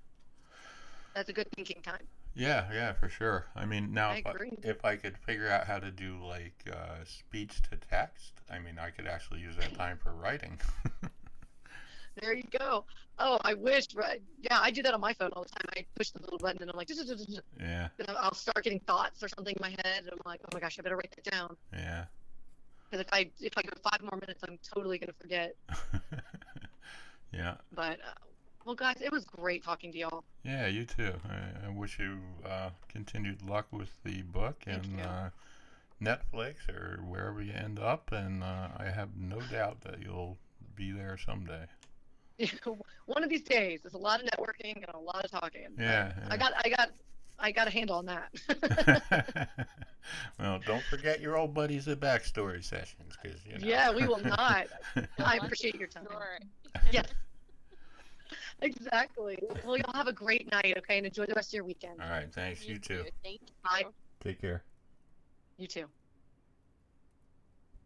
That's 1.14 1.28
a 1.28 1.32
good 1.32 1.46
thinking 1.54 1.80
time. 1.82 2.06
Yeah, 2.34 2.66
yeah, 2.72 2.92
for 2.92 3.08
sure. 3.08 3.46
I 3.56 3.64
mean, 3.64 3.92
now 3.92 4.10
I 4.10 4.18
if 4.18 4.26
I, 4.26 4.32
if 4.62 4.84
I 4.84 4.96
could 4.96 5.18
figure 5.18 5.48
out 5.48 5.66
how 5.66 5.78
to 5.78 5.90
do 5.90 6.18
like 6.24 6.64
uh, 6.70 7.04
speech 7.04 7.62
to 7.70 7.76
text, 7.76 8.34
I 8.50 8.58
mean, 8.58 8.78
I 8.78 8.90
could 8.90 9.06
actually 9.06 9.40
use 9.40 9.56
that 9.56 9.74
time 9.74 9.98
for 10.02 10.12
writing. 10.12 10.58
There 12.20 12.34
you 12.34 12.44
go. 12.58 12.84
Oh, 13.18 13.38
I 13.44 13.54
wish. 13.54 13.86
Right? 13.94 14.20
Yeah, 14.40 14.58
I 14.60 14.70
do 14.70 14.82
that 14.82 14.94
on 14.94 15.00
my 15.00 15.12
phone 15.12 15.30
all 15.34 15.44
the 15.44 15.48
time. 15.50 15.70
I 15.76 15.84
push 15.94 16.10
the 16.10 16.20
little 16.20 16.38
button 16.38 16.60
and 16.62 16.70
I'm 16.70 16.76
like, 16.76 16.88
yeah, 16.90 17.88
Then 17.96 18.16
I'll 18.18 18.34
start 18.34 18.64
getting 18.64 18.80
thoughts 18.80 19.22
or 19.22 19.28
something 19.28 19.54
in 19.54 19.60
my 19.60 19.70
head, 19.70 20.02
and 20.04 20.10
I'm 20.12 20.18
like, 20.24 20.40
oh 20.44 20.48
my 20.52 20.60
gosh, 20.60 20.78
I 20.78 20.82
better 20.82 20.96
write 20.96 21.14
that 21.14 21.30
down. 21.30 21.56
yeah. 21.72 22.04
Because 22.90 23.04
if 23.06 23.12
I 23.12 23.30
if 23.40 23.52
I 23.56 23.62
go 23.62 23.70
five 23.82 24.00
more 24.02 24.18
minutes, 24.20 24.42
I'm 24.48 24.58
totally 24.62 24.98
gonna 24.98 25.12
forget. 25.20 25.54
yeah, 27.32 27.56
But 27.74 27.98
uh, 28.00 28.14
well, 28.64 28.74
guys, 28.74 28.96
it 29.00 29.10
was 29.12 29.24
great 29.24 29.64
talking 29.64 29.92
to 29.92 29.98
y'all. 29.98 30.24
yeah, 30.44 30.66
you 30.66 30.84
too. 30.84 31.12
I, 31.28 31.66
I 31.66 31.70
wish 31.70 31.98
you 31.98 32.18
uh, 32.44 32.70
continued 32.88 33.42
luck 33.42 33.66
with 33.70 33.90
the 34.04 34.22
book 34.22 34.62
Thank 34.64 34.84
and 34.84 35.00
uh, 35.00 35.30
Netflix 36.02 36.68
or 36.68 37.00
wherever 37.02 37.42
you 37.42 37.52
end 37.52 37.78
up, 37.78 38.12
and 38.12 38.42
uh, 38.42 38.68
I 38.76 38.84
have 38.84 39.16
no 39.16 39.40
doubt 39.50 39.80
that 39.82 40.02
you'll 40.02 40.36
be 40.74 40.92
there 40.92 41.18
someday. 41.24 41.66
one 43.06 43.24
of 43.24 43.30
these 43.30 43.42
days. 43.42 43.80
There's 43.82 43.94
a 43.94 43.98
lot 43.98 44.22
of 44.22 44.28
networking 44.30 44.76
and 44.76 44.94
a 44.94 44.98
lot 44.98 45.24
of 45.24 45.30
talking. 45.30 45.68
Yeah. 45.78 46.12
I 46.28 46.36
got, 46.36 46.52
I 46.64 46.68
got, 46.68 46.90
I 47.38 47.52
got 47.52 47.66
a 47.66 47.70
handle 47.70 47.96
on 47.96 48.06
that. 48.06 49.48
well, 50.38 50.60
don't 50.64 50.82
forget 50.84 51.20
your 51.20 51.36
old 51.36 51.54
buddies 51.54 51.88
at 51.88 52.00
Backstory 52.00 52.62
Sessions, 52.62 53.14
because 53.20 53.40
you 53.44 53.58
know. 53.58 53.66
Yeah, 53.66 53.92
we 53.92 54.06
will 54.06 54.22
not. 54.22 54.66
I 55.18 55.38
appreciate 55.42 55.76
your 55.76 55.88
time. 55.88 56.04
story. 56.04 56.38
Yes. 56.92 57.06
Exactly. 58.62 59.38
Well, 59.64 59.76
y'all 59.76 59.94
have 59.94 60.08
a 60.08 60.12
great 60.12 60.50
night, 60.50 60.74
okay, 60.78 60.98
and 60.98 61.06
enjoy 61.06 61.26
the 61.26 61.34
rest 61.34 61.50
of 61.50 61.54
your 61.54 61.64
weekend. 61.64 62.00
All 62.00 62.08
right. 62.10 62.32
Thanks. 62.32 62.66
You 62.66 62.78
too. 62.78 63.04
Thank 63.22 63.40
you. 63.40 63.48
Bye. 63.64 63.84
Take 64.22 64.40
care. 64.40 64.64
You 65.58 65.66
too. 65.66 65.86